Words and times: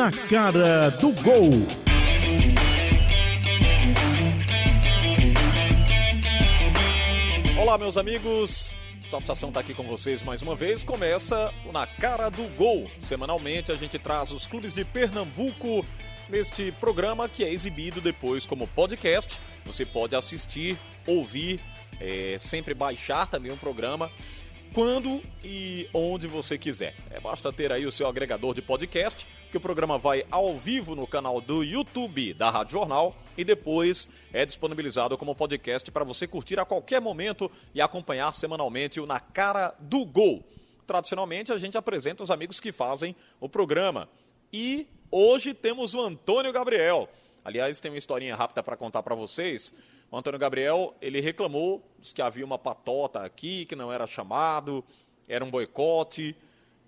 Na 0.00 0.10
cara 0.10 0.88
do 0.92 1.12
gol. 1.22 1.50
Olá, 7.60 7.76
meus 7.76 7.98
amigos. 7.98 8.74
Satisfação 9.04 9.50
estar 9.50 9.60
aqui 9.60 9.74
com 9.74 9.82
vocês 9.82 10.22
mais 10.22 10.40
uma 10.40 10.56
vez. 10.56 10.82
Começa 10.82 11.52
o 11.66 11.72
Na 11.72 11.86
Cara 11.86 12.30
do 12.30 12.44
Gol. 12.56 12.90
Semanalmente 12.98 13.70
a 13.70 13.74
gente 13.74 13.98
traz 13.98 14.32
os 14.32 14.46
clubes 14.46 14.72
de 14.72 14.86
Pernambuco 14.86 15.84
neste 16.30 16.72
programa 16.80 17.28
que 17.28 17.44
é 17.44 17.52
exibido 17.52 18.00
depois 18.00 18.46
como 18.46 18.66
podcast. 18.68 19.38
Você 19.66 19.84
pode 19.84 20.16
assistir, 20.16 20.78
ouvir, 21.06 21.60
é, 22.00 22.38
sempre 22.40 22.72
baixar 22.72 23.26
também 23.26 23.52
um 23.52 23.56
programa 23.58 24.10
quando 24.72 25.22
e 25.44 25.88
onde 25.92 26.26
você 26.26 26.56
quiser. 26.56 26.94
É 27.10 27.20
basta 27.20 27.52
ter 27.52 27.72
aí 27.72 27.84
o 27.86 27.92
seu 27.92 28.06
agregador 28.06 28.54
de 28.54 28.62
podcast, 28.62 29.26
que 29.50 29.56
o 29.56 29.60
programa 29.60 29.98
vai 29.98 30.24
ao 30.30 30.56
vivo 30.56 30.94
no 30.94 31.08
canal 31.08 31.40
do 31.40 31.64
YouTube 31.64 32.32
da 32.34 32.50
Rádio 32.50 32.72
Jornal 32.72 33.16
e 33.36 33.44
depois 33.44 34.08
é 34.32 34.46
disponibilizado 34.46 35.18
como 35.18 35.34
podcast 35.34 35.90
para 35.90 36.04
você 36.04 36.24
curtir 36.26 36.60
a 36.60 36.64
qualquer 36.64 37.00
momento 37.00 37.50
e 37.74 37.80
acompanhar 37.80 38.32
semanalmente 38.32 39.00
o 39.00 39.06
Na 39.06 39.18
Cara 39.18 39.74
do 39.80 40.04
Gol. 40.04 40.44
Tradicionalmente 40.86 41.52
a 41.52 41.58
gente 41.58 41.76
apresenta 41.76 42.22
os 42.22 42.30
amigos 42.30 42.60
que 42.60 42.70
fazem 42.70 43.16
o 43.40 43.48
programa. 43.48 44.08
E 44.52 44.86
hoje 45.10 45.52
temos 45.52 45.94
o 45.94 46.00
Antônio 46.00 46.52
Gabriel. 46.52 47.08
Aliás, 47.44 47.80
tem 47.80 47.90
uma 47.90 47.98
historinha 47.98 48.36
rápida 48.36 48.62
para 48.62 48.76
contar 48.76 49.02
para 49.02 49.16
vocês. 49.16 49.74
O 50.12 50.16
Antônio 50.16 50.38
Gabriel, 50.38 50.94
ele 51.02 51.20
reclamou 51.20 51.82
que 52.14 52.22
havia 52.22 52.44
uma 52.44 52.58
patota 52.58 53.20
aqui, 53.24 53.64
que 53.64 53.74
não 53.74 53.92
era 53.92 54.06
chamado, 54.06 54.84
era 55.26 55.44
um 55.44 55.50
boicote. 55.50 56.36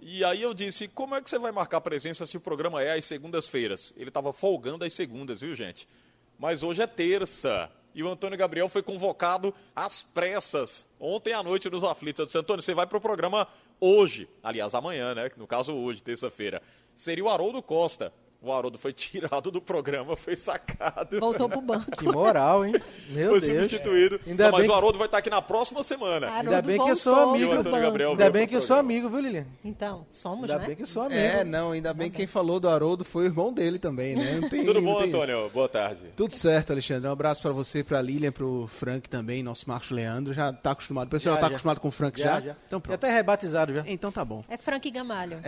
E 0.05 0.25
aí 0.25 0.43
eu 0.43 0.53
disse, 0.53 0.89
como 0.89 1.15
é 1.15 1.23
que 1.23 1.31
você 1.31 1.39
vai 1.39 1.53
marcar 1.53 1.81
presença 1.81 2.27
se 2.27 2.37
o 2.37 2.41
programa 2.41 2.83
é 2.83 2.99
às 2.99 3.05
segundas-feiras? 3.05 3.95
Ele 3.97 4.09
estava 4.09 4.33
folgando 4.33 4.85
às 4.85 4.93
segundas, 4.93 5.43
viu, 5.43 5.55
gente? 5.55 5.89
Mas 6.37 6.65
hoje 6.65 6.83
é 6.83 6.89
terça. 6.89 7.71
E 7.95 8.03
o 8.03 8.11
Antônio 8.11 8.37
Gabriel 8.37 8.69
foi 8.69 8.83
convocado 8.83 9.55
às 9.77 10.03
pressas 10.03 10.89
ontem 10.99 11.33
à 11.33 11.41
noite 11.41 11.71
nos 11.71 11.85
aflitos. 11.85 12.19
Eu 12.19 12.27
disse, 12.27 12.37
Antônio, 12.37 12.61
você 12.61 12.75
vai 12.75 12.85
para 12.85 12.99
o 12.99 13.01
programa 13.01 13.47
hoje. 13.79 14.29
Aliás, 14.43 14.75
amanhã, 14.75 15.15
né? 15.15 15.31
No 15.37 15.47
caso, 15.47 15.73
hoje, 15.73 16.03
terça-feira. 16.03 16.61
Seria 16.97 17.23
o 17.23 17.29
Haroldo 17.29 17.63
Costa 17.63 18.13
o 18.43 18.53
Haroldo 18.53 18.77
foi 18.77 18.93
tirado 18.93 19.53
do 19.53 19.61
programa, 19.61 20.17
foi 20.17 20.35
sacado. 20.35 21.21
Voltou 21.21 21.49
pro 21.49 21.61
banco. 21.61 21.91
Que 21.93 22.05
moral, 22.05 22.65
hein? 22.65 22.75
Meu 23.11 23.31
foi 23.31 23.41
Deus. 23.41 23.63
substituído. 23.63 24.21
Ainda 24.27 24.45
Não, 24.45 24.59
mas 24.59 24.67
o 24.67 24.73
Haroldo 24.73 24.99
vai 24.99 25.07
estar 25.07 25.19
aqui 25.19 25.31
na 25.31 25.41
próxima 25.41 25.85
semana. 25.85 26.27
Haroldo 26.27 26.51
Ainda 26.51 26.63
bem 26.63 26.83
que 26.83 26.91
eu 26.91 26.97
sou 26.97 27.15
amigo. 27.15 27.53
Ainda 27.53 28.31
bem 28.31 28.49
que 28.49 28.57
eu 28.57 28.61
sou 28.61 28.77
amigo, 28.77 29.09
viu, 29.09 29.21
Lilian? 29.21 29.47
Então, 29.65 30.05
somos, 30.09 30.51
ainda 30.51 30.59
né? 30.59 30.67
bem 30.67 30.77
que 30.77 30.83
eu 30.83 30.87
sou 30.87 31.05
amigo. 31.05 31.21
É, 31.21 31.45
não, 31.45 31.71
ainda 31.71 31.95
bem 31.95 32.11
que 32.11 32.17
quem 32.17 32.27
falou 32.27 32.59
do 32.59 32.69
Haroldo 32.69 33.05
foi 33.05 33.25
o 33.25 33.27
irmão 33.27 33.53
dele 33.53 33.79
também, 33.79 34.17
né? 34.17 34.41
Tem, 34.51 34.65
Tudo 34.67 34.83
bom, 34.83 34.99
Antônio? 34.99 35.47
Isso. 35.47 35.55
Boa 35.55 35.69
tarde. 35.69 36.01
Tudo 36.17 36.35
certo, 36.35 36.73
Alexandre. 36.73 37.09
Um 37.09 37.13
abraço 37.13 37.41
para 37.41 37.53
você, 37.53 37.85
para 37.85 38.03
Lilian, 38.03 38.33
para 38.33 38.45
o 38.45 38.67
Frank 38.67 39.09
também, 39.09 39.43
nosso 39.43 39.69
Marcos 39.69 39.91
Leandro. 39.91 40.33
Já 40.33 40.53
tá 40.53 40.73
acostumado. 40.73 41.07
O 41.07 41.11
pessoal 41.11 41.37
já, 41.37 41.41
já 41.41 41.41
tá 41.43 41.47
acostumado 41.47 41.81
com 41.81 41.89
o 41.89 41.93
Frank 41.93 42.19
já? 42.19 42.27
Já, 42.27 42.41
já. 42.41 42.57
Então, 42.67 42.81
pronto. 42.81 43.01
Já 43.01 43.07
até 43.07 43.17
rebatizado 43.17 43.73
já. 43.73 43.85
Então 43.87 44.11
tá 44.11 44.25
bom. 44.25 44.43
É 44.49 44.57
Frank 44.57 44.91
Gamalho. 44.91 45.41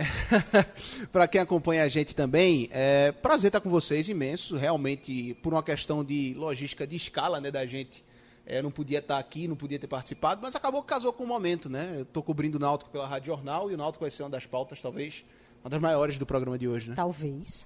para 1.11 1.27
quem 1.27 1.41
acompanha 1.41 1.83
a 1.83 1.89
gente 1.89 2.15
também, 2.15 2.69
é 2.71 2.84
prazer 3.21 3.49
estar 3.49 3.59
com 3.61 3.69
vocês 3.69 4.09
imenso, 4.09 4.55
realmente 4.55 5.33
por 5.41 5.53
uma 5.53 5.63
questão 5.63 6.03
de 6.03 6.33
logística 6.35 6.85
de 6.85 6.95
escala, 6.95 7.39
né, 7.39 7.51
da 7.51 7.65
gente. 7.65 8.03
É, 8.47 8.61
não 8.61 8.69
podia 8.69 8.99
estar 8.99 9.17
aqui, 9.17 9.47
não 9.47 9.55
podia 9.55 9.79
ter 9.79 9.87
participado, 9.87 10.39
mas 10.41 10.55
acabou 10.55 10.83
que 10.83 10.87
casou 10.87 11.11
com 11.11 11.23
o 11.23 11.27
momento, 11.27 11.67
né? 11.67 11.93
Eu 11.95 12.01
estou 12.03 12.21
cobrindo 12.21 12.57
o 12.57 12.59
Náutico 12.59 12.91
pela 12.91 13.07
Rádio 13.07 13.27
Jornal 13.27 13.71
e 13.71 13.73
o 13.73 13.77
Náutico 13.77 14.03
vai 14.03 14.11
ser 14.11 14.21
uma 14.21 14.29
das 14.29 14.45
pautas, 14.45 14.79
talvez, 14.79 15.25
uma 15.63 15.69
das 15.69 15.81
maiores 15.81 16.19
do 16.19 16.27
programa 16.27 16.55
de 16.55 16.67
hoje, 16.67 16.89
né? 16.89 16.95
Talvez. 16.95 17.65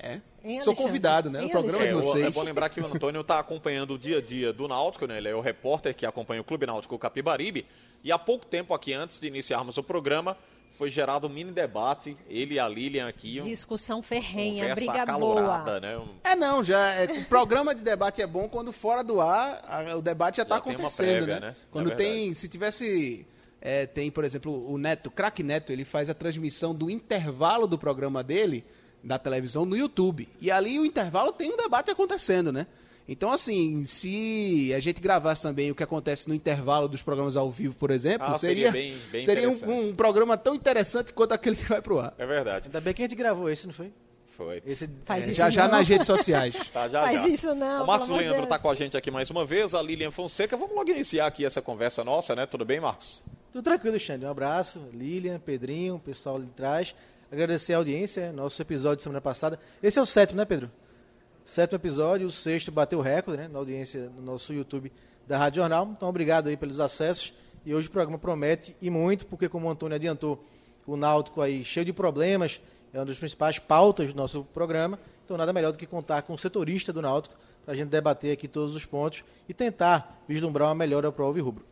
É. 0.00 0.20
Sou 0.62 0.74
convidado, 0.76 1.28
né? 1.28 1.40
no 1.40 1.50
programa 1.50 1.84
é, 1.84 1.88
de 1.88 1.94
vocês. 1.94 2.24
É 2.24 2.30
bom 2.30 2.42
lembrar 2.42 2.68
que 2.68 2.80
o 2.80 2.86
Antônio 2.86 3.20
está 3.20 3.40
acompanhando 3.40 3.94
o 3.94 3.98
dia 3.98 4.18
a 4.18 4.22
dia 4.22 4.52
do 4.52 4.68
Náutico, 4.68 5.06
né? 5.06 5.18
Ele 5.18 5.28
é 5.28 5.34
o 5.34 5.40
repórter 5.40 5.94
que 5.94 6.06
acompanha 6.06 6.40
o 6.40 6.44
Clube 6.44 6.64
Náutico 6.64 6.96
Capibaribe. 6.96 7.66
E 8.04 8.12
há 8.12 8.18
pouco 8.18 8.46
tempo 8.46 8.72
aqui, 8.72 8.94
antes 8.94 9.18
de 9.18 9.26
iniciarmos 9.26 9.76
o 9.76 9.82
programa, 9.82 10.36
foi 10.78 10.88
gerado 10.88 11.26
um 11.26 11.30
mini 11.30 11.50
debate, 11.50 12.16
ele 12.28 12.54
e 12.54 12.60
a 12.60 12.68
Lilian 12.68 13.08
aqui. 13.08 13.40
Discussão 13.40 14.00
ferrenha, 14.00 14.76
briga 14.76 15.04
boa. 15.18 15.80
Né? 15.80 16.00
É 16.22 16.36
não, 16.36 16.62
já 16.62 16.92
é, 16.92 17.18
o 17.18 17.24
programa 17.24 17.74
de 17.74 17.82
debate 17.82 18.22
é 18.22 18.26
bom 18.28 18.48
quando 18.48 18.72
fora 18.72 19.02
do 19.02 19.20
ar 19.20 19.60
a, 19.68 19.96
o 19.96 20.00
debate 20.00 20.36
já 20.36 20.44
está 20.44 20.58
acontecendo, 20.58 21.24
prévia, 21.24 21.40
né? 21.40 21.46
né? 21.48 21.56
Quando 21.72 21.90
é 21.90 21.96
tem, 21.96 22.32
se 22.32 22.48
tivesse 22.48 23.26
é, 23.60 23.86
tem, 23.86 24.08
por 24.08 24.22
exemplo, 24.22 24.70
o 24.70 24.78
Neto, 24.78 25.10
craque 25.10 25.42
Neto, 25.42 25.72
ele 25.72 25.84
faz 25.84 26.08
a 26.08 26.14
transmissão 26.14 26.72
do 26.72 26.88
intervalo 26.88 27.66
do 27.66 27.76
programa 27.76 28.22
dele 28.22 28.64
da 29.02 29.18
televisão 29.18 29.64
no 29.64 29.76
YouTube. 29.76 30.28
E 30.40 30.48
ali 30.48 30.78
o 30.78 30.86
intervalo 30.86 31.32
tem 31.32 31.52
um 31.52 31.56
debate 31.56 31.90
acontecendo, 31.90 32.52
né? 32.52 32.68
Então, 33.08 33.32
assim, 33.32 33.86
se 33.86 34.70
a 34.74 34.80
gente 34.80 35.00
gravasse 35.00 35.42
também 35.42 35.70
o 35.70 35.74
que 35.74 35.82
acontece 35.82 36.28
no 36.28 36.34
intervalo 36.34 36.86
dos 36.86 37.02
programas 37.02 37.36
ao 37.36 37.50
vivo, 37.50 37.74
por 37.74 37.90
exemplo, 37.90 38.26
ah, 38.28 38.38
seria, 38.38 38.70
seria, 38.70 38.72
bem, 38.72 38.98
bem 39.10 39.24
seria 39.24 39.48
um, 39.48 39.88
um, 39.88 39.94
programa 39.94 40.36
tão 40.36 40.54
interessante 40.54 41.10
quanto 41.14 41.32
aquele 41.32 41.56
que 41.56 41.64
vai 41.64 41.80
pro 41.80 41.98
ar. 41.98 42.12
É 42.18 42.26
verdade. 42.26 42.66
Ainda 42.66 42.80
bem 42.82 42.92
que 42.92 43.00
a 43.00 43.06
gente 43.06 43.16
gravou 43.16 43.48
esse, 43.48 43.66
não 43.66 43.72
foi? 43.72 43.90
Foi. 44.26 44.62
Esse, 44.66 44.88
Faz 45.06 45.26
é, 45.26 45.32
isso 45.32 45.40
já 45.40 45.46
não. 45.46 45.52
já 45.52 45.68
nas 45.68 45.88
redes 45.88 46.06
sociais. 46.06 46.54
Tá, 46.70 46.86
já, 46.86 47.02
Faz 47.02 47.22
já. 47.22 47.28
isso 47.28 47.54
não. 47.54 47.84
O 47.84 47.86
Marcos 47.86 48.10
Leandro 48.10 48.44
está 48.44 48.58
com 48.58 48.70
a 48.70 48.74
gente 48.74 48.94
aqui 48.94 49.10
mais 49.10 49.30
uma 49.30 49.44
vez, 49.44 49.74
a 49.74 49.80
Lilian 49.80 50.10
Fonseca. 50.10 50.54
Vamos 50.54 50.76
logo 50.76 50.90
iniciar 50.90 51.26
aqui 51.26 51.46
essa 51.46 51.62
conversa 51.62 52.04
nossa, 52.04 52.36
né? 52.36 52.44
Tudo 52.44 52.64
bem, 52.64 52.78
Marcos? 52.78 53.22
Tudo 53.50 53.64
tranquilo, 53.64 53.98
Xande. 53.98 54.26
Um 54.26 54.30
abraço, 54.30 54.86
Lilian, 54.92 55.40
Pedrinho, 55.40 55.94
o 55.94 55.98
pessoal 55.98 56.36
ali 56.36 56.44
de 56.44 56.52
trás. 56.52 56.94
Agradecer 57.32 57.72
a 57.72 57.78
audiência, 57.78 58.30
nosso 58.32 58.60
episódio 58.60 58.98
de 58.98 59.02
semana 59.02 59.20
passada. 59.20 59.58
Esse 59.82 59.98
é 59.98 60.02
o 60.02 60.06
sétimo, 60.06 60.36
né, 60.36 60.44
Pedro? 60.44 60.70
Sétimo 61.48 61.76
episódio, 61.76 62.26
o 62.26 62.30
sexto 62.30 62.70
bateu 62.70 62.98
o 62.98 63.02
recorde 63.02 63.40
né, 63.40 63.48
na 63.48 63.58
audiência 63.58 64.12
no 64.14 64.20
nosso 64.20 64.52
YouTube 64.52 64.92
da 65.26 65.38
Rádio 65.38 65.62
Jornal. 65.62 65.90
Então, 65.96 66.06
obrigado 66.06 66.48
aí 66.48 66.58
pelos 66.58 66.78
acessos. 66.78 67.32
E 67.64 67.74
hoje 67.74 67.88
o 67.88 67.90
programa 67.90 68.18
promete 68.18 68.76
e 68.82 68.90
muito, 68.90 69.24
porque 69.24 69.48
como 69.48 69.66
o 69.66 69.70
Antônio 69.70 69.94
adiantou, 69.94 70.44
o 70.86 70.94
Náutico 70.94 71.40
aí 71.40 71.64
cheio 71.64 71.86
de 71.86 71.92
problemas, 71.94 72.60
é 72.92 72.98
uma 72.98 73.06
das 73.06 73.16
principais 73.16 73.58
pautas 73.58 74.12
do 74.12 74.16
nosso 74.18 74.44
programa. 74.52 74.98
Então, 75.24 75.38
nada 75.38 75.50
melhor 75.50 75.72
do 75.72 75.78
que 75.78 75.86
contar 75.86 76.20
com 76.20 76.34
o 76.34 76.38
setorista 76.38 76.92
do 76.92 77.00
Náutico 77.00 77.34
para 77.64 77.72
a 77.72 77.76
gente 77.78 77.88
debater 77.88 78.34
aqui 78.34 78.46
todos 78.46 78.76
os 78.76 78.84
pontos 78.84 79.24
e 79.48 79.54
tentar 79.54 80.22
vislumbrar 80.28 80.68
uma 80.68 80.74
melhora 80.74 81.10
para 81.10 81.22
o 81.22 81.26
Alvirrubro. 81.28 81.64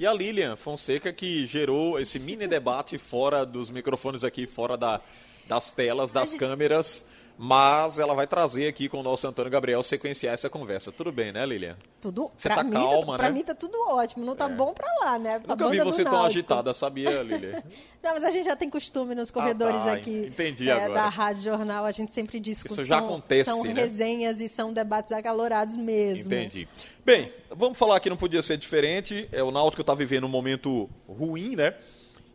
E 0.00 0.04
a 0.04 0.12
Lilian 0.12 0.56
Fonseca, 0.56 1.12
que 1.12 1.46
gerou 1.46 1.96
esse 1.96 2.18
mini 2.18 2.48
debate 2.48 2.98
fora 2.98 3.46
dos 3.46 3.70
microfones 3.70 4.24
aqui, 4.24 4.48
fora 4.48 4.76
da, 4.76 5.00
das 5.46 5.70
telas, 5.70 6.12
das 6.12 6.34
câmeras 6.34 7.06
mas 7.44 7.98
ela 7.98 8.14
vai 8.14 8.24
trazer 8.24 8.68
aqui 8.68 8.88
com 8.88 9.00
o 9.00 9.02
nosso 9.02 9.26
Antônio 9.26 9.50
Gabriel 9.50 9.82
sequenciar 9.82 10.32
essa 10.32 10.48
conversa. 10.48 10.92
Tudo 10.92 11.10
bem, 11.10 11.32
né, 11.32 11.44
Lilian? 11.44 11.76
Tudo. 12.00 12.30
Você 12.38 12.48
tá 12.48 12.62
mim, 12.62 12.70
calma, 12.70 13.04
tá, 13.04 13.12
né? 13.14 13.18
Pra 13.18 13.30
mim 13.30 13.42
tá 13.42 13.52
tudo 13.52 13.76
ótimo, 13.88 14.24
não 14.24 14.36
tá 14.36 14.44
é. 14.44 14.48
bom 14.48 14.72
pra 14.72 14.86
lá, 15.00 15.18
né? 15.18 15.40
Pra 15.40 15.56
Nunca 15.56 15.68
vi 15.68 15.80
você 15.80 16.04
tão 16.04 16.24
agitada, 16.24 16.72
sabia, 16.72 17.20
Lilian? 17.20 17.60
não, 18.00 18.12
mas 18.12 18.22
a 18.22 18.30
gente 18.30 18.44
já 18.44 18.54
tem 18.54 18.70
costume 18.70 19.16
nos 19.16 19.32
corredores 19.32 19.80
ah, 19.80 19.86
tá. 19.86 19.92
aqui. 19.94 20.26
Entendi 20.28 20.70
é, 20.70 20.72
agora. 20.72 20.94
Da 20.94 21.08
Rádio 21.08 21.42
Jornal, 21.42 21.84
a 21.84 21.90
gente 21.90 22.12
sempre 22.12 22.38
discute. 22.38 22.74
Isso 22.74 22.84
já 22.84 22.98
são, 22.98 23.06
acontece, 23.08 23.50
São 23.50 23.64
né? 23.64 23.72
resenhas 23.72 24.40
e 24.40 24.48
são 24.48 24.72
debates 24.72 25.10
acalorados 25.10 25.76
mesmo. 25.76 26.32
Entendi. 26.32 26.68
Bem, 27.04 27.32
vamos 27.50 27.76
falar 27.76 27.98
que 27.98 28.08
não 28.08 28.16
podia 28.16 28.40
ser 28.40 28.56
diferente. 28.56 29.28
É, 29.32 29.42
o 29.42 29.50
Náutico 29.50 29.82
tá 29.82 29.96
vivendo 29.96 30.24
um 30.24 30.28
momento 30.28 30.88
ruim, 31.08 31.56
né? 31.56 31.74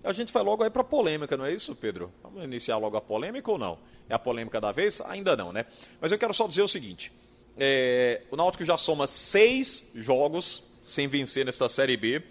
A 0.07 0.13
gente 0.13 0.31
vai 0.31 0.41
logo 0.41 0.63
aí 0.63 0.69
para 0.69 0.85
polêmica, 0.85 1.35
não 1.35 1.43
é 1.43 1.53
isso, 1.53 1.75
Pedro? 1.75 2.09
Vamos 2.23 2.41
iniciar 2.41 2.77
logo 2.77 2.95
a 2.95 3.01
polêmica 3.01 3.51
ou 3.51 3.57
não? 3.57 3.77
É 4.07 4.15
a 4.15 4.19
polêmica 4.19 4.61
da 4.61 4.71
vez? 4.71 5.01
Ainda 5.01 5.35
não, 5.35 5.51
né? 5.51 5.65
Mas 5.99 6.13
eu 6.13 6.17
quero 6.17 6.33
só 6.33 6.47
dizer 6.47 6.61
o 6.61 6.67
seguinte: 6.67 7.11
é, 7.57 8.21
o 8.31 8.37
Náutico 8.37 8.63
já 8.63 8.77
soma 8.77 9.05
seis 9.05 9.91
jogos 9.95 10.63
sem 10.81 11.09
vencer 11.09 11.45
nesta 11.45 11.67
Série 11.67 11.97
B, 11.97 12.23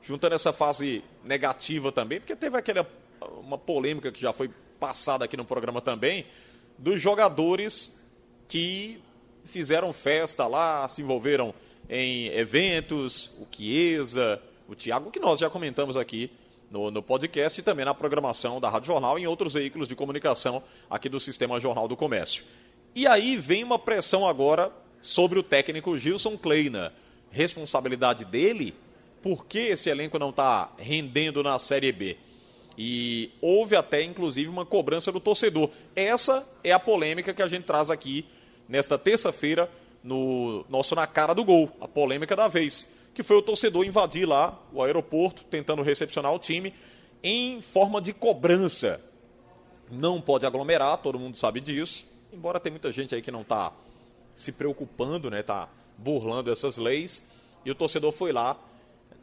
juntando 0.00 0.36
essa 0.36 0.52
fase 0.52 1.02
negativa 1.24 1.90
também, 1.90 2.20
porque 2.20 2.36
teve 2.36 2.56
aquela 2.56 2.88
uma 3.40 3.58
polêmica 3.58 4.12
que 4.12 4.20
já 4.20 4.32
foi 4.32 4.48
passada 4.78 5.24
aqui 5.24 5.36
no 5.36 5.44
programa 5.44 5.80
também, 5.80 6.26
dos 6.78 7.00
jogadores 7.00 8.00
que 8.46 9.02
fizeram 9.44 9.92
festa 9.92 10.46
lá, 10.46 10.86
se 10.86 11.02
envolveram 11.02 11.52
em 11.90 12.28
eventos, 12.28 13.36
o 13.40 13.48
Chiesa, 13.50 14.40
o 14.68 14.76
Thiago, 14.76 15.10
que 15.10 15.18
nós 15.18 15.40
já 15.40 15.50
comentamos 15.50 15.96
aqui 15.96 16.30
no, 16.70 16.90
no, 16.90 17.02
podcast 17.02 17.60
e 17.60 17.62
também 17.62 17.84
na 17.84 17.94
programação 17.94 18.60
da 18.60 18.68
Rádio 18.68 18.88
Jornal 18.88 19.18
e 19.18 19.22
em 19.22 19.26
outros 19.26 19.54
veículos 19.54 19.88
de 19.88 19.94
comunicação 19.94 20.62
aqui 20.90 21.08
do 21.08 21.20
Sistema 21.20 21.60
Jornal 21.60 21.86
do 21.86 21.96
Comércio. 21.96 22.44
E 22.94 23.06
aí 23.06 23.36
vem 23.36 23.62
uma 23.62 23.78
pressão 23.78 24.26
agora 24.26 24.72
sobre 25.02 25.38
o 25.38 25.42
técnico 25.42 25.98
Gilson 25.98 26.36
Kleina. 26.36 26.92
Responsabilidade 27.30 28.24
dele? 28.24 28.74
Por 29.22 29.46
que 29.46 29.58
esse 29.58 29.90
elenco 29.90 30.18
não 30.18 30.30
está 30.30 30.72
rendendo 30.78 31.42
na 31.42 31.58
Série 31.58 31.92
B? 31.92 32.16
E 32.78 33.30
houve 33.40 33.74
até, 33.74 34.02
inclusive, 34.02 34.48
uma 34.48 34.66
cobrança 34.66 35.10
do 35.10 35.20
torcedor. 35.20 35.70
Essa 35.94 36.46
é 36.62 36.72
a 36.72 36.78
polêmica 36.78 37.32
que 37.32 37.42
a 37.42 37.48
gente 37.48 37.64
traz 37.64 37.90
aqui 37.90 38.26
nesta 38.68 38.98
terça-feira 38.98 39.70
no 40.02 40.64
nosso 40.68 40.94
Na 40.94 41.06
Cara 41.06 41.34
do 41.34 41.44
Gol, 41.44 41.70
a 41.80 41.88
polêmica 41.88 42.36
da 42.36 42.48
vez 42.48 42.94
que 43.16 43.22
foi 43.22 43.36
o 43.36 43.42
torcedor 43.42 43.86
invadir 43.86 44.28
lá 44.28 44.60
o 44.70 44.82
aeroporto, 44.82 45.42
tentando 45.44 45.80
recepcionar 45.80 46.34
o 46.34 46.38
time, 46.38 46.74
em 47.22 47.62
forma 47.62 47.98
de 47.98 48.12
cobrança. 48.12 49.00
não 49.90 50.20
pode 50.20 50.44
aglomerar, 50.44 50.98
todo 50.98 51.18
mundo 51.18 51.38
sabe 51.38 51.60
disso. 51.60 52.06
Embora 52.30 52.60
tem 52.60 52.70
muita 52.70 52.92
gente 52.92 53.14
aí 53.14 53.22
que 53.22 53.30
não 53.30 53.40
está 53.40 53.72
se 54.34 54.52
preocupando, 54.52 55.30
né? 55.30 55.42
Tá 55.42 55.70
burlando 55.96 56.50
essas 56.50 56.76
leis. 56.76 57.24
E 57.64 57.70
o 57.70 57.74
torcedor 57.74 58.12
foi 58.12 58.32
lá. 58.32 58.60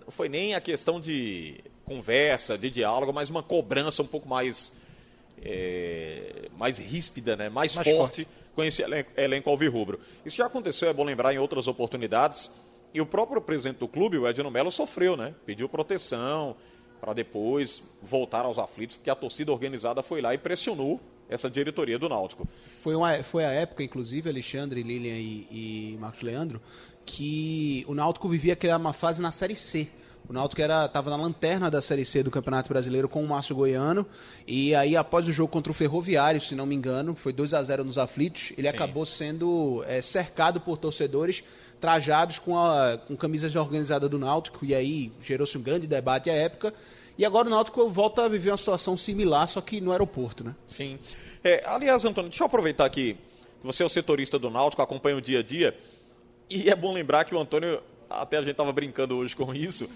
Não 0.03 0.11
foi 0.11 0.27
nem 0.27 0.55
a 0.55 0.61
questão 0.61 0.99
de 0.99 1.63
conversa, 1.85 2.57
de 2.57 2.71
diálogo, 2.71 3.13
mas 3.13 3.29
uma 3.29 3.43
cobrança 3.43 4.01
um 4.01 4.07
pouco 4.07 4.27
mais 4.27 4.73
é, 5.39 6.49
mais 6.57 6.79
ríspida, 6.79 7.35
né? 7.35 7.47
mais, 7.49 7.75
mais 7.75 7.87
forte, 7.87 8.23
forte, 8.23 8.27
com 8.55 8.63
esse 8.63 8.81
elenco, 8.81 9.11
elenco 9.15 9.49
alvirrubro. 9.51 9.99
Isso 10.25 10.37
já 10.37 10.47
aconteceu, 10.47 10.89
é 10.89 10.93
bom 10.93 11.03
lembrar, 11.03 11.31
em 11.31 11.37
outras 11.37 11.67
oportunidades. 11.67 12.51
E 12.93 13.01
o 13.01 13.05
próprio 13.05 13.41
presidente 13.41 13.77
do 13.77 13.87
clube, 13.87 14.17
o 14.17 14.27
Edno 14.27 14.51
Melo, 14.51 14.71
sofreu, 14.71 15.17
né? 15.17 15.33
Pediu 15.45 15.67
proteção 15.67 16.55
para 17.01 17.13
depois 17.13 17.83
voltar 18.01 18.45
aos 18.45 18.57
aflitos, 18.57 18.95
porque 18.95 19.09
a 19.09 19.15
torcida 19.15 19.51
organizada 19.51 20.01
foi 20.01 20.21
lá 20.21 20.33
e 20.33 20.37
pressionou 20.37 21.01
essa 21.27 21.49
diretoria 21.49 21.97
do 21.97 22.07
Náutico. 22.07 22.47
Foi, 22.81 22.95
uma, 22.95 23.21
foi 23.23 23.43
a 23.43 23.51
época, 23.51 23.83
inclusive, 23.83 24.29
Alexandre, 24.29 24.83
Lilian 24.83 25.17
e, 25.17 25.47
e 25.51 25.97
Marcos 25.99 26.21
Leandro, 26.21 26.61
que 27.05 27.83
o 27.87 27.95
Náutico 27.95 28.29
vivia 28.29 28.53
aquela 28.53 28.77
uma 28.77 28.93
fase 28.93 29.21
na 29.21 29.31
Série 29.31 29.55
C. 29.55 29.89
O 30.29 30.31
Náutico 30.31 30.61
estava 30.61 31.09
na 31.09 31.17
lanterna 31.17 31.69
da 31.69 31.81
Série 31.81 32.05
C 32.05 32.23
do 32.23 32.31
Campeonato 32.31 32.69
Brasileiro 32.69 33.09
com 33.09 33.21
o 33.21 33.27
Márcio 33.27 33.55
Goiano. 33.55 34.05
E 34.47 34.73
aí, 34.73 34.95
após 34.95 35.27
o 35.27 35.33
jogo 35.33 35.51
contra 35.51 35.71
o 35.71 35.75
Ferroviário, 35.75 36.39
se 36.39 36.55
não 36.55 36.65
me 36.65 36.73
engano, 36.73 37.13
foi 37.13 37.33
2 37.33 37.53
a 37.53 37.61
0 37.61 37.83
nos 37.83 37.97
aflitos, 37.97 38.53
ele 38.57 38.69
Sim. 38.69 38.75
acabou 38.75 39.05
sendo 39.05 39.83
é, 39.85 40.01
cercado 40.01 40.61
por 40.61 40.77
torcedores 40.77 41.43
trajados 41.83 42.39
com, 42.39 42.57
a, 42.57 42.97
com 42.97 43.13
camisas 43.17 43.53
organizadas 43.57 44.09
do 44.09 44.17
Náutico. 44.17 44.63
E 44.63 44.73
aí 44.73 45.11
gerou-se 45.21 45.57
um 45.57 45.61
grande 45.61 45.85
debate 45.85 46.29
à 46.29 46.33
época. 46.33 46.73
E 47.17 47.25
agora 47.25 47.45
o 47.45 47.49
Náutico 47.49 47.89
volta 47.89 48.23
a 48.23 48.29
viver 48.29 48.51
uma 48.51 48.57
situação 48.57 48.95
similar, 48.95 49.49
só 49.49 49.59
que 49.59 49.81
no 49.81 49.91
aeroporto, 49.91 50.45
né? 50.45 50.55
Sim. 50.65 50.97
É, 51.43 51.61
aliás, 51.65 52.05
Antônio, 52.05 52.29
deixa 52.29 52.41
eu 52.41 52.47
aproveitar 52.47 52.85
aqui. 52.85 53.17
Você 53.61 53.83
é 53.83 53.85
o 53.85 53.89
setorista 53.89 54.39
do 54.39 54.49
Náutico, 54.49 54.81
acompanha 54.81 55.17
o 55.17 55.21
dia 55.21 55.39
a 55.39 55.43
dia. 55.43 55.77
E 56.49 56.69
é 56.69 56.75
bom 56.75 56.93
lembrar 56.93 57.25
que 57.25 57.35
o 57.35 57.39
Antônio, 57.39 57.83
até 58.09 58.37
a 58.37 58.39
gente 58.39 58.51
estava 58.51 58.71
brincando 58.71 59.17
hoje 59.17 59.35
com 59.35 59.53
isso, 59.53 59.89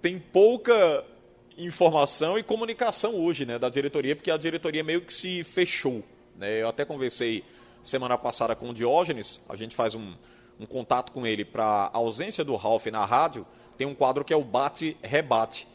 tem 0.00 0.20
pouca 0.20 1.04
informação 1.58 2.38
e 2.38 2.44
comunicação 2.44 3.12
hoje 3.12 3.44
né, 3.44 3.58
da 3.58 3.68
diretoria, 3.68 4.14
porque 4.14 4.30
a 4.30 4.36
diretoria 4.36 4.84
meio 4.84 5.00
que 5.00 5.12
se 5.12 5.42
fechou. 5.42 6.04
Né? 6.36 6.62
Eu 6.62 6.68
até 6.68 6.84
conversei 6.84 7.42
semana 7.82 8.16
passada 8.16 8.54
com 8.54 8.70
o 8.70 8.72
Diógenes, 8.72 9.44
a 9.48 9.56
gente 9.56 9.74
faz 9.74 9.96
um, 9.96 10.14
um 10.58 10.66
contato 10.66 11.12
com 11.12 11.26
ele 11.26 11.44
para 11.44 11.64
a 11.64 11.98
ausência 11.98 12.44
do 12.44 12.54
Ralph 12.56 12.86
na 12.86 13.04
rádio, 13.04 13.46
tem 13.76 13.86
um 13.86 13.94
quadro 13.94 14.24
que 14.24 14.32
é 14.32 14.36
o 14.36 14.44
bate-rebate. 14.44 15.66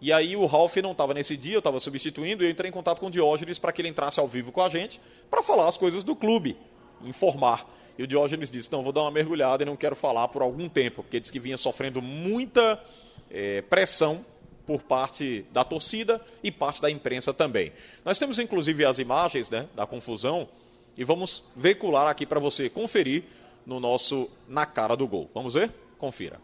E 0.00 0.12
aí 0.12 0.36
o 0.36 0.46
Ralph 0.46 0.76
não 0.76 0.92
estava 0.92 1.12
nesse 1.12 1.36
dia, 1.36 1.54
eu 1.54 1.58
estava 1.58 1.78
substituindo, 1.78 2.42
e 2.42 2.46
eu 2.46 2.50
entrei 2.50 2.70
em 2.70 2.72
contato 2.72 3.00
com 3.00 3.06
o 3.06 3.10
Diógenes 3.10 3.58
para 3.58 3.72
que 3.72 3.82
ele 3.82 3.88
entrasse 3.88 4.18
ao 4.18 4.26
vivo 4.26 4.50
com 4.50 4.62
a 4.62 4.68
gente, 4.68 5.00
para 5.30 5.42
falar 5.42 5.68
as 5.68 5.76
coisas 5.76 6.02
do 6.04 6.16
clube, 6.16 6.56
informar. 7.02 7.68
E 7.98 8.02
o 8.02 8.06
Diógenes 8.06 8.50
disse, 8.50 8.72
não, 8.72 8.82
vou 8.82 8.92
dar 8.92 9.02
uma 9.02 9.10
mergulhada 9.10 9.62
e 9.62 9.66
não 9.66 9.76
quero 9.76 9.94
falar 9.94 10.28
por 10.28 10.40
algum 10.40 10.68
tempo, 10.68 11.02
porque 11.02 11.20
disse 11.20 11.32
que 11.32 11.38
vinha 11.38 11.58
sofrendo 11.58 12.00
muita 12.00 12.82
é, 13.30 13.60
pressão 13.62 14.24
por 14.66 14.82
parte 14.82 15.44
da 15.52 15.64
torcida 15.64 16.20
e 16.42 16.50
parte 16.50 16.80
da 16.80 16.90
imprensa 16.90 17.34
também. 17.34 17.72
Nós 18.04 18.18
temos 18.18 18.38
inclusive 18.38 18.84
as 18.84 18.98
imagens 18.98 19.50
né, 19.50 19.68
da 19.74 19.84
confusão 19.84 20.48
e 20.96 21.04
vamos 21.04 21.44
veicular 21.56 22.06
aqui 22.06 22.24
para 22.24 22.40
você 22.40 22.70
conferir 22.70 23.24
no 23.66 23.80
nosso 23.80 24.28
Na 24.48 24.66
Cara 24.66 24.96
do 24.96 25.06
Gol. 25.06 25.30
Vamos 25.34 25.54
ver? 25.54 25.70
Confira. 25.98 26.38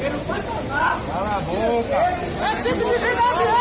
Ele 0.00 0.10
não 0.10 0.24
vai 0.24 0.40
falar. 0.42 1.00
Cala 1.06 1.36
a 1.36 1.40
boca. 1.40 1.94
É 1.94 2.54
119 2.62 3.42
anos, 3.42 3.59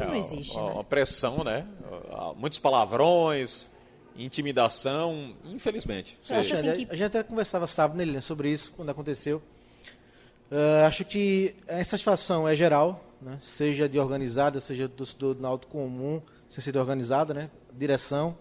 Isso 0.00 0.08
não 0.08 0.16
existe, 0.16 0.56
né? 0.56 0.62
Uma 0.62 0.84
pressão, 0.84 1.44
né? 1.44 1.66
Muitos 2.36 2.58
palavrões, 2.58 3.70
intimidação, 4.16 5.34
infelizmente. 5.44 6.18
Você... 6.22 6.34
Acho 6.34 6.52
assim 6.52 6.72
que... 6.72 6.86
A 6.90 6.96
gente 6.96 7.04
até 7.04 7.22
conversava 7.22 7.66
sábado, 7.66 8.04
né, 8.04 8.20
sobre 8.20 8.50
isso, 8.50 8.72
quando 8.76 8.90
aconteceu. 8.90 9.42
Uh, 10.50 10.86
acho 10.86 11.04
que 11.04 11.54
a 11.66 11.80
insatisfação 11.80 12.46
é 12.46 12.54
geral, 12.54 13.02
né? 13.22 13.38
seja 13.40 13.88
de 13.88 13.98
organizada, 13.98 14.60
seja 14.60 14.86
do 14.86 14.94
torcedor 14.94 15.34
do 15.34 15.40
Náutico 15.40 15.72
comum, 15.72 16.20
sem 16.46 16.62
ser 16.62 16.76
organizada, 16.76 17.32
né? 17.32 17.50
direção, 17.72 18.36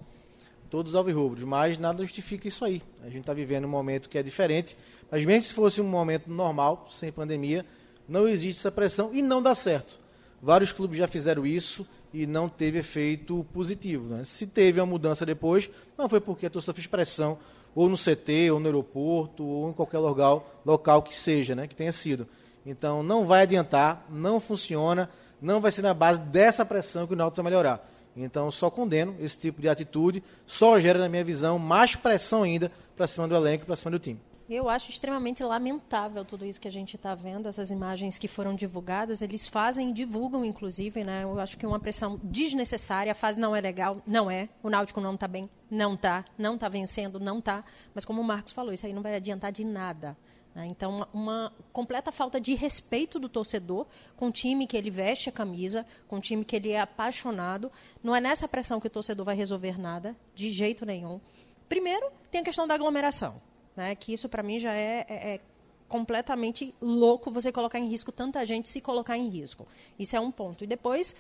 todos 0.69 0.93
alvirrubros, 0.93 1.43
mas 1.45 1.77
nada 1.77 2.03
justifica 2.03 2.49
isso 2.49 2.65
aí. 2.65 2.81
A 3.01 3.05
gente 3.05 3.21
está 3.21 3.33
vivendo 3.33 3.63
um 3.63 3.69
momento 3.69 4.09
que 4.09 4.17
é 4.17 4.23
diferente, 4.23 4.75
mas 5.09 5.23
mesmo 5.23 5.43
se 5.43 5.53
fosse 5.53 5.79
um 5.79 5.85
momento 5.85 6.29
normal, 6.29 6.87
sem 6.91 7.11
pandemia, 7.13 7.65
não 8.09 8.27
existe 8.27 8.59
essa 8.59 8.71
pressão 8.71 9.11
e 9.13 9.21
não 9.21 9.41
dá 9.41 9.55
certo. 9.55 9.97
Vários 10.41 10.71
clubes 10.71 10.97
já 10.97 11.07
fizeram 11.07 11.45
isso 11.45 11.87
e 12.13 12.25
não 12.25 12.49
teve 12.49 12.79
efeito 12.79 13.45
positivo. 13.53 14.15
Né? 14.15 14.23
Se 14.25 14.47
teve 14.47 14.79
uma 14.79 14.85
mudança 14.85 15.25
depois, 15.25 15.69
não 15.97 16.09
foi 16.09 16.19
porque 16.19 16.45
a 16.45 16.49
torcida 16.49 16.73
fez 16.73 16.87
pressão 16.87 17.37
ou 17.73 17.87
no 17.87 17.97
CT, 17.97 18.51
ou 18.51 18.59
no 18.59 18.65
aeroporto, 18.65 19.43
ou 19.43 19.69
em 19.69 19.73
qualquer 19.73 19.99
local, 19.99 20.61
local 20.65 21.01
que 21.01 21.15
seja, 21.15 21.55
né, 21.55 21.67
que 21.67 21.75
tenha 21.75 21.91
sido. 21.91 22.27
Então, 22.65 23.01
não 23.01 23.25
vai 23.25 23.43
adiantar, 23.43 24.05
não 24.09 24.39
funciona, 24.39 25.09
não 25.41 25.61
vai 25.61 25.71
ser 25.71 25.81
na 25.81 25.93
base 25.93 26.19
dessa 26.19 26.65
pressão 26.65 27.07
que 27.07 27.13
o 27.13 27.15
Náutico 27.15 27.41
vai 27.41 27.49
melhorar. 27.49 27.89
Então, 28.15 28.51
só 28.51 28.69
condeno 28.69 29.15
esse 29.19 29.37
tipo 29.37 29.61
de 29.61 29.69
atitude, 29.69 30.21
só 30.45 30.79
gera, 30.79 30.99
na 30.99 31.07
minha 31.07 31.23
visão, 31.23 31.57
mais 31.57 31.95
pressão 31.95 32.43
ainda 32.43 32.71
para 32.95 33.07
cima 33.07 33.27
do 33.27 33.35
elenco, 33.35 33.65
para 33.65 33.75
cima 33.75 33.91
do 33.91 33.99
time. 33.99 34.19
Eu 34.53 34.67
acho 34.67 34.89
extremamente 34.89 35.41
lamentável 35.41 36.25
tudo 36.25 36.45
isso 36.45 36.59
que 36.59 36.67
a 36.67 36.71
gente 36.71 36.97
está 36.97 37.15
vendo, 37.15 37.47
essas 37.47 37.71
imagens 37.71 38.17
que 38.17 38.27
foram 38.27 38.53
divulgadas. 38.53 39.21
Eles 39.21 39.47
fazem 39.47 39.93
divulgam, 39.93 40.43
inclusive, 40.43 41.05
né? 41.05 41.23
Eu 41.23 41.39
acho 41.39 41.57
que 41.57 41.63
é 41.63 41.67
uma 41.69 41.79
pressão 41.79 42.19
desnecessária. 42.21 43.13
A 43.13 43.15
fase 43.15 43.39
não 43.39 43.55
é 43.55 43.61
legal, 43.61 44.01
não 44.05 44.29
é. 44.29 44.49
O 44.61 44.69
Náutico 44.69 44.99
não 44.99 45.13
está 45.13 45.25
bem, 45.25 45.49
não 45.69 45.93
está. 45.93 46.25
Não 46.37 46.55
está 46.55 46.67
vencendo, 46.67 47.17
não 47.17 47.39
está. 47.39 47.63
Mas 47.95 48.03
como 48.03 48.19
o 48.19 48.25
Marcos 48.25 48.51
falou, 48.51 48.73
isso 48.73 48.85
aí 48.85 48.91
não 48.91 49.01
vai 49.01 49.15
adiantar 49.15 49.53
de 49.53 49.63
nada. 49.63 50.17
Né? 50.53 50.65
Então, 50.65 51.07
uma, 51.13 51.53
completa 51.71 52.11
falta 52.11 52.37
de 52.37 52.53
respeito 52.53 53.19
do 53.19 53.29
torcedor 53.29 53.87
com 54.17 54.27
o 54.27 54.31
time 54.33 54.67
que 54.67 54.75
ele 54.75 54.91
veste 54.91 55.29
a 55.29 55.31
camisa, 55.31 55.85
com 56.09 56.17
o 56.17 56.21
time 56.21 56.43
que 56.43 56.57
ele 56.57 56.71
é 56.71 56.81
apaixonado. 56.81 57.71
Não 58.03 58.13
é 58.13 58.19
nessa 58.19 58.49
pressão 58.49 58.81
que 58.81 58.87
o 58.87 58.89
torcedor 58.89 59.25
vai 59.25 59.35
resolver 59.35 59.79
nada, 59.79 60.13
de 60.35 60.51
jeito 60.51 60.85
nenhum. 60.85 61.21
Primeiro, 61.69 62.11
tem 62.29 62.41
a 62.41 62.43
questão 62.43 62.67
da 62.67 62.73
aglomeração. 62.73 63.49
Né? 63.75 63.95
Que 63.95 64.13
isso, 64.13 64.27
para 64.27 64.43
mim, 64.43 64.59
já 64.59 64.73
é, 64.73 65.05
é, 65.07 65.33
é 65.35 65.39
completamente 65.87 66.73
louco 66.81 67.29
você 67.29 67.51
colocar 67.51 67.77
em 67.77 67.87
risco 67.87 68.11
tanta 68.13 68.45
gente 68.45 68.69
se 68.69 68.79
colocar 68.79 69.17
em 69.17 69.27
risco. 69.27 69.67
Isso 69.99 70.15
é 70.15 70.19
um 70.19 70.31
ponto. 70.31 70.63
E 70.63 70.67
depois, 70.67 71.15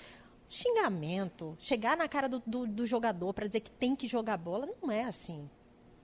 xingamento, 0.49 1.57
chegar 1.59 1.97
na 1.97 2.07
cara 2.07 2.29
do, 2.29 2.41
do, 2.45 2.65
do 2.65 2.85
jogador 2.85 3.33
para 3.33 3.47
dizer 3.47 3.59
que 3.59 3.71
tem 3.71 3.95
que 3.95 4.07
jogar 4.07 4.37
bola, 4.37 4.69
não 4.81 4.91
é 4.91 5.03
assim. 5.03 5.49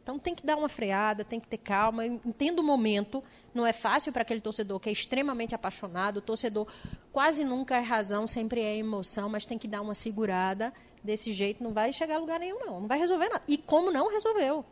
Então 0.07 0.17
tem 0.17 0.33
que 0.33 0.45
dar 0.45 0.55
uma 0.55 0.69
freada, 0.69 1.25
tem 1.25 1.37
que 1.37 1.49
ter 1.49 1.57
calma. 1.57 2.05
entendo 2.05 2.59
o 2.59 2.63
momento, 2.63 3.21
não 3.53 3.65
é 3.65 3.73
fácil 3.73 4.13
para 4.13 4.21
aquele 4.21 4.39
torcedor 4.39 4.79
que 4.79 4.87
é 4.87 4.91
extremamente 4.91 5.53
apaixonado. 5.53 6.17
O 6.17 6.21
torcedor 6.21 6.65
quase 7.11 7.43
nunca 7.43 7.75
é 7.75 7.81
razão, 7.81 8.25
sempre 8.25 8.61
é 8.61 8.77
emoção, 8.77 9.27
mas 9.27 9.45
tem 9.45 9.57
que 9.57 9.67
dar 9.67 9.81
uma 9.81 9.93
segurada. 9.93 10.73
Desse 11.03 11.33
jeito 11.33 11.61
não 11.61 11.73
vai 11.73 11.91
chegar 11.91 12.15
a 12.15 12.19
lugar 12.19 12.39
nenhum, 12.39 12.59
não. 12.65 12.79
Não 12.79 12.87
vai 12.87 12.97
resolver 12.97 13.27
nada. 13.27 13.43
E 13.49 13.57
como 13.57 13.91
não 13.91 14.09
resolveu? 14.09 14.65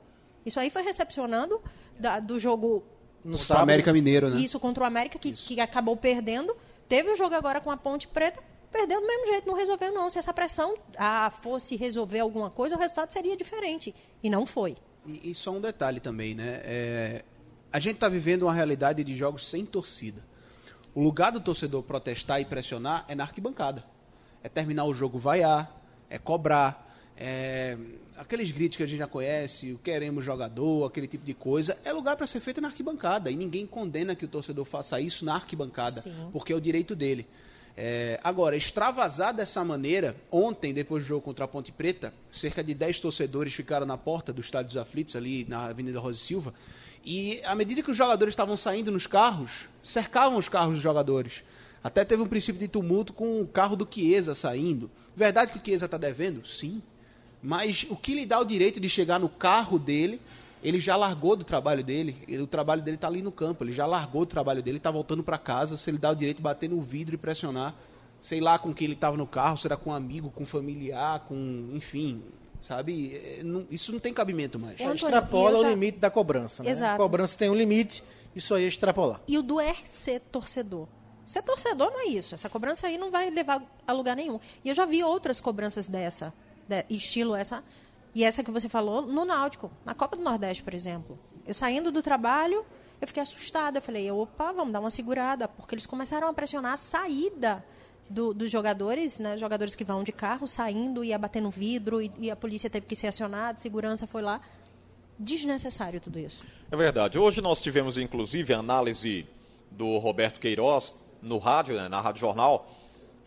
Isso 0.45 0.59
aí 0.59 0.69
foi 0.69 0.83
recepcionando 0.83 1.61
da, 1.99 2.19
do 2.19 2.39
jogo. 2.39 2.83
No 3.23 3.37
sábado, 3.37 3.63
América 3.63 3.91
Mineiro, 3.91 4.29
né? 4.29 4.39
Isso, 4.39 4.59
contra 4.59 4.83
o 4.83 4.87
América, 4.87 5.17
que, 5.17 5.31
que 5.31 5.59
acabou 5.59 5.97
perdendo. 5.97 6.55
Teve 6.87 7.09
o 7.09 7.13
um 7.13 7.15
jogo 7.15 7.33
agora 7.33 7.59
com 7.59 7.71
a 7.71 7.77
Ponte 7.77 8.07
Preta, 8.07 8.39
perdeu 8.71 9.01
do 9.01 9.07
mesmo 9.07 9.25
jeito, 9.25 9.47
não 9.47 9.55
resolveu, 9.55 9.91
não. 9.91 10.09
Se 10.09 10.19
essa 10.19 10.31
pressão 10.31 10.75
ah, 10.95 11.31
fosse 11.41 11.75
resolver 11.75 12.19
alguma 12.19 12.51
coisa, 12.51 12.75
o 12.75 12.79
resultado 12.79 13.11
seria 13.11 13.35
diferente. 13.35 13.95
E 14.21 14.29
não 14.29 14.45
foi. 14.45 14.77
E, 15.07 15.31
e 15.31 15.35
só 15.35 15.51
um 15.51 15.61
detalhe 15.61 15.99
também, 15.99 16.35
né? 16.35 16.61
É, 16.63 17.23
a 17.73 17.79
gente 17.79 17.95
está 17.95 18.07
vivendo 18.07 18.43
uma 18.43 18.53
realidade 18.53 19.03
de 19.03 19.15
jogos 19.17 19.47
sem 19.47 19.65
torcida. 19.65 20.23
O 20.93 21.01
lugar 21.01 21.31
do 21.31 21.41
torcedor 21.41 21.83
protestar 21.83 22.39
e 22.39 22.45
pressionar 22.45 23.03
é 23.07 23.15
na 23.15 23.23
arquibancada. 23.23 23.83
É 24.43 24.47
terminar 24.47 24.85
o 24.85 24.93
jogo 24.93 25.17
vaiar, 25.17 25.75
é 26.09 26.17
cobrar, 26.17 26.84
é, 27.17 27.77
aqueles 28.17 28.51
gritos 28.51 28.77
que 28.77 28.83
a 28.83 28.87
gente 28.87 28.99
já 28.99 29.07
conhece, 29.07 29.71
o 29.73 29.77
queremos 29.77 30.23
jogador, 30.23 30.85
aquele 30.85 31.07
tipo 31.07 31.25
de 31.25 31.33
coisa, 31.33 31.77
é 31.83 31.91
lugar 31.91 32.15
para 32.15 32.27
ser 32.27 32.39
feito 32.39 32.61
na 32.61 32.67
arquibancada. 32.67 33.31
E 33.31 33.35
ninguém 33.35 33.65
condena 33.65 34.15
que 34.15 34.25
o 34.25 34.27
torcedor 34.27 34.65
faça 34.65 34.99
isso 34.99 35.23
na 35.23 35.35
arquibancada, 35.35 36.01
Sim. 36.01 36.29
porque 36.31 36.51
é 36.51 36.55
o 36.55 36.61
direito 36.61 36.95
dele. 36.95 37.25
É, 37.77 38.19
agora, 38.23 38.55
extravasar 38.55 39.33
dessa 39.33 39.63
maneira, 39.63 40.15
ontem, 40.31 40.73
depois 40.73 41.03
do 41.03 41.07
jogo 41.07 41.21
contra 41.21 41.43
a 41.43 41.47
Ponte 41.47 41.71
Preta, 41.71 42.13
cerca 42.31 42.63
de 42.63 42.73
10 42.73 43.01
torcedores 43.01 43.53
ficaram 43.53 43.85
na 43.85 43.97
porta 43.97 44.31
do 44.31 44.39
Estádio 44.39 44.67
dos 44.67 44.77
Aflitos, 44.77 45.15
ali 45.15 45.45
na 45.49 45.65
Avenida 45.65 45.99
Rosa 45.99 46.17
Silva, 46.17 46.53
e 47.05 47.41
à 47.43 47.53
medida 47.53 47.83
que 47.83 47.91
os 47.91 47.97
jogadores 47.97 48.31
estavam 48.31 48.55
saindo 48.55 48.91
nos 48.91 49.05
carros, 49.05 49.67
cercavam 49.83 50.39
os 50.39 50.49
carros 50.49 50.75
dos 50.75 50.83
jogadores. 50.83 51.43
Até 51.83 52.03
teve 52.03 52.23
um 52.23 52.27
princípio 52.27 52.59
de 52.59 52.67
tumulto 52.67 53.13
com 53.13 53.41
o 53.41 53.47
carro 53.47 53.75
do 53.75 53.87
Chiesa 53.89 54.33
saindo. 54.33 54.89
Verdade 55.15 55.51
que 55.51 55.59
o 55.59 55.61
Chiesa 55.63 55.85
está 55.85 55.97
devendo? 55.97 56.47
Sim. 56.47 56.81
Mas 57.45 57.85
o 57.89 57.95
que 57.95 58.15
lhe 58.15 58.25
dá 58.25 58.39
o 58.39 58.43
direito 58.43 58.79
de 58.79 58.89
chegar 58.89 59.19
no 59.19 59.29
carro 59.29 59.77
dele, 59.77 60.19
ele 60.63 60.79
já 60.79 60.95
largou 60.95 61.35
do 61.35 61.43
trabalho 61.43 61.83
dele, 61.83 62.17
ele, 62.27 62.41
o 62.41 62.47
trabalho 62.47 62.81
dele 62.81 62.95
está 62.95 63.07
ali 63.07 63.21
no 63.21 63.31
campo, 63.31 63.63
ele 63.63 63.71
já 63.71 63.85
largou 63.85 64.23
o 64.23 64.25
trabalho 64.25 64.63
dele, 64.63 64.77
está 64.77 64.89
voltando 64.89 65.23
para 65.23 65.37
casa, 65.37 65.77
se 65.77 65.87
ele 65.87 65.99
dá 65.99 66.09
o 66.09 66.15
direito 66.15 66.37
de 66.37 66.43
bater 66.43 66.67
no 66.67 66.81
vidro 66.81 67.13
e 67.13 67.17
pressionar, 67.19 67.75
sei 68.19 68.41
lá 68.41 68.57
com 68.57 68.73
quem 68.73 68.85
ele 68.85 68.95
estava 68.95 69.15
no 69.15 69.27
carro, 69.27 69.59
será 69.59 69.77
com 69.77 69.91
um 69.91 69.93
amigo, 69.93 70.31
com 70.31 70.41
um 70.41 70.45
familiar, 70.45 71.19
com, 71.27 71.69
enfim, 71.71 72.23
sabe? 72.63 73.13
É, 73.15 73.43
não, 73.43 73.67
isso 73.69 73.91
não 73.91 73.99
tem 73.99 74.11
cabimento 74.11 74.57
mais. 74.57 74.79
É, 74.79 74.91
extrapola 74.91 75.59
já... 75.59 75.67
o 75.67 75.69
limite 75.69 75.99
da 75.99 76.09
cobrança, 76.09 76.63
né? 76.63 76.71
Exato. 76.71 76.95
A 76.95 76.97
cobrança 76.97 77.37
tem 77.37 77.47
um 77.47 77.55
limite, 77.55 78.03
isso 78.35 78.55
aí 78.55 78.63
é 78.63 78.67
extrapolar. 78.67 79.21
E 79.27 79.37
o 79.37 79.43
do 79.43 79.59
é 79.59 79.75
ser 79.87 80.19
torcedor. 80.19 80.87
Ser 81.27 81.43
torcedor 81.43 81.91
não 81.91 81.99
é 81.99 82.05
isso. 82.07 82.33
Essa 82.33 82.49
cobrança 82.49 82.87
aí 82.87 82.97
não 82.97 83.11
vai 83.11 83.29
levar 83.29 83.61
a 83.87 83.93
lugar 83.93 84.15
nenhum. 84.15 84.39
E 84.63 84.69
eu 84.69 84.73
já 84.73 84.85
vi 84.85 85.03
outras 85.03 85.39
cobranças 85.39 85.87
dessa 85.87 86.33
de, 86.67 86.85
estilo 86.89 87.35
essa. 87.35 87.63
E 88.13 88.23
essa 88.23 88.43
que 88.43 88.51
você 88.51 88.69
falou 88.69 89.01
no 89.01 89.25
Náutico, 89.25 89.71
na 89.83 89.93
Copa 89.93 90.15
do 90.15 90.23
Nordeste, 90.23 90.63
por 90.63 90.73
exemplo. 90.73 91.19
Eu 91.45 91.53
saindo 91.53 91.91
do 91.91 92.01
trabalho, 92.01 92.65
eu 93.01 93.07
fiquei 93.07 93.21
assustada. 93.21 93.79
Eu 93.79 93.81
falei, 93.81 94.09
opa, 94.09 94.53
vamos 94.53 94.71
dar 94.71 94.79
uma 94.79 94.89
segurada, 94.89 95.47
porque 95.47 95.75
eles 95.75 95.85
começaram 95.85 96.27
a 96.27 96.33
pressionar 96.33 96.73
a 96.73 96.77
saída 96.77 97.63
do, 98.09 98.33
dos 98.33 98.49
jogadores, 98.49 99.19
né? 99.19 99.37
Jogadores 99.37 99.75
que 99.75 99.83
vão 99.83 100.03
de 100.03 100.11
carro, 100.11 100.47
saindo, 100.47 101.03
ia 101.03 101.17
bater 101.17 101.41
no 101.41 101.49
vidro, 101.49 102.01
e, 102.01 102.11
e 102.19 102.31
a 102.31 102.35
polícia 102.35 102.69
teve 102.69 102.85
que 102.85 102.95
ser 102.95 103.07
acionada, 103.07 103.59
segurança 103.59 104.07
foi 104.07 104.21
lá. 104.21 104.39
Desnecessário 105.17 105.99
tudo 105.99 106.19
isso. 106.19 106.43
É 106.69 106.75
verdade. 106.75 107.17
Hoje 107.17 107.41
nós 107.41 107.61
tivemos, 107.61 107.97
inclusive, 107.97 108.53
a 108.53 108.59
análise 108.59 109.25
do 109.71 109.97
Roberto 109.97 110.39
Queiroz 110.39 110.95
no 111.21 111.37
rádio, 111.37 111.75
né, 111.75 111.87
na 111.87 111.99
Rádio 112.01 112.21
Jornal, 112.21 112.69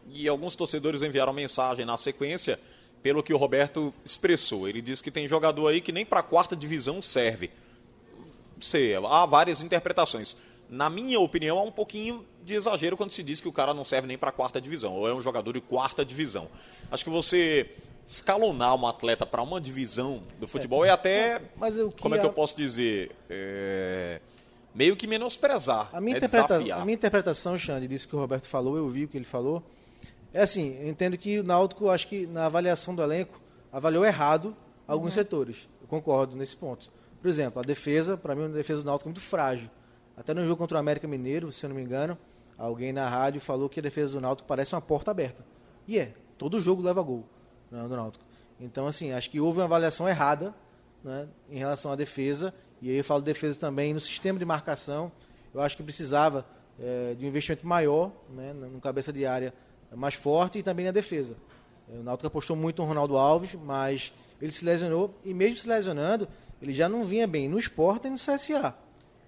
e 0.07 0.29
alguns 0.29 0.55
torcedores 0.55 1.03
enviaram 1.03 1.33
mensagem 1.33 1.85
na 1.85 1.99
sequência 1.99 2.59
pelo 3.03 3.23
que 3.23 3.33
o 3.33 3.37
Roberto 3.37 3.93
expressou. 4.05 4.69
Ele 4.69 4.83
disse 4.83 5.03
que 5.03 5.11
tem 5.11 5.29
jogador 5.29 5.69
aí 5.69 5.81
que 5.81 5.93
nem 5.93 6.05
para 6.05 6.21
a 6.21 6.23
quarta 6.23 6.57
divisão 6.57 7.01
serve. 7.01 7.51
Sei, 8.61 8.95
há 8.95 9.27
várias 9.27 9.63
interpretações. 9.63 10.37
Na 10.69 10.91
minha 10.91 11.19
opinião, 11.21 11.59
há 11.59 11.63
um 11.63 11.71
pouquinho 11.71 12.25
de 12.45 12.55
exagero 12.55 12.97
quando 12.97 13.11
se 13.11 13.23
diz 13.23 13.41
que 13.41 13.49
o 13.49 13.53
cara 13.53 13.73
não 13.73 13.85
serve 13.85 14.07
nem 14.07 14.19
para 14.19 14.31
a 14.31 14.33
quarta 14.33 14.61
divisão, 14.61 14.95
ou 14.95 15.09
é 15.09 15.15
um 15.15 15.23
jogador 15.23 15.53
de 15.53 15.61
quarta 15.61 16.05
divisão. 16.05 16.49
Acho 16.91 17.05
que 17.05 17.11
você 17.11 17.71
escalonar 18.07 18.75
um 18.75 18.87
atleta 18.87 19.27
para 19.27 19.43
uma 19.43 19.61
divisão 19.61 20.23
do 20.41 20.49
futebol 20.49 20.85
é, 20.85 20.89
é 20.89 20.91
até. 20.91 21.43
Mas 21.57 21.77
como 22.01 22.15
é 22.15 22.19
que 22.19 22.27
eu 22.27 22.33
posso 22.33 22.57
dizer? 22.57 23.13
É, 23.31 24.21
meio 24.75 24.97
que 24.97 25.07
menosprezar. 25.07 25.89
A 25.93 26.01
minha, 26.01 26.17
é 26.17 26.19
interpreta... 26.19 26.57
a 26.57 26.85
minha 26.85 26.95
interpretação, 26.95 27.57
Xande, 27.57 27.87
disso 27.87 28.09
que 28.09 28.17
o 28.17 28.19
Roberto 28.19 28.47
falou, 28.47 28.77
eu 28.77 28.89
vi 28.89 29.05
o 29.05 29.09
que 29.09 29.17
ele 29.17 29.25
falou 29.25 29.63
é 30.39 30.43
assim, 30.45 30.79
eu 30.81 30.89
entendo 30.89 31.19
que 31.19 31.41
o 31.41 31.43
Náutico, 31.43 31.91
acho 31.91 32.07
que 32.07 32.25
na 32.25 32.47
avaliação 32.47 32.95
do 32.95 33.03
elenco, 33.03 33.41
avaliou 33.73 34.05
errado 34.05 34.57
alguns 34.87 35.07
uhum. 35.07 35.21
setores. 35.21 35.69
Eu 35.83 35.89
concordo 35.89 36.37
nesse 36.37 36.55
ponto. 36.55 36.93
Por 37.21 37.29
exemplo, 37.29 37.59
a 37.59 37.65
defesa, 37.65 38.17
para 38.17 38.37
mim, 38.37 38.45
a 38.45 38.49
defesa 38.49 38.83
do 38.83 38.87
Náutico 38.87 39.09
é 39.09 39.11
muito 39.11 39.21
frágil. 39.21 39.69
Até 40.17 40.33
no 40.33 40.45
jogo 40.45 40.57
contra 40.57 40.77
o 40.77 40.79
América 40.79 41.09
Mineiro, 41.09 41.51
se 41.51 41.67
eu 41.67 41.71
não 41.71 41.75
me 41.75 41.83
engano, 41.83 42.17
alguém 42.57 42.93
na 42.93 43.09
rádio 43.09 43.41
falou 43.41 43.69
que 43.69 43.81
a 43.81 43.83
defesa 43.83 44.13
do 44.13 44.21
Náutico 44.21 44.47
parece 44.47 44.77
uma 44.77 44.81
porta 44.81 45.11
aberta. 45.11 45.45
E 45.89 45.99
é, 45.99 46.15
todo 46.39 46.61
jogo 46.61 46.83
leva 46.83 47.03
gol 47.03 47.25
né, 47.69 47.83
do 47.83 47.97
Náutico. 47.97 48.25
Então, 48.61 48.87
assim, 48.87 49.11
acho 49.11 49.29
que 49.31 49.41
houve 49.41 49.59
uma 49.59 49.65
avaliação 49.65 50.09
errada 50.09 50.55
né, 51.03 51.27
em 51.51 51.59
relação 51.59 51.91
à 51.91 51.97
defesa. 51.97 52.55
E 52.81 52.89
aí 52.91 52.97
eu 52.97 53.03
falo 53.03 53.23
defesa 53.23 53.59
também 53.59 53.93
no 53.93 53.99
sistema 53.99 54.39
de 54.39 54.45
marcação. 54.45 55.11
Eu 55.53 55.61
acho 55.61 55.77
que 55.77 55.83
precisava 55.83 56.47
é, 56.79 57.15
de 57.15 57.27
um 57.27 57.29
investimento 57.29 57.67
maior 57.67 58.13
né, 58.31 58.53
no 58.53 58.81
cabeça 58.81 59.13
de 59.13 59.27
área 59.27 59.53
mais 59.97 60.15
forte 60.15 60.59
e 60.59 60.63
também 60.63 60.87
na 60.87 60.93
defesa. 60.93 61.37
O 61.89 62.03
Náutico 62.03 62.27
apostou 62.27 62.55
muito 62.55 62.83
no 62.83 62.89
Ronaldo 62.89 63.17
Alves, 63.17 63.55
mas 63.55 64.13
ele 64.41 64.53
se 64.53 64.65
lesionou 64.65 65.15
e 65.25 65.33
mesmo 65.33 65.57
se 65.57 65.69
lesionando, 65.69 66.29
ele 66.61 66.73
já 66.73 66.89
não 66.89 67.05
vinha 67.05 67.27
bem 67.27 67.49
no 67.49 67.59
esporte 67.59 68.07
e 68.07 68.11
no 68.11 68.17
CSA. 68.17 68.75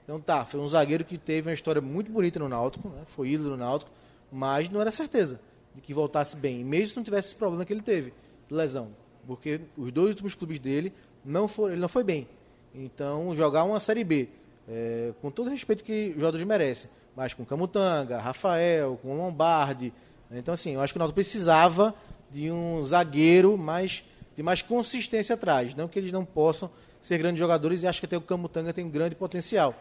Então 0.05 0.21
tá, 0.21 0.45
foi 0.45 0.61
um 0.61 0.69
zagueiro 0.69 1.05
que 1.05 1.17
teve 1.17 1.49
uma 1.49 1.55
história 1.55 1.81
muito 1.81 2.11
bonita 2.11 2.39
no 2.39 2.49
Náutico, 2.49 2.89
né? 2.89 3.03
foi 3.07 3.31
ídolo 3.31 3.51
no 3.51 3.57
Náutico, 3.57 3.91
mas 4.31 4.69
não 4.69 4.81
era 4.81 4.91
certeza 4.91 5.41
de 5.75 5.81
que 5.81 5.95
voltasse 5.95 6.37
bem, 6.37 6.65
mesmo 6.65 6.89
se 6.89 6.97
não 6.97 7.05
tivesse 7.05 7.29
esse 7.29 7.37
problema 7.37 7.65
que 7.65 7.73
ele 7.73 7.83
teve, 7.83 8.13
de 8.49 8.55
lesão. 8.55 8.89
Porque 9.27 9.61
os 9.77 9.93
dois 9.93 10.11
últimos 10.11 10.35
clubes 10.35 10.59
dele, 10.59 10.93
não 11.25 11.47
foram, 11.47 11.73
ele 11.73 11.81
não 11.81 11.89
foi 11.89 12.03
bem. 12.03 12.29
Então, 12.75 13.35
jogar 13.35 13.65
uma 13.65 13.79
Série 13.79 14.05
B, 14.05 14.29
é, 14.69 15.13
com 15.21 15.31
todo 15.31 15.49
o 15.49 15.51
respeito 15.51 15.85
que 15.85 16.11
os 16.11 16.21
jogadores 16.21 16.47
merecem, 16.47 16.91
mas 17.15 17.35
com 17.35 17.45
Camutanga, 17.45 18.19
Rafael, 18.19 18.99
com 19.03 19.17
Lombardi, 19.17 19.93
então, 20.39 20.55
assim, 20.55 20.75
eu 20.75 20.81
acho 20.81 20.93
que 20.93 20.99
o 20.99 21.01
Náutico 21.01 21.15
precisava 21.15 21.95
de 22.31 22.51
um 22.51 22.83
zagueiro 22.83 23.59
mais, 23.59 24.05
de 24.37 24.43
mais 24.43 24.63
consistência 24.63 25.35
atrás. 25.35 25.75
Não 25.75 25.89
que 25.89 25.99
eles 25.99 26.13
não 26.13 26.25
possam 26.25 26.71
ser 27.01 27.19
grandes 27.19 27.39
jogadores 27.39 27.83
e 27.83 27.87
acho 27.87 28.01
que 28.01 28.07
até 28.07 28.17
o 28.17 28.21
Camutanga 28.21 28.73
tem 28.73 28.85
um 28.85 28.91
grande 28.91 29.15
potencial. 29.15 29.75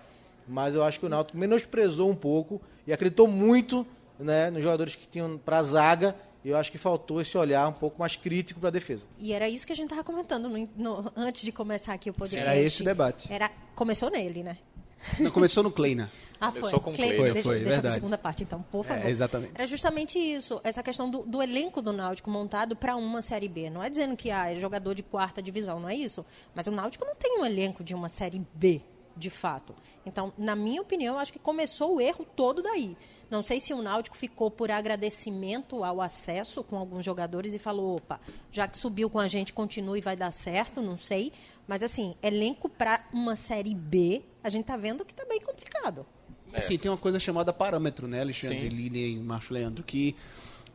Mas 0.48 0.74
eu 0.74 0.84
acho 0.84 1.00
que 1.00 1.06
o 1.06 1.10
Náutico 1.10 1.38
menosprezou 1.38 2.10
um 2.10 2.16
pouco 2.16 2.62
e 2.88 2.94
acreditou 2.94 3.28
muito 3.28 3.86
né, 4.18 4.50
nos 4.50 4.64
jogadores 4.64 4.96
que 4.96 5.08
tinham 5.08 5.38
para 5.38 5.60
a 5.60 5.64
zaga 5.64 6.16
e 6.44 6.50
eu 6.50 6.58
acho 6.58 6.72
que 6.72 6.78
faltou 6.78 7.22
esse 7.22 7.38
olhar 7.38 7.68
um 7.68 7.74
pouco 7.74 8.00
mais 8.00 8.16
crítico 8.16 8.60
para 8.60 8.70
a 8.70 8.72
defesa. 8.72 9.06
E 9.18 9.34
era 9.34 9.50
isso 9.50 9.68
que 9.68 9.74
a 9.74 9.76
gente 9.76 9.88
estava 9.88 10.04
comentando 10.04 10.48
no, 10.48 10.70
no, 10.76 11.12
antes 11.16 11.44
de 11.44 11.52
começar 11.52 11.94
aqui 11.94 12.10
o 12.10 12.14
podcast. 12.14 12.50
Era 12.50 12.58
esse 12.58 12.82
o 12.82 12.86
debate. 12.86 13.32
Era, 13.32 13.52
começou 13.76 14.10
nele, 14.10 14.42
né? 14.42 14.58
Não, 15.20 15.32
começou 15.32 15.64
no 15.64 15.72
Kleina. 15.72 16.12
Ah, 16.40 16.52
foi. 16.52 16.62
Começou 16.62 16.80
com 16.80 16.94
Clay. 16.94 17.18
Foi, 17.18 17.34
deixa, 17.34 17.50
foi, 17.50 17.60
deixa 17.60 17.88
a 17.88 17.90
segunda 17.90 18.18
parte, 18.18 18.44
então, 18.44 18.62
por 18.72 18.86
favor. 18.86 19.06
É, 19.06 19.10
exatamente. 19.10 19.54
Era 19.56 19.68
justamente 19.68 20.18
isso, 20.18 20.62
essa 20.64 20.82
questão 20.82 21.10
do, 21.10 21.24
do 21.24 21.42
elenco 21.42 21.82
do 21.82 21.92
Náutico 21.92 22.30
montado 22.30 22.76
para 22.76 22.96
uma 22.96 23.22
Série 23.22 23.50
B. 23.50 23.70
Não 23.70 23.84
é 23.84 23.90
dizendo 23.90 24.16
que 24.16 24.32
ah, 24.32 24.52
é 24.52 24.58
jogador 24.58 24.96
de 24.96 25.04
quarta 25.04 25.42
divisão, 25.42 25.80
não 25.80 25.90
é 25.90 25.96
isso. 25.96 26.26
Mas 26.56 26.68
o 26.68 26.72
Náutico 26.72 27.04
não 27.04 27.16
tem 27.16 27.40
um 27.40 27.46
elenco 27.46 27.84
de 27.84 27.94
uma 27.94 28.08
Série 28.08 28.42
B, 28.54 28.82
de 29.18 29.30
fato. 29.30 29.76
Então, 30.06 30.32
na 30.38 30.56
minha 30.56 30.82
opinião, 30.82 31.16
eu 31.16 31.20
acho 31.20 31.34
que 31.34 31.40
começou 31.40 31.96
o 31.96 32.02
erro 32.02 32.26
todo 32.36 32.64
daí. 32.64 32.96
Não 33.30 33.44
sei 33.44 33.60
se 33.60 33.74
o 33.74 33.82
Náutico 33.82 34.18
ficou 34.18 34.50
por 34.50 34.72
agradecimento 34.72 35.84
ao 35.84 36.02
acesso 36.02 36.64
com 36.64 36.78
alguns 36.78 37.04
jogadores 37.04 37.54
e 37.54 37.60
falou: 37.60 37.98
opa, 37.98 38.20
já 38.52 38.68
que 38.68 38.78
subiu 38.78 39.10
com 39.10 39.20
a 39.20 39.28
gente, 39.28 39.54
continue 39.54 40.00
e 40.00 40.02
vai 40.02 40.16
dar 40.16 40.32
certo, 40.32 40.82
não 40.82 40.98
sei. 40.98 41.34
Mas, 41.68 41.84
assim, 41.84 42.16
elenco 42.24 42.70
para 42.70 43.06
uma 43.14 43.36
Série 43.36 43.76
B, 43.76 44.24
a 44.44 44.50
gente 44.50 44.62
está 44.62 44.78
vendo 44.78 45.06
que 45.06 45.12
está 45.12 45.26
bem 45.26 45.40
complicado. 45.42 46.06
É. 46.54 46.62
Sim, 46.62 46.78
tem 46.78 46.90
uma 46.90 46.98
coisa 46.98 47.20
chamada 47.20 47.54
parâmetro, 47.54 48.08
né, 48.08 48.22
Alexandre, 48.22 48.70
Lília 48.70 49.08
e 49.08 49.18
Márcio 49.18 49.54
Leandro, 49.54 49.84
que 49.84 50.16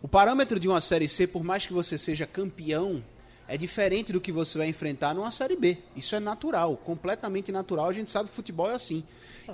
o 0.02 0.09
parâmetro 0.09 0.61
de 0.61 0.68
uma 0.68 0.80
Série 0.80 1.09
C, 1.09 1.26
por 1.26 1.42
mais 1.42 1.66
que 1.66 1.73
você 1.73 1.99
seja 1.99 2.26
campeão, 2.26 3.02
é 3.49 3.56
diferente 3.56 4.12
do 4.12 4.21
que 4.21 4.30
você 4.30 4.59
vai 4.59 4.68
enfrentar 4.68 5.14
numa 5.14 5.30
Série 5.30 5.56
B. 5.56 5.78
Isso 5.97 6.14
é 6.14 6.21
natural, 6.21 6.76
completamente 6.76 7.50
natural. 7.50 7.88
A 7.88 7.92
gente 7.92 8.11
sabe 8.11 8.28
que 8.28 8.35
futebol 8.35 8.71
é 8.71 8.75
assim. 8.75 9.02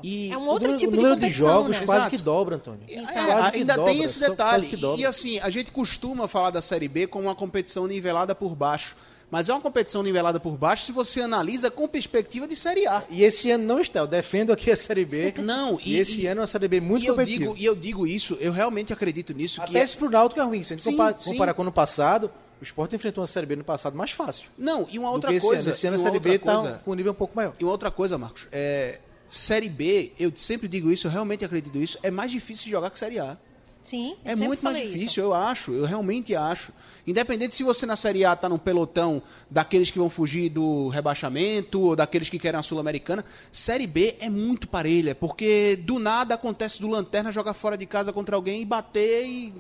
E 0.02 0.30
é 0.30 0.38
um 0.38 0.46
outro 0.46 0.76
tipo 0.76 0.92
de 0.92 0.98
competição, 0.98 1.28
de 1.28 1.32
jogos 1.32 1.70
né? 1.80 1.86
quase 1.86 2.00
Exato. 2.02 2.16
que 2.16 2.22
dobra, 2.22 2.56
Antônio. 2.56 2.82
Então, 2.88 3.08
é, 3.08 3.56
ainda 3.56 3.74
dobra, 3.74 3.92
tem 3.92 4.02
esse 4.04 4.20
detalhe. 4.20 4.70
E 4.98 5.04
assim, 5.04 5.40
a 5.40 5.50
gente 5.50 5.72
costuma 5.72 6.28
falar 6.28 6.50
da 6.50 6.62
Série 6.62 6.86
B 6.86 7.06
como 7.06 7.26
uma 7.26 7.34
competição 7.34 7.86
nivelada 7.86 8.34
por 8.34 8.54
baixo. 8.54 8.94
Mas 9.30 9.48
é 9.48 9.52
uma 9.52 9.60
competição 9.60 10.02
nivelada 10.02 10.40
por 10.40 10.56
baixo 10.56 10.86
se 10.86 10.92
você 10.92 11.20
analisa 11.20 11.70
com 11.70 11.86
perspectiva 11.86 12.48
de 12.48 12.56
Série 12.56 12.86
A. 12.86 13.04
E 13.08 13.22
esse 13.22 13.50
ano 13.50 13.64
não 13.64 13.80
está. 13.80 14.00
Eu 14.00 14.06
defendo 14.06 14.52
aqui 14.52 14.70
a 14.70 14.76
Série 14.76 15.04
B. 15.04 15.34
Não. 15.40 15.78
E, 15.84 15.94
e 15.94 16.00
esse 16.00 16.22
e, 16.22 16.26
ano 16.26 16.40
é 16.40 16.42
uma 16.42 16.46
Série 16.46 16.68
B 16.68 16.80
muito 16.80 17.04
e 17.04 17.08
competitiva. 17.08 17.44
Eu 17.44 17.54
digo, 17.54 17.62
e 17.62 17.64
eu 17.64 17.76
digo 17.76 18.06
isso, 18.06 18.36
eu 18.40 18.52
realmente 18.52 18.92
acredito 18.92 19.32
nisso. 19.32 19.62
Até 19.62 19.72
que 19.72 19.78
esse 19.78 19.96
é... 19.96 19.98
pro 19.98 20.10
Náutico 20.10 20.40
é 20.40 20.44
ruim. 20.44 20.62
Se 20.62 20.72
a 20.72 20.76
gente 20.76 20.84
sim, 20.84 20.90
comparar, 20.90 21.14
comparar 21.14 21.54
com 21.54 21.62
o 21.62 21.64
ano 21.64 21.72
passado, 21.72 22.30
o 22.60 22.64
Sport 22.64 22.92
enfrentou 22.92 23.22
uma 23.22 23.26
Série 23.26 23.46
B 23.46 23.56
no 23.56 23.64
passado 23.64 23.96
mais 23.96 24.10
fácil. 24.10 24.50
Não, 24.58 24.86
e 24.90 24.98
uma 24.98 25.10
outra 25.10 25.30
coisa. 25.30 25.46
Esse 25.46 25.56
ano, 25.56 25.70
esse 25.70 25.86
ano 25.86 25.96
a 25.96 25.98
Série 25.98 26.18
B 26.18 26.34
está 26.34 26.80
com 26.84 26.90
um 26.90 26.94
nível 26.94 27.12
um 27.12 27.14
pouco 27.14 27.34
maior. 27.36 27.54
E 27.58 27.64
outra 27.64 27.90
coisa, 27.90 28.18
Marcos. 28.18 28.46
É, 28.50 28.98
série 29.26 29.68
B, 29.68 30.12
eu 30.18 30.32
sempre 30.34 30.66
digo 30.68 30.90
isso, 30.90 31.06
eu 31.06 31.10
realmente 31.10 31.44
acredito 31.44 31.76
nisso, 31.78 31.98
é 32.02 32.10
mais 32.10 32.30
difícil 32.30 32.70
jogar 32.70 32.90
que 32.90 32.98
Série 32.98 33.18
A. 33.18 33.38
Sim, 33.82 34.14
é 34.24 34.36
muito 34.36 34.62
mais 34.62 34.76
difícil, 34.76 35.06
isso. 35.06 35.20
eu 35.20 35.34
acho, 35.34 35.72
eu 35.72 35.84
realmente 35.84 36.34
acho. 36.34 36.72
Independente 37.06 37.56
se 37.56 37.62
você 37.62 37.86
na 37.86 37.96
Série 37.96 38.24
A 38.24 38.34
está 38.34 38.48
no 38.48 38.58
pelotão 38.58 39.22
daqueles 39.50 39.90
que 39.90 39.98
vão 39.98 40.10
fugir 40.10 40.50
do 40.50 40.88
rebaixamento 40.88 41.80
ou 41.80 41.96
daqueles 41.96 42.28
que 42.28 42.38
querem 42.38 42.60
a 42.60 42.62
Sul-Americana, 42.62 43.24
Série 43.50 43.86
B 43.86 44.16
é 44.20 44.28
muito 44.28 44.68
parelha, 44.68 45.14
porque 45.14 45.76
do 45.82 45.98
nada 45.98 46.34
acontece 46.34 46.80
do 46.80 46.88
Lanterna 46.88 47.32
jogar 47.32 47.54
fora 47.54 47.76
de 47.76 47.86
casa 47.86 48.12
contra 48.12 48.36
alguém 48.36 48.60
e 48.60 48.64
bater 48.66 49.26
e, 49.26 49.54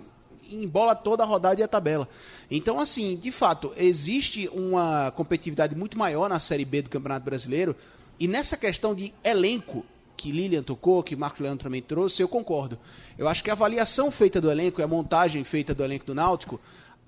embola 0.52 0.94
toda 0.94 1.22
a 1.22 1.26
rodada 1.26 1.60
e 1.60 1.64
a 1.64 1.68
tabela. 1.68 2.08
Então, 2.50 2.78
assim, 2.80 3.16
de 3.16 3.30
fato, 3.30 3.72
existe 3.76 4.48
uma 4.52 5.10
competitividade 5.12 5.74
muito 5.74 5.98
maior 5.98 6.28
na 6.28 6.40
Série 6.40 6.64
B 6.64 6.82
do 6.82 6.90
Campeonato 6.90 7.24
Brasileiro. 7.24 7.74
E 8.18 8.28
nessa 8.28 8.56
questão 8.56 8.94
de 8.94 9.14
elenco, 9.24 9.84
que 10.20 10.30
Lilian 10.30 10.62
tocou, 10.62 11.02
que 11.02 11.16
Marcos 11.16 11.40
Leandro 11.40 11.64
também 11.64 11.80
trouxe, 11.80 12.20
eu 12.20 12.28
concordo. 12.28 12.78
Eu 13.16 13.26
acho 13.26 13.42
que 13.42 13.48
a 13.48 13.54
avaliação 13.54 14.10
feita 14.10 14.38
do 14.38 14.50
elenco 14.50 14.78
e 14.78 14.84
a 14.84 14.86
montagem 14.86 15.42
feita 15.44 15.74
do 15.74 15.82
elenco 15.82 16.04
do 16.04 16.14
Náutico 16.14 16.60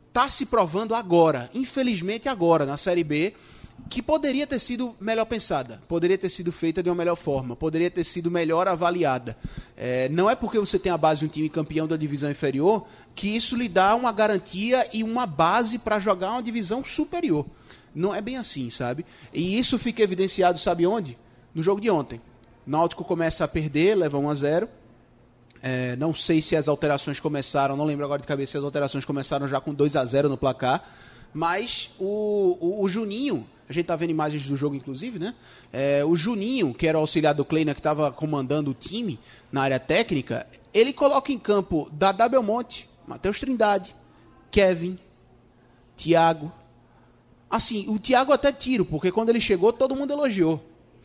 está 0.08 0.30
se 0.30 0.46
provando 0.46 0.94
agora, 0.94 1.50
infelizmente 1.52 2.26
agora, 2.26 2.64
na 2.64 2.78
Série 2.78 3.04
B, 3.04 3.34
que 3.90 4.00
poderia 4.00 4.46
ter 4.46 4.58
sido 4.58 4.96
melhor 4.98 5.26
pensada, 5.26 5.82
poderia 5.86 6.16
ter 6.16 6.30
sido 6.30 6.50
feita 6.50 6.82
de 6.82 6.88
uma 6.88 6.94
melhor 6.94 7.16
forma, 7.16 7.54
poderia 7.54 7.90
ter 7.90 8.02
sido 8.02 8.30
melhor 8.30 8.66
avaliada. 8.66 9.36
É, 9.76 10.08
não 10.08 10.30
é 10.30 10.34
porque 10.34 10.58
você 10.58 10.78
tem 10.78 10.90
a 10.90 10.96
base 10.96 11.20
de 11.20 11.26
um 11.26 11.28
time 11.28 11.50
campeão 11.50 11.86
da 11.86 11.98
divisão 11.98 12.30
inferior 12.30 12.86
que 13.14 13.36
isso 13.36 13.54
lhe 13.54 13.68
dá 13.68 13.94
uma 13.94 14.10
garantia 14.10 14.88
e 14.90 15.04
uma 15.04 15.26
base 15.26 15.78
para 15.78 15.98
jogar 15.98 16.30
uma 16.30 16.42
divisão 16.42 16.82
superior. 16.82 17.44
Não 17.94 18.14
é 18.14 18.22
bem 18.22 18.38
assim, 18.38 18.70
sabe? 18.70 19.04
E 19.34 19.58
isso 19.58 19.78
fica 19.78 20.02
evidenciado, 20.02 20.58
sabe 20.58 20.86
onde? 20.86 21.18
No 21.54 21.62
jogo 21.62 21.78
de 21.78 21.90
ontem. 21.90 22.18
Náutico 22.66 23.04
começa 23.04 23.44
a 23.44 23.48
perder, 23.48 23.96
leva 23.96 24.18
1 24.18 24.28
a 24.28 24.34
0. 24.34 24.68
É, 25.62 25.94
não 25.96 26.12
sei 26.12 26.42
se 26.42 26.56
as 26.56 26.68
alterações 26.68 27.20
começaram, 27.20 27.76
não 27.76 27.84
lembro 27.84 28.04
agora 28.04 28.20
de 28.20 28.26
cabeça 28.26 28.52
se 28.52 28.58
as 28.58 28.64
alterações 28.64 29.04
começaram 29.04 29.46
já 29.46 29.60
com 29.60 29.72
2 29.72 29.94
a 29.96 30.04
0 30.04 30.28
no 30.28 30.36
placar. 30.36 30.84
Mas 31.32 31.90
o, 31.98 32.58
o, 32.60 32.82
o 32.82 32.88
Juninho, 32.88 33.46
a 33.68 33.72
gente 33.72 33.82
está 33.82 33.96
vendo 33.96 34.10
imagens 34.10 34.44
do 34.44 34.56
jogo, 34.56 34.74
inclusive, 34.74 35.18
né? 35.18 35.34
É, 35.72 36.04
o 36.04 36.16
Juninho, 36.16 36.74
que 36.74 36.86
era 36.86 36.98
o 36.98 37.00
auxiliar 37.00 37.34
do 37.34 37.44
Kleina, 37.44 37.74
que 37.74 37.80
estava 37.80 38.10
comandando 38.12 38.70
o 38.70 38.74
time 38.74 39.18
na 39.50 39.62
área 39.62 39.78
técnica, 39.78 40.46
ele 40.74 40.92
coloca 40.92 41.32
em 41.32 41.38
campo 41.38 41.88
Dadá 41.92 42.28
Belmonte, 42.28 42.88
Matheus 43.06 43.38
Trindade, 43.40 43.94
Kevin, 44.50 44.98
Thiago. 45.96 46.52
Assim, 47.48 47.88
o 47.88 47.98
Thiago 47.98 48.32
até 48.32 48.52
tiro, 48.52 48.84
porque 48.84 49.12
quando 49.12 49.30
ele 49.30 49.40
chegou, 49.40 49.72
todo 49.72 49.96
mundo 49.96 50.12
elogiou. 50.12 50.62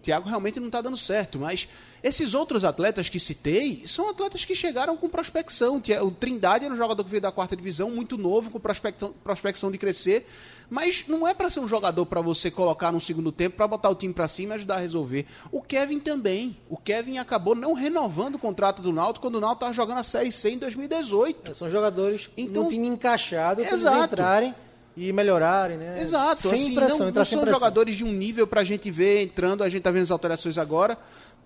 Thiago 0.07 0.29
realmente 0.29 0.57
não 0.57 0.67
está 0.67 0.81
dando 0.81 0.95
certo, 0.95 1.37
mas 1.37 1.67
esses 2.01 2.33
outros 2.33 2.63
atletas 2.63 3.09
que 3.09 3.19
citei 3.19 3.83
são 3.85 4.09
atletas 4.09 4.45
que 4.45 4.55
chegaram 4.55 4.95
com 4.95 5.09
prospecção. 5.09 5.81
O 6.01 6.11
Trindade 6.11 6.63
era 6.63 6.73
um 6.73 6.77
jogador 6.77 7.03
que 7.03 7.09
veio 7.09 7.21
da 7.21 7.29
quarta 7.29 7.57
divisão, 7.57 7.91
muito 7.91 8.17
novo, 8.17 8.49
com 8.49 8.57
prospecção, 8.57 9.13
prospecção 9.21 9.69
de 9.69 9.77
crescer. 9.77 10.25
Mas 10.69 11.03
não 11.09 11.27
é 11.27 11.33
para 11.33 11.49
ser 11.49 11.59
um 11.59 11.67
jogador 11.67 12.05
para 12.05 12.21
você 12.21 12.49
colocar 12.49 12.89
no 12.89 13.01
segundo 13.01 13.33
tempo, 13.33 13.57
para 13.57 13.67
botar 13.67 13.89
o 13.89 13.95
time 13.95 14.13
para 14.13 14.29
cima 14.29 14.53
e 14.53 14.55
ajudar 14.55 14.75
a 14.75 14.79
resolver. 14.79 15.25
O 15.51 15.61
Kevin 15.61 15.99
também. 15.99 16.55
O 16.69 16.77
Kevin 16.77 17.17
acabou 17.17 17.53
não 17.53 17.73
renovando 17.73 18.35
o 18.35 18.39
contrato 18.39 18.81
do 18.81 18.93
Náutico 18.93 19.23
quando 19.23 19.35
o 19.35 19.41
Náutico 19.41 19.65
estava 19.65 19.73
jogando 19.73 19.97
a 19.97 20.03
Série 20.03 20.31
C 20.31 20.51
em 20.51 20.57
2018. 20.57 21.51
É, 21.51 21.53
são 21.53 21.69
jogadores 21.69 22.29
então, 22.37 22.63
um 22.63 22.67
time 22.69 22.87
encaixado 22.87 23.61
para 23.61 23.73
eles 23.73 23.83
entrarem 23.83 24.55
e 24.97 25.13
melhorarem, 25.13 25.77
né? 25.77 26.01
Exato. 26.01 26.41
Sem 26.41 26.53
assim, 26.53 26.75
pressão, 26.75 27.05
não, 27.05 27.11
não 27.11 27.23
são 27.23 27.45
jogadores 27.45 27.95
de 27.95 28.03
um 28.03 28.11
nível 28.11 28.47
para 28.47 28.61
a 28.61 28.63
gente 28.63 28.89
ver 28.89 29.21
entrando, 29.21 29.63
a 29.63 29.69
gente 29.69 29.77
está 29.77 29.91
vendo 29.91 30.01
as 30.01 30.11
alterações 30.11 30.57
agora, 30.57 30.97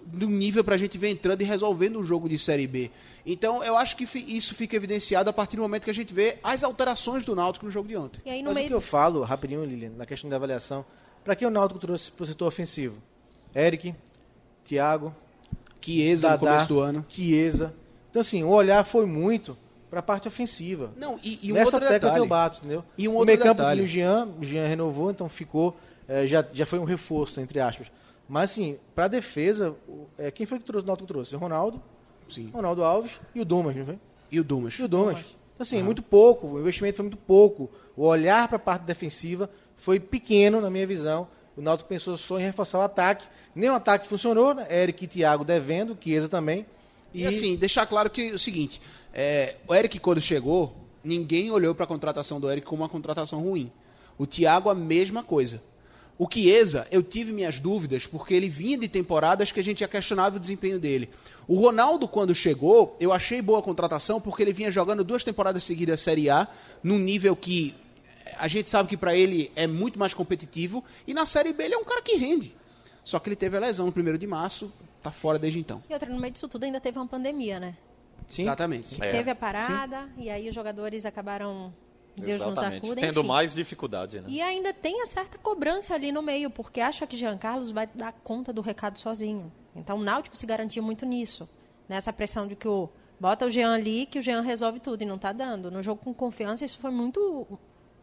de 0.02 0.26
um 0.26 0.30
nível 0.30 0.64
para 0.64 0.76
a 0.76 0.78
gente 0.78 0.98
ver 0.98 1.10
entrando 1.10 1.42
e 1.42 1.44
resolvendo 1.44 2.00
o 2.00 2.04
jogo 2.04 2.30
de 2.30 2.40
Série 2.40 2.66
B. 2.66 2.90
Então, 3.26 3.62
eu 3.62 3.78
acho 3.78 3.98
que 3.98 4.08
isso 4.26 4.56
fica 4.56 4.78
evidenciado 4.78 5.30
a 5.30 5.34
partir 5.34 5.58
do 5.58 5.64
momento 5.64 5.84
que 5.84 5.92
a 5.92 5.94
gente 5.94 6.14
vê 6.14 6.40
as 6.42 6.64
alterações 6.64 7.26
do 7.26 7.36
Náutico 7.36 7.66
no 7.66 7.72
jogo 7.72 7.90
de 7.90 7.98
ontem. 7.98 8.22
E 8.26 8.30
aí, 8.30 8.42
no 8.42 8.52
Mas 8.52 8.56
meio... 8.56 8.68
o 8.68 8.70
que 8.70 8.76
eu 8.76 8.82
falo, 8.82 9.22
rapidinho, 9.22 9.66
Lilian, 9.66 9.92
na 9.98 10.06
questão 10.06 10.30
da 10.30 10.38
avaliação, 10.38 10.86
para 11.22 11.36
que 11.36 11.46
o 11.46 11.50
Náutico 11.50 11.80
trouxe 11.80 12.10
para 12.10 12.24
o 12.24 12.28
setor 12.28 12.48
ofensivo? 12.48 12.96
Eric, 13.54 13.94
Thiago, 14.64 15.14
Chiesa 15.82 16.30
Dadá, 16.30 16.40
no 16.40 16.48
começo 16.48 16.68
do 16.70 16.80
ano. 16.80 17.06
Chiesa. 17.10 17.74
Então, 18.10 18.22
assim, 18.22 18.44
o 18.44 18.50
olhar 18.50 18.86
foi 18.86 19.06
muito 19.06 19.58
para 19.92 20.00
a 20.00 20.04
parte 20.04 20.26
ofensiva. 20.26 20.94
Não, 20.96 21.20
e, 21.22 21.40
e 21.44 21.52
um 21.52 21.56
Nessa 21.56 21.76
outro 21.76 21.90
tecla 21.90 22.14
que 22.14 22.20
eu 22.20 22.26
bato, 22.26 22.60
entendeu? 22.60 22.84
E 22.98 23.10
um 23.10 23.12
o 23.12 23.16
outro 23.16 23.28
meio 23.28 23.40
campo 23.40 23.62
o 23.62 23.86
Jean, 23.86 24.30
o 24.40 24.46
Jean 24.46 24.66
renovou, 24.66 25.12
então 25.12 25.28
ficou, 25.28 25.76
é, 26.08 26.26
já, 26.26 26.46
já 26.54 26.66
foi 26.66 26.80
um 26.80 26.86
reforço, 26.86 27.42
entre 27.42 27.60
aspas. 27.60 27.92
Mas, 28.28 28.52
assim, 28.52 28.80
para 28.96 29.06
a 29.06 29.08
defesa, 29.10 29.76
é, 30.18 30.32
quem 30.32 30.46
foi 30.46 30.60
que 30.60 30.64
trouxe 30.64 30.86
o 30.86 30.88
Náutico 30.88 31.06
trouxe? 31.06 31.36
O 31.36 31.40
Ronaldo, 31.40 31.82
Sim. 32.30 32.50
Ronaldo 32.54 32.86
Alves 32.86 33.20
e 33.36 33.42
o 33.42 33.46
Dumas, 33.46 33.76
não 33.76 33.86
foi? 33.86 34.00
E 34.32 34.40
o 34.40 34.44
Dumas. 34.46 34.76
E 34.76 34.84
o 34.84 34.88
Dumas. 34.88 35.18
Dumas. 35.18 35.38
Então, 35.54 35.64
assim, 35.64 35.80
uhum. 35.80 35.84
muito 35.84 36.02
pouco, 36.02 36.48
o 36.48 36.60
investimento 36.62 36.96
foi 36.96 37.04
muito 37.04 37.18
pouco. 37.18 37.70
O 37.98 38.06
olhar 38.06 38.48
para 38.48 38.56
a 38.56 38.60
parte 38.60 38.84
defensiva 38.84 39.50
foi 39.76 40.00
pequeno, 40.00 40.62
na 40.62 40.70
minha 40.70 40.88
visão. 40.88 41.28
O 41.58 41.62
Náutico 41.62 41.90
pensou 41.90 42.16
só 42.16 42.40
em 42.40 42.44
reforçar 42.44 42.80
o 42.80 42.84
ataque. 42.84 43.28
Nem 43.54 43.70
o 43.70 43.74
ataque 43.74 44.08
funcionou, 44.08 44.54
né? 44.54 44.66
Eric 44.72 45.04
e 45.04 45.08
Thiago 45.08 45.44
devendo, 45.44 45.98
Chiesa 46.02 46.30
também. 46.30 46.66
E, 47.14 47.24
e 47.24 47.28
assim, 47.28 47.58
deixar 47.58 47.86
claro 47.86 48.10
que 48.10 48.30
é 48.30 48.34
o 48.34 48.40
seguinte, 48.40 48.82
é, 49.14 49.56
o 49.68 49.74
Eric 49.74 50.00
quando 50.00 50.22
chegou, 50.22 50.74
ninguém 51.04 51.52
olhou 51.52 51.74
para 51.76 51.84
a 51.84 51.88
contratação 51.88 52.40
do 52.40 52.50
Eric 52.50 52.66
como 52.66 52.84
uma 52.84 52.90
contratação 52.90 53.42
ruim. 53.42 53.72
O 54.18 54.26
Thiago 54.26 54.70
a 54.70 54.76
mesma 54.76 55.24
coisa. 55.24 55.62
O 56.18 56.28
Chiesa, 56.32 56.88
eu 56.92 57.02
tive 57.02 57.32
minhas 57.32 57.60
dúvidas, 57.60 58.06
porque 58.06 58.34
ele 58.34 58.48
vinha 58.48 58.78
de 58.78 58.88
temporadas 58.88 59.52
que 59.52 59.60
a 59.60 59.64
gente 59.64 59.88
questionava 59.88 60.38
o 60.38 60.40
desempenho 60.40 60.80
dele. 60.80 61.10
O 61.48 61.56
Ronaldo, 61.56 62.08
quando 62.08 62.36
chegou, 62.36 62.96
eu 63.00 63.12
achei 63.12 63.42
boa 63.42 63.58
a 63.58 63.64
contratação, 63.64 64.22
porque 64.22 64.44
ele 64.44 64.54
vinha 64.54 64.72
jogando 64.72 65.04
duas 65.04 65.24
temporadas 65.24 65.64
seguidas 65.64 66.00
Série 66.00 66.30
A, 66.30 66.48
num 66.84 67.00
nível 67.00 67.36
que 67.36 67.74
a 68.38 68.48
gente 68.48 68.70
sabe 68.70 68.88
que 68.88 68.96
para 68.96 69.16
ele 69.16 69.52
é 69.56 69.66
muito 69.66 69.98
mais 69.98 70.14
competitivo, 70.14 70.84
e 71.08 71.14
na 71.14 71.26
Série 71.26 71.54
B 71.54 71.64
ele 71.64 71.74
é 71.74 71.78
um 71.78 71.84
cara 71.84 72.04
que 72.04 72.16
rende. 72.16 72.56
Só 73.04 73.18
que 73.18 73.30
ele 73.30 73.36
teve 73.36 73.58
a 73.58 73.60
lesão 73.60 73.88
no 73.88 73.92
primeiro 73.92 74.20
de 74.20 74.28
março, 74.28 74.72
tá 75.02 75.10
fora 75.10 75.40
desde 75.40 75.60
então. 75.60 75.82
E 75.90 75.94
outra, 75.94 76.08
no 76.08 76.20
meio 76.20 76.32
disso 76.32 76.48
tudo 76.48 76.66
ainda 76.66 76.80
teve 76.80 77.00
uma 77.00 77.08
pandemia, 77.08 77.60
né? 77.60 77.76
Sim. 78.28 78.44
Exatamente. 78.44 79.04
É. 79.04 79.12
Teve 79.12 79.32
a 79.32 79.36
parada, 79.36 80.10
Sim. 80.16 80.24
e 80.24 80.30
aí 80.30 80.48
os 80.50 80.56
jogadores 80.56 81.06
acabaram 81.06 81.74
Deus 82.16 82.42
Exatamente. 82.42 82.82
nos 82.82 82.92
acuda, 82.92 83.02
Tendo 83.02 83.24
mais 83.24 83.56
dificuldade, 83.56 84.20
né? 84.20 84.26
E 84.28 84.42
ainda 84.42 84.74
tem 84.74 85.02
a 85.02 85.06
certa 85.06 85.38
cobrança 85.38 85.94
ali 85.94 86.12
no 86.12 86.22
meio, 86.22 86.50
porque 86.50 86.82
acha 86.82 87.08
que 87.08 87.18
Jean 87.18 87.38
Carlos 87.38 87.72
vai 87.72 87.88
dar 87.94 88.12
conta 88.24 88.52
do 88.52 88.62
recado 88.62 89.00
sozinho. 89.00 89.52
Então 89.76 89.98
o 89.98 90.04
Náutico 90.04 90.36
se 90.36 90.46
garantia 90.46 90.82
muito 90.82 91.06
nisso. 91.06 91.50
Nessa 91.88 92.12
pressão 92.12 92.48
de 92.48 92.56
que 92.56 92.68
o 92.68 92.90
bota 93.20 93.46
o 93.46 93.52
Jean 93.52 93.74
ali, 93.74 94.06
que 94.06 94.20
o 94.20 94.22
Jean 94.22 94.42
resolve 94.42 94.80
tudo, 94.80 95.04
e 95.04 95.06
não 95.06 95.16
está 95.16 95.32
dando. 95.32 95.70
No 95.70 95.84
jogo 95.84 96.02
com 96.04 96.14
confiança, 96.14 96.66
isso 96.66 96.80
foi 96.80 96.92
muito 96.92 97.60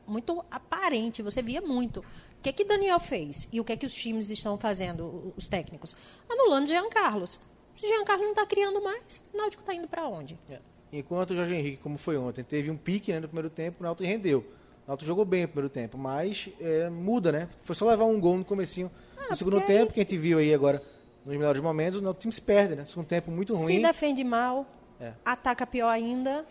muito 0.07 0.43
aparente, 0.51 1.23
você 1.23 1.43
via 1.43 1.61
muito. 1.61 2.01
O 2.01 2.43
que 2.43 2.49
é 2.49 2.53
que 2.53 2.65
Daniel 2.65 2.99
fez? 2.99 3.47
E 3.53 3.61
o 3.61 3.65
que 3.65 3.73
é 3.73 3.77
que 3.77 3.85
os 3.85 3.93
times 3.93 4.31
estão 4.31 4.57
fazendo, 4.57 5.35
os 5.37 5.49
técnicos? 5.49 5.95
Anulando 6.31 6.69
Jean 6.69 6.89
Carlos. 6.89 7.39
Se 7.79 7.87
Jean 7.87 8.05
Carlos 8.05 8.25
não 8.25 8.33
está 8.33 8.45
criando 8.45 8.83
mais, 8.83 9.31
o 9.33 9.37
Náutico 9.37 9.63
está 9.63 9.73
indo 9.73 9.87
para 9.87 10.07
onde? 10.09 10.37
É. 10.51 10.59
Enquanto 10.93 11.31
o 11.31 11.37
Jorge 11.37 11.55
Henrique, 11.55 11.77
como 11.77 11.97
foi 11.97 12.17
ontem, 12.17 12.43
teve 12.43 12.71
um 12.71 12.77
pique 12.77 13.13
né, 13.13 13.21
no 13.21 13.29
primeiro 13.29 13.49
tempo, 13.49 13.77
o 13.81 13.83
Náutico 13.85 14.09
rendeu. 14.09 14.41
O 14.41 14.89
Náutico 14.89 15.07
jogou 15.07 15.25
bem 15.25 15.43
no 15.43 15.49
primeiro 15.49 15.69
tempo, 15.69 15.97
mas 15.97 16.49
é, 16.61 16.89
muda, 16.91 17.31
né? 17.31 17.49
Foi 17.63 17.77
só 17.77 17.87
levar 17.87 18.05
um 18.07 18.19
gol 18.19 18.39
no 18.39 18.45
comecinho 18.45 18.91
ah, 19.17 19.27
no 19.31 19.37
segundo 19.37 19.61
tempo, 19.61 19.93
que 19.93 20.01
a 20.01 20.03
gente 20.03 20.19
viu 20.19 20.39
aí 20.39 20.53
agora 20.53 20.83
nos 21.25 21.37
melhores 21.37 21.61
momentos, 21.61 22.01
o 22.03 22.15
time 22.15 22.33
se 22.33 22.41
perde, 22.41 22.75
né? 22.75 22.85
Segundo 22.85 23.07
tempo 23.07 23.31
muito 23.31 23.55
ruim. 23.55 23.77
Se 23.77 23.83
defende 23.83 24.25
mal, 24.25 24.67
é. 25.01 25.13
ataca 25.25 25.67
pior 25.67 25.91
ainda. 25.91 26.45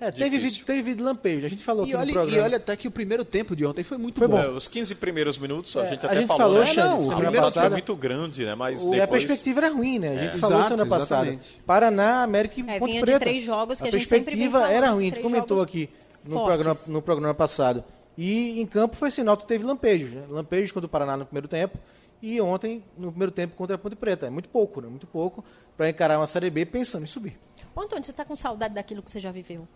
É, 0.00 0.12
teve, 0.12 0.38
vídeo, 0.38 0.64
teve 0.64 0.80
vídeo 0.82 1.04
lampejo, 1.04 1.44
a 1.44 1.48
gente 1.48 1.64
falou 1.64 1.84
e 1.84 1.92
olha, 1.92 2.12
E 2.12 2.38
olha 2.38 2.56
até 2.56 2.76
que 2.76 2.86
o 2.86 2.90
primeiro 2.90 3.24
tempo 3.24 3.56
de 3.56 3.66
ontem 3.66 3.82
foi 3.82 3.98
muito 3.98 4.18
foi 4.18 4.28
bom. 4.28 4.38
É, 4.38 4.48
os 4.48 4.68
15 4.68 4.94
primeiros 4.94 5.38
minutos 5.38 5.76
a 5.76 5.86
é, 5.86 5.90
gente 5.90 6.06
até 6.06 6.16
a 6.16 6.20
gente 6.20 6.28
falou, 6.28 6.64
falou 6.64 6.64
né? 6.64 6.74
Não, 6.74 7.08
o 7.08 7.16
primeiro 7.16 7.46
passada, 7.46 7.66
foi 7.66 7.70
muito 7.70 7.96
grande, 7.96 8.44
né? 8.44 8.54
Mas 8.54 8.84
o, 8.84 8.90
depois... 8.90 9.02
a 9.02 9.08
perspectiva 9.08 9.60
era 9.60 9.70
ruim, 9.70 9.98
né? 9.98 10.10
A 10.10 10.18
gente 10.18 10.36
é. 10.36 10.40
falou 10.40 10.58
Exato, 10.58 10.74
semana 10.76 10.88
passada. 10.88 11.22
Exatamente. 11.26 11.60
Paraná, 11.66 12.22
América 12.22 12.60
e 12.60 12.62
é, 12.62 12.78
Ponte 12.78 12.90
vinha 12.92 13.02
Preta. 13.02 13.18
de 13.18 13.24
três 13.24 13.42
jogos 13.42 13.80
que 13.80 13.86
a, 13.86 13.88
a 13.88 13.90
gente 13.90 14.08
sempre 14.08 14.36
perspectiva 14.36 14.70
era 14.70 14.90
ruim, 14.90 15.10
a 15.10 15.14
gente 15.14 15.20
comentou 15.20 15.60
aqui 15.60 15.90
no 16.24 16.44
programa, 16.44 16.78
no 16.86 17.02
programa 17.02 17.34
passado. 17.34 17.82
E 18.16 18.60
em 18.60 18.66
campo 18.66 18.94
foi 18.94 19.08
assim, 19.08 19.24
nota 19.24 19.44
teve 19.46 19.64
lampejos, 19.64 20.12
né? 20.12 20.24
Lampejos 20.28 20.70
contra 20.70 20.86
o 20.86 20.88
Paraná 20.88 21.16
no 21.16 21.26
primeiro 21.26 21.48
tempo 21.48 21.76
e 22.22 22.40
ontem 22.40 22.84
no 22.96 23.10
primeiro 23.10 23.32
tempo 23.32 23.56
contra 23.56 23.74
a 23.74 23.78
Ponte 23.78 23.96
Preta. 23.96 24.26
É 24.26 24.30
muito 24.30 24.48
pouco, 24.48 24.80
né? 24.80 24.88
Muito 24.88 25.08
pouco 25.08 25.44
para 25.76 25.88
encarar 25.88 26.18
uma 26.18 26.26
Série 26.28 26.50
B 26.50 26.64
pensando 26.64 27.02
em 27.02 27.06
subir. 27.06 27.36
Ô, 27.74 27.80
Antônio, 27.80 28.04
você 28.04 28.12
está 28.12 28.24
com 28.24 28.36
saudade 28.36 28.74
daquilo 28.74 29.02
que 29.02 29.10
você 29.10 29.18
já 29.18 29.32
viveu? 29.32 29.66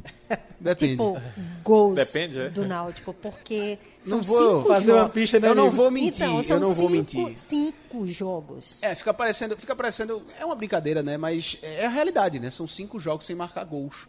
Depende. 0.60 0.92
Tipo, 0.92 1.20
gols 1.62 1.96
Depende, 1.96 2.38
é? 2.38 2.50
do 2.50 2.64
Náutico, 2.64 3.12
porque 3.12 3.78
não 4.06 4.22
vou 4.22 4.64
fazer 4.64 4.92
uma 4.92 5.08
pista, 5.08 5.38
né, 5.40 5.48
Eu 5.48 5.54
não 5.54 5.70
vou 5.70 5.90
mentir, 5.90 6.24
então, 6.24 6.42
eu 6.56 6.60
não 6.60 6.68
cinco, 6.68 6.80
vou 6.80 6.90
mentir. 6.90 7.38
Cinco 7.38 8.06
jogos. 8.06 8.82
É, 8.82 8.94
fica 8.94 9.12
parecendo, 9.12 9.56
fica 9.56 9.74
parecendo, 9.74 10.22
é 10.38 10.44
uma 10.44 10.54
brincadeira, 10.54 11.02
né? 11.02 11.16
Mas 11.16 11.58
é 11.62 11.86
a 11.86 11.90
realidade, 11.90 12.38
né? 12.38 12.50
São 12.50 12.66
cinco 12.66 13.00
jogos 13.00 13.26
sem 13.26 13.34
marcar 13.36 13.64
gols. 13.64 14.08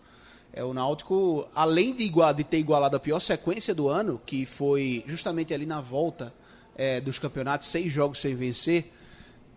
É 0.55 0.63
o 0.63 0.73
Náutico, 0.73 1.47
além 1.55 1.95
de, 1.95 2.03
igual, 2.03 2.31
de 2.31 2.43
ter 2.43 2.57
igualado 2.57 2.95
a 2.95 2.99
pior 2.99 3.19
sequência 3.19 3.73
do 3.73 3.89
ano, 3.89 4.21
que 4.23 4.45
foi 4.45 5.03
justamente 5.07 5.51
ali 5.51 5.65
na 5.65 5.81
volta 5.81 6.31
é, 6.75 7.01
dos 7.01 7.17
campeonatos, 7.17 7.67
seis 7.69 7.91
jogos 7.91 8.19
sem 8.19 8.35
vencer, 8.35 8.91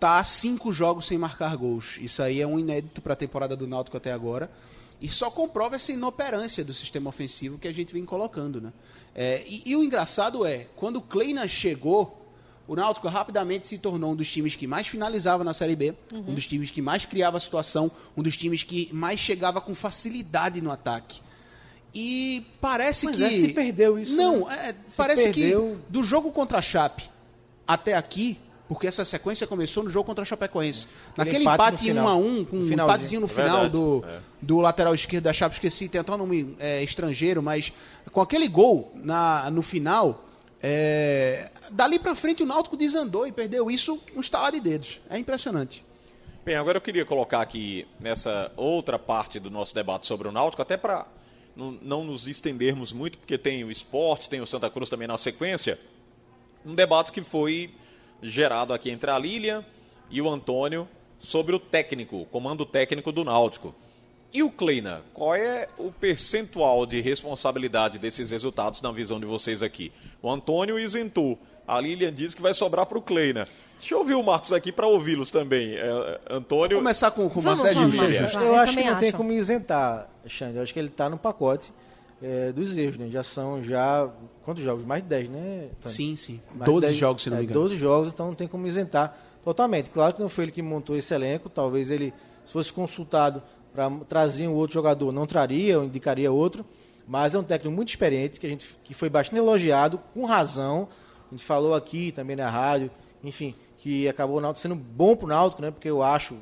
tá 0.01 0.25
cinco 0.25 0.73
jogos 0.73 1.07
sem 1.07 1.19
marcar 1.19 1.55
gols. 1.57 1.99
Isso 2.01 2.23
aí 2.23 2.41
é 2.41 2.47
um 2.47 2.59
inédito 2.59 3.03
para 3.03 3.13
a 3.13 3.17
temporada 3.17 3.55
do 3.55 3.67
Náutico 3.67 3.99
até 3.99 4.11
agora. 4.11 4.51
E 5.01 5.09
só 5.09 5.31
comprova 5.31 5.77
essa 5.77 5.93
inoperância 5.93 6.65
do 6.65 6.73
sistema 6.73 7.09
ofensivo 7.09 7.59
que 7.59 7.69
a 7.69 7.73
gente 7.73 7.93
vem 7.93 8.05
colocando. 8.05 8.61
Né? 8.61 8.73
É, 9.15 9.45
e, 9.47 9.63
e, 9.67 9.77
o 9.77 9.83
engraçado 9.83 10.45
é, 10.47 10.67
quando 10.77 10.97
o 10.97 11.01
Kleina 11.03 11.47
chegou, 11.47 12.27
o 12.67 12.75
Náutico 12.75 13.07
rapidamente 13.09 13.67
se 13.67 13.79
tornou 13.79 14.13
um 14.13 14.17
dos 14.17 14.31
times 14.31 14.57
que 14.57 14.67
mais 14.67 14.87
finalizava 14.87 15.45
na 15.45 15.53
Série 15.53 15.77
B, 15.77 15.95
uhum. 16.13 16.25
um 16.29 16.35
dos 16.35 16.47
times 16.47 16.71
que 16.71 16.83
mais 16.83 17.05
criava 17.05 17.39
situação, 17.39 17.91
um 18.17 18.23
dos 18.23 18.37
times 18.37 18.63
que 18.63 18.89
mais 18.93 19.21
chegava 19.21 19.61
com 19.61 19.75
facilidade 19.75 20.61
no 20.61 20.71
ataque. 20.71 21.21
E 21.95 22.47
parece 22.61 23.07
pois 23.07 23.17
que. 23.17 23.25
É, 23.25 23.31
se 23.31 23.49
perdeu 23.49 23.99
isso. 23.99 24.15
Não, 24.15 24.47
né? 24.47 24.69
é, 24.69 24.75
parece 24.97 25.25
perdeu... 25.25 25.81
que 25.87 25.93
do 25.93 26.05
jogo 26.05 26.31
contra 26.31 26.59
a 26.59 26.63
Chape 26.63 27.09
até 27.67 27.95
aqui, 27.95 28.39
porque 28.69 28.87
essa 28.87 29.05
sequência 29.05 29.47
começou 29.47 29.83
no 29.83 29.91
jogo 29.91 30.07
contra 30.07 30.23
a 30.23 30.25
Chapecoense. 30.25 30.87
Naquele 31.17 31.45
empate, 31.45 31.89
empate 31.89 31.91
em 31.91 31.99
1 31.99 32.03
um 32.03 32.09
a 32.09 32.17
1 32.17 32.27
um, 32.27 32.45
com 32.45 32.57
um 32.57 32.73
empatezinho 32.73 33.21
no 33.21 33.29
final 33.29 33.67
é 33.67 33.69
do, 33.69 34.05
é. 34.07 34.19
do 34.43 34.59
lateral 34.59 34.95
esquerdo 34.95 35.25
da 35.25 35.33
Chape, 35.33 35.55
esqueci, 35.55 35.89
tem 35.89 36.01
até 36.01 36.13
um 36.13 36.17
nome 36.17 36.57
é, 36.59 36.83
estrangeiro, 36.83 37.43
mas 37.43 37.73
com 38.13 38.21
aquele 38.21 38.49
gol 38.49 38.93
na, 38.97 39.51
no 39.51 39.63
final, 39.63 40.25
é, 40.63 41.51
dali 41.71 41.99
para 41.99 42.15
frente 42.15 42.43
o 42.43 42.47
Náutico 42.47 42.77
desandou 42.77 43.27
e 43.27 43.33
perdeu 43.33 43.71
isso 43.71 44.01
um 44.15 44.21
estalar 44.21 44.53
de 44.53 44.61
dedos. 44.61 45.01
É 45.09 45.19
impressionante. 45.19 45.85
Bem, 46.45 46.55
agora 46.55 46.79
eu 46.79 46.83
queria 46.83 47.05
colocar 47.05 47.41
aqui 47.41 47.87
nessa 47.99 48.53
outra 48.57 48.99
parte 48.99 49.39
do 49.41 49.51
nosso 49.51 49.75
debate 49.75 50.07
sobre 50.07 50.29
o 50.29 50.33
Náutico, 50.33 50.63
até 50.63 50.77
para 50.77 51.07
não, 51.57 51.73
não 51.83 52.05
nos 52.05 52.29
estendermos 52.29 52.93
muito, 52.93 53.19
porque 53.19 53.39
tem 53.39 53.65
o 53.65 53.71
esporte, 53.71 54.29
tem 54.29 54.41
o 54.41 54.47
Santa 54.47 54.71
Cruz 54.71 54.91
também 54.91 55.09
na 55.09 55.19
sequência, 55.19 55.79
um 56.65 56.75
debate 56.75 57.11
que 57.11 57.23
foi 57.23 57.75
gerado 58.23 58.73
aqui 58.73 58.91
entre 58.91 59.11
a 59.11 59.19
Lília 59.19 59.65
e 60.11 60.21
o 60.21 60.29
Antônio 60.31 60.89
sobre 61.19 61.55
o 61.55 61.59
técnico, 61.59 62.23
o 62.23 62.27
comando 62.27 62.65
técnico 62.65 63.11
do 63.13 63.25
Náutico. 63.25 63.75
E 64.33 64.43
o 64.43 64.51
Kleina, 64.51 65.03
qual 65.15 65.35
é 65.35 65.69
o 65.79 65.91
percentual 65.91 66.85
de 66.85 67.01
responsabilidade 67.01 67.99
desses 67.99 68.31
resultados 68.31 68.83
na 68.83 68.91
visão 68.93 69.19
de 69.19 69.27
vocês 69.27 69.63
aqui? 69.63 69.93
O 70.21 70.31
Antônio 70.31 70.79
isentou. 70.79 71.39
A 71.67 71.81
Lilian 71.81 72.13
diz 72.13 72.35
que 72.35 72.43
vai 72.43 72.53
sobrar 72.53 72.87
para 72.87 72.99
o 72.99 73.03
Kleina. 73.03 73.49
Deixa 73.79 73.95
eu 73.95 73.99
ouvir 73.99 74.15
o 74.15 74.23
Marcos 74.23 74.53
aqui 74.53 74.71
para 74.71 74.87
ouvi-los 74.87 75.31
também. 75.31 75.75
É, 75.75 76.21
Antônio. 76.31 76.77
Vamos 76.77 76.83
começar 76.83 77.11
com, 77.11 77.29
com 77.29 77.41
o 77.41 77.45
Marcos. 77.45 77.65
É 77.65 77.75
justo. 77.75 78.05
Eu, 78.05 78.47
eu 78.47 78.55
acho 78.57 78.77
que 78.77 78.85
não 78.85 78.99
tem 78.99 79.13
como 79.13 79.33
isentar, 79.33 80.09
Xande. 80.27 80.57
Eu 80.57 80.63
acho 80.63 80.73
que 80.73 80.79
ele 80.79 80.89
está 80.89 81.09
no 81.09 81.19
pacote 81.19 81.73
é, 82.23 82.53
dos 82.53 82.77
erros, 82.77 82.99
né? 82.99 83.09
Já 83.09 83.23
são 83.23 83.63
já. 83.63 84.09
Quantos 84.43 84.63
jogos? 84.63 84.85
Mais 84.85 85.03
de 85.03 85.09
10, 85.09 85.29
né? 85.29 85.69
Sim, 85.87 86.17
sim. 86.17 86.41
Mais 86.55 86.65
12 86.65 86.87
10, 86.87 86.97
jogos, 86.99 87.23
se 87.23 87.31
não 87.31 87.37
me 87.37 87.43
é, 87.43 87.45
engano. 87.45 87.61
12 87.61 87.77
jogos, 87.77 88.13
então 88.13 88.27
não 88.29 88.35
tem 88.35 88.49
como 88.49 88.67
isentar 88.67 89.17
totalmente. 89.45 89.91
Claro 89.91 90.15
que 90.15 90.21
não 90.21 90.29
foi 90.29 90.45
ele 90.45 90.53
que 90.53 90.63
montou 90.63 90.97
esse 90.97 91.15
elenco, 91.15 91.49
talvez 91.49 91.91
ele, 91.91 92.13
se 92.45 92.53
fosse 92.53 92.73
consultado 92.73 93.43
para 93.73 93.91
trazer 94.09 94.49
um 94.49 94.55
outro 94.55 94.75
jogador, 94.75 95.13
não 95.13 95.27
traria, 95.27 95.79
ou 95.79 95.85
indicaria 95.85 96.33
outro. 96.33 96.65
Mas 97.07 97.35
é 97.35 97.39
um 97.39 97.45
técnico 97.45 97.75
muito 97.75 97.89
experiente, 97.89 98.41
que, 98.41 98.47
a 98.47 98.51
gente, 98.51 98.77
que 98.83 98.93
foi 98.93 99.09
bastante 99.09 99.39
elogiado, 99.39 100.01
com 100.13 100.25
razão. 100.25 100.89
A 101.29 101.31
gente 101.31 101.45
falou 101.45 101.75
aqui 101.75 102.11
também 102.11 102.35
na 102.35 102.51
rádio, 102.51 102.91
enfim, 103.23 103.55
que 103.79 104.09
acabou 104.09 104.39
o 104.39 104.41
Náutico 104.41 104.63
sendo 104.63 104.75
bom 104.75 105.15
para 105.15 105.27
o 105.27 105.29
Náutico, 105.29 105.63
né? 105.63 105.71
Porque 105.71 105.89
eu 105.89 106.03
acho, 106.03 106.37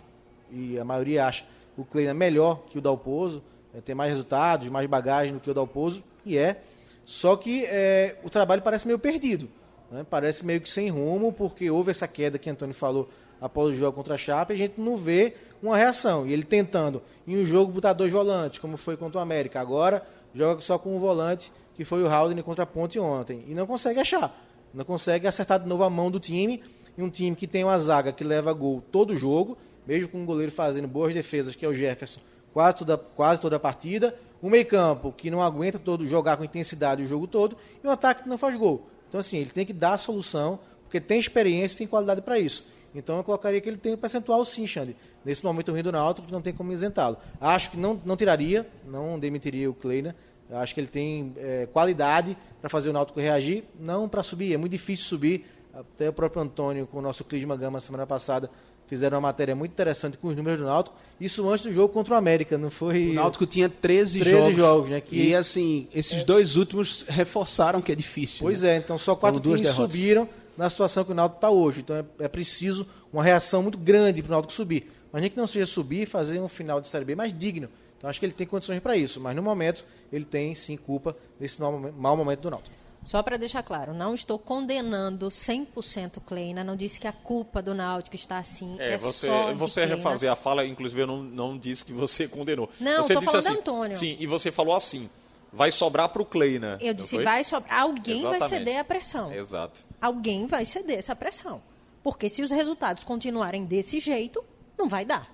e 0.50 0.78
a 0.78 0.84
maioria 0.84 1.26
acha, 1.26 1.44
o 1.76 1.84
Kleina 1.84 2.14
melhor 2.14 2.62
que 2.70 2.78
o 2.78 2.80
Dalpozo, 2.80 3.42
é, 3.74 3.94
mais 3.94 4.10
resultados, 4.10 4.68
mais 4.68 4.88
bagagem 4.88 5.34
do 5.34 5.40
que 5.40 5.50
o 5.50 5.54
Dalpozo, 5.54 6.02
e 6.24 6.36
é. 6.38 6.62
Só 7.04 7.36
que 7.36 7.64
é, 7.66 8.16
o 8.22 8.30
trabalho 8.30 8.62
parece 8.62 8.86
meio 8.86 8.98
perdido. 8.98 9.48
Né? 9.90 10.06
Parece 10.08 10.44
meio 10.44 10.60
que 10.60 10.68
sem 10.68 10.88
rumo, 10.88 11.32
porque 11.32 11.70
houve 11.70 11.90
essa 11.90 12.08
queda 12.08 12.38
que 12.38 12.48
Antônio 12.48 12.74
falou 12.74 13.08
após 13.40 13.74
o 13.74 13.76
jogo 13.76 13.96
contra 13.96 14.14
a 14.14 14.18
Chapa, 14.18 14.52
e 14.52 14.56
a 14.56 14.58
gente 14.58 14.80
não 14.80 14.96
vê 14.96 15.34
uma 15.62 15.76
reação. 15.76 16.26
E 16.26 16.32
ele 16.32 16.44
tentando, 16.44 17.02
em 17.26 17.36
um 17.36 17.44
jogo, 17.44 17.72
botar 17.72 17.92
dois 17.92 18.12
volantes, 18.12 18.58
como 18.58 18.76
foi 18.76 18.96
contra 18.96 19.18
o 19.18 19.22
América. 19.22 19.60
Agora, 19.60 20.06
joga 20.32 20.60
só 20.60 20.78
com 20.78 20.94
um 20.96 20.98
volante, 20.98 21.52
que 21.74 21.84
foi 21.84 22.02
o 22.02 22.08
Haldane 22.08 22.42
contra 22.42 22.64
a 22.64 22.66
Ponte 22.66 22.98
ontem. 22.98 23.44
E 23.46 23.54
não 23.54 23.66
consegue 23.66 24.00
achar. 24.00 24.34
Não 24.72 24.84
consegue 24.84 25.26
acertar 25.26 25.60
de 25.60 25.68
novo 25.68 25.84
a 25.84 25.90
mão 25.90 26.10
do 26.10 26.18
time. 26.18 26.62
E 26.96 27.02
um 27.02 27.10
time 27.10 27.34
que 27.34 27.46
tem 27.46 27.64
uma 27.64 27.78
zaga 27.78 28.12
que 28.12 28.24
leva 28.24 28.52
gol 28.52 28.82
todo 28.92 29.16
jogo, 29.16 29.58
mesmo 29.86 30.08
com 30.08 30.22
o 30.22 30.24
goleiro 30.26 30.52
fazendo 30.52 30.86
boas 30.86 31.12
defesas, 31.12 31.56
que 31.56 31.64
é 31.64 31.68
o 31.68 31.74
Jefferson, 31.74 32.20
quase 32.54 32.78
toda, 32.78 32.96
quase 32.96 33.40
toda 33.42 33.56
a 33.56 33.60
partida. 33.60 34.16
Um 34.42 34.48
meio 34.48 34.64
campo 34.64 35.12
que 35.12 35.30
não 35.30 35.42
aguenta 35.42 35.78
todo 35.78 36.08
jogar 36.08 36.38
com 36.38 36.44
intensidade 36.44 37.02
o 37.02 37.06
jogo 37.06 37.26
todo. 37.26 37.56
E 37.82 37.86
um 37.86 37.90
ataque 37.90 38.22
que 38.22 38.28
não 38.28 38.38
faz 38.38 38.56
gol. 38.56 38.88
Então, 39.08 39.20
assim, 39.20 39.38
ele 39.38 39.50
tem 39.50 39.66
que 39.66 39.72
dar 39.72 39.94
a 39.94 39.98
solução, 39.98 40.58
porque 40.84 41.00
tem 41.00 41.18
experiência 41.18 41.76
e 41.76 41.78
tem 41.78 41.86
qualidade 41.86 42.22
para 42.22 42.38
isso. 42.38 42.66
Então, 42.94 43.18
eu 43.18 43.24
colocaria 43.24 43.60
que 43.60 43.68
ele 43.68 43.76
tem 43.76 43.92
um 43.92 43.96
percentual 43.96 44.42
sim, 44.44 44.66
Xande 44.66 44.96
nesse 45.24 45.44
momento 45.44 45.72
ruim 45.72 45.82
do 45.82 45.90
Náutico, 45.90 46.30
não 46.30 46.42
tem 46.42 46.52
como 46.52 46.72
isentá-lo. 46.72 47.16
Acho 47.40 47.70
que 47.70 47.76
não, 47.76 48.00
não 48.04 48.16
tiraria, 48.16 48.68
não 48.84 49.18
demitiria 49.18 49.70
o 49.70 49.74
Kleina. 49.74 50.14
Acho 50.50 50.74
que 50.74 50.80
ele 50.80 50.88
tem 50.88 51.32
é, 51.38 51.66
qualidade 51.72 52.36
para 52.60 52.68
fazer 52.68 52.90
o 52.90 52.92
Náutico 52.92 53.18
reagir, 53.18 53.64
não 53.80 54.08
para 54.08 54.22
subir. 54.22 54.52
É 54.52 54.56
muito 54.56 54.72
difícil 54.72 55.06
subir. 55.06 55.46
Até 55.72 56.08
o 56.08 56.12
próprio 56.12 56.40
Antônio, 56.40 56.86
com 56.86 56.98
o 56.98 57.02
nosso 57.02 57.24
Clisma 57.24 57.56
Gama, 57.56 57.80
semana 57.80 58.06
passada, 58.06 58.48
fizeram 58.86 59.16
uma 59.16 59.28
matéria 59.28 59.54
muito 59.54 59.72
interessante 59.72 60.18
com 60.18 60.28
os 60.28 60.36
números 60.36 60.60
do 60.60 60.66
Náutico. 60.66 60.96
Isso 61.20 61.48
antes 61.48 61.64
do 61.64 61.72
jogo 61.72 61.92
contra 61.92 62.14
o 62.14 62.16
América, 62.16 62.58
não 62.58 62.70
foi... 62.70 63.10
O 63.10 63.14
Náutico 63.14 63.46
tinha 63.46 63.68
13, 63.68 64.20
13 64.20 64.36
jogos. 64.36 64.56
jogos 64.56 64.90
né, 64.90 65.00
que... 65.00 65.28
E, 65.28 65.34
assim, 65.34 65.88
esses 65.94 66.22
é... 66.22 66.24
dois 66.24 66.56
últimos 66.56 67.04
reforçaram 67.08 67.80
que 67.80 67.92
é 67.92 67.94
difícil. 67.94 68.38
Pois 68.40 68.62
né? 68.62 68.74
é, 68.74 68.76
então 68.76 68.98
só 68.98 69.14
quatro 69.14 69.40
times 69.40 69.60
derrotas. 69.60 69.90
subiram 69.90 70.28
na 70.56 70.68
situação 70.68 71.04
que 71.04 71.12
o 71.12 71.14
Náutico 71.14 71.38
está 71.38 71.50
hoje. 71.50 71.80
Então 71.80 71.96
é, 71.96 72.04
é 72.24 72.28
preciso 72.28 72.86
uma 73.12 73.22
reação 73.22 73.62
muito 73.62 73.78
grande 73.78 74.22
para 74.22 74.30
o 74.30 74.32
Náutico 74.32 74.52
subir. 74.52 74.90
Mas 75.12 75.22
nem 75.22 75.30
que 75.30 75.36
não 75.36 75.46
seja 75.46 75.66
subir 75.66 76.02
e 76.02 76.06
fazer 76.06 76.40
um 76.40 76.48
final 76.48 76.80
de 76.80 76.88
Série 76.88 77.04
B 77.04 77.14
mais 77.14 77.36
digno. 77.36 77.68
Então 77.96 78.10
acho 78.10 78.18
que 78.18 78.26
ele 78.26 78.32
tem 78.32 78.46
condições 78.46 78.80
para 78.80 78.96
isso. 78.96 79.20
Mas 79.20 79.34
no 79.36 79.42
momento, 79.42 79.84
ele 80.12 80.24
tem 80.24 80.54
sim 80.54 80.76
culpa 80.76 81.16
desse 81.38 81.60
mau 81.60 82.16
momento 82.16 82.40
do 82.40 82.50
Náutico. 82.50 82.76
Só 83.04 83.22
para 83.22 83.36
deixar 83.36 83.62
claro, 83.62 83.92
não 83.92 84.14
estou 84.14 84.38
condenando 84.38 85.28
100% 85.28 86.20
Kleina, 86.26 86.64
não 86.64 86.74
disse 86.74 86.98
que 86.98 87.06
a 87.06 87.12
culpa 87.12 87.60
do 87.60 87.74
Náutico 87.74 88.16
está 88.16 88.38
assim. 88.38 88.76
É, 88.78 88.94
é 88.94 88.98
você, 88.98 89.28
só 89.28 89.52
você 89.52 89.84
refazer 89.84 90.32
a 90.32 90.34
fala, 90.34 90.66
inclusive 90.66 91.02
eu 91.02 91.06
não, 91.06 91.22
não 91.22 91.58
disse 91.58 91.84
que 91.84 91.92
você 91.92 92.26
condenou. 92.26 92.70
Não, 92.80 93.02
você 93.02 93.12
estou 93.12 93.22
falando 93.22 93.46
assim, 93.46 93.58
Antônio. 93.58 93.96
Sim, 93.98 94.16
e 94.18 94.26
você 94.26 94.50
falou 94.50 94.74
assim, 94.74 95.10
vai 95.52 95.70
sobrar 95.70 96.08
para 96.08 96.22
o 96.22 96.24
Kleina. 96.24 96.78
Eu 96.80 96.94
disse, 96.94 97.22
vai 97.22 97.44
sobrar. 97.44 97.82
Alguém 97.82 98.20
Exatamente. 98.20 98.40
vai 98.40 98.48
ceder 98.48 98.78
a 98.80 98.84
pressão. 98.84 99.32
Exato. 99.32 99.80
Alguém 100.00 100.46
vai 100.46 100.64
ceder 100.64 100.98
essa 100.98 101.14
pressão. 101.14 101.62
Porque 102.02 102.30
se 102.30 102.42
os 102.42 102.50
resultados 102.50 103.04
continuarem 103.04 103.66
desse 103.66 103.98
jeito, 103.98 104.42
não 104.78 104.88
vai 104.88 105.04
dar. 105.04 105.30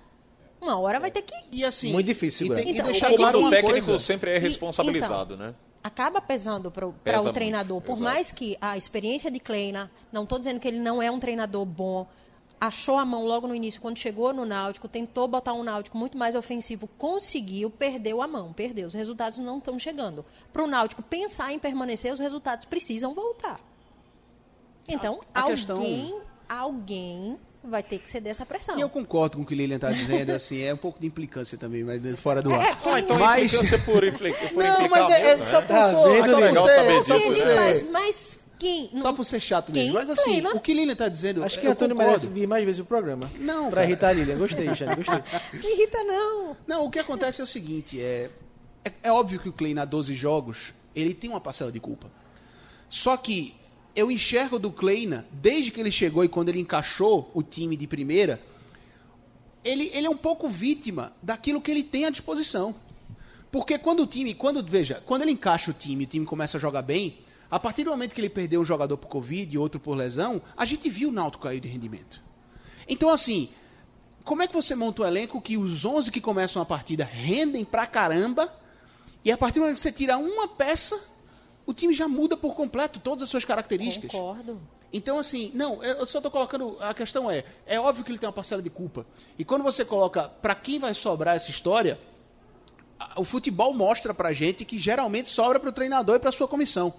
Uma 0.61 0.77
hora 0.77 0.99
vai 0.99 1.09
ter 1.09 1.21
que. 1.23 1.33
E 1.51 1.65
assim. 1.65 1.91
Muito 1.91 2.05
difícil, 2.05 2.47
e, 2.47 2.55
tem, 2.55 2.69
então, 2.69 2.89
e 2.89 2.91
deixar 2.91 3.13
claro 3.15 3.43
o 3.43 3.49
técnico 3.49 3.97
sempre 3.97 4.31
é 4.31 4.37
responsabilizado, 4.37 5.33
e, 5.33 5.35
então, 5.35 5.47
né? 5.47 5.55
Acaba 5.83 6.21
pesando 6.21 6.69
para 6.69 6.87
o 6.87 6.93
treinador. 7.33 7.77
Muito. 7.77 7.85
Por 7.85 7.93
Exato. 7.93 8.03
mais 8.03 8.31
que 8.31 8.57
a 8.61 8.77
experiência 8.77 9.31
de 9.31 9.39
Kleina, 9.39 9.91
não 10.11 10.23
estou 10.23 10.37
dizendo 10.37 10.59
que 10.59 10.67
ele 10.67 10.79
não 10.79 11.01
é 11.01 11.09
um 11.09 11.19
treinador 11.19 11.65
bom, 11.65 12.07
achou 12.59 12.99
a 12.99 13.05
mão 13.05 13.25
logo 13.25 13.47
no 13.47 13.55
início, 13.55 13.81
quando 13.81 13.97
chegou 13.97 14.31
no 14.31 14.45
Náutico, 14.45 14.87
tentou 14.87 15.27
botar 15.27 15.53
um 15.53 15.63
Náutico 15.63 15.97
muito 15.97 16.15
mais 16.15 16.35
ofensivo, 16.35 16.87
conseguiu, 16.95 17.71
perdeu 17.71 18.21
a 18.21 18.27
mão, 18.27 18.53
perdeu. 18.53 18.85
Os 18.85 18.93
resultados 18.93 19.39
não 19.39 19.57
estão 19.57 19.79
chegando. 19.79 20.23
Para 20.53 20.63
o 20.63 20.67
Náutico 20.67 21.01
pensar 21.01 21.51
em 21.51 21.57
permanecer, 21.57 22.13
os 22.13 22.19
resultados 22.19 22.65
precisam 22.65 23.15
voltar. 23.15 23.59
Então, 24.87 25.21
a, 25.33 25.39
a 25.39 25.43
alguém, 25.43 25.55
questão... 25.55 26.21
alguém 26.47 27.39
vai 27.63 27.83
ter 27.83 27.99
que 27.99 28.09
ceder 28.09 28.31
essa 28.31 28.45
pressão. 28.45 28.77
E 28.77 28.81
eu 28.81 28.89
concordo 28.89 29.37
com 29.37 29.43
o 29.43 29.45
que 29.45 29.53
o 29.53 29.57
Lilian 29.57 29.75
está 29.75 29.91
dizendo, 29.91 30.31
assim, 30.31 30.61
é 30.61 30.73
um 30.73 30.77
pouco 30.77 30.99
de 30.99 31.07
implicância 31.07 31.57
também, 31.57 31.83
mas 31.83 32.19
fora 32.19 32.41
do 32.41 32.51
ar. 32.51 32.59
É, 32.59 32.77
ah, 32.85 32.99
então 32.99 33.19
mas... 33.19 33.45
implicância 33.45 33.79
por, 33.79 34.03
impli... 34.03 34.33
por 34.33 34.63
não, 34.63 34.89
mas 34.89 35.09
é, 35.11 35.31
é, 35.31 35.43
só 35.43 35.61
por, 35.61 35.75
ah, 35.75 35.91
só, 35.91 36.27
só 36.27 36.37
legal 36.37 36.67
ser, 36.67 36.75
saber 36.75 37.01
disso. 37.01 37.45
Né? 37.45 37.55
Mas, 37.55 37.89
mas 37.89 38.39
quem... 38.57 38.89
Não... 38.93 39.01
Só 39.01 39.13
por 39.13 39.23
ser 39.23 39.39
chato 39.39 39.71
mesmo. 39.71 39.93
Mas 39.93 40.09
assim, 40.09 40.41
Treina? 40.41 40.55
o 40.55 40.59
que 40.59 40.73
Lilian 40.73 40.93
está 40.93 41.07
dizendo, 41.07 41.43
Acho 41.43 41.59
que 41.59 41.67
o 41.67 41.71
Antônio 41.71 41.95
merece 41.95 42.27
vir 42.27 42.47
mais 42.47 42.65
vezes 42.65 42.81
o 42.81 42.85
programa. 42.85 43.29
Não, 43.39 43.69
Para 43.69 43.83
irritar 43.83 44.09
a 44.09 44.13
Lilian. 44.13 44.37
Gostei, 44.37 44.67
Xande, 44.75 44.95
gostei. 44.95 45.21
Me 45.53 45.73
irrita 45.73 46.03
não. 46.03 46.57
Não, 46.65 46.85
o 46.85 46.89
que 46.89 46.99
acontece 46.99 47.41
é 47.41 47.43
o 47.43 47.47
seguinte, 47.47 48.01
é, 48.01 48.29
é, 48.83 48.91
é 49.03 49.11
óbvio 49.11 49.39
que 49.39 49.49
o 49.49 49.53
Clay 49.53 49.73
na 49.73 49.85
12 49.85 50.15
jogos, 50.15 50.73
ele 50.95 51.13
tem 51.13 51.29
uma 51.29 51.41
parcela 51.41 51.71
de 51.71 51.79
culpa. 51.79 52.11
Só 52.89 53.15
que 53.15 53.55
eu 53.95 54.11
enxergo 54.11 54.57
do 54.57 54.71
Kleina, 54.71 55.25
desde 55.31 55.71
que 55.71 55.79
ele 55.79 55.91
chegou 55.91 56.23
e 56.23 56.29
quando 56.29 56.49
ele 56.49 56.59
encaixou 56.59 57.29
o 57.33 57.43
time 57.43 57.75
de 57.75 57.87
primeira, 57.87 58.41
ele, 59.63 59.91
ele 59.93 60.07
é 60.07 60.09
um 60.09 60.17
pouco 60.17 60.47
vítima 60.47 61.13
daquilo 61.21 61.61
que 61.61 61.69
ele 61.69 61.83
tem 61.83 62.05
à 62.05 62.09
disposição. 62.09 62.75
Porque 63.51 63.77
quando 63.77 64.03
o 64.03 64.07
time, 64.07 64.33
quando 64.33 64.65
veja, 64.65 65.03
quando 65.05 65.23
ele 65.23 65.31
encaixa 65.31 65.71
o 65.71 65.73
time, 65.73 66.05
o 66.05 66.07
time 66.07 66.25
começa 66.25 66.57
a 66.57 66.59
jogar 66.59 66.81
bem, 66.81 67.19
a 67.49 67.59
partir 67.59 67.83
do 67.83 67.91
momento 67.91 68.15
que 68.15 68.21
ele 68.21 68.29
perdeu 68.29 68.61
um 68.61 68.65
jogador 68.65 68.95
por 68.95 69.09
Covid 69.09 69.53
e 69.53 69.57
outro 69.57 69.79
por 69.79 69.93
lesão, 69.93 70.41
a 70.55 70.65
gente 70.65 70.89
viu 70.89 71.09
o 71.09 71.11
Náutico 71.11 71.43
cair 71.43 71.59
de 71.59 71.67
rendimento. 71.67 72.21
Então, 72.87 73.09
assim, 73.09 73.49
como 74.23 74.41
é 74.41 74.47
que 74.47 74.53
você 74.53 74.73
monta 74.73 75.01
um 75.01 75.05
elenco 75.05 75.41
que 75.41 75.57
os 75.57 75.83
11 75.83 76.11
que 76.11 76.21
começam 76.21 76.61
a 76.61 76.65
partida 76.65 77.03
rendem 77.03 77.65
pra 77.65 77.85
caramba, 77.85 78.53
e 79.23 79.31
a 79.31 79.37
partir 79.37 79.55
do 79.55 79.63
momento 79.63 79.75
que 79.75 79.81
você 79.81 79.91
tira 79.91 80.17
uma 80.17 80.47
peça, 80.47 80.97
o 81.65 81.73
time 81.73 81.93
já 81.93 82.07
muda 82.07 82.35
por 82.35 82.55
completo 82.55 82.99
todas 82.99 83.23
as 83.23 83.29
suas 83.29 83.45
características. 83.45 84.11
Concordo. 84.11 84.59
Então, 84.93 85.17
assim, 85.17 85.51
não, 85.53 85.81
eu 85.83 86.05
só 86.05 86.19
estou 86.19 86.31
colocando. 86.31 86.75
A 86.79 86.93
questão 86.93 87.29
é: 87.29 87.45
é 87.65 87.79
óbvio 87.79 88.03
que 88.03 88.11
ele 88.11 88.19
tem 88.19 88.27
uma 88.27 88.33
parcela 88.33 88.61
de 88.61 88.69
culpa. 88.69 89.05
E 89.37 89.45
quando 89.45 89.63
você 89.63 89.85
coloca 89.85 90.23
para 90.41 90.53
quem 90.53 90.79
vai 90.79 90.93
sobrar 90.93 91.35
essa 91.35 91.49
história, 91.49 91.97
o 93.15 93.23
futebol 93.23 93.73
mostra 93.73 94.13
para 94.13 94.33
gente 94.33 94.65
que 94.65 94.77
geralmente 94.77 95.29
sobra 95.29 95.59
para 95.59 95.69
o 95.69 95.73
treinador 95.73 96.15
e 96.17 96.19
para 96.19 96.31
sua 96.31 96.47
comissão. 96.47 96.93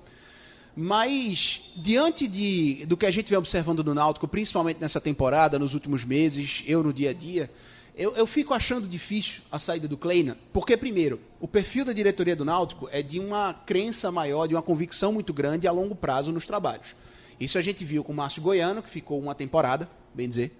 Mas, 0.74 1.70
diante 1.76 2.26
de, 2.26 2.86
do 2.86 2.96
que 2.96 3.04
a 3.04 3.10
gente 3.10 3.28
vem 3.28 3.38
observando 3.38 3.84
no 3.84 3.92
Náutico, 3.92 4.26
principalmente 4.26 4.80
nessa 4.80 5.00
temporada, 5.00 5.58
nos 5.58 5.74
últimos 5.74 6.02
meses, 6.02 6.62
eu 6.66 6.82
no 6.82 6.94
dia 6.94 7.10
a 7.10 7.12
dia, 7.12 7.50
Eu, 7.94 8.16
eu 8.16 8.26
fico 8.26 8.54
achando 8.54 8.88
difícil 8.88 9.42
a 9.50 9.58
saída 9.58 9.86
do 9.86 9.98
Kleina, 9.98 10.38
porque, 10.50 10.76
primeiro, 10.78 11.20
o 11.38 11.46
perfil 11.46 11.84
da 11.84 11.92
diretoria 11.92 12.34
do 12.34 12.44
Náutico 12.44 12.88
é 12.90 13.02
de 13.02 13.20
uma 13.20 13.52
crença 13.52 14.10
maior, 14.10 14.46
de 14.46 14.54
uma 14.54 14.62
convicção 14.62 15.12
muito 15.12 15.32
grande 15.32 15.68
a 15.68 15.72
longo 15.72 15.94
prazo 15.94 16.32
nos 16.32 16.46
trabalhos. 16.46 16.96
Isso 17.38 17.58
a 17.58 17.62
gente 17.62 17.84
viu 17.84 18.02
com 18.02 18.12
o 18.12 18.16
Márcio 18.16 18.40
Goiano, 18.40 18.82
que 18.82 18.88
ficou 18.88 19.20
uma 19.20 19.34
temporada, 19.34 19.90
bem 20.14 20.26
dizer. 20.26 20.58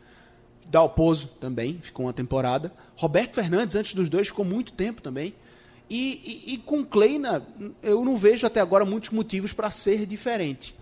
Dalpozo 0.67 1.29
também, 1.41 1.79
ficou 1.81 2.05
uma 2.05 2.13
temporada. 2.13 2.71
Roberto 2.97 3.35
Fernandes, 3.35 3.77
antes 3.77 3.95
dos 3.95 4.11
dois, 4.11 4.29
ficou 4.29 4.45
muito 4.45 4.73
tempo 4.73 5.01
também. 5.01 5.35
E, 5.89 6.45
e, 6.49 6.55
e 6.55 6.59
com 6.59 6.85
Kleina, 6.85 7.47
eu 7.83 8.05
não 8.05 8.17
vejo 8.17 8.47
até 8.47 8.61
agora 8.61 8.85
muitos 8.85 9.11
motivos 9.11 9.55
para 9.55 9.71
ser 9.71 10.05
diferente. 10.07 10.75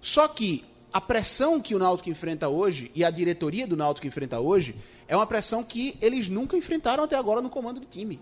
Só 0.00 0.28
que 0.28 0.64
a 0.92 1.00
pressão 1.00 1.60
que 1.60 1.74
o 1.74 1.78
Náutico 1.78 2.10
enfrenta 2.10 2.48
hoje 2.48 2.90
e 2.94 3.04
a 3.04 3.10
diretoria 3.10 3.66
do 3.66 3.76
Náutico 3.76 4.06
enfrenta 4.06 4.38
hoje 4.40 4.74
é 5.08 5.16
uma 5.16 5.26
pressão 5.26 5.62
que 5.62 5.96
eles 6.00 6.28
nunca 6.28 6.56
enfrentaram 6.56 7.04
até 7.04 7.16
agora 7.16 7.40
no 7.40 7.50
comando 7.50 7.80
do 7.80 7.86
time. 7.86 8.20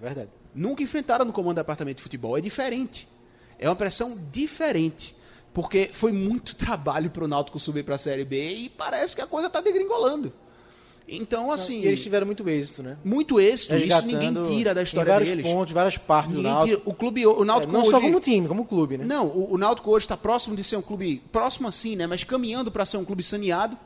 Verdade. 0.00 0.30
Nunca 0.54 0.82
enfrentaram 0.82 1.24
no 1.24 1.32
comando 1.32 1.54
do 1.54 1.60
departamento 1.60 1.98
de 1.98 2.02
futebol. 2.02 2.36
É 2.36 2.40
diferente. 2.40 3.08
É 3.58 3.68
uma 3.68 3.76
pressão 3.76 4.18
diferente. 4.30 5.16
Porque 5.52 5.90
foi 5.92 6.12
muito 6.12 6.54
trabalho 6.56 7.10
para 7.10 7.24
o 7.24 7.28
Náutico 7.28 7.58
subir 7.58 7.82
para 7.82 7.94
a 7.94 7.98
Série 7.98 8.24
B 8.24 8.50
e 8.50 8.68
parece 8.68 9.16
que 9.16 9.22
a 9.22 9.26
coisa 9.26 9.46
está 9.46 9.60
degringolando. 9.60 10.32
Então, 11.08 11.52
assim. 11.52 11.82
E 11.82 11.86
eles 11.86 12.02
tiveram 12.02 12.26
muito 12.26 12.48
êxito, 12.48 12.82
né? 12.82 12.96
Muito 13.04 13.40
êxito, 13.40 13.76
isso 13.76 14.02
ninguém 14.02 14.34
tira 14.42 14.74
da 14.74 14.82
história 14.82 15.12
vários 15.12 15.30
deles. 15.30 15.46
pontos, 15.46 15.72
várias 15.72 15.96
partes 15.96 16.34
ninguém 16.34 16.50
do 16.50 16.54
Náutico. 16.56 16.80
Tira. 16.80 16.90
O 16.90 16.94
clube, 16.94 17.26
o 17.26 17.44
Náutico 17.44 17.70
é, 17.70 17.72
não 17.72 17.80
hoje... 17.82 17.90
só 17.90 18.00
como 18.00 18.20
time, 18.20 18.48
como 18.48 18.64
clube, 18.64 18.98
né? 18.98 19.04
Não, 19.04 19.26
o, 19.26 19.52
o 19.52 19.58
Náutico 19.58 19.90
hoje 19.90 20.04
está 20.04 20.16
próximo 20.16 20.56
de 20.56 20.64
ser 20.64 20.76
um 20.76 20.82
clube, 20.82 21.22
próximo 21.30 21.68
assim, 21.68 21.94
né? 21.94 22.06
Mas 22.06 22.24
caminhando 22.24 22.72
para 22.72 22.84
ser 22.84 22.96
um 22.96 23.04
clube 23.04 23.22
saneado. 23.22 23.78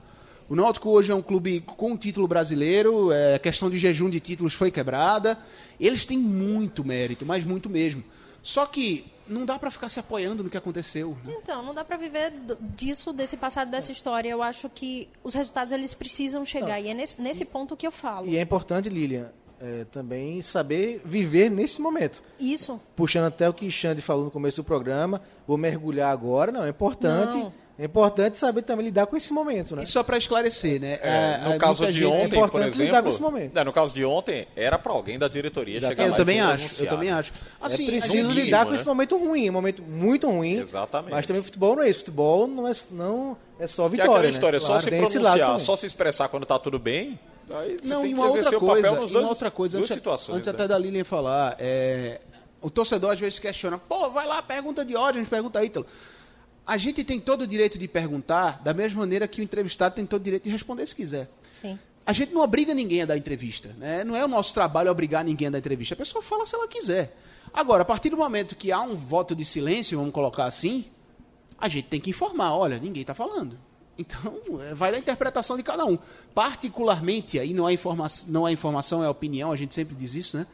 O 0.51 0.57
Náutico 0.57 0.91
hoje 0.91 1.13
é 1.13 1.15
um 1.15 1.23
clube 1.23 1.61
com 1.61 1.97
título 1.97 2.27
brasileiro, 2.27 3.13
é, 3.13 3.37
a 3.37 3.39
questão 3.39 3.71
de 3.71 3.79
jejum 3.79 4.11
de 4.11 4.19
títulos 4.19 4.53
foi 4.53 4.69
quebrada. 4.69 5.39
Eles 5.79 6.05
têm 6.05 6.19
muito 6.19 6.85
mérito, 6.85 7.25
mas 7.25 7.45
muito 7.45 7.71
mesmo. 7.71 8.03
Só 8.43 8.67
que 8.67 9.05
não 9.29 9.47
dá 9.47 9.61
para 9.61 9.71
ficar 9.71 9.89
se 9.89 10.01
apoiando 10.01 10.43
no 10.43 10.51
que 10.51 10.57
aconteceu. 10.57 11.17
Né? 11.25 11.37
Então, 11.41 11.63
não 11.63 11.73
dá 11.73 11.85
para 11.85 11.97
viver 11.97 12.33
disso, 12.77 13.13
desse 13.13 13.37
passado, 13.37 13.71
dessa 13.71 13.93
história. 13.93 14.29
Eu 14.29 14.43
acho 14.43 14.69
que 14.69 15.09
os 15.23 15.35
resultados 15.35 15.73
eles 15.73 15.95
precisam 15.95 16.45
chegar. 16.45 16.81
Não. 16.81 16.85
E 16.85 16.89
é 16.89 16.95
nesse, 16.95 17.23
nesse 17.23 17.45
ponto 17.45 17.77
que 17.77 17.87
eu 17.87 17.93
falo. 17.93 18.27
E 18.27 18.37
é 18.37 18.41
importante, 18.41 18.89
Lilian, 18.89 19.31
é, 19.61 19.85
também 19.85 20.43
saber 20.43 21.01
viver 21.05 21.49
nesse 21.49 21.81
momento. 21.81 22.25
Isso. 22.41 22.83
Puxando 22.97 23.27
até 23.27 23.49
o 23.49 23.55
que 23.55 23.71
Xande 23.71 24.03
falou 24.03 24.25
no 24.25 24.33
começo 24.33 24.63
do 24.63 24.65
programa, 24.65 25.23
vou 25.47 25.57
mergulhar 25.57 26.11
agora. 26.11 26.51
Não, 26.51 26.65
é 26.65 26.71
importante. 26.71 27.37
Não 27.37 27.53
é 27.81 27.87
importante 27.87 28.37
saber 28.37 28.61
também 28.61 28.85
lidar 28.85 29.07
com 29.07 29.16
esse 29.16 29.33
momento, 29.33 29.75
né? 29.75 29.85
E 29.85 29.87
só 29.87 30.03
para 30.03 30.19
esclarecer, 30.19 30.79
né? 30.79 30.99
É, 31.01 31.49
no 31.49 31.59
caso 31.59 31.90
de 31.90 32.05
ontem, 32.05 32.38
é 32.38 32.47
por 32.47 32.61
exemplo, 32.61 32.85
lidar 32.85 33.03
com 33.03 33.09
esse 33.09 33.23
momento. 33.23 33.57
É, 33.57 33.64
no 33.64 33.73
caso 33.73 33.95
de 33.95 34.05
ontem, 34.05 34.47
era 34.55 34.79
para 34.79 34.93
alguém 34.93 35.19
da 35.19 35.29
diretoria 35.29 35.79
Exatamente. 35.79 36.03
chegar 36.03 36.12
eu 36.12 36.16
também 36.19 36.40
acho, 36.40 36.83
Eu 36.83 36.88
também 36.90 37.11
acho. 37.11 37.33
Assim, 37.59 37.88
é 37.88 37.90
preciso 37.93 38.31
lidar 38.33 38.66
com 38.66 38.73
né? 38.73 38.77
esse 38.77 38.85
momento 38.85 39.16
ruim, 39.16 39.49
um 39.49 39.55
momento 39.55 39.83
muito 39.83 40.29
ruim. 40.29 40.59
Exatamente. 40.59 41.11
Mas 41.11 41.25
também 41.25 41.43
futebol 41.43 41.75
não 41.75 41.83
é 41.83 41.88
isso. 41.88 42.01
Futebol 42.01 42.47
não 42.47 42.69
é, 42.69 42.73
não 42.90 43.37
é 43.59 43.66
só 43.66 43.88
vitória, 43.88 44.12
que 44.12 44.19
é 44.19 44.23
né? 44.25 44.29
história, 44.29 44.61
claro, 44.61 44.75
só 44.75 44.79
se 44.79 44.90
pronunciar, 44.90 45.61
só 45.61 45.75
se 45.75 45.87
expressar 45.87 46.29
quando 46.29 46.43
está 46.43 46.59
tudo 46.59 46.79
bem. 46.79 47.19
Aí 47.49 47.79
não, 47.85 48.05
e 48.05 48.12
uma 48.12 48.27
outra 48.27 48.59
coisa, 48.59 48.90
dois, 48.90 49.11
uma 49.11 49.29
outra 49.29 49.51
coisa, 49.51 49.79
antes, 49.79 49.90
situações, 49.90 50.37
antes 50.37 50.47
né? 50.49 50.53
até 50.53 50.69
da 50.69 50.77
Lilian 50.77 51.03
falar, 51.03 51.57
é, 51.59 52.21
o 52.61 52.69
torcedor 52.69 53.12
às 53.12 53.19
vezes 53.19 53.38
questiona, 53.38 53.79
pô, 53.79 54.11
vai 54.11 54.27
lá, 54.27 54.43
pergunta 54.43 54.85
de 54.85 54.95
ódio, 54.95 55.19
a 55.19 55.23
gente 55.23 55.31
pergunta 55.31 55.64
Ítalo. 55.64 55.87
A 56.71 56.77
gente 56.77 57.03
tem 57.03 57.19
todo 57.19 57.43
o 57.43 57.47
direito 57.49 57.77
de 57.77 57.89
perguntar, 57.89 58.63
da 58.63 58.73
mesma 58.73 59.01
maneira 59.01 59.27
que 59.27 59.41
o 59.41 59.43
entrevistado 59.43 59.97
tem 59.97 60.07
todo 60.07 60.21
o 60.21 60.25
direito 60.25 60.45
de 60.45 60.51
responder 60.51 60.87
se 60.87 60.95
quiser. 60.95 61.29
Sim. 61.53 61.77
A 62.07 62.13
gente 62.13 62.33
não 62.33 62.43
obriga 62.43 62.73
ninguém 62.73 63.03
a 63.03 63.07
dar 63.07 63.17
entrevista. 63.17 63.75
Né? 63.77 64.05
Não 64.05 64.15
é 64.15 64.25
o 64.25 64.29
nosso 64.29 64.55
trabalho 64.55 64.89
obrigar 64.89 65.25
ninguém 65.25 65.49
a 65.49 65.51
dar 65.51 65.59
entrevista. 65.59 65.95
A 65.95 65.97
pessoa 65.97 66.23
fala 66.23 66.47
se 66.47 66.55
ela 66.55 66.69
quiser. 66.69 67.17
Agora, 67.53 67.83
a 67.83 67.85
partir 67.85 68.09
do 68.09 68.17
momento 68.17 68.55
que 68.55 68.71
há 68.71 68.81
um 68.83 68.95
voto 68.95 69.35
de 69.35 69.45
silêncio, 69.45 69.99
vamos 69.99 70.15
colocar 70.15 70.45
assim, 70.45 70.85
a 71.59 71.67
gente 71.67 71.89
tem 71.89 72.01
que 72.01 72.11
informar. 72.11 72.55
Olha, 72.55 72.79
ninguém 72.79 73.01
está 73.01 73.15
falando. 73.15 73.59
Então, 73.99 74.41
é, 74.63 74.73
vai 74.73 74.93
da 74.93 74.99
interpretação 74.99 75.57
de 75.57 75.65
cada 75.65 75.85
um. 75.85 75.99
Particularmente, 76.33 77.41
aí 77.41 77.53
não 77.53 77.67
há, 77.67 77.73
informa 77.73 78.07
não 78.29 78.47
há 78.47 78.53
informação, 78.53 79.03
é 79.03 79.09
opinião, 79.09 79.51
a 79.51 79.57
gente 79.57 79.75
sempre 79.75 79.97
diz 79.97 80.15
isso, 80.15 80.37
né? 80.37 80.47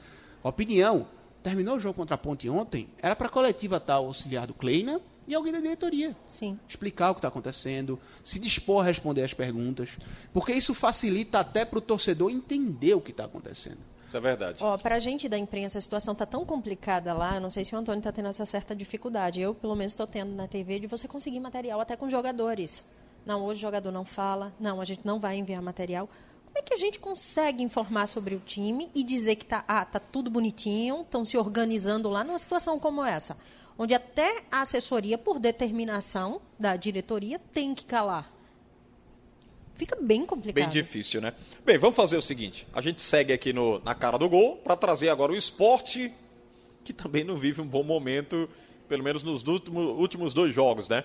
Opinião. 0.43 1.09
Terminou 1.43 1.77
o 1.77 1.79
jogo 1.79 1.93
contra 1.93 2.15
a 2.15 2.19
Ponte 2.19 2.49
ontem, 2.49 2.89
era 3.03 3.15
para 3.15 3.27
a 3.27 3.31
coletiva 3.31 3.79
tal 3.79 4.07
auxiliar 4.07 4.47
do 4.47 4.55
Kleina 4.55 4.99
e 5.27 5.35
alguém 5.35 5.53
da 5.53 5.61
diretoria. 5.61 6.17
Sim. 6.29 6.59
Explicar 6.69 7.11
o 7.11 7.15
que 7.15 7.19
está 7.19 7.29
acontecendo, 7.29 7.99
se 8.23 8.39
dispor 8.39 8.83
a 8.83 8.87
responder 8.87 9.23
as 9.23 9.35
perguntas, 9.35 9.97
porque 10.33 10.53
isso 10.53 10.75
facilita 10.75 11.41
até 11.41 11.65
para 11.65 11.79
o 11.79 11.83
torcedor 11.83 12.31
entender 12.31 12.95
o 12.95 13.01
que 13.01 13.11
está 13.11 13.25
acontecendo. 13.25 13.79
Isso 14.07 14.17
é 14.17 14.21
verdade. 14.21 14.63
Ó, 14.63 14.79
para 14.79 14.95
a 14.95 14.99
gente 15.01 15.29
da 15.29 15.37
imprensa, 15.37 15.79
a 15.79 15.81
situação 15.81 16.13
está 16.13 16.25
tão 16.25 16.45
complicada 16.45 17.13
lá, 17.13 17.35
eu 17.35 17.41
não 17.41 17.51
sei 17.51 17.65
se 17.65 17.75
o 17.75 17.79
Antônio 17.79 17.99
está 17.99 18.13
tendo 18.13 18.29
essa 18.29 18.47
certa 18.47 18.75
dificuldade. 18.75 19.41
Eu, 19.41 19.53
pelo 19.53 19.75
menos, 19.75 19.93
estou 19.93 20.07
tendo 20.07 20.33
na 20.33 20.47
TV 20.47 20.79
de 20.79 20.87
você 20.87 21.09
conseguir 21.09 21.41
material 21.41 21.81
até 21.81 21.97
com 21.97 22.09
jogadores. 22.09 22.89
Não, 23.25 23.45
hoje 23.45 23.59
o 23.59 23.63
jogador 23.63 23.91
não 23.91 24.05
fala, 24.05 24.55
não, 24.61 24.81
a 24.81 24.85
gente 24.85 25.01
não 25.05 25.19
vai 25.19 25.37
enviar 25.37 25.61
material. 25.61 26.09
Como 26.45 26.57
é 26.57 26.63
que 26.63 26.73
a 26.73 26.77
gente 26.77 27.01
consegue 27.01 27.63
informar 27.63 28.07
sobre 28.07 28.37
o 28.37 28.39
time 28.39 28.89
e 28.95 29.03
dizer 29.03 29.35
que 29.35 29.43
está 29.43 29.65
ah, 29.67 29.85
tá 29.85 29.99
tudo 29.99 30.31
bonitinho, 30.31 31.03
estão 31.03 31.25
se 31.25 31.37
organizando 31.37 32.09
lá 32.09 32.23
numa 32.23 32.39
situação 32.39 32.79
como 32.79 33.05
essa? 33.05 33.37
Onde 33.79 33.95
até 33.95 34.45
a 34.51 34.63
assessoria, 34.63 35.19
por 35.19 35.39
determinação 35.39 36.41
da 36.59 36.77
diretoria, 36.77 37.39
tem 37.39 37.75
que 37.75 37.85
calar. 37.85 38.33
Fica 39.75 39.97
bem 40.01 40.25
complicado. 40.25 40.65
Bem 40.65 40.71
difícil, 40.71 41.21
né? 41.21 41.35
Bem, 41.65 41.77
vamos 41.77 41.95
fazer 41.95 42.17
o 42.17 42.23
seguinte: 42.23 42.67
a 42.73 42.81
gente 42.81 43.01
segue 43.01 43.33
aqui 43.33 43.53
no, 43.53 43.79
na 43.81 43.95
cara 43.95 44.19
do 44.19 44.29
gol 44.29 44.57
para 44.57 44.75
trazer 44.75 45.11
agora 45.11 45.33
o 45.33 45.37
esporte, 45.37 46.13
que 46.83 46.93
também 46.93 47.25
não 47.25 47.37
vive 47.37 47.61
um 47.61 47.67
bom 47.67 47.83
momento, 47.83 48.49
pelo 48.89 49.03
menos 49.03 49.23
nos 49.23 49.47
últimos, 49.47 49.85
últimos 49.99 50.33
dois 50.33 50.55
jogos, 50.55 50.89
né? 50.89 51.05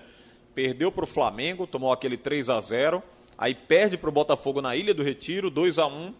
Perdeu 0.54 0.90
para 0.90 1.04
o 1.04 1.06
Flamengo, 1.06 1.66
tomou 1.66 1.92
aquele 1.92 2.16
3 2.16 2.48
a 2.50 2.60
0 2.60 3.02
aí 3.36 3.54
perde 3.54 3.96
para 3.96 4.08
o 4.08 4.12
Botafogo 4.12 4.60
na 4.62 4.76
Ilha 4.76 4.94
do 4.94 5.02
Retiro, 5.02 5.50
2 5.50 5.78
a 5.78 5.86
1 5.86 6.14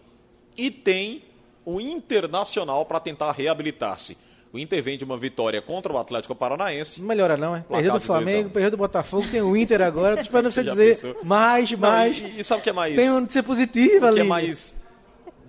e 0.57 0.71
tem 0.71 1.23
o 1.65 1.81
Internacional 1.81 2.85
para 2.85 2.99
tentar 2.99 3.31
reabilitar-se. 3.31 4.19
O 4.53 4.59
Inter 4.59 4.83
vem 4.83 4.99
de 4.99 5.05
uma 5.05 5.17
vitória 5.17 5.63
contra 5.63 5.91
o 5.91 5.97
Atlético 5.97 6.35
Paranaense. 6.35 7.01
Não 7.01 7.09
melhora 7.09 7.39
não, 7.39 7.57
é? 7.57 7.65
Perdeu 7.67 7.95
do 7.95 8.01
Flamengo, 8.01 8.51
perdeu 8.51 8.71
do 8.71 8.77
Botafogo, 8.77 9.27
tem 9.31 9.41
o 9.41 9.57
Inter 9.57 9.81
agora. 9.81 10.15
Tô 10.17 10.23
esperando 10.23 10.51
você 10.53 10.63
dizer 10.63 10.89
pensou? 11.01 11.17
mais, 11.25 11.73
mais. 11.73 12.21
Não, 12.21 12.29
e, 12.29 12.41
e, 12.41 12.45
sabe 12.45 12.61
o 12.61 12.63
que 12.63 12.69
é 12.69 12.73
mais... 12.73 12.95
Tem 12.95 13.11
um 13.11 13.25
de 13.25 13.33
ser 13.33 13.43
positivo 13.43 14.05
ali. 14.05 14.13
O 14.13 14.15
que 14.17 14.21
é 14.21 14.25
mais 14.25 14.77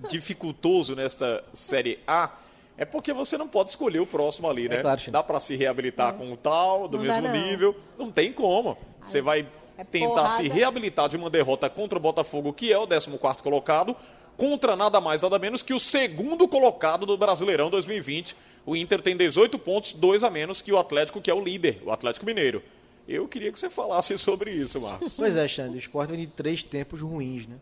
dificultoso 0.09 0.95
nesta 0.95 1.43
Série 1.53 1.99
A 2.07 2.31
é 2.77 2.85
porque 2.85 3.11
você 3.11 3.37
não 3.37 3.47
pode 3.47 3.71
escolher 3.71 3.99
o 3.99 4.05
próximo 4.05 4.49
ali, 4.49 4.67
é 4.67 4.69
né? 4.69 4.75
É 4.77 4.81
claro, 4.81 5.01
Dá 5.11 5.21
para 5.21 5.39
se 5.41 5.55
reabilitar 5.55 6.13
é. 6.13 6.17
com 6.17 6.31
o 6.31 6.37
tal, 6.37 6.87
do 6.87 6.97
não 6.97 7.03
mesmo 7.03 7.21
dá, 7.21 7.33
não. 7.33 7.41
nível. 7.41 7.75
Não 7.97 8.09
tem 8.09 8.31
como. 8.31 8.77
Você 9.01 9.21
vai 9.21 9.45
é 9.77 9.83
tentar 9.83 10.07
porrada. 10.07 10.29
se 10.29 10.47
reabilitar 10.47 11.09
de 11.09 11.17
uma 11.17 11.29
derrota 11.29 11.69
contra 11.69 11.97
o 11.97 12.01
Botafogo, 12.01 12.53
que 12.53 12.71
é 12.71 12.77
o 12.77 12.87
14 12.87 13.43
colocado, 13.43 13.95
contra 14.37 14.75
nada 14.75 14.99
mais, 15.01 15.21
nada 15.21 15.37
menos 15.37 15.61
que 15.61 15.73
o 15.73 15.79
segundo 15.79 16.47
colocado 16.47 17.05
do 17.05 17.17
Brasileirão 17.17 17.69
2020 17.69 18.35
o 18.65 18.75
Inter 18.75 19.01
tem 19.01 19.15
18 19.15 19.59
pontos, 19.59 19.93
dois 19.93 20.23
a 20.23 20.29
menos 20.29 20.61
que 20.61 20.71
o 20.71 20.77
Atlético, 20.77 21.21
que 21.21 21.29
é 21.29 21.33
o 21.33 21.43
líder, 21.43 21.81
o 21.85 21.91
Atlético 21.91 22.25
Mineiro. 22.25 22.63
Eu 23.07 23.27
queria 23.27 23.51
que 23.51 23.59
você 23.59 23.69
falasse 23.69 24.17
sobre 24.17 24.51
isso, 24.51 24.79
Marcos. 24.79 25.17
Pois 25.17 25.35
é, 25.35 25.45
Xande, 25.47 25.75
o 25.75 25.79
Sport 25.79 26.09
vem 26.09 26.21
de 26.21 26.27
três 26.27 26.63
tempos 26.63 27.01
ruins, 27.01 27.45
né? 27.47 27.57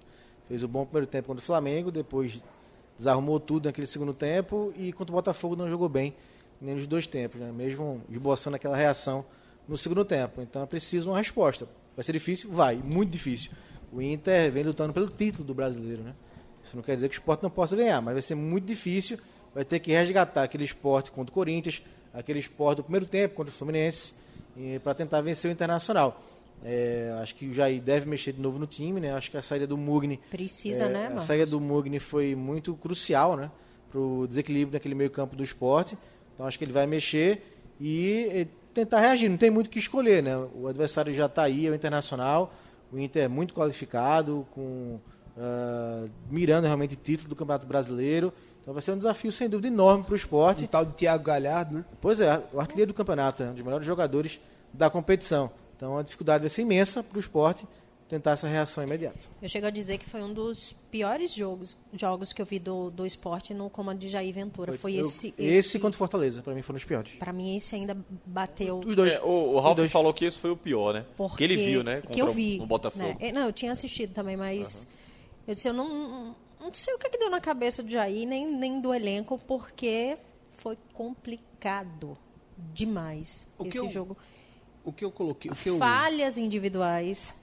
Fez 0.47 0.63
o 0.63 0.67
bom 0.67 0.85
primeiro 0.85 1.07
tempo 1.07 1.27
contra 1.27 1.41
o 1.41 1.45
Flamengo, 1.45 1.91
depois 1.91 2.39
desarrumou 2.97 3.39
tudo 3.39 3.65
naquele 3.65 3.87
segundo 3.87 4.13
tempo 4.13 4.71
e 4.77 4.93
contra 4.93 5.11
o 5.11 5.15
Botafogo 5.15 5.55
não 5.55 5.67
jogou 5.67 5.89
bem 5.89 6.13
nem 6.61 6.75
nos 6.75 6.85
dois 6.85 7.07
tempos, 7.07 7.41
né? 7.41 7.51
Mesmo 7.51 8.01
esboçando 8.07 8.55
aquela 8.55 8.77
reação 8.77 9.25
no 9.67 9.75
segundo 9.75 10.05
tempo. 10.05 10.41
Então 10.41 10.61
é 10.61 10.65
preciso 10.67 11.09
uma 11.09 11.17
resposta. 11.17 11.67
Vai 11.95 12.03
ser 12.03 12.13
difícil? 12.13 12.51
Vai, 12.51 12.75
muito 12.75 13.09
difícil. 13.09 13.51
O 13.91 13.99
Inter 13.99 14.51
vem 14.51 14.63
lutando 14.63 14.93
pelo 14.93 15.09
título 15.09 15.43
do 15.43 15.53
brasileiro, 15.55 16.03
né? 16.03 16.13
Isso 16.63 16.75
não 16.75 16.83
quer 16.83 16.93
dizer 16.93 17.09
que 17.09 17.15
o 17.15 17.17
Sport 17.17 17.41
não 17.41 17.49
possa 17.49 17.75
ganhar, 17.75 17.99
mas 18.01 18.13
vai 18.13 18.21
ser 18.21 18.35
muito 18.35 18.65
difícil 18.65 19.17
vai 19.53 19.65
ter 19.65 19.79
que 19.79 19.91
resgatar 19.91 20.43
aquele 20.43 20.63
esporte 20.63 21.11
contra 21.11 21.31
o 21.31 21.33
Corinthians, 21.33 21.81
aquele 22.13 22.39
esporte 22.39 22.77
do 22.77 22.83
primeiro 22.83 23.05
tempo 23.05 23.35
contra 23.35 23.51
o 23.51 23.55
Fluminense, 23.55 24.15
para 24.83 24.93
tentar 24.93 25.21
vencer 25.21 25.49
o 25.49 25.51
Internacional. 25.51 26.21
É, 26.63 27.15
acho 27.19 27.33
que 27.35 27.47
o 27.47 27.53
Jair 27.53 27.81
deve 27.81 28.07
mexer 28.07 28.33
de 28.33 28.39
novo 28.39 28.59
no 28.59 28.67
time, 28.67 28.99
né? 28.99 29.13
Acho 29.13 29.31
que 29.31 29.37
a 29.37 29.41
saída 29.41 29.65
do 29.65 29.77
Mugni. 29.77 30.19
Precisa, 30.29 30.85
é, 30.85 30.89
né, 30.89 31.03
Marcos? 31.05 31.23
A 31.23 31.27
saída 31.27 31.45
do 31.47 31.59
Mugni 31.59 31.99
foi 31.99 32.35
muito 32.35 32.75
crucial, 32.75 33.35
né? 33.35 33.49
Para 33.89 33.99
o 33.99 34.27
desequilíbrio 34.27 34.73
naquele 34.73 34.93
meio-campo 34.93 35.35
do 35.35 35.43
esporte. 35.43 35.97
Então 36.33 36.45
acho 36.45 36.57
que 36.57 36.63
ele 36.63 36.71
vai 36.71 36.85
mexer 36.85 37.43
e, 37.79 38.47
tentar 38.73 38.99
reagir. 38.99 39.27
Não 39.27 39.37
tem 39.37 39.49
muito 39.49 39.67
o 39.67 39.69
que 39.69 39.79
escolher, 39.79 40.21
né? 40.21 40.37
O 40.53 40.67
adversário 40.67 41.13
já 41.13 41.25
está 41.25 41.43
aí, 41.43 41.65
é 41.65 41.71
o 41.71 41.75
Internacional. 41.75 42.53
O 42.91 42.99
Inter 42.99 43.23
é 43.23 43.27
muito 43.27 43.53
qualificado, 43.53 44.45
com 44.51 44.99
uh, 45.37 46.09
mirando 46.29 46.65
realmente 46.65 46.95
título 46.95 47.29
do 47.29 47.35
Campeonato 47.35 47.65
Brasileiro. 47.65 48.31
Então 48.61 48.73
vai 48.73 48.81
ser 48.81 48.91
um 48.91 48.97
desafio, 48.97 49.31
sem 49.31 49.49
dúvida, 49.49 49.67
enorme 49.67 50.03
para 50.03 50.13
o 50.13 50.15
esporte. 50.15 50.65
O 50.65 50.67
tal 50.67 50.85
de 50.85 50.93
Thiago 50.93 51.23
Galhardo, 51.23 51.75
né? 51.75 51.85
Pois 51.99 52.19
é, 52.19 52.41
o 52.53 52.59
artilheiro 52.59 52.91
do 52.91 52.95
campeonato, 52.95 53.43
né? 53.43 53.49
um 53.49 53.53
dos 53.53 53.63
melhores 53.63 53.85
jogadores 53.85 54.39
da 54.71 54.89
competição. 54.89 55.51
Então 55.75 55.97
a 55.97 56.03
dificuldade 56.03 56.41
vai 56.41 56.49
ser 56.49 56.61
imensa 56.61 57.03
para 57.03 57.17
o 57.17 57.19
esporte 57.19 57.65
tentar 58.11 58.31
essa 58.31 58.45
reação 58.45 58.83
imediata. 58.83 59.19
Eu 59.41 59.47
chego 59.47 59.67
a 59.67 59.69
dizer 59.69 59.97
que 59.97 60.05
foi 60.05 60.21
um 60.21 60.33
dos 60.33 60.75
piores 60.91 61.33
jogos, 61.33 61.77
jogos 61.93 62.33
que 62.33 62.41
eu 62.41 62.45
vi 62.45 62.59
do, 62.59 62.91
do 62.91 63.05
esporte 63.05 63.53
no 63.53 63.69
comando 63.69 63.99
de 63.99 64.09
Jair 64.09 64.33
Ventura. 64.33 64.73
Foi, 64.73 64.77
foi 64.77 64.93
eu, 64.95 65.01
esse, 65.01 65.33
esse. 65.37 65.57
Esse 65.57 65.79
contra 65.79 65.97
Fortaleza, 65.97 66.41
para 66.41 66.53
mim 66.53 66.61
foram 66.61 66.75
os 66.75 66.83
piores. 66.83 67.13
Para 67.17 67.31
mim, 67.31 67.55
esse 67.55 67.73
ainda 67.73 67.97
bateu. 68.25 68.81
Os 68.85 68.95
dois. 68.97 69.13
É, 69.13 69.21
o, 69.21 69.53
o 69.53 69.59
Ralf 69.61 69.77
dois. 69.77 69.89
falou 69.89 70.13
que 70.13 70.25
esse 70.25 70.37
foi 70.37 70.51
o 70.51 70.57
pior, 70.57 70.93
né? 70.93 71.05
Porque 71.15 71.37
que 71.37 71.43
ele 71.45 71.55
viu, 71.55 71.83
né? 71.83 72.01
que 72.11 72.21
eu 72.21 72.33
vi. 72.33 72.57
No 72.57 72.65
Botafogo. 72.65 73.17
Né? 73.17 73.31
Não, 73.31 73.45
eu 73.45 73.53
tinha 73.53 73.71
assistido 73.71 74.13
também, 74.13 74.35
mas. 74.35 74.83
Uhum. 74.83 75.01
Eu 75.47 75.55
disse, 75.55 75.67
eu 75.69 75.73
não, 75.73 76.35
não 76.61 76.73
sei 76.73 76.93
o 76.93 76.99
que, 76.99 77.07
é 77.07 77.09
que 77.09 77.17
deu 77.17 77.29
na 77.29 77.41
cabeça 77.41 77.81
do 77.81 77.89
Jair, 77.89 78.27
nem, 78.27 78.47
nem 78.47 78.79
do 78.79 78.93
elenco, 78.93 79.39
porque 79.47 80.17
foi 80.57 80.77
complicado 80.93 82.17
demais 82.57 83.47
o 83.57 83.65
esse 83.65 83.77
eu, 83.77 83.89
jogo. 83.89 84.17
O 84.83 84.93
que 84.93 85.03
eu 85.03 85.11
coloquei. 85.11 85.51
O 85.51 85.55
que 85.55 85.69
eu... 85.69 85.77
Falhas 85.77 86.37
individuais 86.37 87.35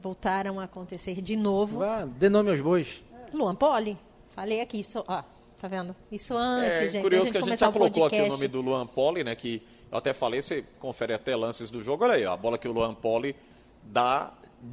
voltaram 0.00 0.60
a 0.60 0.64
acontecer 0.64 1.20
de 1.20 1.36
novo. 1.36 1.82
Ah, 1.82 2.06
dê 2.06 2.28
nome 2.28 2.50
aos 2.50 2.60
bois. 2.60 3.02
Luan 3.32 3.54
Poli. 3.54 3.98
Falei 4.30 4.60
aqui, 4.60 4.80
isso, 4.80 5.04
ó, 5.06 5.22
tá 5.60 5.68
vendo? 5.68 5.94
Isso 6.10 6.36
antes, 6.36 6.80
é, 6.80 6.88
gente. 6.88 7.02
Curioso 7.02 7.26
gente 7.26 7.32
que 7.32 7.38
a 7.38 7.46
gente 7.46 7.58
já 7.58 7.72
colocou 7.72 8.06
aqui 8.06 8.20
o 8.20 8.28
nome 8.28 8.48
do 8.48 8.60
Luan 8.60 8.86
Poli, 8.86 9.24
né? 9.24 9.34
Que 9.34 9.62
eu 9.90 9.98
até 9.98 10.12
falei, 10.12 10.40
você 10.40 10.64
confere 10.78 11.12
até 11.12 11.34
lances 11.34 11.70
do 11.70 11.82
jogo. 11.82 12.04
Olha 12.04 12.14
aí, 12.14 12.24
a 12.24 12.36
bola 12.36 12.56
que 12.56 12.68
o 12.68 12.72
Luan 12.72 12.94
Poli 12.94 13.34
dá 13.82 14.32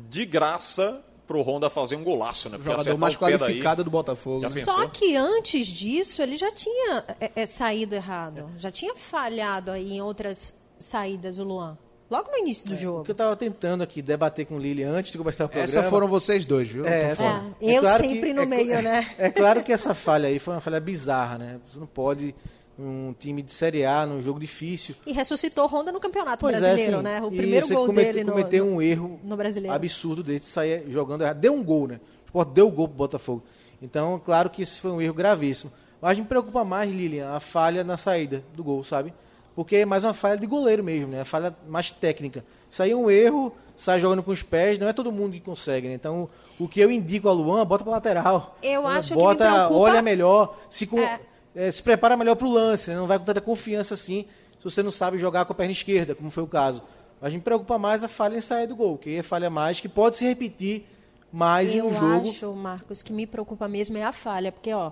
de 0.10 0.26
graça 0.26 1.04
pro 1.28 1.42
Honda 1.42 1.70
fazer 1.70 1.96
um 1.98 2.04
golaço, 2.04 2.50
né? 2.50 2.58
Porque 2.58 2.70
o 2.70 2.72
jogador 2.72 2.98
mais 2.98 3.16
qualificado 3.16 3.78
daí, 3.78 3.84
do 3.84 3.92
Botafogo. 3.92 4.42
Só 4.64 4.88
que 4.88 5.16
antes 5.16 5.68
disso, 5.68 6.22
ele 6.22 6.38
já 6.38 6.52
tinha 6.52 7.04
é, 7.20 7.32
é, 7.36 7.46
saído 7.46 7.94
errado. 7.94 8.50
Já 8.58 8.72
tinha 8.72 8.96
falhado 8.96 9.70
aí 9.70 9.94
em 9.94 10.02
outras 10.02 10.56
saídas 10.80 11.38
o 11.38 11.44
Luan. 11.44 11.78
Logo 12.10 12.32
no 12.32 12.38
início 12.38 12.66
do 12.66 12.74
é, 12.74 12.78
jogo. 12.78 13.02
O 13.02 13.04
que 13.04 13.12
eu 13.12 13.14
estava 13.14 13.36
tentando 13.36 13.84
aqui 13.84 14.02
debater 14.02 14.46
com 14.46 14.56
o 14.56 14.60
Lili 14.60 14.82
antes 14.84 15.12
de 15.12 15.18
começar 15.18 15.44
o 15.44 15.50
programa. 15.50 15.70
Essa 15.70 15.90
foram 15.90 16.08
vocês 16.08 16.46
dois, 16.46 16.70
viu? 16.70 16.88
É, 16.88 17.12
essa, 17.12 17.44
é, 17.62 17.78
eu 17.78 17.82
claro 17.82 18.04
sempre 18.04 18.34
no 18.34 18.44
é 18.44 18.46
meio, 18.46 18.82
né? 18.82 19.06
É 19.20 19.30
claro 19.30 19.62
que 19.62 19.74
essa 19.74 19.94
falha 19.94 20.30
aí 20.30 20.40
foi 20.40 20.54
uma 20.54 20.62
falha 20.62 20.80
bizarra, 20.80 21.38
né? 21.38 21.60
Você 21.70 21.78
não 21.78 21.88
pode 21.88 22.34
um 22.80 23.14
time 23.18 23.42
de 23.42 23.52
Série 23.52 23.86
A 23.86 24.06
num 24.06 24.22
jogo 24.22 24.40
difícil. 24.40 24.96
E 25.06 25.12
ressuscitou 25.12 25.68
Honda 25.68 25.92
no 25.92 26.00
Campeonato 26.00 26.40
pois 26.42 26.60
Brasileiro, 26.60 27.00
é, 27.00 27.02
né? 27.02 27.22
O 27.22 27.32
primeiro 27.32 27.68
gol 27.68 27.86
comete, 27.88 28.14
dele 28.14 28.24
no 28.24 28.32
cometeu 28.34 28.66
um 28.66 28.82
erro 28.82 29.20
no 29.24 29.36
brasileiro. 29.36 29.76
absurdo 29.76 30.24
dele 30.24 30.40
de 30.40 30.46
sair 30.46 30.84
jogando 30.90 31.22
errado. 31.22 31.40
Deu 31.40 31.54
um 31.54 31.64
gol, 31.64 31.88
né? 31.88 32.00
O 32.24 32.28
Sport 32.28 32.50
deu 32.50 32.68
o 32.68 32.72
gol 32.72 32.88
pro 32.88 32.98
Botafogo. 32.98 33.44
Então, 33.82 34.22
claro 34.24 34.50
que 34.50 34.62
isso 34.62 34.82
foi 34.82 34.92
um 34.92 35.02
erro 35.02 35.14
gravíssimo. 35.14 35.72
Mas 36.02 36.18
me 36.18 36.26
preocupa 36.26 36.64
mais, 36.64 36.92
Lilian, 36.92 37.34
a 37.34 37.40
falha 37.40 37.84
na 37.84 37.98
saída 37.98 38.44
do 38.56 38.64
gol, 38.64 38.84
sabe? 38.84 39.14
Porque 39.56 39.78
é 39.78 39.86
mais 39.86 40.04
uma 40.04 40.14
falha 40.14 40.38
de 40.38 40.46
goleiro 40.46 40.84
mesmo, 40.84 41.08
né? 41.08 41.22
A 41.22 41.26
falha 41.26 41.56
mais 41.68 41.90
técnica. 41.90 42.46
Isso 42.70 42.84
aí 42.84 42.92
é 42.92 42.96
um 42.96 43.10
erro, 43.10 43.52
sai 43.76 44.00
jogando 44.00 44.22
com 44.22 44.30
os 44.30 44.44
pés, 44.44 44.78
não 44.78 44.88
é 44.88 44.94
todo 44.94 45.12
mundo 45.12 45.34
que 45.34 45.40
consegue, 45.40 45.88
né? 45.88 45.96
Então, 45.96 46.30
o 46.60 46.68
que 46.68 46.80
eu 46.80 46.92
indico 46.92 47.28
a 47.28 47.32
Luan, 47.32 47.66
bota 47.66 47.84
para 47.84 47.94
lateral. 47.94 48.56
Eu 48.62 48.86
acho 48.86 49.16
bota, 49.16 49.46
que 49.46 49.50
me 49.50 49.56
preocupa... 49.56 49.80
olha 49.80 50.02
melhor, 50.04 50.56
se 50.70 50.86
com... 50.86 51.00
é 51.00 51.20
é, 51.58 51.72
se 51.72 51.82
prepara 51.82 52.16
melhor 52.16 52.36
para 52.36 52.46
o 52.46 52.52
lance, 52.54 52.92
né? 52.92 52.96
não 52.96 53.08
vai 53.08 53.18
com 53.18 53.26
tanta 53.26 53.42
confiança 53.42 53.96
assim, 53.96 54.28
se 54.60 54.64
você 54.64 54.84
não 54.84 54.92
sabe 54.92 55.18
jogar 55.18 55.44
com 55.44 55.54
a 55.54 55.56
perna 55.56 55.72
esquerda, 55.72 56.14
como 56.14 56.30
foi 56.30 56.44
o 56.44 56.48
caso. 56.48 56.84
Mas 57.20 57.34
me 57.34 57.42
preocupa 57.42 57.80
mais 57.80 58.04
a 58.04 58.08
falha 58.08 58.38
em 58.38 58.42
sair 58.42 58.68
do 58.68 58.76
gol, 58.76 58.96
que 58.96 59.16
é 59.16 59.24
falha 59.24 59.50
mais, 59.50 59.80
que 59.80 59.90
pode 59.90 60.18
se 60.18 60.26
repetir 60.26 60.86
mais 61.34 61.74
Eu 61.74 61.86
em 61.86 61.88
um 61.88 61.94
jogo. 61.94 62.28
Eu 62.28 62.30
acho, 62.30 62.54
Marcos, 62.54 63.02
que 63.02 63.12
me 63.12 63.26
preocupa 63.26 63.68
mesmo 63.68 63.98
é 63.98 64.04
a 64.04 64.12
falha, 64.12 64.52
porque, 64.52 64.72
ó, 64.72 64.92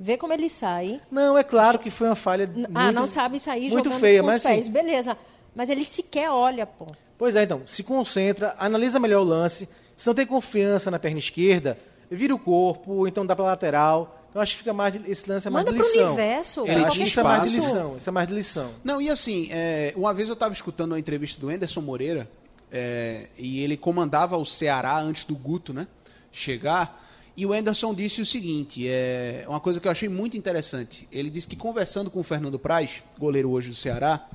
vê 0.00 0.16
como 0.16 0.32
ele 0.32 0.48
sai. 0.48 0.98
Não, 1.10 1.36
é 1.36 1.44
claro 1.44 1.78
que 1.78 1.90
foi 1.90 2.08
uma 2.08 2.16
falha 2.16 2.46
muito, 2.46 2.70
Ah, 2.74 2.90
não 2.90 3.06
sabe 3.06 3.38
sair 3.38 3.70
muito 3.70 3.84
jogando 3.84 4.00
feia, 4.00 4.20
com 4.20 4.26
mas 4.28 4.36
os 4.36 4.48
pés, 4.48 4.60
assim, 4.60 4.72
beleza. 4.72 5.18
Mas 5.54 5.68
ele 5.68 5.84
sequer 5.84 6.30
olha, 6.30 6.64
pô. 6.64 6.86
Pois 7.18 7.36
é, 7.36 7.42
então, 7.42 7.60
se 7.66 7.82
concentra, 7.82 8.54
analisa 8.58 8.98
melhor 8.98 9.20
o 9.20 9.24
lance, 9.24 9.68
se 9.94 10.06
não 10.06 10.14
tem 10.14 10.24
confiança 10.24 10.90
na 10.90 10.98
perna 10.98 11.18
esquerda, 11.18 11.76
vira 12.10 12.34
o 12.34 12.38
corpo, 12.38 13.06
então 13.06 13.26
dá 13.26 13.36
para 13.36 13.44
lateral 13.44 14.21
eu 14.34 14.40
acho 14.40 14.52
que 14.52 14.58
fica 14.58 14.72
mais 14.72 14.92
de, 14.94 15.10
esse 15.10 15.28
lance 15.28 15.46
é 15.46 15.50
mais 15.50 15.64
Manda 15.64 15.76
de 15.76 15.82
lição. 15.82 16.06
universo. 16.06 16.66
É, 16.66 16.74
acho 16.84 16.98
que 16.98 17.04
isso 17.04 17.20
é 17.20 17.22
mais 17.22 17.50
de 17.50 17.56
lição. 17.56 17.96
Isso 17.96 18.08
é 18.08 18.12
mais 18.12 18.28
de 18.28 18.34
lição. 18.34 18.70
Não, 18.82 19.00
e 19.02 19.10
assim, 19.10 19.48
é, 19.50 19.92
uma 19.96 20.14
vez 20.14 20.28
eu 20.28 20.34
estava 20.34 20.54
escutando 20.54 20.92
uma 20.92 20.98
entrevista 20.98 21.40
do 21.40 21.48
Anderson 21.48 21.80
Moreira, 21.80 22.28
é, 22.70 23.28
e 23.38 23.60
ele 23.60 23.76
comandava 23.76 24.36
o 24.36 24.46
Ceará 24.46 24.98
antes 24.98 25.24
do 25.24 25.34
Guto, 25.34 25.74
né? 25.74 25.86
Chegar. 26.32 27.00
E 27.36 27.44
o 27.44 27.52
Anderson 27.52 27.94
disse 27.94 28.20
o 28.20 28.26
seguinte, 28.26 28.86
é 28.88 29.44
uma 29.46 29.60
coisa 29.60 29.80
que 29.80 29.86
eu 29.86 29.92
achei 29.92 30.08
muito 30.08 30.36
interessante. 30.36 31.06
Ele 31.12 31.30
disse 31.30 31.46
que 31.46 31.56
conversando 31.56 32.10
com 32.10 32.20
o 32.20 32.22
Fernando 32.22 32.58
Praz, 32.58 33.02
goleiro 33.18 33.50
hoje 33.50 33.68
do 33.68 33.74
Ceará, 33.74 34.26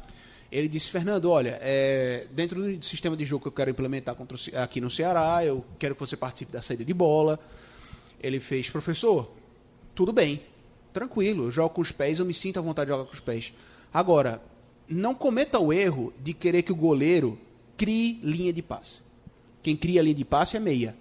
ele 0.51 0.67
disse, 0.67 0.89
Fernando, 0.89 1.29
olha, 1.29 1.59
é, 1.61 2.25
dentro 2.31 2.61
do 2.61 2.85
sistema 2.85 3.17
de 3.17 3.25
jogo 3.25 3.43
que 3.43 3.47
eu 3.49 3.51
quero 3.51 3.69
implementar 3.69 4.15
contra, 4.15 4.37
aqui 4.63 4.79
no 4.79 4.89
Ceará, 4.89 5.43
eu 5.43 5.63
quero 5.77 5.93
que 5.93 5.99
você 5.99 6.15
participe 6.15 6.51
da 6.51 6.61
saída 6.61 6.85
de 6.85 6.93
bola. 6.93 7.39
Ele 8.21 8.39
fez, 8.39 8.69
professor, 8.69 9.29
tudo 9.97 10.13
bem, 10.13 10.39
tranquilo, 10.93 11.45
eu 11.45 11.51
jogo 11.51 11.73
com 11.73 11.81
os 11.81 11.91
pés, 11.91 12.19
eu 12.19 12.25
me 12.25 12.31
sinto 12.31 12.59
à 12.59 12.61
vontade 12.61 12.85
de 12.85 12.95
jogar 12.95 13.09
com 13.09 13.15
os 13.15 13.19
pés. 13.19 13.51
Agora, 13.91 14.39
não 14.87 15.15
cometa 15.15 15.57
o 15.57 15.73
erro 15.73 16.13
de 16.21 16.35
querer 16.35 16.61
que 16.61 16.71
o 16.71 16.75
goleiro 16.75 17.35
crie 17.75 18.19
linha 18.21 18.53
de 18.53 18.61
passe. 18.61 19.01
Quem 19.63 19.75
cria 19.75 20.03
linha 20.03 20.13
de 20.13 20.23
passe 20.23 20.55
é 20.55 20.59
meia. 20.59 20.95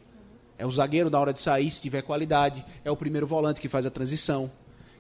É 0.57 0.65
o 0.65 0.73
zagueiro 0.73 1.11
na 1.11 1.21
hora 1.21 1.31
de 1.31 1.43
sair, 1.43 1.71
se 1.71 1.83
tiver 1.83 2.01
qualidade. 2.01 2.65
É 2.87 2.91
o 2.91 2.97
primeiro 2.97 3.27
volante 3.27 3.61
que 3.61 3.69
faz 3.69 3.85
a 3.85 3.91
transição. 3.91 4.51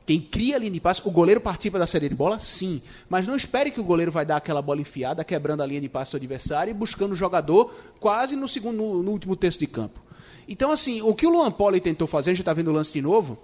Quem 0.04 0.20
cria 0.20 0.56
a 0.56 0.58
linha 0.58 0.72
de 0.72 0.78
passe, 0.78 1.00
o 1.02 1.10
goleiro 1.10 1.40
participa 1.40 1.78
da 1.78 1.86
série 1.86 2.10
de 2.10 2.14
bola? 2.14 2.38
Sim. 2.38 2.82
Mas 3.08 3.26
não 3.26 3.34
espere 3.34 3.70
que 3.70 3.80
o 3.80 3.84
goleiro 3.84 4.12
vai 4.12 4.26
dar 4.26 4.36
aquela 4.36 4.60
bola 4.60 4.82
enfiada, 4.82 5.24
quebrando 5.24 5.62
a 5.62 5.66
linha 5.66 5.80
de 5.80 5.88
passe 5.88 6.10
do 6.10 6.18
adversário 6.18 6.70
e 6.70 6.74
buscando 6.74 7.12
o 7.12 7.16
jogador 7.16 7.74
quase 7.98 8.36
no 8.36 8.46
segundo, 8.46 8.76
no, 8.76 9.10
último 9.10 9.34
terço 9.34 9.58
de 9.58 9.66
campo. 9.66 9.98
Então, 10.46 10.70
assim, 10.70 11.00
o 11.00 11.14
que 11.14 11.26
o 11.26 11.30
Luan 11.30 11.50
Poli 11.50 11.80
tentou 11.80 12.06
fazer, 12.06 12.28
a 12.28 12.34
gente 12.34 12.42
está 12.42 12.52
vendo 12.52 12.68
o 12.68 12.74
lance 12.74 12.92
de 12.92 13.00
novo, 13.00 13.38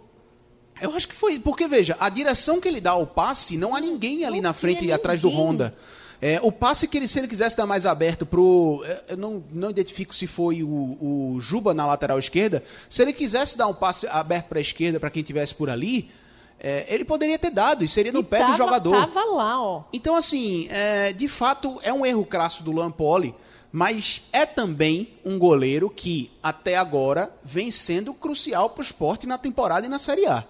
eu 0.83 0.95
acho 0.95 1.09
que 1.09 1.15
foi. 1.15 1.39
Porque, 1.39 1.67
veja, 1.67 1.97
a 1.99 2.09
direção 2.09 2.61
que 2.61 2.69
ele 2.69 2.81
dá 2.81 2.91
ao 2.91 3.07
passe, 3.07 3.57
não 3.57 3.75
há 3.75 3.81
ninguém 3.81 4.25
ali 4.25 4.41
não 4.41 4.51
na 4.51 4.55
frente 4.55 4.85
e 4.85 4.93
atrás 4.93 5.21
do 5.21 5.29
Honda. 5.29 5.75
É, 6.21 6.39
o 6.41 6.53
passe 6.53 6.87
que 6.87 6.97
ele, 6.97 7.09
se 7.09 7.19
ele 7.19 7.27
quisesse 7.27 7.57
dar 7.57 7.67
mais 7.67 7.85
aberto 7.85 8.25
pro. 8.25 8.83
É, 8.87 9.03
eu 9.09 9.17
não, 9.17 9.43
não 9.51 9.71
identifico 9.71 10.15
se 10.15 10.27
foi 10.27 10.63
o, 10.63 10.69
o 10.69 11.39
Juba 11.41 11.75
na 11.75 11.85
lateral 11.87 12.19
esquerda. 12.19 12.63
Se 12.89 13.03
ele 13.03 13.13
quisesse 13.13 13.59
dar 13.59 13.67
um 13.67 13.75
passe 13.75 14.07
aberto 14.07 14.47
para 14.47 14.59
a 14.59 14.63
esquerda, 14.63 15.01
para 15.01 15.11
quem 15.11 15.23
tivesse 15.23 15.53
por 15.53 15.69
ali, 15.69 16.13
é, 16.61 16.87
ele 16.89 17.05
poderia 17.05 17.37
ter 17.37 17.51
dado, 17.51 17.85
e 17.85 17.89
seria 17.89 18.13
no 18.13 18.21
e 18.21 18.25
pé 18.25 18.39
tava, 18.39 18.53
do 18.53 18.57
jogador. 18.57 18.93
Tava 18.93 19.25
lá, 19.25 19.61
ó. 19.61 19.83
Então, 19.93 20.15
assim, 20.15 20.69
é, 20.71 21.13
de 21.13 21.29
fato, 21.29 21.81
é 21.83 21.93
um 21.93 22.07
erro 22.07 22.25
crasso 22.25 22.63
do 22.63 22.71
Lampoli, 22.71 23.35
mas 23.73 24.23
é 24.33 24.47
também 24.47 25.15
um 25.25 25.37
goleiro 25.41 25.91
que, 25.91 26.31
até 26.41 26.77
agora, 26.77 27.35
vem 27.43 27.73
sendo 27.73 28.15
crucial 28.15 28.71
para 28.71 28.81
o 28.81 28.85
esporte 28.85 29.27
na 29.27 29.39
temporada 29.39 29.87
e 29.87 29.91
na 29.91 29.99
Série 29.99 30.27
A. 30.27 30.45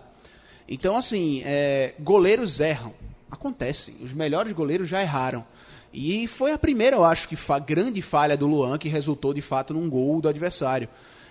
Então, 0.72 0.96
assim, 0.96 1.42
é, 1.44 1.92
goleiros 2.00 2.58
erram. 2.58 2.94
Acontece. 3.30 3.94
Os 4.00 4.14
melhores 4.14 4.54
goleiros 4.54 4.88
já 4.88 5.02
erraram. 5.02 5.44
E 5.92 6.26
foi 6.26 6.50
a 6.50 6.56
primeira, 6.56 6.96
eu 6.96 7.04
acho, 7.04 7.28
que 7.28 7.36
fa 7.36 7.58
grande 7.58 8.00
falha 8.00 8.38
do 8.38 8.46
Luan 8.46 8.78
que 8.78 8.88
resultou 8.88 9.34
de 9.34 9.42
fato 9.42 9.74
num 9.74 9.90
gol 9.90 10.22
do 10.22 10.30
adversário. 10.30 10.88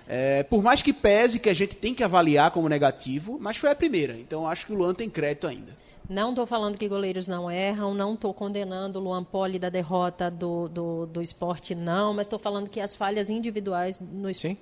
É, 0.07 0.43
por 0.43 0.61
mais 0.61 0.83
que 0.83 0.93
pese 0.93 1.39
que 1.39 1.49
a 1.49 1.55
gente 1.55 1.75
tem 1.75 1.95
que 1.95 2.03
avaliar 2.03 2.51
como 2.51 2.69
negativo, 2.69 3.39
mas 3.41 3.57
foi 3.57 3.71
a 3.71 3.75
primeira. 3.75 4.13
Então 4.13 4.47
acho 4.47 4.67
que 4.67 4.73
o 4.73 4.75
Luan 4.75 4.93
tem 4.93 5.09
crédito 5.09 5.47
ainda. 5.47 5.75
Não 6.07 6.29
estou 6.29 6.45
falando 6.45 6.77
que 6.77 6.87
goleiros 6.87 7.27
não 7.27 7.49
erram, 7.49 7.95
não 7.95 8.13
estou 8.13 8.35
condenando 8.35 8.99
o 8.99 9.01
Luan 9.01 9.23
Poli 9.23 9.57
da 9.57 9.69
derrota 9.69 10.29
do, 10.29 10.69
do, 10.69 11.05
do 11.07 11.21
esporte, 11.21 11.73
não, 11.73 12.13
mas 12.13 12.27
estou 12.27 12.37
falando 12.37 12.69
que 12.69 12.79
as 12.79 12.93
falhas 12.93 13.27
individuais 13.27 13.99
no, 13.99 14.31
Sim 14.35 14.55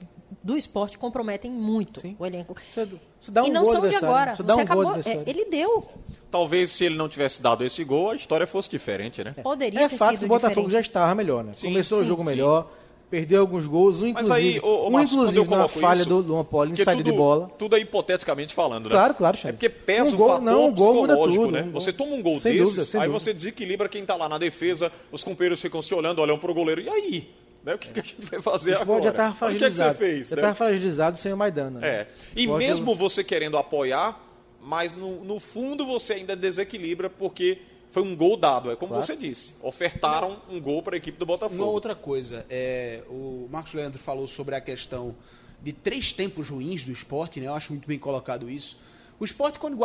do 0.44 0.58
esporte 0.58 0.98
comprometem 0.98 1.52
muito 1.52 2.02
Sim. 2.02 2.16
o 2.20 2.26
elenco. 2.26 2.56
Você, 2.72 2.88
você 3.20 3.32
dá 3.32 3.44
um 3.44 3.48
e 3.48 3.50
não 3.50 3.66
são 3.66 3.88
de 3.88 3.96
agora. 3.96 4.36
Você, 4.36 4.44
você 4.44 4.54
um 4.54 4.60
acabou, 4.60 4.96
é, 4.96 5.24
ele 5.26 5.46
deu. 5.46 5.88
Talvez 6.32 6.72
se 6.72 6.86
ele 6.86 6.96
não 6.96 7.10
tivesse 7.10 7.42
dado 7.42 7.64
esse 7.66 7.84
gol, 7.84 8.12
a 8.12 8.16
história 8.16 8.46
fosse 8.46 8.70
diferente, 8.70 9.24
né? 9.24 9.34
É. 9.36 9.42
Poderia 9.42 9.82
é 9.82 9.90
ter 9.90 9.98
fato 9.98 10.12
sido 10.12 10.20
que 10.20 10.26
o 10.26 10.28
Botafogo 10.30 10.68
diferente. 10.68 10.74
já 10.74 10.80
estava 10.80 11.16
melhor, 11.16 11.44
né? 11.44 11.54
Sim, 11.54 11.68
Começou 11.70 11.98
sim, 12.00 12.04
o 12.04 12.08
jogo 12.08 12.24
sim. 12.24 12.30
melhor, 12.30 12.72
perdeu 13.10 13.42
alguns 13.42 13.66
gols, 13.66 14.02
um 14.02 14.08
inclusive, 14.08 14.38
aí, 14.38 14.60
ô, 14.60 14.88
ô, 14.88 14.90
Marcos, 14.92 15.14
um 15.14 15.16
inclusive 15.16 15.46
na 15.50 15.68
falha 15.68 16.02
isso, 16.02 16.10
do 16.10 16.20
Luan 16.20 16.44
Poli 16.44 16.74
em 16.74 16.76
saída 16.76 17.04
tudo, 17.04 17.12
de 17.12 17.18
bola. 17.18 17.52
Tudo 17.58 17.76
é 17.76 17.80
hipoteticamente 17.80 18.54
falando, 18.54 18.86
né? 18.86 18.92
Claro, 18.92 19.14
claro, 19.16 19.38
Xande. 19.38 19.50
É 19.50 19.52
porque 19.54 19.70
pesa 19.70 20.12
um 20.12 20.18
gol, 20.18 20.28
o 20.28 20.30
fator 20.30 20.44
não, 20.44 20.68
um 20.68 20.74
gol 20.74 20.94
muda 20.94 21.18
tudo, 21.18 21.52
né? 21.52 21.64
Um 21.64 21.72
você 21.72 21.92
toma 21.92 22.14
um 22.14 22.22
gol 22.22 22.40
sem 22.40 22.54
desses, 22.54 22.76
dúvida, 22.76 23.00
aí 23.00 23.08
dúvida. 23.08 23.20
você 23.20 23.34
desequilibra 23.34 23.90
quem 23.90 24.04
está 24.04 24.16
lá 24.16 24.30
na 24.30 24.38
defesa, 24.38 24.92
os 25.12 25.24
companheiros 25.24 25.60
ficam 25.60 25.82
se 25.82 25.94
olhando, 25.94 26.20
olham 26.20 26.38
pro 26.38 26.54
goleiro, 26.54 26.82
e 26.82 26.90
aí? 26.90 27.30
Né? 27.70 27.76
O 27.76 27.78
que, 27.78 27.90
que, 27.90 28.00
a 28.00 28.04
gente 28.04 28.22
vai 28.22 28.42
fazer 28.42 28.76
o 28.76 28.82
agora? 28.82 29.04
já 29.04 29.10
estava 29.12 29.36
fragilizado. 29.36 29.92
O 29.92 29.98
que, 29.98 30.04
é 30.04 30.08
que 30.08 30.14
você 30.14 30.14
fez? 30.16 30.30
Já 30.30 30.36
né? 30.36 30.42
estava 30.42 30.56
fragilizado 30.56 31.18
sem 31.18 31.32
o 31.32 31.38
Maidana. 31.38 31.80
Né? 31.80 31.88
É. 31.88 32.08
E 32.36 32.48
mesmo 32.48 32.96
você 32.96 33.24
querendo 33.24 33.58
apoiar, 33.58 34.20
mas 34.60 34.94
no, 34.94 35.24
no, 35.24 35.40
fundo 35.40 35.86
você 35.86 36.14
ainda 36.14 36.36
desequilibra 36.36 37.10
porque 37.10 37.60
foi 37.90 38.02
um 38.02 38.16
gol 38.16 38.36
dado. 38.36 38.72
É 38.72 38.76
como 38.76 38.90
claro. 38.90 39.06
você 39.06 39.16
disse. 39.16 39.54
Ofertaram 39.62 40.42
um 40.50 40.60
gol 40.60 40.82
para 40.82 40.96
a 40.96 40.98
equipe 40.98 41.18
do 41.18 41.26
Botafogo. 41.26 41.62
Uma 41.62 41.72
outra 41.72 41.94
coisa, 41.94 42.46
é, 42.50 43.04
o 43.08 43.48
Marcos 43.52 43.74
Leandro 43.74 44.00
falou 44.00 44.28
sobre 44.28 44.56
a 44.56 44.62
questão 44.62 45.16
de 45.62 45.72
três 45.74 46.12
tempos 46.12 46.50
ruins 46.50 46.84
do 46.84 46.92
esporte, 46.92 47.40
né? 47.40 47.48
Eu 47.48 47.54
acho 47.54 47.72
muito 47.72 47.88
bem 47.88 48.00
colocado 48.00 48.50
isso. 48.50 48.78
O 49.20 49.26
esporte, 49.26 49.60
quando 49.60 49.78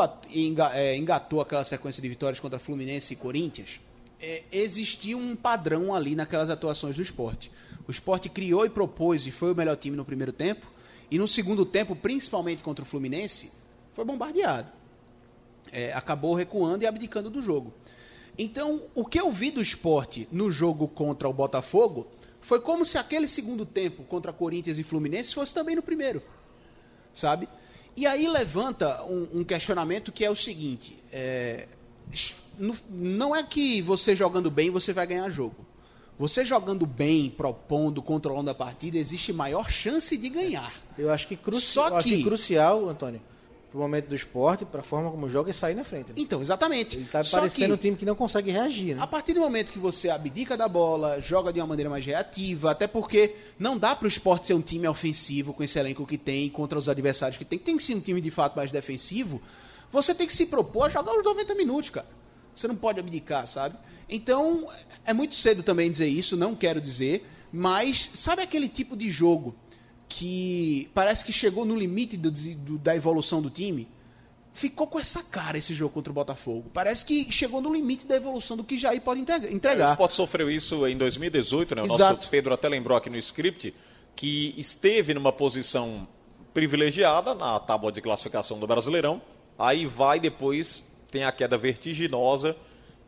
é, 0.73 0.97
engatou 0.97 1.41
aquela 1.41 1.65
sequência 1.65 2.01
de 2.01 2.09
vitórias 2.09 2.39
contra 2.39 2.59
Fluminense 2.59 3.15
e 3.15 3.17
Corinthians, 3.17 3.81
é, 4.21 4.45
existia 4.53 5.17
um 5.17 5.35
padrão 5.35 5.93
ali 5.93 6.15
naquelas 6.15 6.51
atuações 6.51 6.97
do 6.97 7.03
esporte. 7.03 7.51
O 7.87 7.91
esporte 7.91 8.29
criou 8.29 8.65
e 8.65 8.71
propôs 8.71 9.27
e 9.27 9.31
foi 9.31 9.53
o 9.53 9.57
melhor 9.57 9.77
time 9.77 9.97
no 9.97 10.05
primeiro 10.05 10.33
tempo. 10.33 10.67
E 11.11 11.19
no 11.19 11.29
segundo 11.29 11.67
tempo, 11.67 11.95
principalmente 11.95 12.63
contra 12.63 12.83
o 12.83 12.87
Fluminense, 12.87 13.53
foi 13.93 14.05
bombardeado. 14.05 14.69
É, 15.71 15.93
acabou 15.93 16.35
recuando 16.35 16.83
e 16.83 16.87
abdicando 16.87 17.31
do 17.31 17.43
jogo. 17.43 17.73
Então, 18.37 18.83
o 18.95 19.05
que 19.05 19.21
eu 19.21 19.31
vi 19.31 19.51
do 19.51 19.63
esporte 19.63 20.27
no 20.33 20.51
jogo 20.51 20.89
contra 20.89 21.29
o 21.29 21.33
Botafogo 21.33 22.07
foi 22.41 22.61
como 22.61 22.85
se 22.85 22.99
aquele 22.99 23.27
segundo 23.27 23.65
tempo 23.65 24.03
contra 24.05 24.33
Corinthians 24.33 24.77
e 24.77 24.83
Fluminense 24.83 25.35
fosse 25.35 25.55
também 25.55 25.77
no 25.77 25.83
primeiro. 25.83 26.23
Sabe? 27.13 27.49
E 27.97 28.07
aí 28.07 28.27
levanta 28.27 29.05
um, 29.05 29.41
um 29.41 29.45
questionamento 29.45 30.11
que 30.11 30.25
é 30.25 30.31
o 30.31 30.37
seguinte: 30.37 30.99
é, 31.13 31.69
não 32.91 33.35
é 33.35 33.43
que 33.43 33.81
você 33.83 34.17
jogando 34.17 34.51
bem 34.51 34.71
você 34.71 34.93
vai 34.93 35.07
ganhar 35.07 35.31
jogo. 35.31 35.57
Você 36.19 36.45
jogando 36.45 36.87
bem, 36.87 37.29
propondo, 37.29 38.01
controlando 38.01 38.51
a 38.51 38.55
partida, 38.55 38.97
existe 38.97 39.33
maior 39.33 39.69
chance 39.69 40.17
de 40.17 40.29
ganhar. 40.29 40.73
Eu 40.97 41.13
acho 41.13 41.27
que, 41.27 41.37
cruci 41.37 41.67
Só 41.67 42.01
que... 42.01 42.19
Que 42.19 42.23
crucial, 42.23 42.89
Antônio, 42.89 43.21
pro 43.75 43.81
momento 43.81 44.07
do 44.07 44.15
esporte, 44.15 44.65
para 44.65 44.81
a 44.81 44.85
forma 44.85 45.11
como 45.11 45.29
joga, 45.29 45.51
é 45.51 45.53
sair 45.53 45.75
na 45.75 45.83
frente. 45.83 46.11
Né? 46.11 46.15
Então, 46.19 46.41
exatamente. 46.41 46.97
Ele 46.97 47.07
tá 47.07 47.25
Só 47.25 47.39
parecendo 47.39 47.67
que, 47.67 47.73
um 47.73 47.77
time 47.77 47.97
que 47.97 48.07
não 48.07 48.15
consegue 48.15 48.53
reagir, 48.53 48.95
né? 48.95 49.03
A 49.03 49.07
partir 49.09 49.33
do 49.33 49.41
momento 49.41 49.73
que 49.73 49.79
você 49.81 50.09
abdica 50.09 50.57
da 50.57 50.69
bola, 50.69 51.21
joga 51.21 51.53
de 51.53 51.59
uma 51.59 51.67
maneira 51.67 51.91
mais 51.91 52.07
reativa, 52.07 52.71
até 52.71 52.87
porque 52.87 53.35
não 53.59 53.77
dá 53.77 53.97
para 53.97 54.05
o 54.05 54.09
esporte 54.09 54.47
ser 54.47 54.55
um 54.55 54.63
time 54.63 54.87
ofensivo 54.87 55.53
com 55.53 55.65
esse 55.65 55.77
elenco 55.77 56.07
que 56.07 56.17
tem 56.17 56.49
contra 56.49 56.79
os 56.79 56.89
adversários 56.89 57.37
que 57.37 57.45
tem. 57.45 57.59
Tem 57.59 57.77
que 57.77 57.83
ser 57.83 57.97
um 57.97 58.01
time 58.01 58.21
de 58.21 58.31
fato 58.31 58.55
mais 58.55 58.71
defensivo. 58.71 59.43
Você 59.91 60.15
tem 60.15 60.29
que 60.29 60.33
se 60.33 60.47
propor 60.47 60.87
a 60.87 60.91
jogar 60.91 61.13
os 61.13 61.25
90 61.25 61.57
minutos, 61.57 61.91
cara. 61.91 62.07
Você 62.55 62.69
não 62.69 62.77
pode 62.77 63.01
abdicar, 63.01 63.45
sabe? 63.49 63.77
Então, 64.09 64.69
é 65.05 65.13
muito 65.13 65.35
cedo 65.35 65.63
também 65.63 65.91
dizer 65.91 66.07
isso, 66.07 66.37
não 66.37 66.55
quero 66.55 66.81
dizer, 66.81 67.27
mas 67.53 68.11
sabe 68.15 68.43
aquele 68.43 68.69
tipo 68.69 68.97
de 68.97 69.11
jogo 69.11 69.55
que 70.09 70.91
parece 70.95 71.25
que 71.25 71.33
chegou 71.33 71.65
no 71.65 71.75
limite 71.75 72.17
do, 72.17 72.31
do, 72.31 72.79
da 72.79 72.95
evolução 72.95 73.41
do 73.41 73.51
time? 73.51 73.89
Ficou 74.53 74.87
com 74.87 75.01
essa 75.01 75.23
cara 75.23 75.59
esse 75.59 75.75
jogo 75.75 75.93
contra 75.93 76.13
o 76.13 76.15
Botafogo. 76.15 76.71
Parece 76.73 77.05
que 77.05 77.33
chegou 77.33 77.61
no 77.61 77.73
limite 77.73 78.07
da 78.07 78.15
evolução 78.15 78.57
do 78.57 78.63
que 78.63 78.79
Jair 78.79 79.01
pode 79.01 79.21
entregar. 79.21 79.89
O 79.89 79.93
Sport 79.93 80.13
sofreu 80.13 80.49
isso 80.49 80.87
em 80.87 80.97
2018, 80.97 81.75
né? 81.75 81.83
O 81.83 81.87
Exato. 81.87 82.17
nosso 82.17 82.31
Pedro 82.31 82.55
até 82.55 82.69
lembrou 82.69 82.97
aqui 82.97 83.11
no 83.11 83.17
script 83.17 83.75
que 84.15 84.55
esteve 84.57 85.13
numa 85.13 85.33
posição 85.33 86.07
privilegiada 86.53 87.35
na 87.35 87.59
tábua 87.59 87.91
de 87.91 88.01
classificação 88.01 88.61
do 88.61 88.67
Brasileirão. 88.67 89.21
Aí 89.59 89.87
vai 89.87 90.21
depois, 90.21 90.87
tem 91.11 91.25
a 91.25 91.33
queda 91.33 91.59
vertiginosa 91.59 92.57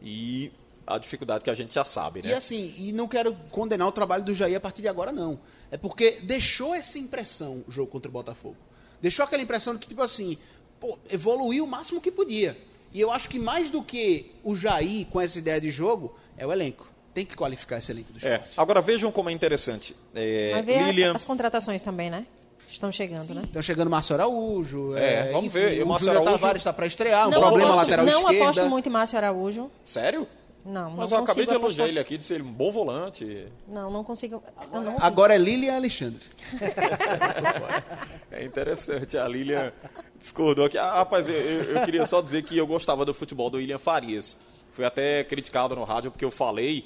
e 0.03 0.51
a 0.87 0.99
dificuldade 0.99 1.43
que 1.43 1.51
a 1.51 1.55
gente 1.55 1.75
já 1.75 1.85
sabe, 1.85 2.23
né? 2.23 2.31
E 2.31 2.33
assim, 2.33 2.75
e 2.79 2.93
não 2.93 3.09
quero 3.09 3.35
condenar 3.51 3.89
o 3.89 3.93
trabalho 3.93 4.23
do 4.23 4.35
Jair 4.35 4.57
a 4.57 4.61
partir 4.61 4.83
de 4.83 4.89
agora, 4.89 5.11
não. 5.11 5.39
É 5.71 5.77
porque 5.77 6.19
deixou 6.23 6.75
essa 6.75 6.99
impressão 6.99 7.65
o 7.67 7.73
jogo 7.73 7.91
contra 7.91 8.09
o 8.09 8.13
Botafogo. 8.13 8.57
Deixou 9.01 9.25
aquela 9.25 9.43
impressão 9.43 9.75
de 9.75 9.81
que, 9.81 9.89
tipo 9.89 10.03
assim, 10.03 10.39
pô, 10.81 10.99
evoluiu 11.11 11.65
o 11.65 11.67
máximo 11.67 12.01
que 12.01 12.11
podia. 12.11 12.57
E 12.93 13.01
eu 13.01 13.11
acho 13.11 13.29
que 13.29 13.39
mais 13.39 13.71
do 13.71 13.83
que 13.83 14.31
o 14.45 14.55
Jair 14.55 15.07
com 15.07 15.21
essa 15.21 15.39
ideia 15.39 15.61
de 15.61 15.71
jogo, 15.71 16.17
é 16.39 16.47
o 16.47 16.53
elenco. 16.53 16.87
Tem 17.13 17.27
que 17.27 17.35
qualificar 17.35 17.79
esse 17.79 17.91
elenco 17.91 18.13
do 18.13 18.17
é, 18.25 18.35
esporte. 18.35 18.59
É. 18.59 18.63
Agora 18.63 18.81
vejam 18.81 19.11
como 19.11 19.29
é 19.29 19.33
interessante. 19.33 19.97
É, 20.15 20.53
Mas 20.55 20.65
ver 20.65 20.85
Lilian... 20.85 21.13
as 21.15 21.25
contratações 21.25 21.83
também, 21.83 22.11
né? 22.11 22.27
Estão 22.69 22.91
chegando, 22.91 23.29
Sim, 23.29 23.35
né? 23.35 23.43
Estão 23.45 23.63
chegando 23.63 23.89
Márcio 23.89 24.15
Araújo. 24.15 24.97
É, 24.97 25.29
é 25.29 25.33
vamos 25.33 25.47
enfim, 25.47 25.59
ver. 25.59 25.83
O, 25.83 25.85
o 25.85 25.89
Márcio 25.89 26.11
Araújo 26.11 26.33
Tavares 26.33 26.61
está 26.61 26.73
para 26.73 26.87
estrear, 26.87 27.29
um 27.29 27.31
não 27.31 27.41
problema 27.41 27.71
aposto, 27.71 27.85
lateral 27.85 28.05
não 28.05 28.13
esquerda. 28.13 28.39
Não 28.39 28.49
aposto 28.49 28.67
muito 28.67 28.89
em 28.89 28.93
Márcio 28.93 29.17
Araújo. 29.17 29.71
Sério? 29.85 30.27
Não, 30.67 30.91
Mas 30.91 31.13
eu 31.13 31.19
acabei 31.19 31.47
de 31.47 31.51
elogiar 31.53 31.85
apostar... 31.85 31.89
ele 31.89 32.01
aqui, 32.01 32.19
disse 32.19 32.35
ele 32.35 32.43
um 32.43 32.53
bom 32.53 32.73
volante. 32.73 33.47
Não, 33.69 33.89
não 33.89 34.03
consigo. 34.03 34.43
Não... 34.73 34.97
Agora 34.99 35.33
é 35.33 35.39
Lilian 35.39 35.73
e 35.73 35.77
Alexandre. 35.77 36.21
é 38.33 38.45
interessante, 38.45 39.17
a 39.17 39.29
Lilian 39.29 39.73
discordou 40.19 40.65
aqui. 40.65 40.77
Ah, 40.77 40.97
rapaz, 40.97 41.29
eu, 41.29 41.37
eu, 41.37 41.85
queria 41.85 42.05
só 42.05 42.21
dizer 42.21 42.43
que 42.43 42.59
eu 42.59 42.67
gostava 42.67 43.05
do 43.05 43.15
futebol 43.15 43.49
do 43.49 43.59
William 43.59 43.79
Farias. 43.79 44.41
Fui 44.73 44.85
até 44.85 45.23
criticado 45.23 45.77
no 45.77 45.85
rádio 45.85 46.11
porque 46.11 46.25
eu 46.25 46.33
falei, 46.33 46.85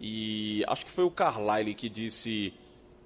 e 0.00 0.64
acho 0.66 0.86
que 0.86 0.90
foi 0.90 1.04
o 1.04 1.10
Carlyle 1.10 1.74
que 1.74 1.88
disse. 1.90 2.54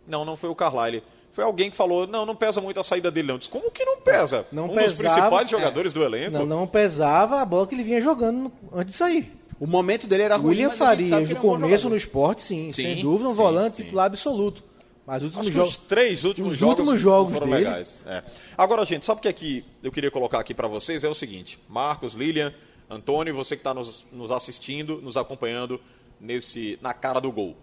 Não, 0.06 0.24
não 0.24 0.36
foi 0.36 0.50
o 0.50 0.54
Carlyle. 0.54 1.02
Foi 1.32 1.42
alguém 1.42 1.70
que 1.70 1.76
falou, 1.76 2.06
não, 2.06 2.24
não 2.26 2.36
pesa 2.36 2.60
muito 2.60 2.78
a 2.78 2.84
saída 2.84 3.10
dele, 3.10 3.28
não. 3.28 3.38
Disse, 3.38 3.50
como 3.50 3.70
que 3.70 3.84
não 3.84 3.96
pesa? 3.96 4.46
Não 4.52 4.66
um 4.66 4.68
pesava, 4.68 4.88
dos 4.88 4.98
principais 4.98 5.50
jogadores 5.50 5.92
é, 5.92 5.94
do 5.94 6.04
elenco. 6.04 6.30
Não, 6.30 6.46
não 6.46 6.66
pesava 6.66 7.40
a 7.40 7.44
bola 7.44 7.66
que 7.66 7.74
ele 7.74 7.82
vinha 7.82 8.00
jogando 8.00 8.52
antes 8.72 8.92
de 8.92 8.98
sair. 8.98 9.41
O 9.62 9.66
momento 9.68 10.08
dele 10.08 10.24
era 10.24 10.34
ruim, 10.34 10.48
William 10.48 10.70
Farias, 10.70 11.28
no 11.28 11.36
começo 11.36 11.88
no 11.88 11.94
esporte, 11.94 12.42
sim, 12.42 12.68
sim 12.72 12.82
sem 12.82 13.00
dúvida, 13.00 13.28
um 13.28 13.30
sim, 13.30 13.36
volante 13.36 13.76
sim. 13.76 13.84
titular 13.84 14.06
absoluto. 14.06 14.60
Mas 15.06 15.22
os 15.22 15.36
últimos 15.36 15.54
jogos, 15.54 15.70
os 15.70 15.76
três 15.76 16.24
últimos 16.24 16.54
os 16.54 16.58
jogos, 16.58 16.78
últimos 16.80 17.00
jogos 17.00 17.32
foram 17.32 17.46
dele. 17.46 17.64
legais. 17.66 18.00
É. 18.04 18.24
Agora, 18.58 18.84
gente, 18.84 19.06
sabe 19.06 19.20
o 19.20 19.22
que 19.22 19.28
aqui 19.28 19.64
eu 19.80 19.92
queria 19.92 20.10
colocar 20.10 20.40
aqui 20.40 20.52
para 20.52 20.66
vocês 20.66 21.04
é 21.04 21.08
o 21.08 21.14
seguinte: 21.14 21.60
Marcos, 21.68 22.12
Lilian, 22.14 22.52
Antônio, 22.90 23.32
você 23.36 23.54
que 23.54 23.60
está 23.60 23.72
nos, 23.72 24.04
nos 24.10 24.32
assistindo, 24.32 25.00
nos 25.00 25.16
acompanhando 25.16 25.80
nesse 26.20 26.76
na 26.82 26.92
cara 26.92 27.20
do 27.20 27.30
gol. 27.30 27.56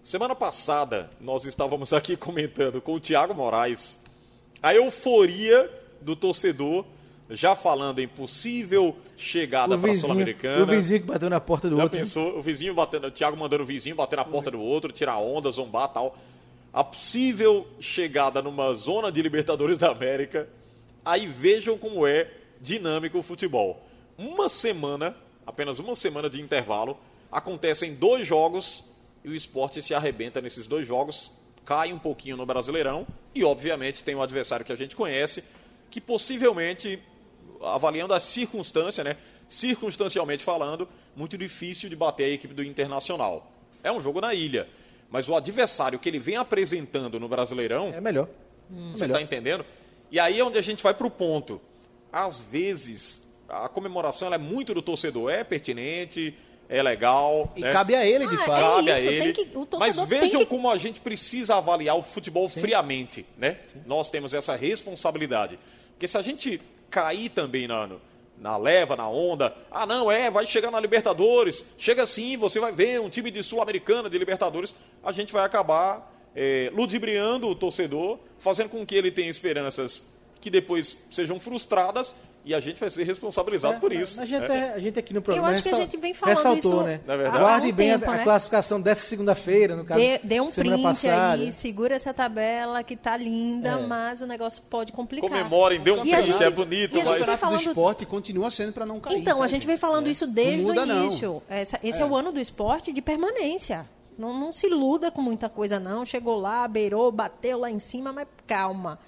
Semana 0.00 0.36
passada, 0.36 1.10
nós 1.20 1.44
estávamos 1.44 1.90
aqui 1.92 2.16
comentando 2.16 2.80
com 2.80 2.94
o 2.94 3.00
Thiago 3.00 3.34
Moraes 3.34 3.98
a 4.62 4.72
euforia 4.76 5.68
do 6.00 6.14
torcedor, 6.14 6.84
já 7.32 7.56
falando 7.56 7.98
em 7.98 8.08
possível 8.08 8.96
chegada 9.16 9.76
para 9.76 9.90
a 9.90 9.94
Sul-Americana. 9.94 10.62
O 10.62 10.66
vizinho 10.66 11.00
que 11.00 11.06
bateu 11.06 11.30
na 11.30 11.40
porta 11.40 11.68
do 11.68 11.76
já 11.76 11.82
outro. 11.84 11.98
pensou, 11.98 12.38
o 12.38 12.42
vizinho 12.42 12.74
batendo, 12.74 13.06
o 13.06 13.10
Thiago 13.10 13.36
mandando 13.36 13.62
o 13.62 13.66
vizinho 13.66 13.96
bater 13.96 14.16
na 14.16 14.24
porta 14.24 14.50
do 14.50 14.60
outro, 14.60 14.92
tirar 14.92 15.18
onda, 15.18 15.50
zombar 15.50 15.88
tal. 15.88 16.16
A 16.72 16.82
possível 16.82 17.66
chegada 17.80 18.40
numa 18.40 18.72
zona 18.74 19.12
de 19.12 19.20
Libertadores 19.20 19.78
da 19.78 19.90
América. 19.90 20.48
Aí 21.04 21.26
vejam 21.26 21.76
como 21.76 22.06
é 22.06 22.30
dinâmico 22.60 23.18
o 23.18 23.22
futebol. 23.22 23.84
Uma 24.16 24.48
semana, 24.48 25.16
apenas 25.46 25.78
uma 25.78 25.94
semana 25.94 26.30
de 26.30 26.40
intervalo, 26.40 26.96
acontecem 27.30 27.94
dois 27.94 28.26
jogos 28.26 28.92
e 29.24 29.28
o 29.28 29.34
esporte 29.34 29.82
se 29.82 29.94
arrebenta 29.94 30.40
nesses 30.40 30.66
dois 30.66 30.86
jogos, 30.86 31.32
cai 31.64 31.92
um 31.92 31.98
pouquinho 31.98 32.36
no 32.36 32.44
Brasileirão 32.44 33.06
e, 33.34 33.44
obviamente, 33.44 34.04
tem 34.04 34.14
um 34.14 34.22
adversário 34.22 34.64
que 34.64 34.72
a 34.72 34.76
gente 34.76 34.94
conhece, 34.96 35.44
que 35.90 36.00
possivelmente, 36.00 36.98
avaliando 37.62 38.14
a 38.14 38.20
circunstância, 38.20 39.02
né, 39.04 39.16
circunstancialmente 39.48 40.42
falando, 40.42 40.88
muito 41.14 41.36
difícil 41.36 41.88
de 41.88 41.96
bater 41.96 42.24
a 42.24 42.28
equipe 42.28 42.54
do 42.54 42.64
Internacional. 42.64 43.50
É 43.82 43.90
um 43.90 44.00
jogo 44.00 44.20
na 44.20 44.34
ilha, 44.34 44.68
mas 45.10 45.28
o 45.28 45.34
adversário 45.34 45.98
que 45.98 46.08
ele 46.08 46.18
vem 46.18 46.36
apresentando 46.36 47.20
no 47.20 47.28
Brasileirão. 47.28 47.92
É 47.94 48.00
melhor. 48.00 48.28
Hum, 48.70 48.92
você 48.92 49.04
está 49.04 49.20
entendendo? 49.20 49.64
E 50.10 50.18
aí 50.18 50.38
é 50.38 50.44
onde 50.44 50.58
a 50.58 50.62
gente 50.62 50.82
vai 50.82 50.94
para 50.94 51.06
o 51.06 51.10
ponto. 51.10 51.60
Às 52.12 52.38
vezes, 52.38 53.22
a 53.48 53.68
comemoração 53.68 54.32
é 54.32 54.38
muito 54.38 54.74
do 54.74 54.82
torcedor, 54.82 55.30
é 55.30 55.42
pertinente, 55.44 56.34
é 56.68 56.82
legal. 56.82 57.52
E 57.54 57.60
né? 57.60 57.72
cabe 57.72 57.94
a 57.94 58.06
ele, 58.06 58.26
de 58.26 58.34
ah, 58.34 58.38
fato. 58.38 58.52
É 58.52 58.60
cabe 58.60 58.82
isso, 58.82 59.08
a 59.08 59.12
ele. 59.12 59.32
Que, 59.32 59.48
Mas 59.78 60.00
vejam 60.02 60.40
que... 60.40 60.46
como 60.46 60.70
a 60.70 60.78
gente 60.78 61.00
precisa 61.00 61.56
avaliar 61.56 61.96
o 61.96 62.02
futebol 62.02 62.48
Sim. 62.48 62.60
friamente. 62.60 63.26
Né? 63.36 63.58
Nós 63.84 64.10
temos 64.10 64.32
essa 64.32 64.56
responsabilidade. 64.56 65.58
Porque 65.90 66.08
se 66.08 66.16
a 66.16 66.22
gente 66.22 66.60
cair 66.92 67.30
também 67.30 67.66
na, 67.66 67.88
na 68.38 68.56
leva, 68.56 68.94
na 68.94 69.08
onda, 69.08 69.56
ah, 69.70 69.86
não, 69.86 70.12
é, 70.12 70.30
vai 70.30 70.44
chegar 70.46 70.70
na 70.70 70.78
Libertadores, 70.78 71.64
chega 71.78 72.06
sim, 72.06 72.36
você 72.36 72.60
vai 72.60 72.72
ver 72.72 73.00
um 73.00 73.08
time 73.08 73.30
de 73.30 73.42
Sul-Americana, 73.42 74.10
de 74.10 74.18
Libertadores, 74.18 74.74
a 75.02 75.10
gente 75.10 75.32
vai 75.32 75.44
acabar 75.44 76.12
é, 76.36 76.70
ludibriando 76.74 77.48
o 77.48 77.54
torcedor, 77.54 78.18
fazendo 78.38 78.68
com 78.68 78.84
que 78.84 78.94
ele 78.94 79.10
tenha 79.10 79.30
esperanças 79.30 80.12
que 80.40 80.50
depois 80.50 81.06
sejam 81.10 81.40
frustradas 81.40 82.16
e 82.44 82.54
a 82.54 82.60
gente 82.60 82.80
vai 82.80 82.90
ser 82.90 83.04
responsabilizado 83.04 83.74
é, 83.74 83.78
por 83.78 83.92
isso. 83.92 84.20
A 84.20 84.26
gente, 84.26 84.50
é. 84.50 84.72
a 84.74 84.78
gente 84.78 84.98
aqui 84.98 85.14
no 85.14 85.22
programa 85.22 85.48
Eu 85.48 85.52
acho 85.52 85.62
que 85.62 85.68
a 85.68 85.78
gente 85.78 85.96
vem 85.96 86.12
falando 86.12 86.36
ressaltou, 86.36 86.58
isso 86.58 86.82
né? 86.82 87.00
Guarde 87.06 87.68
um 87.68 87.72
bem 87.72 87.90
tempo, 87.92 88.10
a, 88.10 88.14
a 88.14 88.16
né? 88.18 88.24
classificação 88.24 88.80
dessa 88.80 89.06
segunda-feira, 89.06 89.76
no 89.76 89.84
caso. 89.84 90.00
Dê, 90.00 90.18
dê 90.18 90.40
um 90.40 90.50
print 90.50 90.82
passada. 90.82 91.32
aí, 91.34 91.52
segura 91.52 91.94
essa 91.94 92.12
tabela 92.12 92.82
que 92.82 92.96
tá 92.96 93.16
linda, 93.16 93.70
é. 93.70 93.86
mas 93.86 94.20
o 94.20 94.26
negócio 94.26 94.62
pode 94.68 94.92
complicar. 94.92 95.30
Comemorem, 95.30 95.80
dê 95.80 95.92
um 95.92 96.00
print, 96.00 96.22
gente, 96.22 96.42
é 96.42 96.50
bonito. 96.50 96.96
E 96.96 97.00
a 97.00 97.04
gente 97.04 97.26
mas... 97.26 97.40
falando... 97.40 97.62
do 97.62 97.68
esporte 97.68 98.06
continua 98.06 98.50
sendo 98.50 98.72
para 98.72 98.84
não 98.84 98.98
cair. 98.98 99.18
Então, 99.18 99.38
tá, 99.38 99.44
a 99.44 99.48
gente 99.48 99.66
vem 99.66 99.76
falando 99.76 100.08
é. 100.08 100.10
isso 100.10 100.26
desde 100.26 100.66
o 100.66 100.74
início. 100.74 101.42
Essa, 101.48 101.78
esse 101.82 102.00
é. 102.00 102.02
é. 102.02 102.04
o 102.04 102.16
ano 102.16 102.32
do 102.32 102.40
esporte 102.40 102.92
de 102.92 103.00
permanência. 103.00 103.86
Não, 104.18 104.38
não 104.38 104.52
se 104.52 104.66
iluda 104.66 105.10
com 105.10 105.22
muita 105.22 105.48
coisa, 105.48 105.80
não. 105.80 106.04
Chegou 106.04 106.38
lá, 106.38 106.66
beirou, 106.68 107.10
bateu 107.10 107.60
lá 107.60 107.70
em 107.70 107.78
cima, 107.78 108.12
mas 108.12 108.26
calma 108.46 108.98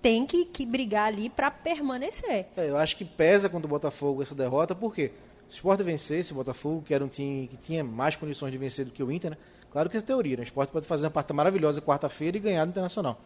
tem 0.00 0.26
que, 0.26 0.44
que 0.44 0.64
brigar 0.64 1.06
ali 1.06 1.28
para 1.28 1.50
permanecer. 1.50 2.46
É, 2.56 2.68
eu 2.68 2.76
acho 2.76 2.96
que 2.96 3.04
pesa 3.04 3.48
contra 3.48 3.66
o 3.66 3.70
Botafogo 3.70 4.22
essa 4.22 4.34
derrota, 4.34 4.74
porque 4.74 5.12
se 5.48 5.56
o 5.56 5.58
Sport 5.58 5.80
vencesse 5.80 6.32
o 6.32 6.34
Botafogo, 6.36 6.82
que 6.82 6.94
era 6.94 7.04
um 7.04 7.08
time 7.08 7.48
que 7.48 7.56
tinha 7.56 7.82
mais 7.82 8.16
condições 8.16 8.52
de 8.52 8.58
vencer 8.58 8.84
do 8.84 8.90
que 8.90 9.02
o 9.02 9.10
Inter, 9.10 9.32
né? 9.32 9.36
claro 9.70 9.88
que 9.88 9.96
é 9.96 10.00
teoria, 10.00 10.36
né? 10.36 10.42
o 10.42 10.44
Sport 10.44 10.70
pode 10.70 10.86
fazer 10.86 11.06
uma 11.06 11.10
partida 11.10 11.34
maravilhosa 11.34 11.80
quarta-feira 11.80 12.36
e 12.36 12.40
ganhar 12.40 12.64
no 12.64 12.70
Internacional. 12.70 13.18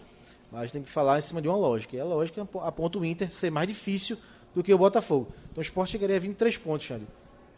Mas 0.50 0.70
tem 0.70 0.82
que 0.82 0.90
falar 0.90 1.18
em 1.18 1.22
cima 1.22 1.40
de 1.40 1.48
uma 1.48 1.56
lógica. 1.56 1.96
E 1.96 2.00
a 2.00 2.04
lógica 2.04 2.46
aponta 2.62 2.98
o 2.98 3.04
Inter 3.04 3.32
ser 3.32 3.50
mais 3.50 3.66
difícil 3.66 4.18
do 4.54 4.62
que 4.62 4.72
o 4.72 4.78
Botafogo. 4.78 5.28
Então 5.50 5.60
o 5.60 5.62
Sport 5.62 5.90
chegaria 5.90 6.16
a 6.16 6.20
23 6.20 6.58
pontos, 6.58 6.86
Xande. 6.86 7.06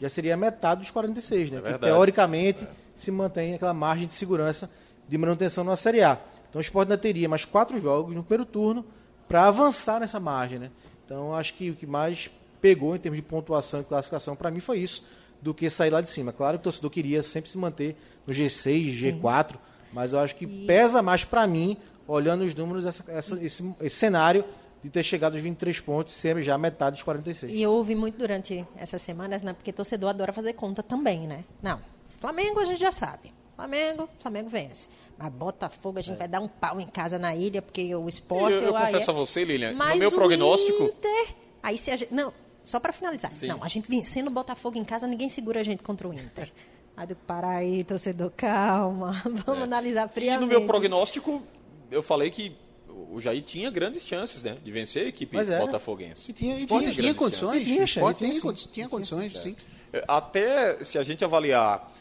Já 0.01 0.09
seria 0.09 0.37
metade 0.37 0.81
dos 0.81 0.91
46, 0.91 1.51
né? 1.51 1.63
É 1.65 1.73
que, 1.73 1.79
teoricamente 1.81 2.65
é. 2.65 2.69
se 2.95 3.11
mantém 3.11 3.55
aquela 3.55 3.75
margem 3.75 4.07
de 4.07 4.15
segurança 4.15 4.71
de 5.09 5.19
manutenção 5.19 5.65
na 5.65 5.77
Série 5.77 6.03
A. 6.03 6.19
Então 6.49 6.61
o 6.61 6.63
Sport 6.63 6.87
ainda 6.87 6.99
teria 6.99 7.29
mais 7.29 7.45
quatro 7.45 7.81
jogos 7.81 8.15
no 8.15 8.23
primeiro 8.23 8.45
turno 8.45 8.85
para 9.29 9.47
avançar 9.47 10.01
nessa 10.01 10.21
margem. 10.21 10.59
Né? 10.59 10.71
Então 11.05 11.35
acho 11.35 11.55
que 11.55 11.71
o 11.71 11.75
que 11.75 11.87
mais 11.87 12.31
pegou 12.61 12.97
em 12.97 12.99
termos 12.99 13.17
de 13.17 13.23
pontuação 13.23 13.81
e 13.81 13.85
classificação 13.85 14.35
para 14.35 14.51
mim 14.51 14.61
foi 14.61 14.79
isso, 14.79 15.07
do 15.43 15.53
que 15.53 15.69
sair 15.69 15.91
lá 15.91 16.01
de 16.01 16.09
cima. 16.09 16.33
Claro 16.33 16.59
que 16.59 16.63
o 16.63 16.65
torcedor 16.65 16.91
queria 16.91 17.23
sempre 17.23 17.51
se 17.51 17.59
manter 17.59 17.97
no 18.27 18.33
G6, 18.33 18.91
G4, 18.93 19.51
Sim. 19.51 19.59
mas 19.93 20.13
eu 20.15 20.21
acho 20.21 20.35
que 20.35 20.47
e... 20.47 20.67
pesa 20.67 21.03
mais 21.03 21.25
para 21.25 21.47
mim, 21.47 21.77
olhando 22.09 22.45
os 22.45 22.55
números, 22.55 22.87
essa, 22.87 23.05
essa, 23.09 23.43
esse, 23.45 23.75
esse 23.81 23.97
cenário 23.97 24.45
de 24.83 24.91
ter 24.91 25.03
chegado 25.03 25.35
aos 25.35 25.43
23 25.43 25.81
pontos, 25.81 26.13
ser 26.13 26.43
já 26.43 26.57
metade 26.59 26.97
dos 26.97 27.03
46. 27.03 27.53
E 27.53 27.63
eu 27.63 27.73
ouvi 27.73 27.95
muito 27.95 28.19
durante 28.19 28.67
essas 28.77 29.01
semanas, 29.01 29.43
né? 29.43 29.53
Porque 29.53 29.73
torcedor 29.73 30.11
adora 30.11 30.33
fazer 30.33 30.53
conta 30.53 30.83
também, 30.83 31.27
né? 31.27 31.45
Não. 31.63 31.81
Flamengo 32.21 32.61
a 32.61 32.65
gente 32.65 32.81
já 32.81 32.93
sabe. 32.93 33.33
Flamengo, 33.57 34.09
Flamengo 34.19 34.49
vence. 34.49 34.89
Mas 35.19 35.33
Botafogo 35.33 35.99
a 35.99 36.03
gente 36.03 36.17
é. 36.17 36.19
vai 36.19 36.29
dar 36.29 36.41
um 36.41 36.49
pau 36.49 36.81
em 36.81 36.87
casa 36.87 37.19
na 37.19 37.35
ilha, 37.35 37.63
porque 37.63 37.95
o 37.95 38.09
esporte. 38.09 38.55
Eu, 38.55 38.63
eu, 38.63 38.69
eu 38.69 38.75
confesso 38.75 39.11
é... 39.11 39.15
a 39.15 39.17
você, 39.17 39.45
Lilian, 39.45 39.75
Mas 39.75 39.95
no 39.95 40.01
meu 40.01 40.13
prognóstico. 40.13 40.85
Inter, 40.85 41.35
aí 41.63 41.79
se 41.79 41.91
a 41.91 41.97
gente. 41.97 42.13
Não, 42.13 42.33
só 42.65 42.81
para 42.81 42.93
finalizar. 42.93 43.33
Sim. 43.33 43.49
Não, 43.49 43.63
a 43.63 43.69
gente 43.69 43.89
vencendo 43.89 44.29
o 44.29 44.31
Botafogo 44.31 44.79
em 44.79 44.85
casa, 44.85 45.07
ninguém 45.07 45.29
segura 45.29 45.61
a 45.61 45.63
gente 45.63 45.83
contra 45.83 46.09
o 46.09 46.13
Inter. 46.13 46.51
Aí 46.97 47.09
do 47.09 47.17
parar 47.17 47.57
aí, 47.57 47.83
torcedor, 47.83 48.31
calma. 48.37 49.21
Vamos 49.45 49.63
é. 49.63 49.65
analisar 49.65 50.09
friamente. 50.09 50.37
E 50.37 50.41
no 50.41 50.47
meu 50.47 50.65
prognóstico, 50.65 51.43
eu 51.91 52.01
falei 52.05 52.31
que 52.31 52.57
o 52.89 53.21
Jair 53.21 53.43
tinha 53.43 53.69
grandes 53.69 54.07
chances 54.07 54.45
né, 54.45 54.57
de 54.63 54.71
vencer 54.71 55.07
a 55.07 55.09
equipe 55.09 55.37
botafoguense. 55.59 56.31
E 56.31 56.35
tinha, 56.35 56.61
e 56.61 56.67
tinha, 56.67 56.81
tinha, 56.81 56.95
tinha 56.95 57.15
condições. 57.15 57.65
Tinha, 57.65 57.85
tinha, 57.85 58.15
tinha, 58.15 58.55
tinha 58.73 58.89
condições, 58.89 59.37
sim. 59.39 59.57
É, 59.93 60.05
até 60.07 60.85
se 60.85 60.97
a 60.97 61.03
gente 61.03 61.25
avaliar 61.25 61.93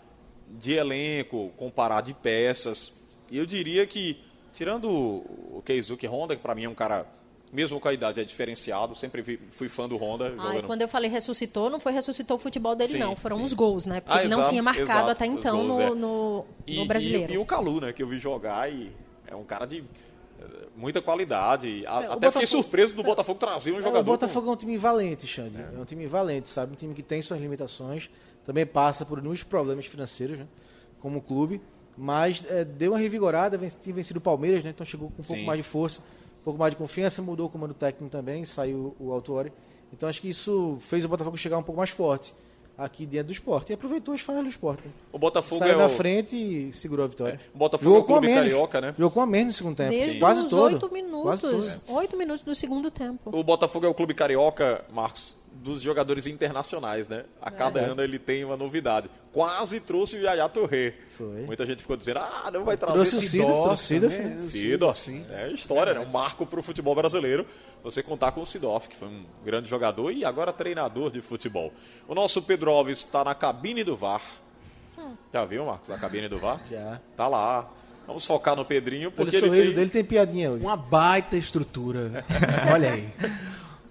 de 0.48 0.74
elenco, 0.74 1.52
comparar 1.58 2.02
de 2.02 2.14
peças, 2.14 3.03
eu 3.38 3.46
diria 3.46 3.86
que, 3.86 4.20
tirando 4.54 4.90
o 4.90 5.62
Keizuki 5.66 6.08
Honda, 6.08 6.36
que 6.36 6.42
para 6.42 6.56
mim 6.56 6.66
é 6.66 6.70
um 6.70 6.76
cara 6.76 7.06
mesmo 7.52 7.80
com 7.80 7.88
a 7.88 7.94
idade 7.94 8.20
é 8.20 8.24
diferenciado, 8.24 8.96
sempre 8.96 9.40
fui 9.52 9.70
fã 9.70 9.88
do 9.88 9.96
Honda. 9.96 10.34
Ah, 10.40 10.64
quando 10.66 10.82
eu 10.82 10.88
falei 10.88 11.08
ressuscitou, 11.08 11.70
não 11.70 11.80
foi 11.80 11.94
ressuscitou 11.94 12.38
o 12.38 12.40
futebol 12.40 12.76
dele, 12.76 12.94
sim, 12.94 12.98
não. 12.98 13.16
Foram 13.16 13.38
sim. 13.38 13.44
os 13.44 13.54
gols, 13.54 13.86
né? 13.86 14.02
Porque 14.02 14.18
ah, 14.18 14.24
ele 14.24 14.34
exato, 14.34 14.42
não 14.42 14.50
tinha 14.50 14.64
marcado 14.64 14.90
exato, 14.90 15.12
até 15.12 15.26
então 15.28 15.68
gols, 15.68 15.78
no, 15.78 15.82
é. 15.82 15.90
no, 15.94 16.46
e, 16.66 16.78
no, 16.80 16.86
brasileiro. 16.88 17.32
E, 17.32 17.36
e, 17.36 17.38
o 17.38 17.46
Calu, 17.46 17.82
né? 17.82 17.94
Que 17.94 18.02
eu 18.02 18.08
vi 18.08 18.18
jogar 18.18 18.72
e 18.72 18.92
é 19.28 19.36
um 19.36 19.44
cara 19.44 19.68
de 19.68 19.84
muita 20.76 21.02
qualidade. 21.02 21.86
É, 21.86 21.88
até 21.88 22.08
Botafogo, 22.08 22.32
fiquei 22.32 22.48
surpreso 22.48 22.96
do 22.96 23.04
Botafogo 23.04 23.40
trazer 23.40 23.72
um 23.72 23.80
é, 23.80 23.82
jogador. 23.82 24.00
O 24.00 24.04
Botafogo 24.04 24.46
com... 24.46 24.52
é 24.52 24.54
um 24.56 24.58
time 24.58 24.78
valente, 24.78 25.28
Xande. 25.28 25.58
É. 25.58 25.76
é. 25.76 25.80
um 25.80 25.86
time 25.86 26.06
valente, 26.08 26.50
sabe? 26.50 26.74
Um 26.74 26.76
time 26.76 26.94
que 26.94 27.04
tem 27.04 27.22
suas 27.22 27.40
limitações, 27.40 28.10
também 28.46 28.66
passa 28.66 29.06
por 29.06 29.22
muitos 29.22 29.44
problemas 29.44 29.86
financeiros, 29.86 30.40
né? 30.40 30.48
Como 31.00 31.22
clube. 31.22 31.62
Mas 31.98 32.44
é, 32.50 32.64
deu 32.66 32.92
uma 32.92 33.00
revigorada, 33.00 33.58
tem 33.58 33.94
vencido 33.94 34.18
o 34.18 34.22
Palmeiras, 34.22 34.64
né? 34.64 34.72
Então 34.72 34.86
chegou 34.86 35.10
com 35.10 35.22
um 35.22 35.26
pouco 35.26 35.40
Sim. 35.40 35.46
mais 35.46 35.58
de 35.58 35.64
força, 35.64 36.02
um 36.42 36.44
pouco 36.44 36.60
mais 36.60 36.72
de 36.72 36.78
confiança, 36.78 37.22
mudou 37.22 37.48
o 37.48 37.50
comando 37.50 37.74
técnico 37.74 38.12
também, 38.12 38.44
saiu 38.46 38.96
o 39.00 39.12
Autori. 39.12 39.52
Então 39.92 40.10
acho 40.10 40.20
que 40.22 40.30
isso 40.30 40.78
fez 40.82 41.06
o 41.06 41.08
Botafogo 41.08 41.38
chegar 41.38 41.58
um 41.58 41.64
pouco 41.64 41.78
mais 41.78 41.92
forte 41.92 42.34
aqui 42.78 43.06
dentro 43.06 43.28
do 43.28 43.34
esporte. 43.34 43.72
E 43.72 43.74
aproveitou 43.74 44.14
as 44.14 44.22
falhas 44.22 44.44
do 44.44 44.50
esporte. 44.50 44.84
Né? 44.86 44.92
O 45.12 45.20
Botafogo 45.20 45.60
Saiu 45.60 45.74
é 45.74 45.78
na 45.78 45.90
frente 45.90 46.36
e 46.36 46.74
segurou 46.74 47.06
a 47.06 47.08
vitória. 47.08 47.34
É. 47.34 47.56
O 47.56 47.58
Botafogo 47.58 47.96
Jogou 47.96 48.00
é 48.00 48.04
o 48.04 48.06
clube 48.06 48.28
menos. 48.28 48.44
carioca, 48.44 48.82
né? 48.82 48.96
Jogou 48.98 49.12
com 49.12 49.22
a 49.22 49.26
menos 49.26 49.54
no 49.54 49.58
segundo 49.58 49.76
tempo. 49.76 49.92
Desde 49.92 50.20
Quase 50.20 50.46
os. 50.46 50.54
8 50.54 50.92
minutos. 50.92 51.78
Oito 51.88 52.18
minutos 52.18 52.42
do 52.42 52.56
segundo 52.56 52.90
tempo. 52.90 53.30
O 53.38 53.44
Botafogo 53.44 53.86
é 53.86 53.90
o 53.90 53.94
clube 53.94 54.14
carioca, 54.14 54.84
Marcos, 54.92 55.38
dos 55.54 55.82
jogadores 55.82 56.28
internacionais, 56.28 57.08
né? 57.08 57.26
A 57.42 57.52
cada 57.52 57.80
é. 57.80 57.86
ano 57.86 58.02
ele 58.02 58.18
tem 58.18 58.44
uma 58.44 58.58
novidade. 58.58 59.10
Quase 59.32 59.80
trouxe 59.80 60.18
o 60.18 60.20
Yaya 60.20 60.50
Touré. 60.50 60.94
Foi. 61.18 61.42
Muita 61.42 61.66
gente 61.66 61.82
ficou 61.82 61.96
dizendo, 61.96 62.20
ah, 62.20 62.50
não 62.52 62.66
vai 62.66 62.76
trazer 62.76 62.94
trouxe 62.94 63.18
o 63.18 63.22
Cido. 63.22 63.46
Torcida, 63.46 64.10
Cido. 64.42 64.94
Cido. 64.94 65.26
É 65.32 65.52
história, 65.52 65.94
né? 65.94 66.00
Um 66.00 66.12
marco 66.12 66.46
para 66.46 66.60
o 66.60 66.64
futebol 66.64 66.96
brasileiro. 66.96 67.46
Você 67.84 68.02
contar 68.02 68.32
com 68.32 68.42
o 68.42 68.46
Sidoff, 68.46 68.88
que 68.88 68.96
foi 68.96 69.10
um 69.10 69.26
grande 69.44 69.70
jogador 69.70 70.12
e 70.12 70.24
agora 70.24 70.54
treinador 70.54 71.12
de 71.12 71.22
futebol. 71.22 71.74
O 72.08 72.16
nosso 72.16 72.42
Pedro 72.42 72.72
Alves 72.72 73.00
está 73.00 73.24
na 73.24 73.36
cabine 73.36 73.84
do 73.84 73.96
VAR. 73.96 74.22
Hum. 74.98 75.16
Já 75.34 75.44
viu, 75.44 75.66
Marcos, 75.66 75.90
a 75.90 75.98
cabine 75.98 76.30
do 76.30 76.40
VAR? 76.40 76.62
Já. 76.70 77.02
Tá 77.18 77.28
lá. 77.28 77.70
Vamos 78.08 78.26
focar 78.26 78.56
no 78.56 78.66
Pedrinho, 78.66 79.12
porque 79.12 79.32
Pelo 79.32 79.48
sorriso 79.48 79.68
tem... 79.68 79.76
dele 79.76 79.90
tem 79.90 80.04
piadinha 80.04 80.52
hoje. 80.52 80.64
Uma 80.64 80.76
baita 80.76 81.38
estrutura. 81.38 82.26
Olha 82.72 82.94
aí. 82.94 83.10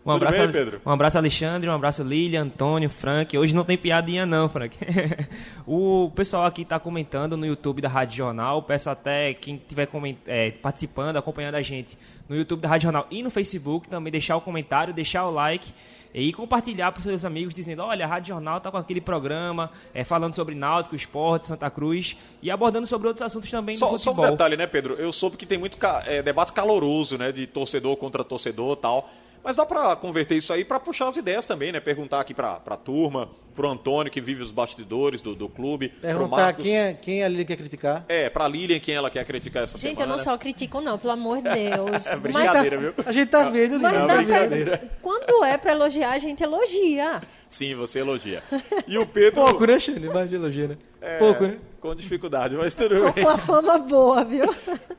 Um 0.04 0.10
abraço, 0.10 0.38
bem, 0.38 0.50
Pedro? 0.50 0.80
Um 0.84 0.90
abraço, 0.90 1.16
Alexandre, 1.16 1.70
um 1.70 1.72
abraço, 1.72 2.02
Lilian, 2.02 2.42
Antônio, 2.42 2.90
Frank. 2.90 3.38
Hoje 3.38 3.54
não 3.54 3.64
tem 3.64 3.78
piadinha, 3.78 4.26
não, 4.26 4.48
Frank. 4.48 4.76
o 5.64 6.10
pessoal 6.14 6.44
aqui 6.44 6.62
está 6.62 6.80
comentando 6.80 7.36
no 7.36 7.46
YouTube 7.46 7.80
da 7.80 7.88
Rádio 7.88 8.16
Jornal. 8.16 8.62
Peço 8.62 8.90
até 8.90 9.32
quem 9.32 9.54
estiver 9.56 9.88
é, 10.26 10.50
participando, 10.50 11.18
acompanhando 11.18 11.54
a 11.54 11.62
gente 11.62 11.96
no 12.28 12.34
YouTube 12.34 12.60
da 12.60 12.68
Rádio 12.68 12.84
Jornal 12.84 13.06
e 13.10 13.22
no 13.22 13.30
Facebook 13.30 13.88
também 13.88 14.10
deixar 14.10 14.36
o 14.36 14.40
comentário, 14.40 14.92
deixar 14.92 15.24
o 15.24 15.30
like 15.30 15.72
e 16.14 16.32
compartilhar 16.32 16.92
para 16.92 16.98
os 16.98 17.04
seus 17.04 17.24
amigos 17.24 17.54
dizendo, 17.54 17.82
olha, 17.82 18.04
a 18.04 18.08
Rádio 18.08 18.34
Jornal 18.34 18.58
está 18.58 18.70
com 18.70 18.76
aquele 18.76 19.00
programa 19.00 19.70
é, 19.94 20.04
falando 20.04 20.34
sobre 20.34 20.54
náutico, 20.54 20.94
esporte, 20.94 21.46
Santa 21.46 21.70
Cruz 21.70 22.16
e 22.42 22.50
abordando 22.50 22.86
sobre 22.86 23.08
outros 23.08 23.22
assuntos 23.22 23.50
também 23.50 23.74
só, 23.74 23.86
do 23.86 23.92
futebol. 23.92 24.24
Só 24.24 24.28
um 24.28 24.32
detalhe, 24.32 24.56
né, 24.56 24.66
Pedro? 24.66 24.94
Eu 24.94 25.12
soube 25.12 25.36
que 25.36 25.46
tem 25.46 25.58
muito 25.58 25.78
é, 26.06 26.22
debate 26.22 26.52
caloroso, 26.52 27.16
né, 27.16 27.32
de 27.32 27.46
torcedor 27.46 27.96
contra 27.96 28.22
torcedor 28.22 28.76
tal. 28.76 29.08
Mas 29.44 29.56
dá 29.56 29.66
para 29.66 29.96
converter 29.96 30.36
isso 30.36 30.52
aí 30.52 30.64
para 30.64 30.78
puxar 30.78 31.08
as 31.08 31.16
ideias 31.16 31.44
também, 31.44 31.72
né? 31.72 31.80
Perguntar 31.80 32.20
aqui 32.20 32.32
para 32.32 32.60
a 32.64 32.76
turma, 32.76 33.28
para 33.54 33.66
o 33.66 33.70
Antônio, 33.70 34.10
que 34.10 34.20
vive 34.20 34.42
os 34.42 34.52
bastidores 34.52 35.20
do, 35.20 35.34
do 35.34 35.48
clube. 35.48 35.88
Perguntar 36.00 36.52
quem, 36.54 36.78
é, 36.78 36.94
quem 36.94 37.24
a 37.24 37.28
Lilian 37.28 37.44
quer 37.44 37.56
criticar. 37.56 38.04
É, 38.08 38.30
para 38.30 38.44
a 38.44 38.48
Lilian, 38.48 38.78
quem 38.78 38.94
ela 38.94 39.10
quer 39.10 39.24
criticar 39.24 39.64
essa 39.64 39.76
gente, 39.76 39.80
semana. 39.96 40.00
Gente, 40.00 40.02
eu 40.02 40.16
não 40.16 40.18
só 40.18 40.38
critico, 40.38 40.80
não, 40.80 40.96
pelo 40.98 41.12
amor 41.12 41.38
de 41.38 41.50
Deus. 41.50 42.06
é 42.06 42.16
brincadeira, 42.16 42.76
mas, 42.76 42.94
viu? 42.94 42.94
A 43.04 43.12
gente 43.12 43.28
tá 43.28 43.44
vendo, 43.48 43.76
Lilian. 43.76 44.06
Mas 44.06 44.10
é 44.10 44.16
brincadeira. 44.16 44.90
Quando 45.02 45.44
é 45.44 45.58
para 45.58 45.72
elogiar, 45.72 46.12
a 46.12 46.18
gente 46.18 46.42
elogia. 46.42 47.20
Sim, 47.48 47.74
você 47.74 47.98
elogia. 47.98 48.42
E 48.86 48.96
o 48.96 49.04
Pedro. 49.04 49.44
Pouco, 49.44 49.66
né, 49.66 49.78
Xane? 49.78 50.08
Mais 50.08 50.28
de 50.30 50.36
elogia, 50.36 50.68
né? 50.68 50.78
É, 51.00 51.18
Pouco, 51.18 51.44
né? 51.44 51.58
Com 51.80 51.94
dificuldade, 51.94 52.56
mas 52.56 52.72
tudo 52.74 53.12
bem. 53.12 53.24
Com 53.24 53.30
uma 53.30 53.36
fama 53.36 53.76
boa, 53.76 54.24
viu? 54.24 54.46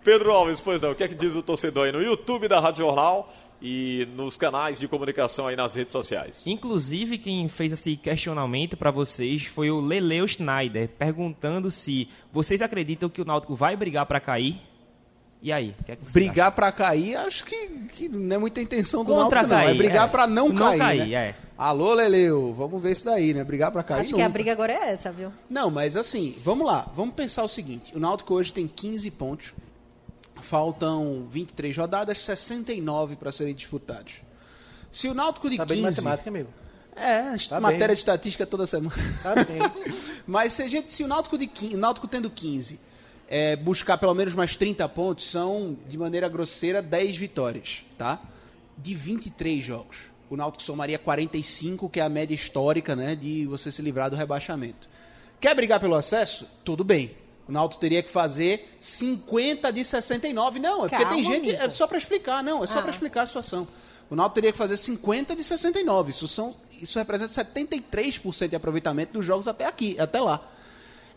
Pedro 0.04 0.32
Alves, 0.32 0.60
pois 0.60 0.82
não, 0.82 0.91
o 0.91 0.96
que 0.96 1.04
é 1.04 1.08
que 1.08 1.16
diz 1.16 1.34
o 1.34 1.41
torcedor 1.41 1.86
aí 1.86 1.91
no 1.94 2.02
YouTube 2.02 2.48
da 2.48 2.60
Rádio 2.60 2.84
Jornal? 2.86 3.34
E 3.64 4.05
nos 4.18 4.36
canais 4.36 4.78
de 4.78 4.89
comunicação 4.89 5.47
aí 5.47 5.55
nas 5.55 5.74
redes 5.74 5.93
sociais. 5.93 6.45
Inclusive, 6.45 7.18
quem 7.18 7.47
fez 7.47 7.72
esse 7.72 7.95
questionamento 7.95 8.76
para 8.76 8.91
vocês 8.91 9.45
foi 9.45 9.72
o 9.72 9.80
Leleu 9.80 10.28
Schneider, 10.28 10.89
perguntando 10.89 11.72
se 11.72 12.09
vocês 12.32 12.61
acreditam 12.61 13.07
que 13.07 13.22
o 13.22 13.26
Náutico 13.26 13.55
vai 13.55 13.78
brigar 13.78 14.05
para 14.05 14.20
cair. 14.20 14.61
E 15.41 15.51
aí? 15.51 15.74
Que 15.86 15.93
é 15.93 15.95
que 15.95 16.11
brigar 16.11 16.51
para 16.51 16.72
cair, 16.74 17.16
acho 17.16 17.45
que, 17.45 17.68
que, 17.93 18.09
não 18.09 18.36
é 18.36 18.39
muita 18.39 18.61
intenção 18.61 19.03
do 19.03 19.14
Contra 19.14 19.43
Náutico, 19.43 19.49
cair, 19.49 19.66
não. 19.66 19.74
É 19.74 19.78
brigar 19.78 20.07
é. 20.07 20.11
para 20.11 20.28
não, 20.28 20.49
não 20.49 20.55
cair. 20.55 20.80
cair 20.80 21.07
né? 21.07 21.16
é. 21.16 21.36
Alô, 21.57 21.93
Leleu, 21.93 22.53
vamos 22.53 22.82
ver 22.82 22.91
isso 22.91 23.05
daí, 23.05 23.34
né? 23.34 23.43
Brigar 23.45 23.72
para 23.72 23.84
cair. 23.84 24.01
Acho 24.01 24.11
nunca. 24.11 24.24
que 24.24 24.28
a 24.28 24.30
briga 24.30 24.51
agora 24.51 24.74
é 24.74 24.89
essa, 24.91 25.11
viu? 25.11 25.32
Não, 25.49 25.70
mas 25.70 25.95
assim, 25.95 26.36
vamos 26.43 26.68
lá. 26.68 26.91
Vamos 26.95 27.16
pensar 27.16 27.43
o 27.43 27.47
seguinte: 27.47 27.95
o 27.95 27.99
Náutico 27.99 28.34
hoje 28.34 28.51
tem 28.51 28.68
15 28.68 29.11
pontos 29.11 29.53
Faltam 30.44 31.26
23 31.32 31.76
rodadas, 31.76 32.20
69 32.20 33.16
para 33.16 33.32
serem 33.32 33.56
disputados. 33.56 34.16
Se 34.91 35.08
o 35.08 35.14
Náutico 35.14 35.50
de 35.50 35.58
tá 35.58 35.66
15... 35.66 35.82
Bem 35.82 35.89
matemática, 35.89 36.30
amigo. 36.30 36.50
É, 36.96 37.36
tá 37.50 37.60
matéria 37.60 37.88
bem. 37.88 37.96
de 37.96 38.00
estatística 38.00 38.46
toda 38.46 38.68
semana. 38.68 38.96
Tá 39.24 39.34
bem. 39.36 39.60
Mas 40.28 40.54
se, 40.54 40.62
a 40.62 40.68
gente, 40.68 40.94
se 40.94 41.04
o 41.04 41.08
Náutico, 41.08 41.38
de 41.38 41.48
15, 41.48 41.76
Náutico 41.78 42.08
tendo 42.08 42.30
15 42.30 42.80
é, 43.28 43.56
buscar 43.56 43.98
pelo 43.98 44.14
menos 44.14 44.36
mais 44.36 44.56
30 44.56 44.88
pontos, 44.89 45.30
são, 45.30 45.76
de 45.89 45.98
maneira 45.98 46.30
grosseira, 46.30 46.82
10 46.82 47.18
vitórias, 47.18 47.84
tá? 47.98 48.22
De 48.78 48.94
23 48.94 49.64
jogos. 49.64 49.98
O 50.30 50.38
Náutico 50.38 50.62
somaria 50.62 51.00
45, 51.00 51.89
que 51.89 52.00
é 52.00 52.04
a 52.04 52.10
média 52.10 52.36
histórica, 52.36 52.96
né, 52.96 53.16
de 53.16 53.46
você 53.48 53.72
se 53.72 53.82
livrar 53.82 54.10
do 54.10 54.16
rebaixamento. 54.16 54.88
Quer 55.39 55.56
brigar 55.56 55.80
pelo 55.80 55.96
acesso? 55.96 56.48
Tudo 56.64 56.84
bem. 56.84 57.16
O 57.48 57.52
Náutico 57.52 57.82
teria 57.82 58.02
que 58.02 58.10
fazer 58.10 58.76
50 58.80 59.72
de 59.72 59.84
69. 59.84 60.60
Não, 60.60 60.86
é 60.86 60.89
porque 60.89 61.06
tem 61.06 61.26
gente. 61.26 61.50
Amigo. 61.50 61.64
É 61.64 61.70
só 61.70 61.88
para 61.88 61.98
explicar, 61.98 62.44
não, 62.44 62.64
é 62.64 62.68
só 62.68 62.80
ah. 62.80 62.82
para 62.84 62.91
explicar 62.91 63.24
a 63.24 63.28
situação. 63.28 63.68
O 64.10 64.16
Náutico 64.16 64.36
teria 64.36 64.52
que 64.52 64.58
fazer 64.58 64.78
50 64.78 65.36
de 65.36 65.44
69. 65.44 66.12
Isso, 66.12 66.28
são, 66.28 66.56
isso 66.82 66.98
representa 66.98 67.34
73% 67.34 68.48
de 68.48 68.56
aproveitamento 68.56 69.14
dos 69.14 69.26
jogos 69.26 69.48
até 69.48 69.66
aqui, 69.66 70.00
até 70.00 70.22
lá. 70.22 70.50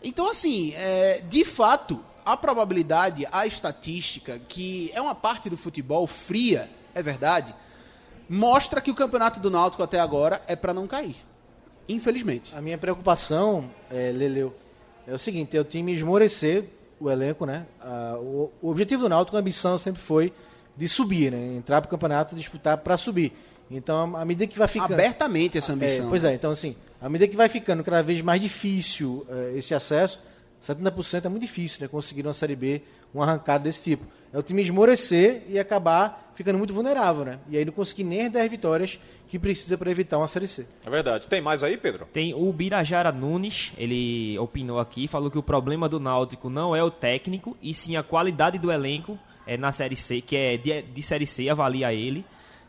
Então, 0.03 0.29
assim, 0.29 0.73
é, 0.75 1.21
de 1.29 1.45
fato, 1.45 2.03
a 2.25 2.35
probabilidade, 2.35 3.27
a 3.31 3.47
estatística, 3.47 4.39
que 4.47 4.91
é 4.93 5.01
uma 5.01 5.15
parte 5.15 5.49
do 5.49 5.55
futebol 5.55 6.05
fria, 6.07 6.69
é 6.93 7.01
verdade, 7.01 7.53
mostra 8.29 8.81
que 8.81 8.91
o 8.91 8.95
campeonato 8.95 9.39
do 9.39 9.49
Náutico 9.49 9.81
até 9.81 9.99
agora 9.99 10.41
é 10.47 10.55
para 10.55 10.73
não 10.73 10.87
cair. 10.87 11.15
Infelizmente. 11.87 12.53
A 12.53 12.61
minha 12.61 12.77
preocupação, 12.77 13.71
é, 13.89 14.11
Leleu, 14.11 14.53
é 15.07 15.13
o 15.13 15.17
seguinte, 15.17 15.55
é 15.55 15.61
o 15.61 15.63
time 15.63 15.93
esmorecer 15.93 16.65
o 16.99 17.09
elenco, 17.09 17.45
né? 17.45 17.65
Ah, 17.79 18.17
o, 18.19 18.51
o, 18.61 18.69
objetivo 18.69 19.03
do 19.03 19.09
Náutico, 19.09 19.37
a 19.37 19.39
ambição 19.39 19.77
sempre 19.77 20.01
foi 20.01 20.33
de 20.75 20.87
subir, 20.87 21.31
né? 21.31 21.55
Entrar 21.55 21.81
para 21.81 21.87
o 21.87 21.91
campeonato, 21.91 22.35
disputar 22.35 22.77
para 22.77 22.97
subir. 22.97 23.33
Então, 23.71 24.15
à 24.15 24.25
medida 24.25 24.45
que 24.47 24.57
vai 24.57 24.67
ficando... 24.67 24.93
Abertamente 24.93 25.57
essa 25.57 25.73
ambição. 25.73 26.05
É, 26.05 26.09
pois 26.09 26.23
é, 26.23 26.33
então 26.33 26.51
assim, 26.51 26.75
à 27.01 27.07
medida 27.07 27.29
que 27.29 27.37
vai 27.37 27.49
ficando 27.49 27.83
cada 27.83 28.01
vez 28.03 28.21
mais 28.21 28.41
difícil 28.41 29.25
é, 29.29 29.57
esse 29.57 29.73
acesso, 29.73 30.21
70% 30.61 31.25
é 31.25 31.29
muito 31.29 31.41
difícil, 31.41 31.79
né? 31.81 31.87
Conseguir 31.87 32.25
uma 32.25 32.33
Série 32.33 32.55
B, 32.55 32.81
um 33.13 33.21
arrancado 33.21 33.63
desse 33.63 33.83
tipo. 33.83 34.05
É 34.33 34.37
o 34.37 34.41
time 34.41 34.61
esmorecer 34.61 35.43
e 35.47 35.57
acabar 35.59 36.31
ficando 36.37 36.57
muito 36.59 36.73
vulnerável, 36.73 37.25
né? 37.25 37.39
E 37.49 37.57
aí 37.57 37.65
não 37.65 37.73
conseguir 37.73 38.03
nem 38.03 38.27
as 38.27 38.31
10 38.31 38.51
vitórias 38.51 38.99
que 39.27 39.39
precisa 39.39 39.75
para 39.77 39.89
evitar 39.89 40.19
uma 40.19 40.27
Série 40.27 40.47
C. 40.47 40.67
É 40.85 40.89
verdade. 40.89 41.27
Tem 41.27 41.41
mais 41.41 41.63
aí, 41.63 41.75
Pedro? 41.77 42.05
Tem 42.13 42.33
o 42.33 42.53
Birajara 42.53 43.11
Nunes, 43.11 43.71
ele 43.75 44.37
opinou 44.37 44.79
aqui, 44.79 45.07
falou 45.07 45.31
que 45.31 45.37
o 45.37 45.43
problema 45.43 45.89
do 45.89 45.99
Náutico 45.99 46.49
não 46.49 46.75
é 46.75 46.83
o 46.83 46.91
técnico, 46.91 47.57
e 47.61 47.73
sim 47.73 47.97
a 47.97 48.03
qualidade 48.03 48.59
do 48.59 48.71
elenco 48.71 49.17
é, 49.47 49.57
na 49.57 49.71
Série 49.71 49.95
C, 49.95 50.21
que 50.21 50.35
é 50.35 50.57
de, 50.57 50.81
de 50.83 51.01
Série 51.01 51.25
C, 51.25 51.49
avalia 51.49 51.91
ele. 51.91 52.23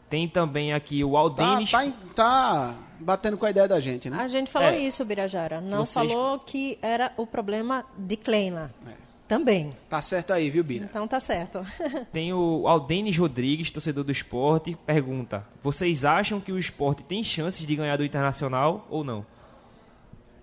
Tem 0.08 0.26
também 0.26 0.72
aqui 0.72 1.04
o 1.04 1.18
Aldenis. 1.18 1.70
Tá, 1.70 1.84
tá, 1.84 1.92
tá, 2.14 2.74
batendo 2.98 3.36
com 3.36 3.44
a 3.44 3.50
ideia 3.50 3.68
da 3.68 3.78
gente, 3.78 4.08
né? 4.08 4.16
A 4.18 4.28
gente 4.28 4.50
falou 4.50 4.70
é. 4.70 4.78
isso, 4.78 5.04
Birajara. 5.04 5.60
Não 5.60 5.84
Vocês... 5.84 6.10
falou 6.10 6.38
que 6.38 6.78
era 6.80 7.12
o 7.18 7.26
problema 7.26 7.84
de 7.98 8.16
Kleina. 8.16 8.70
É. 8.86 9.07
Também. 9.28 9.76
Tá 9.90 10.00
certo 10.00 10.32
aí, 10.32 10.48
viu, 10.48 10.64
Bira? 10.64 10.86
Então 10.86 11.06
tá 11.06 11.20
certo. 11.20 11.60
tem 12.10 12.32
o 12.32 12.66
Aldenis 12.66 13.16
Rodrigues, 13.18 13.70
torcedor 13.70 14.02
do 14.02 14.10
esporte, 14.10 14.76
pergunta: 14.86 15.46
Vocês 15.62 16.02
acham 16.02 16.40
que 16.40 16.50
o 16.50 16.58
esporte 16.58 17.02
tem 17.02 17.22
chances 17.22 17.66
de 17.66 17.76
ganhar 17.76 17.96
do 17.98 18.04
Internacional 18.04 18.86
ou 18.88 19.04
não? 19.04 19.26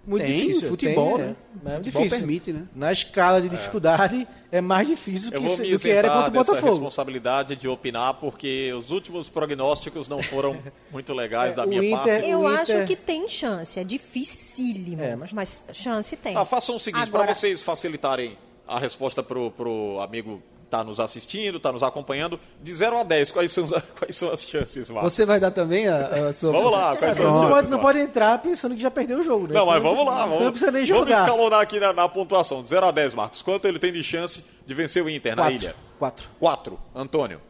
Muito 0.05 0.23
tem, 0.23 0.39
difícil. 0.39 0.69
Futebol, 0.69 1.17
tem, 1.17 1.25
né? 1.25 1.35
É, 1.65 1.69
é 1.69 1.75
futebol 1.77 2.03
difícil. 2.03 2.19
permite, 2.19 2.53
né? 2.53 2.67
Na 2.75 2.91
escala 2.91 3.41
de 3.41 3.49
dificuldade 3.49 4.27
é, 4.51 4.57
é 4.59 4.61
mais 4.61 4.87
difícil 4.87 5.31
que, 5.31 5.49
se, 5.49 5.71
do 5.71 5.79
que 5.79 5.89
era 5.89 6.09
contra 6.09 6.29
o 6.29 6.31
Botafogo. 6.31 6.67
responsabilidade 6.67 7.55
de 7.55 7.67
opinar 7.67 8.13
porque 8.13 8.71
os 8.77 8.91
últimos 8.91 9.29
prognósticos 9.29 10.07
não 10.07 10.21
foram 10.21 10.61
muito 10.91 11.11
legais 11.11 11.53
é, 11.53 11.55
da 11.55 11.65
minha 11.65 11.83
Inter, 11.83 11.97
parte. 11.97 12.29
Eu 12.29 12.41
Inter... 12.41 12.59
acho 12.59 12.87
que 12.87 12.95
tem 12.95 13.27
chance, 13.27 13.79
é 13.79 13.83
dificílimo, 13.83 15.01
é, 15.01 15.15
mas... 15.15 15.33
mas... 15.33 15.65
chance 15.73 16.15
tem. 16.15 16.37
Ah, 16.37 16.45
façam 16.45 16.75
o 16.75 16.79
seguinte, 16.79 17.07
Agora... 17.07 17.25
para 17.25 17.33
vocês 17.33 17.63
facilitarem 17.63 18.37
a 18.67 18.79
resposta 18.79 19.21
pro, 19.21 19.51
pro 19.51 19.99
amigo 19.99 20.41
está 20.65 20.83
nos 20.83 20.99
assistindo, 20.99 21.57
está 21.57 21.71
nos 21.71 21.83
acompanhando, 21.83 22.39
de 22.61 22.73
0 22.73 22.97
a 22.97 23.03
10, 23.03 23.31
quais 23.31 23.51
são, 23.51 23.65
quais 23.97 24.15
são 24.15 24.31
as 24.31 24.43
chances, 24.43 24.89
Marcos? 24.89 25.13
Você 25.13 25.25
vai 25.25 25.39
dar 25.39 25.51
também 25.51 25.87
a, 25.87 26.29
a 26.29 26.33
sua... 26.33 26.51
Vamos 26.51 26.71
lá, 26.71 26.95
quais 26.97 27.15
são 27.15 27.27
as 27.27 27.33
chances? 27.33 27.49
Pode, 27.49 27.69
não 27.69 27.79
pode 27.79 27.99
entrar 27.99 28.37
pensando 28.39 28.75
que 28.75 28.81
já 28.81 28.91
perdeu 28.91 29.19
o 29.19 29.23
jogo, 29.23 29.47
né? 29.47 29.53
Não, 29.53 29.65
mas 29.65 29.81
vamos 29.81 30.05
lá, 30.05 30.25
vamos, 30.25 30.43
não 30.43 30.51
precisa 30.51 30.71
nem 30.71 30.85
jogar. 30.85 31.05
vamos 31.05 31.19
escalonar 31.19 31.61
aqui 31.61 31.79
na, 31.79 31.93
na, 31.93 32.09
pontuação, 32.09 32.61
de 32.61 32.69
0 32.69 32.87
a 32.87 32.91
10, 32.91 33.13
Marcos. 33.13 33.41
Quanto 33.41 33.67
ele 33.67 33.79
tem 33.79 33.93
de 33.93 34.03
chance 34.03 34.43
de 34.65 34.73
vencer 34.73 35.03
o 35.03 35.09
Inter 35.09 35.35
quatro. 35.35 35.53
na 35.53 35.59
ilha? 35.59 35.75
4. 35.99 36.29
4. 36.39 36.79
Antônio? 36.93 37.41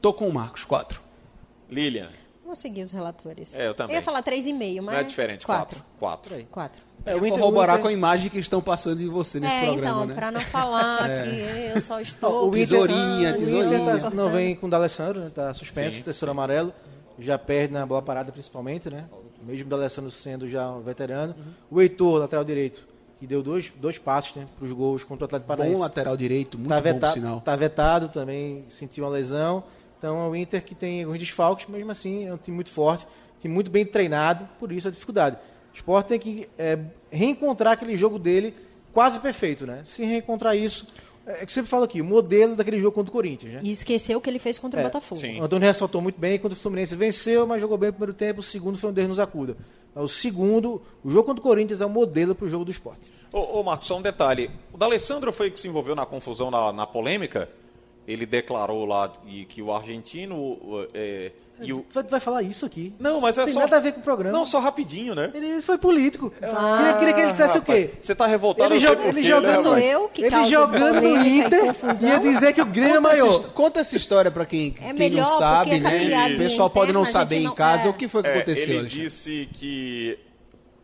Tô 0.00 0.12
com 0.12 0.28
o 0.28 0.32
Marcos, 0.32 0.64
4. 0.64 1.00
Lilian? 1.70 2.08
Vou 2.50 2.56
seguir 2.56 2.82
os 2.82 2.90
relatores. 2.90 3.54
É, 3.54 3.68
eu 3.68 3.74
também. 3.74 3.94
Eu 3.94 4.00
ia 4.00 4.04
falar 4.04 4.24
3,5, 4.24 4.82
mas... 4.82 4.84
Não 4.84 4.92
é 4.94 5.04
diferente, 5.04 5.46
4. 5.46 5.84
4. 6.00 6.46
4. 6.50 6.82
É, 7.06 7.14
o 7.14 7.18
Inter, 7.18 7.38
corroborar 7.38 7.76
Inter... 7.76 7.82
com 7.82 7.88
a 7.88 7.92
imagem 7.92 8.28
que 8.28 8.40
estão 8.40 8.60
passando 8.60 8.98
de 8.98 9.06
você 9.06 9.38
nesse 9.38 9.54
é, 9.54 9.66
programa, 9.66 9.98
então, 9.98 10.06
né? 10.06 10.14
para 10.16 10.32
não 10.32 10.40
falar 10.40 11.06
é. 11.08 11.22
que 11.22 11.76
eu 11.76 11.80
só 11.80 12.00
estou... 12.00 12.48
O 12.48 12.50
tesourinha, 12.50 13.34
tesourinha. 13.34 13.78
O 13.78 13.82
Inter 13.82 14.02
tá, 14.02 14.10
não 14.10 14.30
vem 14.30 14.56
com 14.56 14.66
o 14.66 14.68
D'Alessandro, 14.68 15.20
né? 15.20 15.30
tá 15.32 15.54
suspenso, 15.54 15.98
sim, 15.98 16.02
terceiro 16.02 16.32
sim. 16.32 16.36
amarelo. 16.36 16.74
Já 17.20 17.38
perde 17.38 17.72
na 17.72 17.86
bola 17.86 18.02
parada 18.02 18.32
principalmente, 18.32 18.90
né? 18.90 19.04
Mesmo 19.46 19.66
o 19.66 19.70
D'Alessandro 19.70 20.10
sendo 20.10 20.48
já 20.48 20.68
um 20.72 20.80
veterano. 20.80 21.36
Uhum. 21.38 21.76
O 21.76 21.80
Heitor, 21.80 22.18
lateral 22.18 22.44
direito, 22.44 22.84
que 23.20 23.28
deu 23.28 23.44
dois, 23.44 23.72
dois 23.80 23.96
passos 23.96 24.34
né, 24.34 24.48
para 24.56 24.66
os 24.66 24.72
gols 24.72 25.04
contra 25.04 25.22
o 25.22 25.26
Atlético 25.26 25.46
Paranaense. 25.46 25.76
Bom 25.76 25.82
lateral 25.82 26.16
direito, 26.16 26.58
muito 26.58 26.68
tá 26.68 26.80
bom 26.80 27.12
sinal. 27.12 27.38
Está 27.38 27.54
vetado, 27.54 28.08
também 28.08 28.64
sentiu 28.68 29.04
uma 29.04 29.10
lesão. 29.10 29.62
Então 30.00 30.24
é 30.24 30.28
o 30.30 30.34
Inter 30.34 30.64
que 30.64 30.74
tem 30.74 31.02
alguns 31.02 31.18
desfalques, 31.18 31.66
mesmo 31.68 31.90
assim 31.90 32.26
é 32.26 32.32
um 32.32 32.38
time 32.38 32.54
muito 32.54 32.70
forte, 32.70 33.06
time 33.38 33.52
muito 33.52 33.70
bem 33.70 33.84
treinado, 33.84 34.48
por 34.58 34.72
isso 34.72 34.88
a 34.88 34.90
dificuldade. 34.90 35.36
O 35.74 35.76
Sport 35.76 36.06
tem 36.06 36.18
que 36.18 36.48
é, 36.58 36.78
reencontrar 37.10 37.74
aquele 37.74 37.94
jogo 37.98 38.18
dele 38.18 38.54
quase 38.94 39.20
perfeito, 39.20 39.66
né? 39.66 39.82
Se 39.84 40.02
reencontrar 40.02 40.56
isso, 40.56 40.86
é, 41.26 41.42
é 41.42 41.46
que 41.46 41.52
sempre 41.52 41.68
falo 41.68 41.84
aqui, 41.84 42.00
o 42.00 42.04
modelo 42.04 42.56
daquele 42.56 42.80
jogo 42.80 42.92
contra 42.92 43.10
o 43.10 43.12
Corinthians, 43.12 43.52
né? 43.52 43.60
E 43.62 43.70
esqueceu 43.70 44.16
o 44.16 44.22
que 44.22 44.30
ele 44.30 44.38
fez 44.38 44.56
contra 44.56 44.80
é, 44.80 44.84
o 44.84 44.86
Botafogo. 44.86 45.20
Sim. 45.20 45.38
O 45.38 45.44
Antônio 45.44 45.68
ressaltou 45.68 46.00
muito 46.00 46.18
bem, 46.18 46.38
quando 46.38 46.54
o 46.54 46.56
Fluminense 46.56 46.96
venceu, 46.96 47.46
mas 47.46 47.60
jogou 47.60 47.76
bem 47.76 47.88
no 47.88 47.92
primeiro 47.92 48.14
tempo, 48.14 48.40
o 48.40 48.42
segundo 48.42 48.78
foi 48.78 48.88
um 48.88 48.94
Deus 48.94 49.06
nos 49.06 49.18
acuda. 49.18 49.54
O 49.94 50.08
segundo, 50.08 50.80
o 51.04 51.10
jogo 51.10 51.24
contra 51.24 51.40
o 51.40 51.42
Corinthians 51.42 51.82
é 51.82 51.86
um 51.86 51.90
modelo 51.90 52.34
para 52.34 52.46
o 52.46 52.48
jogo 52.48 52.64
do 52.64 52.70
esporte. 52.70 53.12
Ô, 53.30 53.60
ô 53.60 53.62
Marcos, 53.62 53.86
só 53.86 53.98
um 53.98 54.02
detalhe. 54.02 54.50
O 54.72 54.78
D'Alessandro 54.78 55.30
foi 55.30 55.50
que 55.50 55.60
se 55.60 55.68
envolveu 55.68 55.94
na 55.94 56.06
confusão, 56.06 56.50
na, 56.50 56.72
na 56.72 56.86
polêmica. 56.86 57.50
Ele 58.10 58.26
declarou 58.26 58.84
lá 58.84 59.08
que, 59.08 59.44
que 59.44 59.62
o 59.62 59.72
argentino 59.72 60.58
é, 60.92 61.32
e 61.62 61.72
o... 61.72 61.84
vai, 61.92 62.02
vai 62.04 62.20
falar 62.20 62.42
isso 62.42 62.64
aqui. 62.64 62.92
Não, 62.98 63.20
mas 63.20 63.36
é 63.36 63.44
Tem 63.44 63.54
só... 63.54 63.60
nada 63.60 63.76
a 63.76 63.80
ver 63.80 63.92
com 63.92 64.00
o 64.00 64.02
programa. 64.02 64.36
Não, 64.36 64.44
só 64.44 64.58
rapidinho, 64.58 65.14
né? 65.14 65.30
Ele 65.34 65.60
foi 65.60 65.76
político. 65.76 66.32
Ah, 66.42 66.78
queria, 66.78 66.94
queria, 66.98 67.14
que 67.14 67.20
ele 67.20 67.30
dissesse 67.32 67.58
rapaz, 67.58 67.84
o 67.84 67.88
quê? 67.88 67.94
Você 68.00 68.14
tá 68.14 68.26
revoltado, 68.26 68.72
ele, 68.72 68.80
joga, 68.80 69.08
ele 69.08 69.22
jogando, 69.22 69.74
né, 69.74 69.86
eu 69.86 70.08
que 70.08 70.24
Ele 70.24 70.44
jogando 70.46 71.00
no 71.00 71.26
Inter 71.26 71.74
ia 72.02 72.18
dizer 72.18 72.54
que 72.54 72.62
o 72.62 72.66
Grêmio 72.66 72.96
é 72.96 73.00
maior. 73.00 73.40
Essa, 73.40 73.48
conta 73.48 73.80
essa 73.80 73.96
história 73.96 74.30
pra 74.30 74.46
quem, 74.46 74.74
é 74.80 74.94
quem 74.94 75.10
não 75.10 75.26
sabe, 75.26 75.78
né? 75.80 76.34
O 76.34 76.38
pessoal 76.38 76.70
pode 76.70 76.92
não 76.92 77.04
saber 77.04 77.36
em 77.36 77.54
casa 77.54 77.88
é. 77.88 77.90
o 77.90 77.94
que 77.94 78.08
foi 78.08 78.22
que 78.22 78.28
é, 78.28 78.36
aconteceu, 78.36 78.64
Ele 78.64 78.78
Alexandre. 78.78 79.02
disse 79.04 79.48
que 79.52 80.18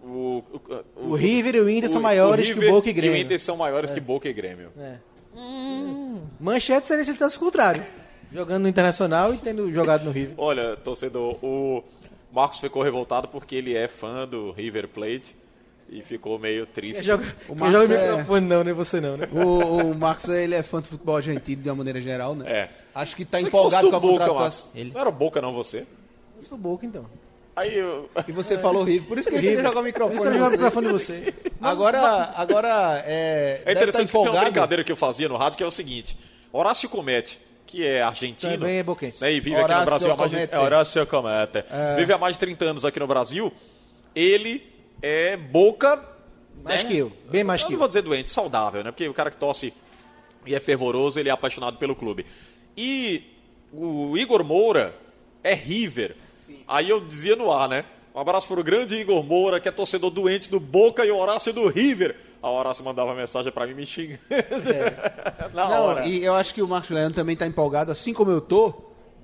o, 0.02 0.42
o, 0.52 0.60
o, 0.96 1.10
o 1.10 1.14
River 1.14 1.56
e 1.56 1.60
o 1.60 1.70
Inter 1.70 1.88
o, 1.88 1.92
são 1.92 2.02
maiores 2.02 2.50
que 2.50 2.58
o 2.58 2.70
Boca 2.70 2.90
e 2.90 2.92
Grêmio. 2.92 3.16
E 3.16 3.20
o 3.20 3.24
Inter 3.24 3.40
são 3.40 3.56
maiores 3.56 3.90
que 3.90 4.00
Boca 4.00 4.28
e 4.28 4.32
Grêmio. 4.32 4.70
É. 4.78 4.96
Hum. 5.36 6.22
Manchete 6.40 6.88
seria 6.88 7.04
se 7.04 7.10
ele 7.10 7.24
o 7.24 7.38
contrário. 7.38 7.84
Jogando 8.32 8.62
no 8.62 8.68
Internacional 8.68 9.34
e 9.34 9.38
tendo 9.38 9.70
jogado 9.70 10.04
no 10.04 10.10
River. 10.10 10.34
Olha, 10.36 10.76
torcedor, 10.76 11.36
o 11.44 11.84
Marcos 12.32 12.58
ficou 12.58 12.82
revoltado 12.82 13.28
porque 13.28 13.54
ele 13.56 13.76
é 13.76 13.86
fã 13.86 14.26
do 14.26 14.50
River 14.52 14.88
Plate 14.88 15.36
e 15.88 16.02
ficou 16.02 16.38
meio 16.38 16.66
triste. 16.66 17.04
Joga, 17.04 17.24
o 17.48 17.54
Marcos 17.54 17.80
joga 17.82 17.94
é... 17.94 18.10
microfone 18.10 18.46
não, 18.46 18.64
nem 18.64 18.74
você 18.74 19.00
não, 19.00 19.16
né? 19.16 19.28
O, 19.32 19.90
o 19.90 19.94
Marcos, 19.94 20.28
ele 20.28 20.54
é 20.54 20.62
fã 20.62 20.80
do 20.80 20.88
futebol 20.88 21.16
argentino 21.16 21.62
de 21.62 21.68
uma 21.68 21.76
maneira 21.76 22.00
geral, 22.00 22.34
né? 22.34 22.50
É. 22.50 22.70
Acho 22.94 23.14
que 23.14 23.22
está 23.22 23.40
empolgado 23.40 23.90
com 23.90 23.96
a 23.96 24.00
contratação. 24.00 24.70
Ele... 24.74 24.90
Não 24.92 25.00
era 25.00 25.10
Boca 25.10 25.40
não 25.40 25.52
você? 25.52 25.86
Eu 26.36 26.42
sou 26.42 26.58
Boca 26.58 26.84
então. 26.84 27.06
Aí 27.56 27.76
eu... 27.76 28.10
E 28.28 28.32
você 28.32 28.54
é. 28.54 28.58
falou 28.58 28.84
River, 28.84 29.08
por 29.08 29.18
isso 29.18 29.28
que 29.28 29.34
ele 29.34 29.48
queria 29.48 29.62
jogar 29.62 29.80
o 29.80 29.82
microfone. 29.82 30.20
Ele 30.20 30.34
jogar 30.34 30.48
o 30.48 30.50
microfone 30.52 30.88
em 30.88 30.92
você. 30.92 31.34
Agora, 31.60 32.34
agora 32.36 33.02
é. 33.06 33.62
É 33.64 33.72
interessante 33.72 34.12
tá 34.12 34.18
que 34.18 34.24
tem 34.24 34.32
uma 34.32 34.44
brincadeira 34.44 34.84
que 34.84 34.92
eu 34.92 34.96
fazia 34.96 35.28
no 35.28 35.36
rádio 35.36 35.56
que 35.56 35.64
é 35.64 35.66
o 35.66 35.70
seguinte: 35.70 36.18
Horácio 36.52 36.88
Comete 36.88 37.40
que 37.66 37.84
é 37.84 38.00
argentino. 38.00 38.52
Também 38.52 38.78
é 38.78 38.82
boquense. 38.82 39.20
Né, 39.20 39.32
e 39.32 39.40
vive 39.40 39.56
Horácio 39.56 39.74
aqui 39.74 39.80
no 39.80 39.86
Brasil 39.86 40.12
há 40.12 40.16
mais 40.16 40.30
de, 40.30 40.36
é, 40.38 40.58
Horácio 40.58 41.06
Comete. 41.06 41.64
É. 41.68 41.96
Vive 41.96 42.12
há 42.12 42.18
mais 42.18 42.34
de 42.36 42.40
30 42.40 42.64
anos 42.64 42.84
aqui 42.84 43.00
no 43.00 43.06
Brasil. 43.06 43.52
Ele 44.14 44.62
é 45.02 45.36
boca. 45.36 46.02
Mais 46.62 46.84
né? 46.84 46.90
que 46.90 46.96
eu. 46.96 47.12
Bem 47.28 47.42
mais 47.42 47.62
eu 47.62 47.66
que 47.66 47.72
eu. 47.72 47.76
Não 47.76 47.80
vou 47.80 47.88
dizer 47.88 48.02
doente, 48.02 48.30
saudável, 48.30 48.84
né? 48.84 48.90
Porque 48.92 49.08
o 49.08 49.14
cara 49.14 49.30
que 49.30 49.36
tosse 49.36 49.74
e 50.46 50.54
é 50.54 50.60
fervoroso, 50.60 51.18
ele 51.18 51.28
é 51.28 51.32
apaixonado 51.32 51.76
pelo 51.76 51.96
clube. 51.96 52.24
E 52.76 53.22
o 53.72 54.16
Igor 54.16 54.44
Moura 54.44 54.94
é 55.42 55.54
River. 55.54 56.14
Sim. 56.66 56.72
Aí 56.74 56.90
eu 56.90 57.00
dizia 57.00 57.36
no 57.36 57.52
ar, 57.52 57.68
né? 57.68 57.84
Um 58.14 58.20
abraço 58.20 58.48
para 58.48 58.60
o 58.60 58.64
grande 58.64 58.96
Igor 58.96 59.22
Moura, 59.22 59.60
que 59.60 59.68
é 59.68 59.72
torcedor 59.72 60.10
doente 60.10 60.50
do 60.50 60.58
Boca 60.58 61.04
e 61.04 61.10
o 61.10 61.16
Horácio 61.16 61.52
do 61.52 61.68
River 61.68 62.16
a 62.46 62.50
Horácio 62.50 62.84
mandava 62.84 63.14
mensagem 63.14 63.50
para 63.50 63.66
mim 63.66 63.74
me 63.74 63.84
xingando. 63.84 64.20
É. 64.30 65.50
Na 65.52 65.68
Não, 65.68 65.82
hora. 65.82 66.06
E 66.06 66.22
eu 66.22 66.34
acho 66.34 66.54
que 66.54 66.62
o 66.62 66.68
Marcos 66.68 66.90
Leandro 66.90 67.14
também 67.14 67.32
está 67.32 67.46
empolgado, 67.46 67.90
assim 67.90 68.12
como 68.12 68.30
eu 68.30 68.40
tô. 68.40 68.72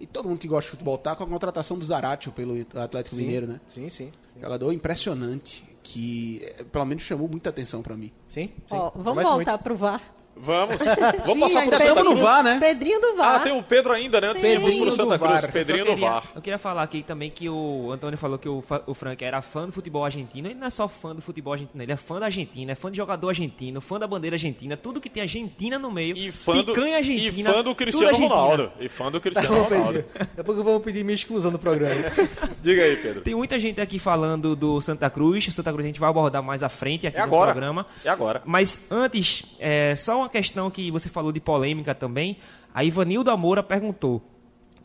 E 0.01 0.07
todo 0.07 0.28
mundo 0.28 0.38
que 0.38 0.49
gosta 0.49 0.64
de 0.64 0.70
futebol 0.70 0.99
tá 0.99 1.14
com 1.14 1.22
a 1.22 1.26
contratação 1.26 1.78
do 1.78 1.84
Zaratio 1.84 2.32
pelo 2.32 2.55
Atlético 2.74 3.14
sim, 3.14 3.22
Mineiro, 3.22 3.47
né? 3.47 3.61
Sim, 3.68 3.88
sim. 3.88 4.11
Jogador 4.40 4.72
impressionante, 4.72 5.64
que 5.82 6.43
eh, 6.43 6.64
pelo 6.64 6.84
menos 6.84 7.05
chamou 7.05 7.28
muita 7.28 7.51
atenção 7.51 7.82
para 7.82 7.97
mim. 7.97 8.11
Sim, 8.28 8.51
sim. 8.66 8.76
Ó, 8.76 8.90
vamos 8.97 9.22
voltar 9.22 9.53
muito. 9.53 9.62
pro 9.62 9.76
VAR. 9.76 10.03
Vamos. 10.43 10.82
Vamos 11.24 11.53
Sim, 11.53 11.55
passar 11.55 11.68
pro 11.68 11.78
Santa 11.78 12.01
Cruz. 12.01 12.05
no 12.05 12.16
VAR, 12.16 12.43
né? 12.43 12.59
Pedrinho 12.59 13.01
do 13.01 13.14
VAR. 13.14 13.36
Ah, 13.36 13.40
tem 13.40 13.57
o 13.57 13.62
Pedro 13.62 13.93
ainda, 13.93 14.20
né? 14.20 14.28
Antes 14.30 14.43
Pedrinho 14.43 14.82
pro 14.82 14.90
Santa 14.90 15.16
Cruz. 15.16 15.40
VAR. 15.40 15.53
Pedrinho 15.53 15.84
do 15.84 15.97
VAR. 15.97 16.24
Eu 16.34 16.43
queria 16.43 16.59
falar 16.59 16.82
aqui 16.82 17.05
também 17.05 17.30
que 17.30 17.49
o 17.49 17.93
Antônio 17.93 18.18
falou 18.18 18.36
que 18.38 18.49
o, 18.49 18.62
o 18.86 18.95
Frank 18.95 19.24
era 19.24 19.40
fã 19.40 19.66
do 19.66 19.72
futebol 19.72 20.05
argentino. 20.05 20.49
Ele 20.49 20.57
não 20.57 20.66
é 20.66 20.70
só 20.70 20.88
fã 20.88 21.14
do 21.14 21.22
futebol 21.22 21.53
argentino, 21.53 21.80
ele 21.80 21.93
é 21.93 21.97
fã 21.97 22.18
da 22.18 22.26
Argentina, 22.26 22.72
é 22.72 22.74
fã 22.74 22.90
de 22.90 22.97
jogador 22.97 23.28
argentino, 23.28 23.80
fã 23.80 24.01
da 24.01 24.07
bandeira 24.07 24.34
argentina, 24.34 24.76
tudo 24.76 25.01
que 25.01 25.09
tem 25.09 25.22
Argentina 25.22 25.78
no 25.78 25.93
meio. 25.93 26.16
E 26.16 26.32
fã 26.32 26.55
do, 26.61 26.72
argentina, 26.72 27.51
e 27.51 27.55
fã 27.55 27.62
do 27.62 27.74
Cristiano 27.74 28.16
Ronaldo. 28.16 28.72
E 28.80 28.88
fã 28.88 29.12
do 29.12 29.20
Cristiano 29.20 29.62
Ronaldo. 29.62 30.05
Daqui 30.18 30.40
a 30.40 30.45
pouco 30.45 30.61
eu 30.61 30.64
vou 30.64 30.80
pedir 30.80 31.05
minha 31.05 31.14
exclusão 31.14 31.53
do 31.53 31.59
programa. 31.59 31.95
Diga 32.61 32.82
aí, 32.82 32.97
Pedro. 32.97 33.20
Tem 33.20 33.34
muita 33.34 33.59
gente 33.61 33.80
aqui 33.80 33.99
falando 33.99 34.57
do 34.57 34.80
Santa 34.80 35.09
Cruz. 35.09 35.47
O 35.47 35.53
Santa 35.53 35.70
Cruz 35.70 35.84
a 35.84 35.86
gente 35.86 36.01
vai 36.01 36.11
abordar 36.11 36.43
mais 36.43 36.62
à 36.62 36.68
frente 36.68 37.07
aqui 37.07 37.16
é 37.16 37.20
no 37.20 37.26
agora. 37.26 37.53
programa. 37.53 37.86
É 38.05 38.09
agora. 38.09 38.43
Mas 38.45 38.90
antes, 38.90 39.45
é, 39.59 39.95
só 39.97 40.18
uma 40.18 40.28
questão 40.32 40.70
que 40.70 40.90
você 40.90 41.08
falou 41.08 41.30
de 41.30 41.40
polêmica 41.40 41.94
também. 41.94 42.38
A 42.74 42.82
Ivanildo 42.82 43.30
Amora 43.30 43.62
perguntou: 43.62 44.20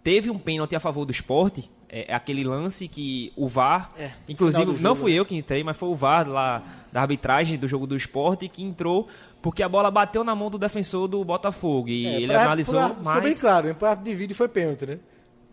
teve 0.04 0.30
um 0.30 0.38
pênalti 0.38 0.76
a 0.76 0.80
favor 0.80 1.06
do 1.06 1.12
esporte? 1.12 1.72
É, 1.90 2.12
é 2.12 2.14
aquele 2.14 2.44
lance 2.44 2.88
que 2.88 3.32
o 3.36 3.48
VAR, 3.48 3.94
é, 3.98 4.12
inclusive 4.28 4.82
não 4.82 4.94
fui 4.94 5.14
né? 5.14 5.20
eu 5.20 5.26
que 5.26 5.36
entrei, 5.38 5.64
mas 5.64 5.78
foi 5.78 5.88
o 5.88 5.96
VAR 5.96 6.28
lá 6.28 6.62
da 6.92 7.00
arbitragem 7.00 7.58
do 7.58 7.66
jogo 7.66 7.88
do 7.88 7.96
esporte 7.96 8.50
que 8.50 8.62
entrou 8.62 9.08
porque 9.42 9.64
a 9.64 9.70
bola 9.70 9.90
bateu 9.90 10.24
na 10.24 10.36
mão 10.36 10.50
do 10.50 10.58
defensor 10.58 11.08
do 11.08 11.24
Botafogo 11.24 11.88
e 11.88 12.06
é, 12.06 12.16
ele 12.22 12.34
pra, 12.34 12.44
analisou 12.44 12.76
pra, 12.76 12.90
mais. 12.90 13.18
Ficou 13.18 13.22
bem 13.22 13.36
claro, 13.36 13.76
para 13.76 13.96
de 13.96 14.14
vídeo 14.14 14.36
foi 14.36 14.50
pênalti, 14.50 14.86
né? 14.86 15.00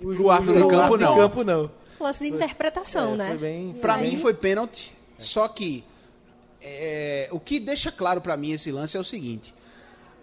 O, 0.03 0.22
o 0.22 0.30
árbitro 0.30 0.55
de 0.55 0.68
campo 0.68 0.97
não. 0.97 1.16
campo 1.16 1.45
não. 1.45 1.70
Lance 2.01 2.24
de 2.24 2.30
interpretação, 2.30 3.14
é, 3.14 3.16
né? 3.16 3.28
Foi 3.28 3.38
bem, 3.38 3.72
pra 3.74 3.97
bem... 3.97 4.11
mim 4.11 4.16
foi 4.16 4.34
pênalti, 4.34 4.92
só 5.16 5.47
que 5.47 5.84
é, 6.61 7.28
o 7.30 7.38
que 7.38 7.61
deixa 7.61 7.92
claro 7.92 8.20
para 8.20 8.36
mim 8.36 8.51
esse 8.51 8.72
lance 8.72 8.97
é 8.97 9.01
o 9.01 9.05
seguinte. 9.05 9.55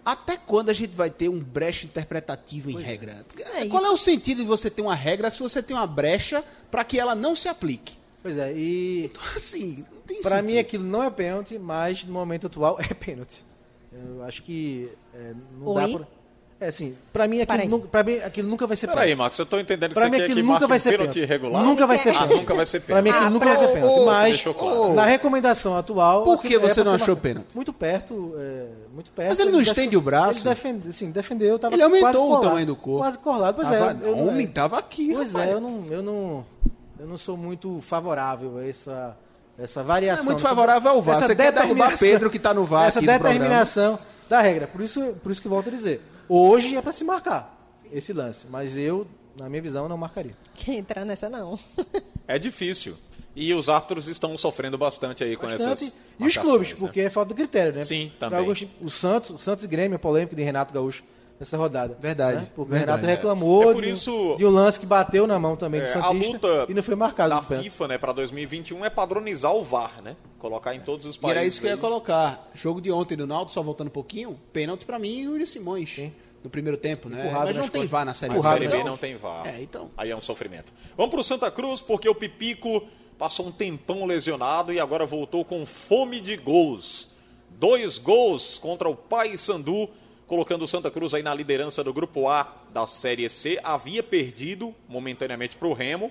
Até 0.04 0.36
quando 0.36 0.70
a 0.70 0.72
gente 0.72 0.96
vai 0.96 1.10
ter 1.10 1.28
um 1.28 1.38
brecha 1.38 1.86
interpretativo 1.86 2.70
em 2.70 2.74
pois 2.74 2.84
é. 2.84 2.88
regra? 2.88 3.26
É. 3.54 3.66
Qual 3.66 3.84
é 3.84 3.90
o 3.90 3.96
sentido 3.96 4.38
de 4.38 4.46
você 4.46 4.68
ter 4.68 4.82
uma 4.82 4.94
regra 4.94 5.30
se 5.30 5.38
você 5.38 5.62
tem 5.62 5.76
uma 5.76 5.86
brecha 5.86 6.42
para 6.70 6.84
que 6.84 6.98
ela 6.98 7.14
não 7.14 7.36
se 7.36 7.48
aplique? 7.48 7.96
Pois 8.22 8.36
é, 8.38 8.52
e. 8.52 9.04
Então, 9.06 9.22
assim, 9.36 9.84
Para 10.22 10.42
mim 10.42 10.58
aquilo 10.58 10.84
não 10.84 11.02
é 11.02 11.10
pênalti, 11.10 11.58
mas 11.58 12.04
no 12.04 12.12
momento 12.12 12.46
atual 12.46 12.78
é 12.80 12.94
pênalti. 12.94 13.44
Eu 13.92 14.22
acho 14.24 14.42
que 14.42 14.90
é, 15.14 15.34
não 15.58 15.66
Oi? 15.68 15.92
dá 15.92 15.98
pra. 15.98 16.21
É 16.62 16.68
assim, 16.68 16.96
pra 17.12 17.26
mim 17.26 17.40
aquilo, 17.40 17.68
nunca, 17.68 17.88
pra 17.88 18.04
mim, 18.04 18.18
aquilo 18.18 18.48
nunca 18.48 18.68
vai 18.68 18.76
ser 18.76 18.86
pênalti. 18.86 19.02
Peraí, 19.02 19.16
Marcos, 19.16 19.36
eu 19.36 19.46
tô 19.46 19.58
entendendo 19.58 19.88
que 19.88 19.94
pra 19.94 20.04
você 20.04 20.10
mim, 20.10 20.16
quer 20.16 20.22
aquilo 20.22 20.40
que 20.40 20.46
nunca 20.46 20.66
vai 20.68 20.78
ser 20.78 20.96
pênalti 20.96 21.24
regular. 21.24 21.64
Nunca 21.64 21.86
vai 21.88 21.98
ser 21.98 22.08
ah, 22.10 22.12
pênalti. 22.12 22.32
Ah, 22.32 22.36
nunca 22.36 22.54
vai 22.54 22.66
ser 22.66 22.80
pênalti. 22.80 22.92
Pra 22.92 23.02
mim 23.02 23.10
aquilo 23.10 23.26
ah, 23.26 23.30
nunca 23.30 23.46
vai 23.46 23.56
ser 23.56 23.68
pênalti. 23.72 24.04
Mas, 24.04 24.42
claro. 24.42 24.94
na 24.94 25.04
recomendação 25.04 25.76
atual... 25.76 26.22
Por 26.22 26.40
que 26.40 26.56
você 26.60 26.84
não 26.84 26.94
achou 26.94 27.16
pênalti? 27.16 27.48
Muito 27.52 27.72
perto, 27.72 28.34
é, 28.38 28.66
muito 28.94 29.10
perto. 29.10 29.28
Mas 29.30 29.40
ele 29.40 29.50
não 29.50 29.58
ele 29.58 29.68
estende 29.68 29.96
o 29.96 30.00
braço? 30.00 30.38
Ele 30.38 30.54
defende, 30.54 30.88
assim, 30.88 31.10
defendeu, 31.10 31.58
tava 31.58 31.74
Ele 31.74 31.82
aumentou 31.82 32.32
o 32.32 32.40
tamanho 32.40 32.66
do 32.66 32.76
corpo. 32.76 33.00
Quase 33.00 33.18
colado, 33.18 33.56
pois 33.56 33.68
tava, 33.68 33.98
é. 34.06 34.10
Homem 34.10 34.46
tava 34.46 34.78
aqui, 34.78 35.14
Pois 35.14 35.34
é, 35.34 35.52
eu 35.52 35.60
não, 35.60 35.86
eu, 35.90 36.00
não, 36.00 36.44
eu 37.00 37.06
não 37.08 37.18
sou 37.18 37.36
muito 37.36 37.80
favorável 37.80 38.58
a 38.58 38.68
essa, 38.68 39.16
essa 39.58 39.82
variação. 39.82 40.26
É 40.26 40.26
muito 40.26 40.42
favorável 40.42 40.92
ao 40.92 41.02
VAR. 41.02 41.22
Você 41.22 41.34
quer 41.34 41.50
derrubar 41.50 41.98
Pedro 41.98 42.30
que 42.30 42.38
tá 42.38 42.54
no 42.54 42.64
VAR 42.64 42.86
Essa 42.86 43.00
determinação 43.00 43.98
da 44.28 44.40
regra. 44.40 44.68
Por 44.68 44.80
isso, 44.80 45.16
por 45.24 45.32
isso 45.32 45.42
que 45.42 45.48
volto 45.48 45.66
a 45.68 45.72
dizer. 45.72 46.00
Hoje 46.28 46.76
é 46.76 46.82
para 46.82 46.92
se 46.92 47.04
marcar 47.04 47.58
esse 47.92 48.12
lance, 48.12 48.46
mas 48.48 48.76
eu, 48.76 49.06
na 49.38 49.48
minha 49.48 49.60
visão, 49.60 49.88
não 49.88 49.96
marcaria. 49.96 50.36
Quem 50.54 50.78
entrar 50.78 51.04
nessa 51.04 51.28
não. 51.28 51.58
é 52.26 52.38
difícil. 52.38 52.96
E 53.34 53.52
os 53.54 53.68
árbitros 53.68 54.08
estão 54.08 54.36
sofrendo 54.36 54.76
bastante 54.76 55.24
aí 55.24 55.36
com 55.36 55.46
bastante. 55.46 55.84
essas. 55.84 55.94
E 56.18 56.26
os 56.26 56.36
clubes, 56.36 56.70
né? 56.70 56.76
porque 56.78 57.00
é 57.00 57.10
falta 57.10 57.34
de 57.34 57.40
critério, 57.40 57.72
né? 57.72 57.82
Sim, 57.82 58.12
também. 58.18 58.38
Alguns, 58.38 58.66
o 58.80 58.90
Santos, 58.90 59.40
Santos 59.40 59.64
e 59.64 59.68
Grêmio, 59.68 59.96
a 59.96 59.98
polêmica 59.98 60.36
de 60.36 60.42
Renato 60.42 60.72
Gaúcho 60.74 61.02
nessa 61.42 61.56
rodada. 61.56 61.96
Verdade. 62.00 62.36
Né? 62.36 62.48
Porque 62.54 62.70
verdade, 62.70 62.98
o 62.98 63.06
Renato 63.06 63.16
reclamou 63.18 63.70
é 63.70 63.74
por 63.74 63.84
isso, 63.84 64.36
de, 64.38 64.46
um 64.46 64.50
lance 64.50 64.78
que 64.78 64.86
bateu 64.86 65.26
na 65.26 65.38
mão 65.40 65.56
também 65.56 65.80
do 65.80 65.86
é, 65.86 65.92
Santista 65.92 66.46
a 66.46 66.50
luta 66.50 66.66
e 66.70 66.74
não 66.74 66.82
foi 66.82 66.94
marcado. 66.94 67.34
Da 67.34 67.42
FIFA, 67.42 67.88
né, 67.88 67.98
para 67.98 68.12
2021 68.12 68.84
é 68.84 68.90
padronizar 68.90 69.52
o 69.52 69.62
VAR, 69.62 70.00
né? 70.02 70.16
Colocar 70.38 70.74
em 70.74 70.80
todos 70.80 71.04
os 71.06 71.16
países. 71.16 71.36
E 71.36 71.38
era 71.38 71.46
isso 71.46 71.60
que 71.60 71.66
eu 71.66 71.70
ia 71.70 71.76
colocar. 71.76 72.48
Jogo 72.54 72.80
de 72.80 72.92
ontem 72.92 73.16
do 73.16 73.26
Naldo, 73.26 73.50
só 73.50 73.60
voltando 73.60 73.88
um 73.88 73.92
pouquinho, 73.92 74.38
pênalti 74.52 74.84
para 74.84 74.98
mim 74.98 75.20
e 75.20 75.28
o 75.28 75.32
Yuri 75.32 75.46
Simões. 75.46 75.92
Sim 75.92 76.12
no 76.42 76.50
primeiro 76.50 76.76
tempo, 76.76 77.08
né? 77.08 77.20
Empurrado 77.20 77.46
Mas 77.46 77.56
não 77.56 77.68
tem 77.68 77.86
VAR 77.86 78.04
na 78.04 78.14
Série 78.14 78.32
B. 78.32 78.40
Na 78.40 78.48
Série 78.50 78.66
B 78.66 78.82
não 78.82 78.96
tem 78.96 79.14
VAR. 79.14 79.46
É, 79.46 79.62
então. 79.62 79.92
Aí 79.96 80.10
é 80.10 80.16
um 80.16 80.20
sofrimento. 80.20 80.72
Vamos 80.96 81.12
para 81.12 81.20
o 81.20 81.22
Santa 81.22 81.48
Cruz, 81.52 81.80
porque 81.80 82.08
o 82.08 82.14
Pipico 82.16 82.84
passou 83.16 83.46
um 83.46 83.52
tempão 83.52 84.04
lesionado 84.04 84.72
e 84.72 84.80
agora 84.80 85.06
voltou 85.06 85.44
com 85.44 85.64
fome 85.64 86.20
de 86.20 86.36
gols. 86.36 87.12
Dois 87.50 87.96
gols 87.96 88.58
contra 88.58 88.88
o 88.88 88.96
Paysandu, 88.96 89.88
colocando 90.26 90.62
o 90.62 90.66
Santa 90.66 90.90
Cruz 90.90 91.14
aí 91.14 91.22
na 91.22 91.34
liderança 91.34 91.82
do 91.82 91.92
Grupo 91.92 92.28
A 92.28 92.46
da 92.72 92.86
Série 92.86 93.28
C. 93.28 93.58
Havia 93.62 94.02
perdido 94.02 94.74
momentaneamente 94.88 95.56
para 95.56 95.68
o 95.68 95.72
Remo, 95.72 96.10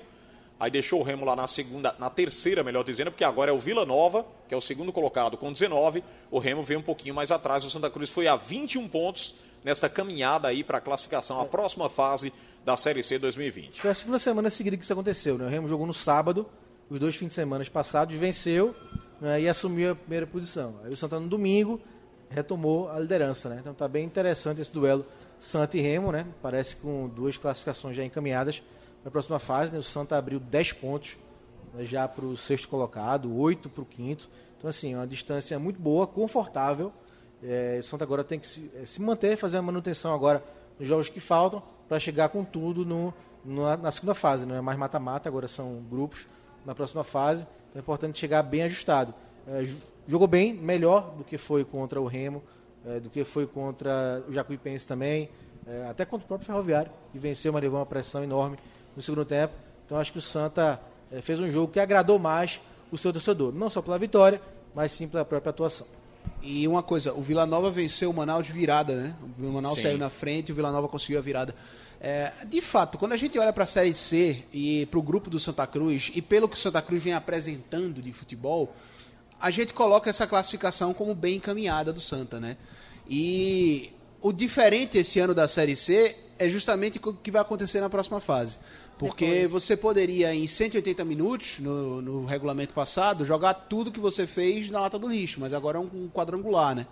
aí 0.59 0.69
deixou 0.69 0.99
o 0.99 1.03
Remo 1.03 1.25
lá 1.25 1.35
na 1.35 1.47
segunda, 1.47 1.95
na 1.97 2.09
terceira, 2.09 2.63
melhor 2.63 2.83
dizendo, 2.83 3.11
porque 3.11 3.23
agora 3.23 3.51
é 3.51 3.53
o 3.53 3.59
Vila 3.59 3.85
Nova, 3.85 4.25
que 4.47 4.53
é 4.53 4.57
o 4.57 4.61
segundo 4.61 4.91
colocado 4.91 5.37
com 5.37 5.51
19. 5.51 6.03
O 6.29 6.39
Remo 6.39 6.63
veio 6.63 6.79
um 6.79 6.83
pouquinho 6.83 7.15
mais 7.15 7.31
atrás, 7.31 7.63
o 7.63 7.69
Santa 7.69 7.89
Cruz 7.89 8.09
foi 8.09 8.27
a 8.27 8.35
21 8.35 8.87
pontos 8.87 9.35
nesta 9.63 9.89
caminhada 9.89 10.47
aí 10.47 10.63
para 10.63 10.77
a 10.77 10.81
classificação, 10.81 11.39
a 11.39 11.45
próxima 11.45 11.89
fase 11.89 12.33
da 12.65 12.77
Série 12.77 13.01
C 13.01 13.17
2020. 13.17 13.81
Foi 13.81 13.89
a 13.89 13.95
segunda 13.95 14.19
semana 14.19 14.49
seguida 14.49 14.77
que 14.77 14.83
isso 14.83 14.93
aconteceu, 14.93 15.37
né? 15.37 15.45
O 15.45 15.49
Remo 15.49 15.67
jogou 15.67 15.87
no 15.87 15.93
sábado, 15.93 16.47
os 16.89 16.99
dois 16.99 17.15
fins 17.15 17.29
de 17.29 17.33
semana 17.33 17.65
passados, 17.65 18.15
venceu 18.15 18.75
né, 19.19 19.41
e 19.41 19.47
assumiu 19.47 19.91
a 19.91 19.95
primeira 19.95 20.27
posição. 20.27 20.75
Aí 20.83 20.91
o 20.91 20.97
Santa 20.97 21.19
no 21.19 21.27
domingo 21.27 21.79
retomou 22.31 22.89
a 22.89 22.99
liderança, 22.99 23.49
né? 23.49 23.57
Então 23.59 23.73
tá 23.73 23.87
bem 23.87 24.05
interessante 24.05 24.61
esse 24.61 24.71
duelo 24.71 25.05
Santa 25.39 25.77
e 25.77 25.81
Remo, 25.81 26.11
né? 26.11 26.25
Parece 26.41 26.75
com 26.75 27.07
duas 27.07 27.37
classificações 27.37 27.95
já 27.95 28.03
encaminhadas 28.03 28.61
para 29.01 29.09
a 29.09 29.11
próxima 29.11 29.39
fase, 29.39 29.71
né? 29.71 29.79
O 29.79 29.83
Santa 29.83 30.17
abriu 30.17 30.39
10 30.39 30.73
pontos 30.73 31.17
né, 31.73 31.85
já 31.85 32.07
para 32.07 32.25
o 32.25 32.37
sexto 32.37 32.67
colocado, 32.67 33.35
8 33.35 33.69
para 33.69 33.81
o 33.81 33.85
quinto. 33.85 34.29
Então, 34.57 34.69
assim, 34.69 34.95
uma 34.95 35.07
distância 35.07 35.57
muito 35.59 35.79
boa, 35.79 36.07
confortável 36.07 36.93
é, 37.43 37.77
o 37.79 37.83
Santa 37.83 38.03
agora 38.03 38.23
tem 38.23 38.39
que 38.39 38.47
se, 38.47 38.71
é, 38.75 38.85
se, 38.85 39.01
manter, 39.01 39.35
fazer 39.35 39.57
a 39.57 39.61
manutenção 39.61 40.13
agora 40.13 40.43
nos 40.77 40.87
jogos 40.87 41.09
que 41.09 41.19
faltam 41.19 41.61
para 41.87 41.99
chegar 41.99 42.29
com 42.29 42.43
tudo 42.43 42.85
no, 42.85 43.13
no, 43.43 43.77
na 43.77 43.91
segunda 43.91 44.13
fase. 44.13 44.45
Não 44.45 44.55
é 44.55 44.61
mais 44.61 44.77
mata-mata, 44.77 45.27
agora 45.27 45.47
são 45.47 45.81
grupos 45.89 46.27
na 46.65 46.75
próxima 46.75 47.03
fase. 47.03 47.47
Então 47.69 47.79
é 47.79 47.79
importante 47.79 48.19
chegar 48.19 48.43
bem 48.43 48.63
ajustado. 48.63 49.13
É, 49.47 49.63
jogou 50.11 50.27
bem, 50.27 50.53
melhor 50.53 51.13
do 51.17 51.23
que 51.23 51.37
foi 51.37 51.63
contra 51.63 52.01
o 52.01 52.05
Remo, 52.05 52.43
é, 52.85 52.99
do 52.99 53.09
que 53.09 53.23
foi 53.23 53.47
contra 53.47 54.21
o 54.27 54.33
Jacuipense 54.33 54.85
também, 54.85 55.29
é, 55.65 55.87
até 55.89 56.03
contra 56.03 56.25
o 56.25 56.27
próprio 56.27 56.45
Ferroviário, 56.45 56.91
que 57.13 57.17
venceu, 57.17 57.53
mas 57.53 57.61
levou 57.61 57.79
uma 57.79 57.85
pressão 57.85 58.21
enorme 58.21 58.57
no 58.93 59.01
segundo 59.01 59.23
tempo. 59.23 59.53
Então 59.85 59.97
acho 59.97 60.11
que 60.11 60.17
o 60.17 60.21
Santa 60.21 60.81
é, 61.09 61.21
fez 61.21 61.39
um 61.39 61.49
jogo 61.49 61.71
que 61.71 61.79
agradou 61.79 62.19
mais 62.19 62.59
o 62.91 62.97
seu 62.97 63.13
torcedor, 63.13 63.53
não 63.53 63.69
só 63.69 63.81
pela 63.81 63.97
vitória, 63.97 64.41
mas 64.75 64.91
sim 64.91 65.07
pela 65.07 65.23
própria 65.23 65.49
atuação. 65.49 65.87
E 66.41 66.67
uma 66.67 66.83
coisa, 66.83 67.13
o 67.13 67.21
Vila 67.21 67.45
Nova 67.45 67.71
venceu 67.71 68.09
o 68.09 68.13
Manaus 68.13 68.45
de 68.45 68.51
virada, 68.51 68.95
né? 68.95 69.15
O 69.39 69.51
Manaus 69.51 69.75
Sim. 69.75 69.83
saiu 69.83 69.97
na 69.97 70.09
frente 70.09 70.49
e 70.49 70.51
o 70.51 70.55
Vila 70.55 70.71
Nova 70.71 70.87
conseguiu 70.87 71.19
a 71.19 71.21
virada. 71.21 71.55
É, 71.99 72.31
de 72.47 72.61
fato, 72.61 72.97
quando 72.97 73.11
a 73.11 73.17
gente 73.17 73.37
olha 73.37 73.53
para 73.53 73.63
a 73.63 73.67
Série 73.67 73.93
C 73.93 74.43
e 74.51 74.87
para 74.87 74.99
o 74.99 75.03
grupo 75.03 75.29
do 75.29 75.39
Santa 75.39 75.65
Cruz 75.67 76.11
e 76.15 76.21
pelo 76.21 76.49
que 76.49 76.55
o 76.55 76.59
Santa 76.59 76.81
Cruz 76.81 77.01
vem 77.03 77.13
apresentando 77.13 78.01
de 78.01 78.11
futebol, 78.11 78.73
a 79.41 79.51
gente 79.51 79.73
coloca 79.73 80.09
essa 80.09 80.27
classificação 80.27 80.93
como 80.93 81.15
bem 81.15 81.35
encaminhada 81.35 81.91
do 81.91 81.99
Santa, 81.99 82.39
né? 82.39 82.57
E 83.09 83.91
o 84.21 84.31
diferente 84.31 84.97
esse 84.97 85.19
ano 85.19 85.33
da 85.33 85.47
Série 85.47 85.75
C 85.75 86.15
é 86.37 86.49
justamente 86.49 86.99
o 87.03 87.13
que 87.13 87.31
vai 87.31 87.41
acontecer 87.41 87.81
na 87.81 87.89
próxima 87.89 88.21
fase. 88.21 88.57
Porque 88.97 89.25
Depois. 89.25 89.51
você 89.51 89.75
poderia, 89.75 90.33
em 90.33 90.47
180 90.47 91.03
minutos, 91.03 91.57
no, 91.57 92.01
no, 92.03 92.25
regulamento 92.25 92.71
passado, 92.71 93.25
jogar 93.25 93.55
tudo 93.55 93.91
que 93.91 93.99
você 93.99 94.27
fez 94.27 94.69
na 94.69 94.79
lata 94.79 94.99
do 94.99 95.07
lixo, 95.07 95.39
mas 95.39 95.53
agora 95.53 95.79
é 95.79 95.81
um, 95.81 95.89
um 95.91 96.09
quadrangular, 96.09 96.75
né? 96.75 96.85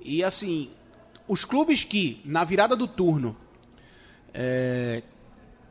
E 0.00 0.24
assim, 0.24 0.70
os 1.28 1.44
clubes 1.44 1.84
que, 1.84 2.20
na 2.24 2.44
virada 2.44 2.74
do 2.74 2.88
turno, 2.88 3.36
é, 4.32 5.02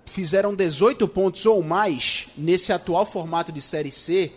fizeram 0.06 0.54
18 0.54 1.08
pontos 1.08 1.44
ou 1.48 1.64
mais 1.64 2.28
nesse 2.38 2.72
atual 2.72 3.06
formato 3.06 3.52
de 3.52 3.62
Série 3.62 3.92
C, 3.92 4.32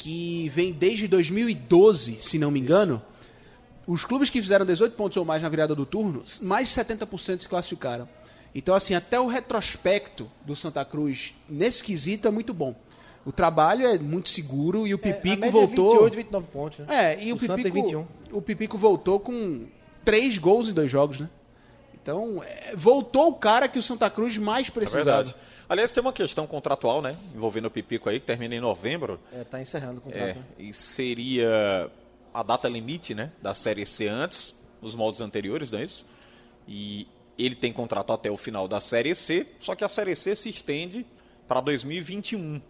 que 0.00 0.48
vem 0.48 0.72
desde 0.72 1.06
2012, 1.06 2.16
se 2.22 2.38
não 2.38 2.50
me 2.50 2.58
engano, 2.58 3.02
os 3.86 4.02
clubes 4.02 4.30
que 4.30 4.40
fizeram 4.40 4.64
18 4.64 4.96
pontos 4.96 5.18
ou 5.18 5.26
mais 5.26 5.42
na 5.42 5.48
virada 5.50 5.74
do 5.74 5.84
turno, 5.84 6.24
mais 6.40 6.70
de 6.70 6.74
70% 6.74 7.40
se 7.40 7.46
classificaram. 7.46 8.08
Então, 8.54 8.74
assim, 8.74 8.94
até 8.94 9.20
o 9.20 9.26
retrospecto 9.26 10.30
do 10.46 10.56
Santa 10.56 10.82
Cruz 10.86 11.34
nesse 11.46 11.84
quesito 11.84 12.26
é 12.26 12.30
muito 12.30 12.54
bom. 12.54 12.74
O 13.26 13.30
trabalho 13.30 13.86
é 13.86 13.98
muito 13.98 14.30
seguro 14.30 14.86
e 14.86 14.94
o 14.94 14.96
é, 14.96 15.12
Pipico 15.12 15.44
é, 15.44 15.50
voltou. 15.50 15.90
28, 15.90 16.16
29 16.16 16.46
pontos, 16.46 16.78
né? 16.78 16.86
É, 16.88 17.22
e 17.22 17.30
o, 17.30 17.36
o 17.36 17.38
Pipico, 17.38 18.08
o 18.32 18.40
Pipico 18.42 18.78
voltou 18.78 19.20
com 19.20 19.66
três 20.02 20.38
gols 20.38 20.70
em 20.70 20.72
dois 20.72 20.90
jogos, 20.90 21.20
né? 21.20 21.28
Então, 22.02 22.42
é, 22.42 22.74
voltou 22.74 23.28
o 23.28 23.34
cara 23.34 23.68
que 23.68 23.78
o 23.78 23.82
Santa 23.82 24.08
Cruz 24.08 24.38
mais 24.38 24.68
é 24.68 24.70
precisava. 24.70 25.10
É 25.10 25.24
verdade. 25.24 25.36
Aliás, 25.70 25.92
tem 25.92 26.00
uma 26.00 26.12
questão 26.12 26.48
contratual, 26.48 27.00
né? 27.00 27.16
Envolvendo 27.32 27.66
o 27.66 27.70
Pipico 27.70 28.10
aí, 28.10 28.18
que 28.18 28.26
termina 28.26 28.56
em 28.56 28.60
novembro. 28.60 29.20
É, 29.32 29.44
tá 29.44 29.60
encerrando 29.60 29.98
o 29.98 30.00
contrato. 30.00 30.44
É, 30.58 30.62
e 30.62 30.74
seria 30.74 31.88
a 32.34 32.42
data 32.42 32.68
limite, 32.68 33.14
né? 33.14 33.30
Da 33.40 33.54
Série 33.54 33.86
C 33.86 34.08
antes, 34.08 34.66
nos 34.82 34.96
moldes 34.96 35.20
anteriores, 35.20 35.70
não 35.70 35.78
é 35.78 35.84
isso? 35.84 36.04
E 36.66 37.06
ele 37.38 37.54
tem 37.54 37.72
contrato 37.72 38.12
até 38.12 38.28
o 38.28 38.36
final 38.36 38.66
da 38.66 38.80
Série 38.80 39.14
C, 39.14 39.46
só 39.60 39.76
que 39.76 39.84
a 39.84 39.88
Série 39.88 40.16
C 40.16 40.34
se 40.34 40.48
estende 40.48 41.06
para 41.46 41.60
2021. 41.60 42.60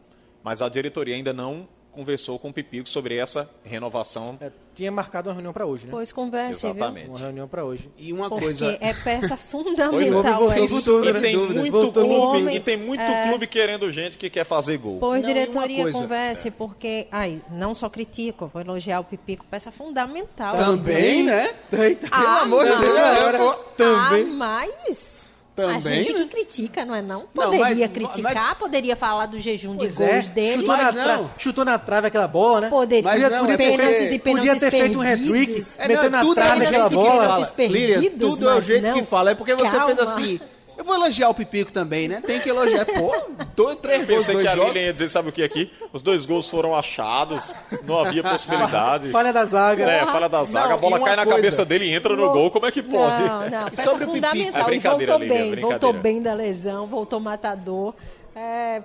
Mas 0.42 0.60
a 0.60 0.68
diretoria 0.68 1.14
ainda 1.14 1.32
não 1.32 1.66
conversou 1.92 2.38
com 2.38 2.50
o 2.50 2.52
Pipico 2.52 2.88
sobre 2.88 3.16
essa 3.16 3.48
renovação. 3.64 4.38
É, 4.40 4.50
tinha 4.74 4.90
marcado 4.90 5.28
uma 5.28 5.34
reunião 5.34 5.52
para 5.52 5.66
hoje, 5.66 5.86
né? 5.86 5.90
Pois 5.90 6.12
converse, 6.12 6.66
Exatamente. 6.66 7.04
Viu? 7.04 7.12
Uma 7.12 7.18
reunião 7.18 7.48
para 7.48 7.64
hoje. 7.64 7.90
E 7.98 8.12
uma 8.12 8.28
Porque 8.28 8.44
coisa 8.44 8.78
é 8.80 8.92
peça 8.94 9.36
fundamental. 9.38 10.52
é, 10.52 10.60
isso. 10.60 11.04
E 11.04 11.20
tem 11.20 11.36
muito 11.36 11.92
clube, 11.92 12.14
homem, 12.14 12.56
e 12.56 12.60
tem 12.60 12.76
muito 12.76 13.02
é... 13.02 13.28
clube 13.28 13.46
querendo 13.46 13.90
gente 13.90 14.16
que 14.16 14.30
quer 14.30 14.44
fazer 14.44 14.78
gol. 14.78 14.98
Pois 14.98 15.22
não, 15.22 15.28
diretoria 15.28 15.82
coisa, 15.82 15.98
converse, 15.98 16.48
é. 16.48 16.50
porque 16.50 17.06
ai, 17.10 17.40
não 17.50 17.74
só 17.74 17.88
critico, 17.88 18.46
vou 18.46 18.62
elogiar 18.62 19.00
o 19.00 19.04
Pipico, 19.04 19.44
peça 19.50 19.70
fundamental. 19.70 20.56
Também, 20.56 21.24
né? 21.24 21.48
Pelo 21.68 21.96
ah, 22.10 22.40
amor 22.42 22.64
de 22.64 22.76
Deus, 22.76 23.56
também. 23.76 24.24
Ah, 24.24 24.34
mas 24.36 25.29
também, 25.66 25.76
a 25.76 26.02
gente 26.02 26.12
né? 26.12 26.20
que 26.20 26.26
critica, 26.28 26.84
não 26.84 26.94
é 26.94 27.02
não? 27.02 27.22
Poderia 27.34 27.58
não, 27.58 27.78
mas, 27.78 27.92
criticar, 27.92 28.48
mas... 28.48 28.58
poderia 28.58 28.96
falar 28.96 29.26
do 29.26 29.38
jejum 29.38 29.76
de 29.76 29.88
gols 29.88 30.28
é. 30.28 30.30
dele. 30.30 30.62
Chutou 30.62 30.76
na, 30.76 30.92
tra... 30.92 31.20
chutou 31.38 31.64
na 31.64 31.78
trave 31.78 32.06
aquela 32.08 32.28
bola, 32.28 32.60
né? 32.62 32.68
Poderia, 32.68 33.02
mas 33.02 33.22
não, 33.22 33.40
podia, 33.40 33.58
pênaltis 33.58 34.08
ter, 34.08 34.12
e 34.12 34.18
pênaltis 34.18 34.52
podia 34.52 34.70
ter 34.70 34.70
feito 34.70 34.98
um 34.98 35.02
hat-trick, 35.02 35.64
é, 35.78 35.88
metendo 35.88 36.10
na 36.10 36.34
trave 36.34 36.66
aquela 36.66 36.88
bola. 36.88 37.52
Líria, 37.58 38.10
tudo 38.18 38.48
é 38.48 38.54
o 38.54 38.60
jeito 38.60 38.86
não. 38.86 38.94
que 38.94 39.04
fala. 39.04 39.30
É 39.30 39.34
porque 39.34 39.54
você 39.54 39.76
Calma. 39.76 39.94
fez 39.94 39.98
assim... 39.98 40.40
Eu 40.80 40.84
vou 40.84 40.94
elogiar 40.94 41.28
o 41.28 41.34
Pipico 41.34 41.70
também, 41.70 42.08
né? 42.08 42.22
Tem 42.26 42.40
que 42.40 42.48
elogiar. 42.48 42.86
Pô, 42.86 43.14
dois, 43.54 43.76
três 43.80 43.98
gols, 44.06 44.26
Pensei 44.26 44.40
que 44.40 44.48
a 44.48 44.54
Lilian 44.54 44.86
ia 44.86 44.92
dizer, 44.94 45.10
sabe 45.10 45.28
o 45.28 45.32
que 45.32 45.42
aqui? 45.42 45.70
Os 45.92 46.00
dois 46.00 46.24
gols 46.24 46.48
foram 46.48 46.74
achados, 46.74 47.54
não 47.84 47.98
havia 47.98 48.22
possibilidade. 48.22 49.10
falha 49.12 49.30
da 49.30 49.44
zaga. 49.44 49.84
É, 49.84 50.06
falha 50.06 50.26
da 50.26 50.42
zaga. 50.42 50.68
Não, 50.68 50.74
a 50.76 50.78
bola 50.78 50.98
cai 51.00 51.16
na 51.16 51.24
coisa... 51.24 51.36
cabeça 51.36 51.64
dele 51.66 51.84
e 51.84 51.92
entra 51.92 52.16
no 52.16 52.32
gol. 52.32 52.50
Como 52.50 52.64
é 52.64 52.72
que 52.72 52.82
pode? 52.82 53.20
Não, 53.20 53.50
não. 53.50 53.68
Peça 53.76 53.90
sobre 53.90 54.06
fundamental. 54.06 54.62
O 54.62 54.66
Pipico. 54.70 54.86
É 54.86 54.90
voltou 54.90 55.18
bem, 55.18 55.56
voltou 55.56 55.92
bem 55.92 56.22
da 56.22 56.32
lesão, 56.32 56.86
voltou 56.86 57.20
matador. 57.20 57.94
É, 58.34 58.82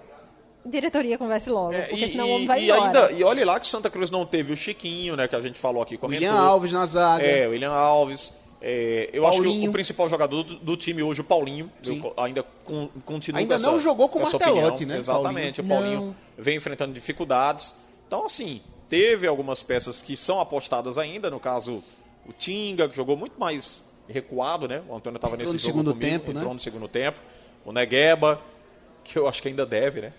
diretoria 0.66 1.18
converse 1.18 1.50
logo, 1.50 1.76
é, 1.76 1.84
porque 1.84 2.04
e, 2.04 2.10
senão 2.10 2.28
o 2.28 2.32
homem 2.32 2.46
vai 2.46 2.60
e 2.60 2.66
embora. 2.66 2.84
Ainda, 2.84 3.12
e 3.14 3.24
olha 3.24 3.46
lá 3.46 3.58
que 3.58 3.68
Santa 3.68 3.90
Cruz 3.90 4.12
não 4.12 4.26
teve 4.26 4.52
o 4.52 4.58
Chiquinho, 4.58 5.16
né, 5.16 5.30
que 5.30 5.36
a 5.38 5.40
gente 5.40 5.58
falou 5.58 5.82
aqui. 5.82 5.98
Comentou. 5.98 6.28
William 6.28 6.42
Alves 6.42 6.74
na 6.74 6.86
zaga. 6.86 7.24
É, 7.24 7.48
William 7.48 7.72
Alves. 7.72 8.44
É, 8.62 9.10
eu 9.14 9.24
Paulinho. 9.24 9.50
acho 9.50 9.60
que 9.60 9.70
o, 9.70 9.72
principal 9.72 10.10
jogador 10.10 10.44
do, 10.44 10.56
do, 10.56 10.78
time 10.78 11.04
hoje, 11.04 11.22
o 11.22 11.24
Paulinho, 11.24 11.72
ainda 12.18 12.44
com, 12.64 12.90
continua 13.06 13.40
Ainda 13.40 13.58
não 13.58 13.74
essa, 13.74 13.80
jogou 13.80 14.10
com 14.10 14.20
o 14.20 14.24
Martelotti, 14.24 14.86
né? 14.86 14.98
Exatamente, 14.98 15.62
Paulinho. 15.62 15.66
o 15.66 15.84
Paulinho 15.84 16.08
não. 16.08 16.44
vem 16.44 16.58
enfrentando 16.58 16.94
dificuldades. 16.94 17.76
Então, 18.08 18.26
assim, 18.26 18.62
teve 18.88 19.28
algumas 19.28 19.62
peças 19.62 20.02
que 20.02 20.16
são 20.16 20.40
apostadas 20.40 20.98
ainda, 20.98 21.30
no 21.30 21.40
caso, 21.40 21.84
o 22.26 22.34
Tinga, 22.34 22.88
que 22.88 22.96
jogou 22.96 23.16
muito 23.16 23.40
mais 23.40 23.86
recuado, 24.08 24.68
né? 24.68 24.82
O 24.88 24.96
Antônio 24.96 25.18
estava 25.18 25.36
nesse 25.36 25.54
no 25.54 25.60
jogo 25.60 25.72
segundo 25.72 25.94
comigo, 25.94 26.12
tempo, 26.12 26.32
entrou 26.32 26.48
né? 26.48 26.54
no 26.54 26.60
segundo 26.60 26.88
tempo. 26.88 27.20
O 27.66 27.72
Negueba, 27.72 28.42
que 29.04 29.18
eu 29.18 29.28
acho 29.28 29.42
que 29.42 29.48
ainda 29.48 29.66
deve, 29.66 30.02
né? 30.02 30.14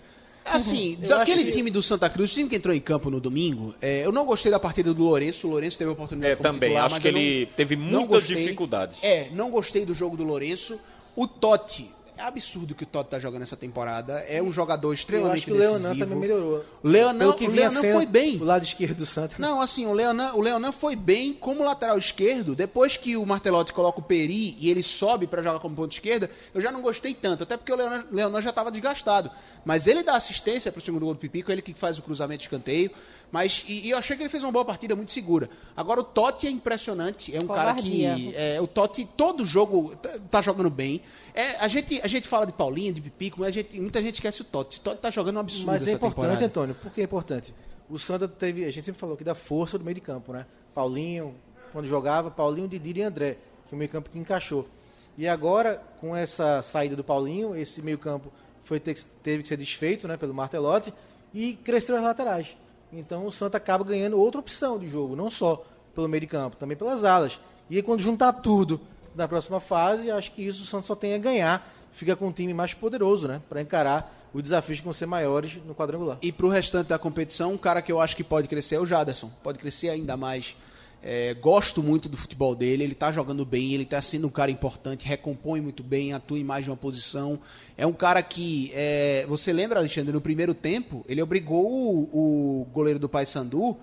Assim, 0.49 0.97
uhum. 1.01 1.07
daquele 1.07 1.45
que... 1.45 1.51
time 1.51 1.69
do 1.69 1.83
Santa 1.83 2.09
Cruz, 2.09 2.31
o 2.31 2.33
time 2.33 2.49
que 2.49 2.55
entrou 2.55 2.73
em 2.73 2.79
campo 2.79 3.09
no 3.09 3.19
domingo, 3.19 3.75
é, 3.81 4.05
eu 4.05 4.11
não 4.11 4.25
gostei 4.25 4.51
da 4.51 4.59
partida 4.59 4.93
do 4.93 5.03
Lourenço. 5.03 5.47
O 5.47 5.51
Lourenço 5.51 5.77
teve 5.77 5.89
a 5.89 5.93
oportunidade 5.93 6.33
é, 6.33 6.35
de 6.35 6.41
também. 6.41 6.69
Titular, 6.69 6.85
acho 6.85 7.01
que 7.01 7.07
ele 7.07 7.45
não, 7.45 7.53
teve 7.55 7.75
muita 7.75 8.21
dificuldade. 8.21 8.97
É, 9.01 9.29
não 9.31 9.49
gostei 9.49 9.85
do 9.85 9.93
jogo 9.93 10.15
do 10.15 10.23
Lourenço. 10.23 10.79
O 11.15 11.27
Totti, 11.27 11.89
é 12.17 12.23
absurdo 12.23 12.73
que 12.73 12.83
o 12.83 12.85
Totti 12.85 13.11
tá 13.11 13.19
jogando 13.19 13.43
essa 13.43 13.55
temporada. 13.55 14.13
É 14.27 14.41
um 14.41 14.51
jogador 14.51 14.93
extremamente 14.93 15.45
decisivo. 15.45 15.63
Eu 15.63 15.75
acho 15.75 15.77
que 15.77 15.85
o 15.85 15.89
Leonan 15.89 15.99
também 15.99 16.17
melhorou. 16.17 16.65
Leonan, 16.83 17.29
o 17.29 17.47
Leonan 17.47 17.81
foi 17.93 18.05
bem. 18.05 18.37
O 18.37 18.43
lado 18.43 18.63
esquerdo 18.63 18.97
do 18.97 19.05
Santa. 19.05 19.35
Não, 19.37 19.61
assim, 19.61 19.85
o 19.85 19.93
Leonan, 19.93 20.33
o 20.33 20.41
Leonan 20.41 20.71
foi 20.71 20.95
bem 20.95 21.33
como 21.33 21.63
lateral 21.63 21.97
esquerdo. 21.97 22.55
Depois 22.55 22.97
que 22.97 23.15
o 23.15 23.25
Martelotti 23.25 23.71
coloca 23.71 23.99
o 23.99 24.03
Peri 24.03 24.57
e 24.59 24.69
ele 24.69 24.81
sobe 24.81 25.27
para 25.27 25.43
jogar 25.43 25.59
como 25.59 25.75
ponto 25.75 25.91
esquerda, 25.91 26.29
eu 26.53 26.59
já 26.59 26.71
não 26.71 26.81
gostei 26.81 27.13
tanto. 27.13 27.43
Até 27.43 27.55
porque 27.55 27.71
o 27.71 27.75
Leonan, 27.75 28.05
Leonan 28.11 28.41
já 28.41 28.49
estava 28.49 28.71
desgastado. 28.71 29.29
Mas 29.63 29.85
ele 29.85 30.01
dá 30.01 30.15
assistência 30.15 30.71
para 30.71 30.79
o 30.79 30.81
segundo 30.81 31.05
gol 31.05 31.13
do 31.13 31.19
Pipico, 31.19 31.51
ele 31.51 31.61
que 31.61 31.73
faz 31.73 31.99
o 31.99 32.01
cruzamento 32.01 32.39
de 32.39 32.45
escanteio. 32.45 32.89
Mas 33.31 33.65
e, 33.67 33.87
e, 33.87 33.89
eu 33.91 33.97
achei 33.97 34.15
que 34.15 34.23
ele 34.23 34.29
fez 34.29 34.41
uma 34.43 34.51
boa 34.51 34.63
partida, 34.63 34.95
muito 34.95 35.11
segura. 35.11 35.49
Agora 35.75 35.99
o 35.99 36.03
Totti 36.03 36.47
é 36.47 36.49
impressionante, 36.49 37.35
é 37.35 37.41
um 37.41 37.47
Covardia. 37.47 38.09
cara 38.09 38.19
que 38.19 38.35
é, 38.35 38.61
o 38.61 38.67
Totti 38.67 39.07
todo 39.17 39.45
jogo 39.45 39.95
tá, 39.97 40.17
tá 40.31 40.41
jogando 40.41 40.69
bem. 40.69 41.01
É, 41.37 41.55
a, 41.59 41.67
gente, 41.67 42.01
a 42.01 42.07
gente 42.07 42.27
fala 42.27 42.47
de 42.47 42.51
Paulinho, 42.51 42.91
de 42.91 42.99
Pipico, 42.99 43.41
mas 43.41 43.49
a 43.49 43.51
gente, 43.51 43.79
muita 43.79 44.01
gente 44.01 44.15
esquece 44.15 44.41
o 44.41 44.43
Totti. 44.43 44.79
O 44.79 44.81
Totti 44.81 44.99
tá 44.99 45.11
jogando 45.11 45.35
um 45.35 45.41
absurdo 45.41 45.67
Mas 45.67 45.85
é 45.85 45.91
importante, 45.91 46.15
temporada. 46.15 46.45
Antônio, 46.45 46.75
por 46.81 46.91
que 46.91 46.99
é 46.99 47.03
importante? 47.03 47.53
O 47.87 47.99
Santa 47.99 48.27
teve, 48.27 48.65
a 48.65 48.71
gente 48.71 48.85
sempre 48.85 48.99
falou 48.99 49.15
que 49.15 49.23
da 49.23 49.35
força 49.35 49.77
do 49.77 49.85
meio 49.85 49.93
de 49.93 50.01
campo, 50.01 50.33
né? 50.33 50.47
Paulinho, 50.73 51.35
quando 51.71 51.85
jogava, 51.85 52.31
Paulinho, 52.31 52.67
Didi 52.67 53.01
e 53.01 53.03
André, 53.03 53.37
que 53.67 53.75
o 53.75 53.77
meio 53.77 53.87
campo 53.87 54.09
que 54.09 54.17
encaixou. 54.17 54.67
E 55.15 55.27
agora, 55.27 55.79
com 55.99 56.15
essa 56.15 56.63
saída 56.63 56.95
do 56.95 57.03
Paulinho, 57.03 57.55
esse 57.55 57.83
meio 57.83 57.99
campo 57.99 58.33
foi 58.63 58.79
ter, 58.79 58.95
teve 59.21 59.43
que 59.43 59.49
ser 59.49 59.57
desfeito 59.57 60.07
né, 60.07 60.17
pelo 60.17 60.33
Martelotti 60.33 60.91
e 61.35 61.53
cresceu 61.53 61.97
as 61.97 62.03
laterais. 62.03 62.57
Então 62.91 63.27
o 63.27 63.31
Santa 63.31 63.57
acaba 63.57 63.83
ganhando 63.83 64.19
outra 64.19 64.39
opção 64.39 64.79
de 64.79 64.87
jogo, 64.87 65.15
não 65.15 65.29
só 65.29 65.63
pelo 65.93 66.09
meio 66.09 66.21
de 66.21 66.27
campo, 66.27 66.57
também 66.57 66.75
pelas 66.75 67.03
alas. 67.03 67.39
E 67.69 67.75
aí, 67.75 67.83
quando 67.83 67.99
juntar 67.99 68.33
tudo 68.33 68.79
na 69.17 69.27
próxima 69.27 69.59
fase, 69.59 70.11
acho 70.11 70.31
que 70.31 70.41
isso 70.43 70.63
o 70.63 70.65
Santos 70.65 70.87
só 70.87 70.95
tem 70.95 71.13
a 71.13 71.17
ganhar. 71.17 71.73
Fica 71.91 72.15
com 72.15 72.27
um 72.27 72.31
time 72.31 72.53
mais 72.53 72.73
poderoso, 72.73 73.27
né? 73.27 73.41
Para 73.49 73.61
encarar 73.61 74.29
os 74.33 74.43
desafios 74.43 74.79
que 74.79 74.85
vão 74.85 74.93
ser 74.93 75.07
maiores 75.07 75.59
no 75.65 75.73
quadrangular. 75.73 76.17
E 76.21 76.31
para 76.31 76.45
o 76.45 76.49
restante 76.49 76.87
da 76.87 76.99
competição, 76.99 77.53
um 77.53 77.57
cara 77.57 77.81
que 77.81 77.91
eu 77.91 77.99
acho 77.99 78.15
que 78.15 78.23
pode 78.23 78.47
crescer 78.47 78.75
é 78.75 78.79
o 78.79 78.85
Jaderson. 78.85 79.31
Pode 79.41 79.57
crescer 79.57 79.89
ainda 79.89 80.15
mais. 80.15 80.55
É, 81.01 81.33
gosto 81.35 81.81
muito 81.81 82.09
do 82.09 82.17
futebol 82.17 82.55
dele, 82.55 82.83
ele 82.83 82.93
está 82.93 83.11
jogando 83.11 83.45
bem, 83.45 83.73
ele 83.73 83.83
está 83.83 84.01
sendo 84.01 84.27
um 84.27 84.31
cara 84.31 84.49
importante, 84.49 85.07
recompõe 85.07 85.61
muito 85.61 85.83
bem, 85.83 86.11
atua 86.11 86.39
em 86.39 86.43
mais 86.43 86.65
de 86.65 86.71
uma 86.71 86.77
posição. 86.77 87.39
É 87.77 87.85
um 87.85 87.93
cara 87.93 88.21
que, 88.21 88.71
é, 88.73 89.25
você 89.27 89.53
lembra, 89.53 89.79
Alexandre, 89.79 90.11
no 90.11 90.19
primeiro 90.19 90.53
tempo, 90.53 91.05
ele 91.07 91.21
obrigou 91.21 91.65
o, 91.65 92.61
o 92.61 92.65
goleiro 92.73 92.99
do 92.99 93.07
Paysandu 93.07 93.77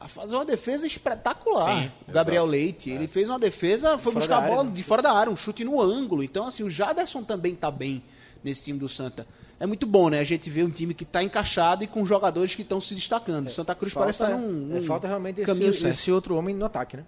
a 0.00 0.08
fazer 0.08 0.36
uma 0.36 0.44
defesa 0.44 0.86
espetacular. 0.86 1.82
Sim, 1.82 1.90
Gabriel 2.08 2.44
exato. 2.44 2.50
Leite. 2.52 2.90
É. 2.90 2.94
Ele 2.94 3.08
fez 3.08 3.28
uma 3.28 3.38
defesa, 3.38 3.98
foi 3.98 4.12
buscar 4.12 4.38
a 4.38 4.40
bola 4.42 4.60
área, 4.60 4.64
né? 4.64 4.76
de 4.76 4.82
fora 4.82 5.02
da 5.02 5.12
área, 5.12 5.32
um 5.32 5.36
chute 5.36 5.64
no 5.64 5.80
ângulo. 5.80 6.22
Então, 6.22 6.46
assim, 6.46 6.62
o 6.62 6.70
Jaderson 6.70 7.22
também 7.22 7.52
está 7.54 7.70
bem 7.70 8.02
nesse 8.42 8.62
time 8.62 8.78
do 8.78 8.88
Santa. 8.88 9.26
É 9.60 9.66
muito 9.66 9.86
bom, 9.86 10.08
né? 10.08 10.20
A 10.20 10.24
gente 10.24 10.48
vê 10.48 10.62
um 10.62 10.70
time 10.70 10.94
que 10.94 11.02
está 11.02 11.22
encaixado 11.22 11.82
e 11.82 11.86
com 11.86 12.06
jogadores 12.06 12.54
que 12.54 12.62
estão 12.62 12.80
se 12.80 12.94
destacando. 12.94 13.48
É, 13.48 13.50
Santa 13.50 13.74
Cruz 13.74 13.92
falta, 13.92 14.04
parece 14.06 14.22
estar 14.22 14.36
num, 14.36 14.76
é, 14.76 14.80
num 14.80 14.82
Falta 14.86 15.08
realmente 15.08 15.40
esse, 15.40 15.88
esse, 15.88 16.12
outro 16.12 16.36
homem 16.36 16.54
no 16.54 16.64
ataque, 16.64 16.96
né? 16.96 17.04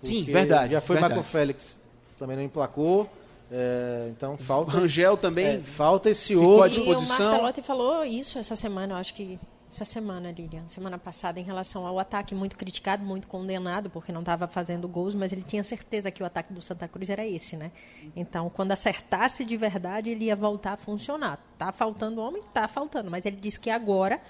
Porque 0.00 0.14
Sim, 0.14 0.24
verdade. 0.24 0.72
Já 0.72 0.80
foi 0.80 0.96
verdade. 0.96 1.14
Marco 1.14 1.28
Félix, 1.28 1.76
também 2.18 2.36
não 2.36 2.42
emplacou. 2.42 3.10
É, 3.52 4.08
então 4.10 4.38
falta. 4.38 4.70
Rangel 4.72 5.18
também. 5.18 5.46
É, 5.46 5.58
falta 5.60 6.08
esse 6.08 6.34
outro. 6.34 6.62
à 6.62 6.68
disposição. 6.68 7.16
E 7.18 7.28
o 7.28 7.30
Martelotti 7.32 7.62
falou 7.62 8.02
isso 8.02 8.38
essa 8.38 8.56
semana, 8.56 8.94
eu 8.94 8.96
acho 8.96 9.14
que 9.14 9.38
essa 9.74 9.84
semana, 9.84 10.30
Lilian, 10.30 10.68
semana 10.68 10.96
passada, 10.96 11.40
em 11.40 11.42
relação 11.42 11.84
ao 11.84 11.98
ataque 11.98 12.32
muito 12.32 12.56
criticado, 12.56 13.04
muito 13.04 13.26
condenado, 13.26 13.90
porque 13.90 14.12
não 14.12 14.20
estava 14.20 14.46
fazendo 14.46 14.86
gols, 14.86 15.16
mas 15.16 15.32
ele 15.32 15.42
tinha 15.42 15.64
certeza 15.64 16.12
que 16.12 16.22
o 16.22 16.26
ataque 16.26 16.52
do 16.52 16.62
Santa 16.62 16.86
Cruz 16.86 17.10
era 17.10 17.26
esse, 17.26 17.56
né? 17.56 17.72
Então, 18.14 18.48
quando 18.48 18.70
acertasse 18.70 19.44
de 19.44 19.56
verdade, 19.56 20.10
ele 20.10 20.26
ia 20.26 20.36
voltar 20.36 20.74
a 20.74 20.76
funcionar. 20.76 21.44
Tá 21.58 21.72
faltando 21.72 22.20
homem? 22.20 22.40
Tá 22.52 22.68
faltando, 22.68 23.10
mas 23.10 23.26
ele 23.26 23.36
disse 23.36 23.58
que 23.58 23.68
agora, 23.68 24.22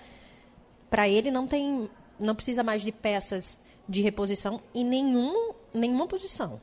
para 0.89 1.07
ele, 1.07 1.31
não 1.31 1.47
tem, 1.47 1.91
não 2.19 2.35
precisa 2.35 2.63
mais 2.63 2.81
de 2.81 2.91
peças 2.91 3.65
de 3.87 4.01
reposição 4.01 4.63
em 4.75 4.83
nenhum, 4.83 5.53
nenhuma 5.75 6.07
posição. 6.07 6.59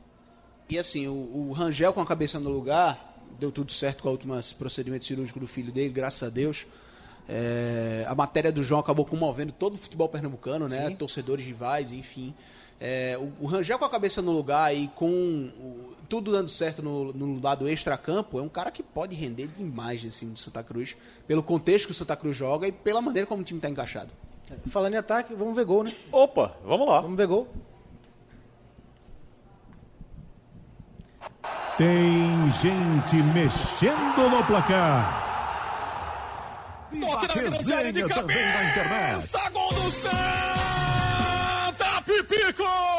E 0.68 0.76
assim, 0.76 1.06
o, 1.06 1.12
o 1.12 1.52
Rangel 1.52 1.92
com 1.92 2.00
a 2.00 2.06
cabeça 2.06 2.40
no 2.40 2.50
lugar, 2.50 3.16
deu 3.38 3.52
tudo 3.52 3.70
certo 3.70 4.02
com 4.02 4.08
o 4.08 4.12
último 4.12 4.34
procedimento 4.58 5.04
cirúrgico 5.04 5.38
do 5.38 5.46
filho 5.46 5.70
dele, 5.70 5.92
graças 5.92 6.22
a 6.24 6.30
Deus. 6.30 6.66
É, 7.28 8.04
a 8.08 8.14
matéria 8.14 8.50
do 8.50 8.62
João 8.62 8.80
acabou 8.80 9.04
comovendo 9.04 9.52
todo 9.52 9.74
o 9.74 9.78
futebol 9.78 10.08
pernambucano, 10.08 10.68
né? 10.68 10.88
Sim. 10.88 10.96
Torcedores 10.96 11.44
rivais, 11.44 11.92
enfim. 11.92 12.34
É, 12.80 13.16
o, 13.16 13.44
o, 13.44 13.46
Rangel 13.46 13.78
com 13.78 13.84
a 13.84 13.90
cabeça 13.90 14.20
no 14.20 14.32
lugar 14.32 14.74
e 14.74 14.88
com 14.88 15.06
o, 15.06 15.94
tudo 16.08 16.32
dando 16.32 16.48
certo 16.48 16.82
no, 16.82 17.12
no 17.12 17.40
lado 17.40 17.68
extra-campo, 17.68 18.40
é 18.40 18.42
um 18.42 18.48
cara 18.48 18.72
que 18.72 18.82
pode 18.82 19.14
render 19.14 19.46
demais 19.46 20.02
nesse 20.02 20.20
time 20.20 20.32
do 20.32 20.38
Santa 20.40 20.62
Cruz, 20.64 20.96
pelo 21.26 21.42
contexto 21.42 21.86
que 21.86 21.92
o 21.92 21.94
Santa 21.94 22.16
Cruz 22.16 22.36
joga 22.36 22.66
e 22.66 22.72
pela 22.72 23.00
maneira 23.00 23.26
como 23.26 23.42
o 23.42 23.44
time 23.44 23.58
está 23.58 23.68
encaixado. 23.68 24.10
Falando 24.66 24.94
em 24.94 24.98
ataque, 24.98 25.32
vamos 25.32 25.54
ver 25.54 25.64
gol, 25.64 25.84
né? 25.84 25.94
Opa, 26.10 26.56
vamos 26.64 26.88
lá. 26.88 27.00
Vamos 27.00 27.16
ver 27.16 27.26
gol. 27.26 27.48
Tem 31.78 32.52
gente 32.60 33.16
mexendo 33.32 34.28
no 34.28 34.44
placar. 34.44 35.21
Toque 37.00 37.26
na 37.26 37.34
grande 37.34 37.72
área 37.72 37.92
de 37.92 38.02
cabeça. 38.08 39.50
Gol 39.52 39.72
do 39.72 39.90
Santa 39.90 40.12
Pipico. 42.04 42.91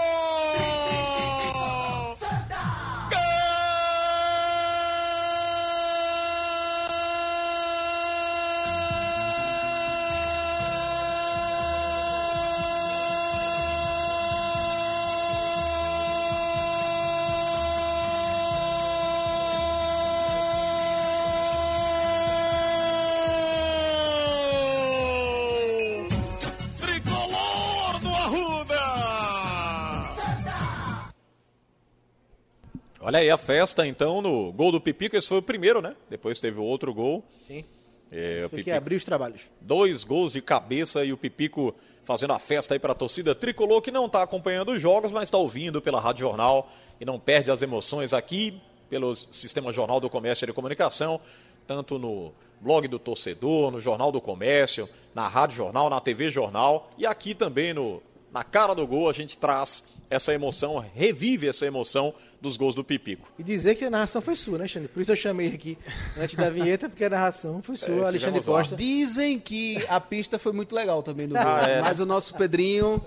Olha 33.13 33.21
aí 33.21 33.29
a 33.29 33.37
festa, 33.37 33.85
então, 33.85 34.23
no 34.23 34.51
gol 34.51 34.71
do 34.71 34.81
Pipico. 34.81 35.15
Esse 35.15 35.27
foi 35.27 35.37
o 35.37 35.41
primeiro, 35.43 35.83
né? 35.83 35.95
Depois 36.09 36.39
teve 36.39 36.59
o 36.59 36.63
outro 36.63 36.91
gol. 36.91 37.23
Sim. 37.45 37.63
É, 38.11 38.39
o 38.43 38.49
Pipico, 38.49 38.63
que 38.63 38.71
abriu 38.71 38.97
os 38.97 39.03
trabalhos. 39.03 39.51
Dois 39.61 40.03
gols 40.03 40.33
de 40.33 40.41
cabeça 40.41 41.05
e 41.05 41.13
o 41.13 41.17
Pipico 41.17 41.75
fazendo 42.03 42.33
a 42.33 42.39
festa 42.39 42.73
aí 42.73 42.79
para 42.79 42.93
a 42.93 42.95
torcida 42.95 43.35
tricolor 43.35 43.83
que 43.83 43.91
não 43.91 44.07
está 44.07 44.23
acompanhando 44.23 44.71
os 44.71 44.81
jogos, 44.81 45.11
mas 45.11 45.25
está 45.25 45.37
ouvindo 45.37 45.79
pela 45.79 45.99
Rádio 45.99 46.21
Jornal 46.21 46.67
e 46.99 47.05
não 47.05 47.19
perde 47.19 47.51
as 47.51 47.61
emoções 47.61 48.13
aqui 48.13 48.59
pelo 48.89 49.15
Sistema 49.15 49.71
Jornal 49.71 49.99
do 49.99 50.09
Comércio 50.09 50.45
e 50.45 50.47
de 50.47 50.53
Comunicação, 50.53 51.21
tanto 51.67 51.99
no 51.99 52.33
blog 52.59 52.87
do 52.87 52.97
torcedor, 52.97 53.69
no 53.69 53.79
Jornal 53.79 54.11
do 54.11 54.19
Comércio, 54.19 54.89
na 55.13 55.27
Rádio 55.27 55.57
Jornal, 55.57 55.87
na 55.87 55.99
TV 55.99 56.31
Jornal 56.31 56.89
e 56.97 57.05
aqui 57.05 57.35
também 57.35 57.75
no 57.75 58.01
na 58.31 58.43
cara 58.43 58.73
do 58.73 58.87
gol 58.87 59.07
a 59.07 59.13
gente 59.13 59.37
traz 59.37 59.83
essa 60.13 60.33
emoção, 60.33 60.83
revive 60.93 61.47
essa 61.47 61.65
emoção 61.65 62.13
dos 62.39 62.57
gols 62.57 62.75
do 62.75 62.83
Pipico. 62.83 63.27
E 63.39 63.43
dizer 63.43 63.75
que 63.75 63.85
a 63.85 63.89
narração 63.89 64.21
foi 64.21 64.35
sua, 64.35 64.57
né, 64.57 64.63
Alexandre? 64.63 64.89
Por 64.89 65.01
isso 65.01 65.11
eu 65.11 65.15
chamei 65.15 65.47
aqui 65.47 65.77
antes 66.19 66.35
da 66.35 66.49
vinheta, 66.49 66.89
porque 66.89 67.05
a 67.05 67.09
narração 67.09 67.61
foi 67.61 67.75
sua, 67.75 68.03
é, 68.03 68.05
Alexandre 68.05 68.41
Costa. 68.41 68.75
Dizem 68.75 69.39
que 69.39 69.83
a 69.87 69.99
pista 69.99 70.37
foi 70.37 70.51
muito 70.51 70.75
legal 70.75 71.01
também 71.01 71.25
no 71.25 71.37
ah, 71.37 71.61
é. 71.67 71.81
mas 71.81 71.99
o 71.99 72.05
nosso 72.05 72.35
Pedrinho 72.35 73.01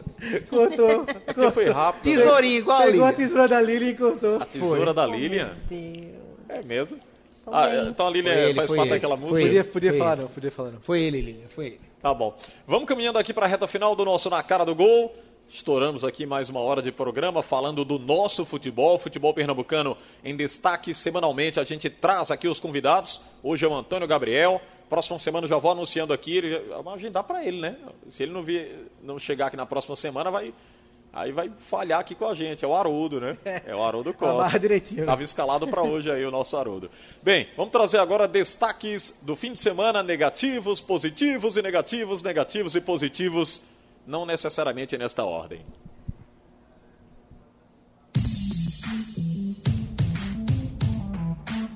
cortou. 0.48 1.06
cortou. 1.26 1.52
foi 1.52 1.68
rápido. 1.68 2.02
Tesourinho, 2.02 2.58
igual 2.58 2.82
Pegou 2.82 3.04
a, 3.04 3.10
a 3.10 3.12
tesoura 3.12 3.48
da 3.48 3.60
Lilian 3.60 3.90
e 3.90 3.94
cortou. 3.94 4.36
A 4.36 4.46
tesoura 4.46 4.84
foi. 4.86 4.94
da 4.94 5.06
Lilian? 5.06 5.50
Oh, 5.52 5.74
meu 5.74 5.92
Deus. 5.92 6.16
É 6.48 6.62
mesmo? 6.62 6.98
Ah, 7.46 7.68
então 7.88 8.06
a 8.08 8.10
Lilian 8.10 8.32
ele, 8.32 8.54
faz 8.54 8.70
parte 8.70 8.82
ele. 8.82 8.90
daquela 8.90 9.16
música? 9.16 9.40
Podia, 9.40 9.64
podia 9.64 9.92
falar 9.92 10.12
ele. 10.14 10.22
não, 10.22 10.28
podia 10.28 10.50
falar 10.50 10.70
não. 10.72 10.80
Foi 10.80 11.00
ele, 11.00 11.20
Lilian, 11.20 11.48
foi 11.48 11.66
ele. 11.66 11.80
Tá 12.00 12.12
bom. 12.12 12.36
Vamos 12.66 12.88
caminhando 12.88 13.18
aqui 13.18 13.32
para 13.32 13.46
a 13.46 13.48
reta 13.48 13.66
final 13.66 13.94
do 13.94 14.04
nosso 14.04 14.30
Na 14.30 14.42
Cara 14.42 14.64
do 14.64 14.74
Gol. 14.74 15.14
Estouramos 15.48 16.02
aqui 16.02 16.26
mais 16.26 16.50
uma 16.50 16.58
hora 16.58 16.82
de 16.82 16.90
programa 16.90 17.40
falando 17.40 17.84
do 17.84 18.00
nosso 18.00 18.44
futebol, 18.44 18.98
futebol 18.98 19.32
pernambucano 19.32 19.96
em 20.24 20.36
destaque 20.36 20.92
semanalmente. 20.92 21.60
A 21.60 21.64
gente 21.64 21.88
traz 21.88 22.32
aqui 22.32 22.48
os 22.48 22.58
convidados. 22.58 23.20
Hoje 23.44 23.64
é 23.64 23.68
o 23.68 23.74
Antônio 23.74 24.08
Gabriel. 24.08 24.60
Próxima 24.90 25.20
semana 25.20 25.46
já 25.46 25.56
vou 25.56 25.70
anunciando 25.70 26.12
aqui. 26.12 26.42
Vamos 26.68 26.94
agendar 26.94 27.22
para 27.22 27.44
ele, 27.44 27.60
né? 27.60 27.76
Se 28.08 28.24
ele 28.24 28.32
não, 28.32 28.42
vir, 28.42 28.90
não 29.00 29.20
chegar 29.20 29.46
aqui 29.46 29.56
na 29.56 29.64
próxima 29.66 29.94
semana, 29.94 30.32
vai, 30.32 30.52
aí 31.12 31.30
vai 31.30 31.48
falhar 31.58 32.00
aqui 32.00 32.16
com 32.16 32.26
a 32.26 32.34
gente. 32.34 32.64
É 32.64 32.68
o 32.68 32.74
Haroldo, 32.74 33.20
né? 33.20 33.38
É 33.64 33.74
o 33.74 33.84
Haroldo 33.84 34.12
Costa. 34.14 34.58
direitinho. 34.58 35.02
Estava 35.02 35.22
escalado 35.22 35.68
para 35.68 35.80
hoje 35.80 36.10
aí 36.10 36.24
o 36.24 36.30
nosso 36.32 36.56
Haroldo. 36.56 36.90
Bem, 37.22 37.46
vamos 37.56 37.70
trazer 37.70 37.98
agora 37.98 38.26
destaques 38.26 39.20
do 39.22 39.36
fim 39.36 39.52
de 39.52 39.60
semana: 39.60 40.02
negativos, 40.02 40.80
positivos 40.80 41.56
e 41.56 41.62
negativos, 41.62 42.20
negativos 42.20 42.74
e 42.74 42.80
positivos 42.80 43.62
não 44.06 44.24
necessariamente 44.24 44.96
nesta 44.96 45.24
ordem. 45.24 45.64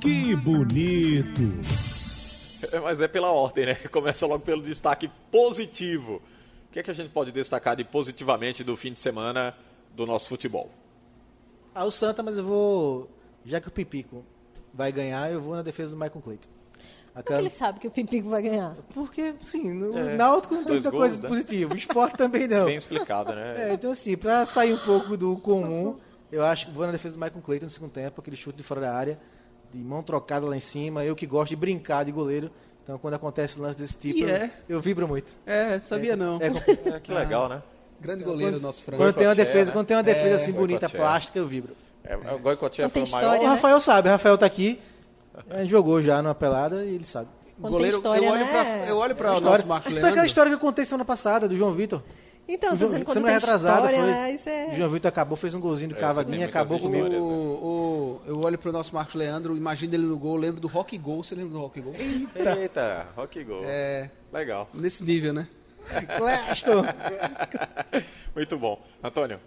Que 0.00 0.34
bonito! 0.36 1.42
É, 2.72 2.78
mas 2.78 3.00
é 3.00 3.08
pela 3.08 3.30
ordem, 3.30 3.66
né? 3.66 3.74
Começa 3.90 4.26
logo 4.26 4.44
pelo 4.44 4.62
destaque 4.62 5.10
positivo. 5.30 6.22
O 6.68 6.72
que 6.72 6.78
é 6.78 6.82
que 6.82 6.90
a 6.90 6.94
gente 6.94 7.10
pode 7.10 7.32
destacar 7.32 7.74
de 7.74 7.84
positivamente 7.84 8.62
do 8.62 8.76
fim 8.76 8.92
de 8.92 9.00
semana 9.00 9.54
do 9.94 10.06
nosso 10.06 10.28
futebol? 10.28 10.70
Ah, 11.74 11.84
o 11.84 11.90
Santa, 11.90 12.22
mas 12.22 12.38
eu 12.38 12.44
vou. 12.44 13.10
Já 13.44 13.60
que 13.60 13.68
o 13.68 13.70
Pipico 13.70 14.24
vai 14.72 14.92
ganhar, 14.92 15.30
eu 15.32 15.40
vou 15.40 15.56
na 15.56 15.62
defesa 15.62 15.90
do 15.90 15.96
Michael 15.96 16.22
Clayton. 16.22 16.59
Por 17.14 17.24
que 17.24 17.32
ele 17.32 17.50
sabe 17.50 17.80
que 17.80 17.88
o 17.88 17.90
Pipico 17.90 18.30
vai 18.30 18.42
ganhar? 18.42 18.76
Porque, 18.94 19.34
sim, 19.42 19.72
no 19.72 19.98
é, 19.98 20.16
Náutico 20.16 20.54
não 20.54 20.64
tem 20.64 20.74
muita 20.74 20.90
gols, 20.90 21.02
coisa 21.02 21.22
né? 21.22 21.28
positiva. 21.28 21.74
O 21.74 21.76
esporte 21.76 22.16
também 22.16 22.46
não. 22.46 22.66
Bem 22.66 22.76
explicado, 22.76 23.34
né? 23.34 23.70
É, 23.70 23.74
então, 23.74 23.90
assim, 23.90 24.16
para 24.16 24.46
sair 24.46 24.72
um 24.72 24.78
pouco 24.78 25.16
do 25.16 25.36
comum, 25.36 25.96
eu 26.30 26.44
acho 26.44 26.66
que 26.66 26.72
vou 26.72 26.86
na 26.86 26.92
defesa 26.92 27.16
do 27.16 27.20
Michael 27.20 27.42
Clayton 27.42 27.66
no 27.66 27.70
segundo 27.70 27.90
tempo, 27.90 28.20
aquele 28.20 28.36
chute 28.36 28.56
de 28.56 28.62
fora 28.62 28.80
da 28.80 28.94
área, 28.94 29.18
de 29.72 29.78
mão 29.78 30.02
trocada 30.02 30.46
lá 30.46 30.56
em 30.56 30.60
cima. 30.60 31.04
Eu 31.04 31.16
que 31.16 31.26
gosto 31.26 31.50
de 31.50 31.56
brincar 31.56 32.04
de 32.04 32.12
goleiro. 32.12 32.50
Então, 32.82 32.98
quando 32.98 33.14
acontece 33.14 33.58
um 33.58 33.62
lance 33.62 33.78
desse 33.78 33.98
tipo, 33.98 34.20
eu, 34.20 34.28
é. 34.28 34.50
eu, 34.68 34.80
vibro 34.80 35.06
muito. 35.06 35.32
É, 35.46 35.80
sabia 35.84 36.14
é, 36.14 36.16
não. 36.16 36.38
É, 36.40 36.46
é 36.96 37.00
que 37.00 37.12
legal, 37.12 37.48
né? 37.48 37.62
Grande 38.00 38.24
goleiro, 38.24 38.52
quando, 38.52 38.62
nosso 38.62 38.82
frango. 38.82 39.02
Quando 39.02 39.14
tem 39.14 39.26
uma 39.26 39.34
defesa, 39.34 39.70
né? 39.70 39.72
quando 39.74 39.86
tem 39.86 39.96
uma 39.96 40.02
defesa 40.02 40.36
assim 40.36 40.52
bonita, 40.52 40.88
plástica, 40.88 41.38
eu 41.38 41.46
vibro. 41.46 41.76
É, 42.02 42.16
o 42.16 42.38
Goicoechea 42.38 42.88
foi 42.88 43.02
o 43.02 43.10
maior. 43.10 43.38
Né? 43.38 43.44
O 43.44 43.46
Rafael 43.48 43.80
sabe, 43.80 44.08
o 44.08 44.12
Rafael 44.12 44.38
tá 44.38 44.46
aqui. 44.46 44.80
A 45.48 45.58
gente 45.58 45.70
jogou 45.70 46.00
já 46.02 46.20
numa 46.22 46.34
pelada 46.34 46.84
e 46.84 46.94
ele 46.94 47.04
sabe. 47.04 47.28
Quando 47.60 47.74
goleiro, 47.74 47.96
história, 47.96 48.24
eu 48.24 48.32
olho 48.32 48.44
né? 48.44 48.50
pra, 48.50 48.86
eu 48.86 48.96
olho 48.96 49.14
para 49.14 49.36
o 49.36 49.40
nosso 49.40 49.66
Marcos 49.66 49.86
Leandro. 49.86 50.00
Foi 50.00 50.10
aquela 50.10 50.26
história 50.26 50.50
que 50.50 50.54
eu 50.54 50.60
contei 50.60 50.84
semana 50.84 51.04
passada, 51.04 51.46
do 51.46 51.56
João 51.56 51.72
Vitor. 51.72 52.02
Então, 52.48 52.76
tô 52.76 52.86
dizendo 52.86 53.04
quando 53.04 53.22
tem 53.22 53.32
retrasada, 53.32 53.92
história, 53.92 53.98
foi, 53.98 54.54
né? 54.54 54.70
é... 54.70 54.72
O 54.72 54.76
João 54.76 54.90
Vitor 54.90 55.08
acabou, 55.08 55.36
fez 55.36 55.54
um 55.54 55.60
golzinho 55.60 55.90
de 55.90 55.94
cavadinha, 55.94 56.46
acabou 56.46 56.80
com 56.80 56.88
o, 56.88 56.90
né? 56.90 57.18
o, 57.18 58.20
Eu 58.26 58.40
olho 58.40 58.58
pro 58.58 58.72
nosso 58.72 58.92
Marcos 58.92 59.14
Leandro, 59.14 59.56
imagino 59.56 59.94
ele 59.94 60.06
no 60.06 60.18
gol, 60.18 60.36
lembro 60.36 60.60
do 60.60 60.66
Rock 60.66 60.98
Gol. 60.98 61.22
Você 61.22 61.34
lembra 61.34 61.52
do 61.52 61.60
Rock 61.60 61.80
Gol? 61.80 61.92
Eita, 62.34 62.58
Eita 62.58 63.06
Rock 63.14 63.44
Gol. 63.44 63.62
É. 63.66 64.10
Legal. 64.32 64.68
Nesse 64.74 65.04
nível, 65.04 65.32
né? 65.32 65.46
Claston. 66.16 66.82
Muito 68.34 68.58
bom. 68.58 68.82
Antônio. 69.02 69.38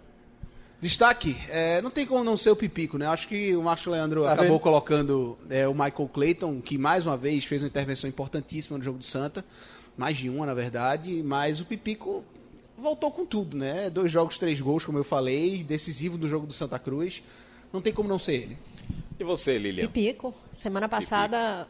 Destaque, 0.84 1.34
é, 1.48 1.80
não 1.80 1.90
tem 1.90 2.04
como 2.04 2.22
não 2.22 2.36
ser 2.36 2.50
o 2.50 2.56
Pipico, 2.56 2.98
né? 2.98 3.06
Acho 3.06 3.26
que 3.26 3.56
o 3.56 3.62
Marcos 3.62 3.86
Leandro 3.86 4.24
tá 4.24 4.34
acabou 4.34 4.50
vendo? 4.50 4.60
colocando 4.60 5.38
é, 5.48 5.66
o 5.66 5.72
Michael 5.72 6.10
Clayton, 6.12 6.60
que 6.60 6.76
mais 6.76 7.06
uma 7.06 7.16
vez 7.16 7.42
fez 7.46 7.62
uma 7.62 7.68
intervenção 7.68 8.06
importantíssima 8.06 8.76
no 8.76 8.84
jogo 8.84 8.98
do 8.98 9.04
Santa, 9.04 9.42
mais 9.96 10.18
de 10.18 10.28
uma, 10.28 10.44
na 10.44 10.52
verdade, 10.52 11.22
mas 11.22 11.58
o 11.58 11.64
Pipico 11.64 12.22
voltou 12.76 13.10
com 13.10 13.24
tudo, 13.24 13.56
né? 13.56 13.88
Dois 13.88 14.12
jogos, 14.12 14.36
três 14.36 14.60
gols, 14.60 14.84
como 14.84 14.98
eu 14.98 15.04
falei, 15.04 15.64
decisivo 15.64 16.18
no 16.18 16.28
jogo 16.28 16.46
do 16.46 16.52
Santa 16.52 16.78
Cruz. 16.78 17.22
Não 17.72 17.80
tem 17.80 17.90
como 17.90 18.06
não 18.06 18.18
ser 18.18 18.34
ele. 18.34 18.58
E 19.18 19.24
você, 19.24 19.56
Lilian? 19.56 19.86
Pipico. 19.86 20.34
Semana 20.52 20.86
passada 20.86 21.66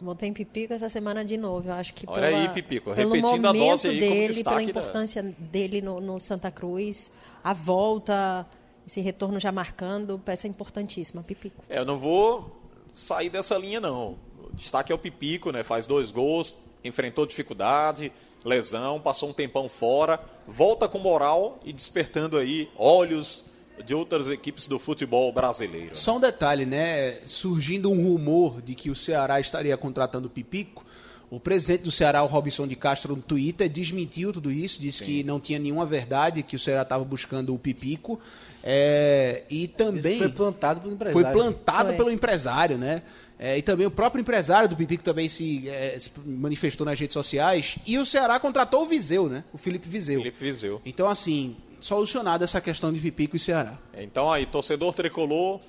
Botei 0.00 0.28
em 0.28 0.32
Pipico 0.32 0.74
essa 0.74 0.88
semana 0.88 1.24
de 1.24 1.36
novo. 1.36 1.68
Eu 1.68 1.74
acho 1.74 1.94
que 1.94 2.04
Olha 2.06 2.28
pela, 2.28 2.38
aí, 2.42 2.48
Pipico, 2.50 2.94
pelo 2.94 3.16
momento 3.16 3.46
a 3.46 3.52
dose 3.52 3.88
aí 3.88 4.00
dele, 4.00 4.44
pela 4.44 4.62
importância 4.62 5.22
né? 5.22 5.34
dele 5.38 5.80
no, 5.80 6.00
no, 6.00 6.20
Santa 6.20 6.50
Cruz, 6.50 7.12
a 7.46 7.52
volta, 7.52 8.44
esse 8.84 9.00
retorno 9.00 9.38
já 9.38 9.52
marcando, 9.52 10.18
peça 10.18 10.48
importantíssima, 10.48 11.22
Pipico. 11.22 11.64
É, 11.68 11.78
eu 11.78 11.84
não 11.84 11.96
vou 11.96 12.60
sair 12.92 13.30
dessa 13.30 13.56
linha, 13.56 13.80
não. 13.80 14.16
O 14.42 14.50
destaque 14.52 14.90
é 14.90 14.94
o 14.94 14.98
Pipico, 14.98 15.52
né? 15.52 15.62
Faz 15.62 15.86
dois 15.86 16.10
gols, 16.10 16.56
enfrentou 16.82 17.24
dificuldade, 17.24 18.10
lesão, 18.44 18.98
passou 18.98 19.30
um 19.30 19.32
tempão 19.32 19.68
fora, 19.68 20.18
volta 20.44 20.88
com 20.88 20.98
moral 20.98 21.60
e 21.64 21.72
despertando 21.72 22.36
aí 22.36 22.68
olhos 22.76 23.44
de 23.84 23.94
outras 23.94 24.28
equipes 24.28 24.66
do 24.66 24.76
futebol 24.76 25.32
brasileiro. 25.32 25.94
Só 25.94 26.16
um 26.16 26.20
detalhe, 26.20 26.66
né? 26.66 27.12
Surgindo 27.26 27.92
um 27.92 28.08
rumor 28.08 28.60
de 28.60 28.74
que 28.74 28.90
o 28.90 28.96
Ceará 28.96 29.38
estaria 29.38 29.76
contratando 29.76 30.26
o 30.26 30.30
Pipico. 30.30 30.84
O 31.30 31.40
presidente 31.40 31.82
do 31.82 31.90
Ceará, 31.90 32.22
o 32.22 32.26
Robson 32.26 32.66
de 32.66 32.76
Castro, 32.76 33.16
no 33.16 33.22
Twitter, 33.22 33.68
desmentiu 33.68 34.32
tudo 34.32 34.50
isso, 34.50 34.80
disse 34.80 34.98
Sim. 34.98 35.04
que 35.04 35.24
não 35.24 35.40
tinha 35.40 35.58
nenhuma 35.58 35.84
verdade, 35.84 36.42
que 36.42 36.54
o 36.54 36.58
Ceará 36.58 36.82
estava 36.82 37.04
buscando 37.04 37.52
o 37.52 37.58
Pipico. 37.58 38.20
É, 38.62 39.42
e 39.50 39.68
também. 39.68 40.14
Isso 40.14 40.24
foi 40.24 40.32
plantado 40.32 40.80
pelo 40.80 40.94
empresário. 40.94 41.22
Foi 41.22 41.32
plantado 41.32 41.88
foi. 41.88 41.96
pelo 41.96 42.10
empresário, 42.10 42.78
né? 42.78 43.02
É, 43.38 43.58
e 43.58 43.62
também 43.62 43.86
o 43.86 43.90
próprio 43.90 44.20
empresário 44.20 44.68
do 44.68 44.74
Pipico 44.76 45.02
também 45.02 45.28
se, 45.28 45.68
é, 45.68 45.98
se, 45.98 46.10
manifestou 46.24 46.86
nas 46.86 46.98
redes 46.98 47.12
sociais. 47.12 47.76
E 47.84 47.98
o 47.98 48.06
Ceará 48.06 48.40
contratou 48.40 48.84
o 48.84 48.86
Viseu, 48.86 49.28
né? 49.28 49.44
O 49.52 49.58
Felipe 49.58 49.88
Viseu. 49.88 50.20
Felipe 50.20 50.38
Viseu. 50.38 50.80
Então, 50.86 51.06
assim, 51.06 51.54
solucionada 51.80 52.44
essa 52.44 52.60
questão 52.60 52.92
de 52.92 52.98
Pipico 52.98 53.36
e 53.36 53.38
Ceará. 53.38 53.76
Então 53.96 54.32
aí, 54.32 54.46
torcedor 54.46 54.94
tricolor, 54.94 55.60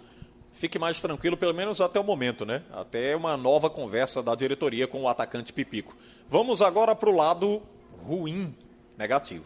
fique 0.58 0.80
mais 0.80 0.99
tranquilo, 0.99 1.38
pelo 1.38 1.53
menos 1.53 1.80
até 1.80 1.99
o 1.99 2.03
momento, 2.03 2.45
né? 2.45 2.64
Até 2.74 3.16
uma 3.16 3.38
nova 3.38 3.70
conversa 3.70 4.22
da 4.24 4.36
diretoria 4.36 4.88
com 4.88 5.03
o 5.03 5.08
atacante 5.08 5.53
Pipico. 5.53 5.95
Vamos 6.30 6.62
agora 6.62 6.95
para 6.95 7.10
o 7.10 7.16
lado 7.16 7.62
ruim, 7.99 8.53
negativo. 8.97 9.45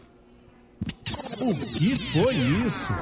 O 1.40 1.54
que 1.78 1.98
foi 2.12 2.34
isso? 2.34 2.92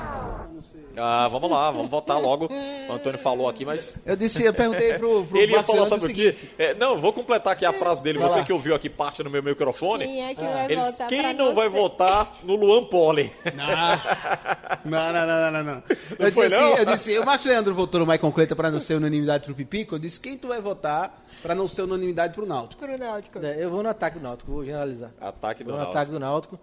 Ah, 0.97 1.29
vamos 1.29 1.51
lá, 1.51 1.71
vamos 1.71 1.91
votar 1.91 2.21
logo. 2.21 2.49
O 2.89 2.93
Antônio 2.93 3.19
falou 3.19 3.49
aqui, 3.49 3.65
mas. 3.65 3.99
Eu 4.05 4.17
disse, 4.17 4.43
eu 4.43 4.53
perguntei 4.53 4.95
pro, 4.95 5.25
pro 5.25 5.39
Ele 5.41 5.53
ia 5.53 5.63
falar 5.63 5.87
sobre 5.87 6.13
o 6.13 6.15
quê? 6.15 6.35
É, 6.59 6.75
não, 6.75 7.01
vou 7.01 7.13
completar 7.13 7.53
aqui 7.53 7.65
a 7.65 7.73
frase 7.73 8.03
dele. 8.03 8.19
Vai 8.19 8.29
Você 8.29 8.41
lá. 8.41 8.45
que 8.45 8.53
ouviu 8.53 8.75
aqui 8.75 8.89
parte 8.91 9.23
no 9.23 9.31
meu 9.31 9.43
microfone. 9.43 10.05
Quem 10.05 10.25
é 10.29 10.35
que 10.35 10.43
vai 10.43 10.73
Eles, 10.73 10.87
votar? 10.87 11.09
Quem 11.09 11.35
não 11.35 11.55
vai 11.55 11.69
votar 11.69 12.37
no 12.43 12.57
Luan 12.57 12.85
Poli? 12.85 13.33
Não, 13.55 15.13
não, 15.13 15.27
não, 15.27 15.51
não, 15.53 15.63
não. 15.65 15.83
Eu, 16.19 16.31
disse, 16.31 16.55
assim, 16.55 16.79
eu 16.79 16.87
disse, 16.87 17.19
o 17.19 17.25
Marcos 17.25 17.47
Leandro 17.47 17.75
votou 17.75 18.01
no 18.01 18.07
Maicon 18.07 18.33
Cleita 18.33 18.57
para 18.57 18.71
não 18.71 18.81
ser 18.81 18.95
unanimidade 18.95 19.45
pro 19.45 19.55
Pipico. 19.55 19.95
Eu 19.95 19.99
disse, 19.99 20.21
quem 20.21 20.37
tu 20.37 20.49
vai 20.49 20.61
votar 20.61 21.25
para 21.43 21.55
não 21.55 21.67
ser 21.67 21.83
unanimidade 21.83 22.35
pro 22.35 22.47
Náutico? 22.47 22.83
Pro 22.83 22.99
Náutico. 22.99 23.39
É, 23.39 23.63
eu 23.63 23.71
vou 23.71 23.83
no 23.83 23.89
ataque 23.89 24.19
do 24.19 24.23
Náutico, 24.23 24.51
vou 24.51 24.65
generalizar. 24.65 25.11
Ataque 25.21 25.63
do 25.65 25.69
vou 25.71 25.79
no 25.79 25.85
Náutico. 25.85 25.99
ataque 25.99 26.11
do 26.13 26.21
Náutico. 26.21 26.61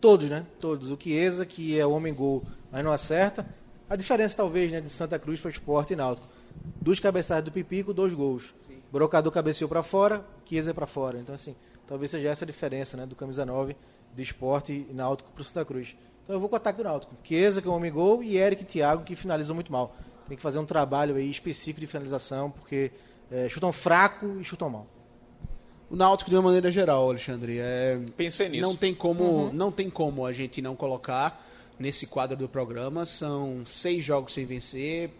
Todos, 0.00 0.30
né? 0.30 0.44
Todos. 0.58 0.90
O 0.90 0.98
Chiesa, 1.00 1.44
que 1.44 1.78
é 1.78 1.84
o 1.84 1.90
homem 1.90 2.14
gol, 2.14 2.42
mas 2.70 2.84
não 2.84 2.92
acerta. 2.92 3.46
A 3.88 3.96
diferença, 3.96 4.36
talvez, 4.36 4.70
né, 4.70 4.80
de 4.80 4.88
Santa 4.88 5.18
Cruz 5.18 5.40
para 5.40 5.50
Esporte 5.50 5.92
e 5.92 5.96
Náutico. 5.96 6.28
Dos 6.80 7.00
cabeçados 7.00 7.44
do 7.44 7.52
Pipico, 7.52 7.92
dois 7.92 8.14
gols. 8.14 8.54
Sim. 8.68 8.78
Brocador 8.92 9.32
cabeceou 9.32 9.68
para 9.68 9.82
fora, 9.82 10.24
Chiesa 10.44 10.72
para 10.72 10.86
fora. 10.86 11.18
Então, 11.18 11.34
assim, 11.34 11.56
talvez 11.86 12.10
seja 12.10 12.28
essa 12.28 12.44
a 12.44 12.46
diferença 12.46 12.96
né, 12.96 13.06
do 13.06 13.16
camisa 13.16 13.44
9 13.44 13.76
de 14.14 14.22
Esporte 14.22 14.86
e 14.88 14.92
Náutico 14.92 15.30
para 15.32 15.44
Santa 15.44 15.64
Cruz. 15.64 15.96
Então, 16.22 16.36
eu 16.36 16.40
vou 16.40 16.48
com 16.48 16.54
o 16.54 16.56
ataque 16.56 16.78
do 16.78 16.84
Náutico. 16.84 17.14
Chiesa, 17.24 17.60
que 17.60 17.68
é 17.68 17.70
um 17.70 17.74
homem 17.74 17.92
gol, 17.92 18.22
e 18.22 18.36
Eric 18.36 18.62
e 18.62 18.66
Thiago, 18.66 19.04
que 19.04 19.16
finalizam 19.16 19.54
muito 19.54 19.72
mal. 19.72 19.96
Tem 20.28 20.36
que 20.36 20.42
fazer 20.42 20.60
um 20.60 20.64
trabalho 20.64 21.16
aí 21.16 21.28
específico 21.28 21.80
de 21.80 21.88
finalização, 21.88 22.50
porque 22.50 22.92
é, 23.30 23.48
chutam 23.48 23.72
fraco 23.72 24.38
e 24.40 24.44
chutam 24.44 24.70
mal. 24.70 24.86
O 25.90 25.96
Náutico 25.96 26.30
de 26.30 26.36
uma 26.36 26.42
maneira 26.42 26.70
geral, 26.70 27.08
Alexandre, 27.08 27.58
é, 27.58 28.00
pensei 28.16 28.48
nisso. 28.48 28.62
Não 28.62 28.76
tem 28.76 28.94
como, 28.94 29.24
uhum. 29.24 29.52
não 29.52 29.72
tem 29.72 29.90
como 29.90 30.24
a 30.24 30.32
gente 30.32 30.62
não 30.62 30.76
colocar 30.76 31.44
nesse 31.80 32.06
quadro 32.06 32.36
do 32.36 32.48
programa. 32.48 33.06
São 33.06 33.62
seis 33.66 34.04
jogos 34.04 34.34
sem 34.34 34.44
vencer. 34.44 35.10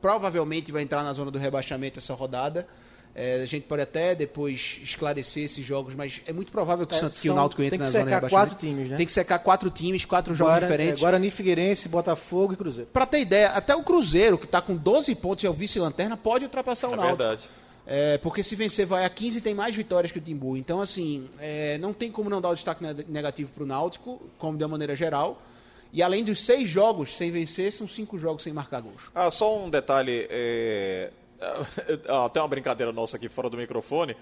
Provavelmente 0.00 0.70
vai 0.70 0.82
entrar 0.82 1.02
na 1.02 1.12
zona 1.12 1.30
do 1.30 1.38
rebaixamento 1.38 1.98
essa 1.98 2.14
rodada. 2.14 2.68
É, 3.12 3.42
a 3.42 3.46
gente 3.46 3.66
pode 3.66 3.82
até 3.82 4.14
depois 4.14 4.78
esclarecer 4.82 5.44
esses 5.44 5.66
jogos, 5.66 5.96
mas 5.96 6.22
é 6.26 6.32
muito 6.32 6.52
provável 6.52 6.86
que, 6.86 6.94
é, 6.94 7.04
o, 7.04 7.10
que 7.10 7.28
o 7.28 7.34
Náutico 7.34 7.60
entre 7.60 7.76
na 7.76 7.86
zona 7.86 8.04
de 8.04 8.10
rebaixamento. 8.10 8.30
quatro 8.30 8.54
times, 8.54 8.88
né? 8.88 8.96
Tem 8.96 9.04
que 9.04 9.12
secar 9.12 9.40
quatro 9.40 9.68
times, 9.68 10.04
quatro 10.04 10.34
jogos 10.34 10.52
Guara, 10.52 10.66
diferentes. 10.66 11.00
É, 11.00 11.00
Guarani, 11.00 11.30
Figueirense, 11.30 11.88
Botafogo 11.88 12.52
e 12.52 12.56
Cruzeiro. 12.56 12.88
Para 12.92 13.06
ter 13.06 13.20
ideia, 13.20 13.48
até 13.48 13.74
o 13.74 13.82
Cruzeiro, 13.82 14.38
que 14.38 14.44
está 14.44 14.60
com 14.60 14.76
12 14.76 15.12
pontos 15.16 15.42
e 15.42 15.46
é 15.48 15.50
o 15.50 15.52
vice-lanterna, 15.52 16.16
pode 16.16 16.44
ultrapassar 16.44 16.88
o 16.88 16.94
é 16.94 16.96
Náutico. 16.96 17.16
Verdade. 17.16 17.48
É, 17.84 18.18
porque 18.18 18.44
se 18.44 18.54
vencer 18.54 18.86
vai 18.86 19.04
a 19.04 19.10
15 19.10 19.40
tem 19.40 19.54
mais 19.54 19.74
vitórias 19.74 20.12
que 20.12 20.18
o 20.18 20.22
Timbu. 20.22 20.56
Então, 20.56 20.80
assim, 20.80 21.28
é, 21.40 21.76
não 21.78 21.92
tem 21.92 22.12
como 22.12 22.30
não 22.30 22.40
dar 22.40 22.50
o 22.50 22.54
destaque 22.54 22.84
negativo 23.08 23.50
para 23.52 23.64
o 23.64 23.66
Náutico, 23.66 24.22
como 24.38 24.56
de 24.56 24.62
uma 24.62 24.70
maneira 24.70 24.94
geral. 24.94 25.42
E 25.92 26.02
além 26.02 26.24
dos 26.24 26.38
seis 26.44 26.68
jogos 26.68 27.16
sem 27.16 27.30
vencer, 27.30 27.72
são 27.72 27.88
cinco 27.88 28.18
jogos 28.18 28.42
sem 28.42 28.52
marcar 28.52 28.80
gols. 28.80 29.10
Ah, 29.14 29.30
só 29.30 29.58
um 29.58 29.70
detalhe. 29.70 30.26
É... 30.30 31.10
Ah, 32.06 32.28
tem 32.28 32.42
uma 32.42 32.48
brincadeira 32.48 32.92
nossa 32.92 33.16
aqui 33.16 33.26
fora 33.26 33.48
do 33.48 33.56
microfone, 33.56 34.14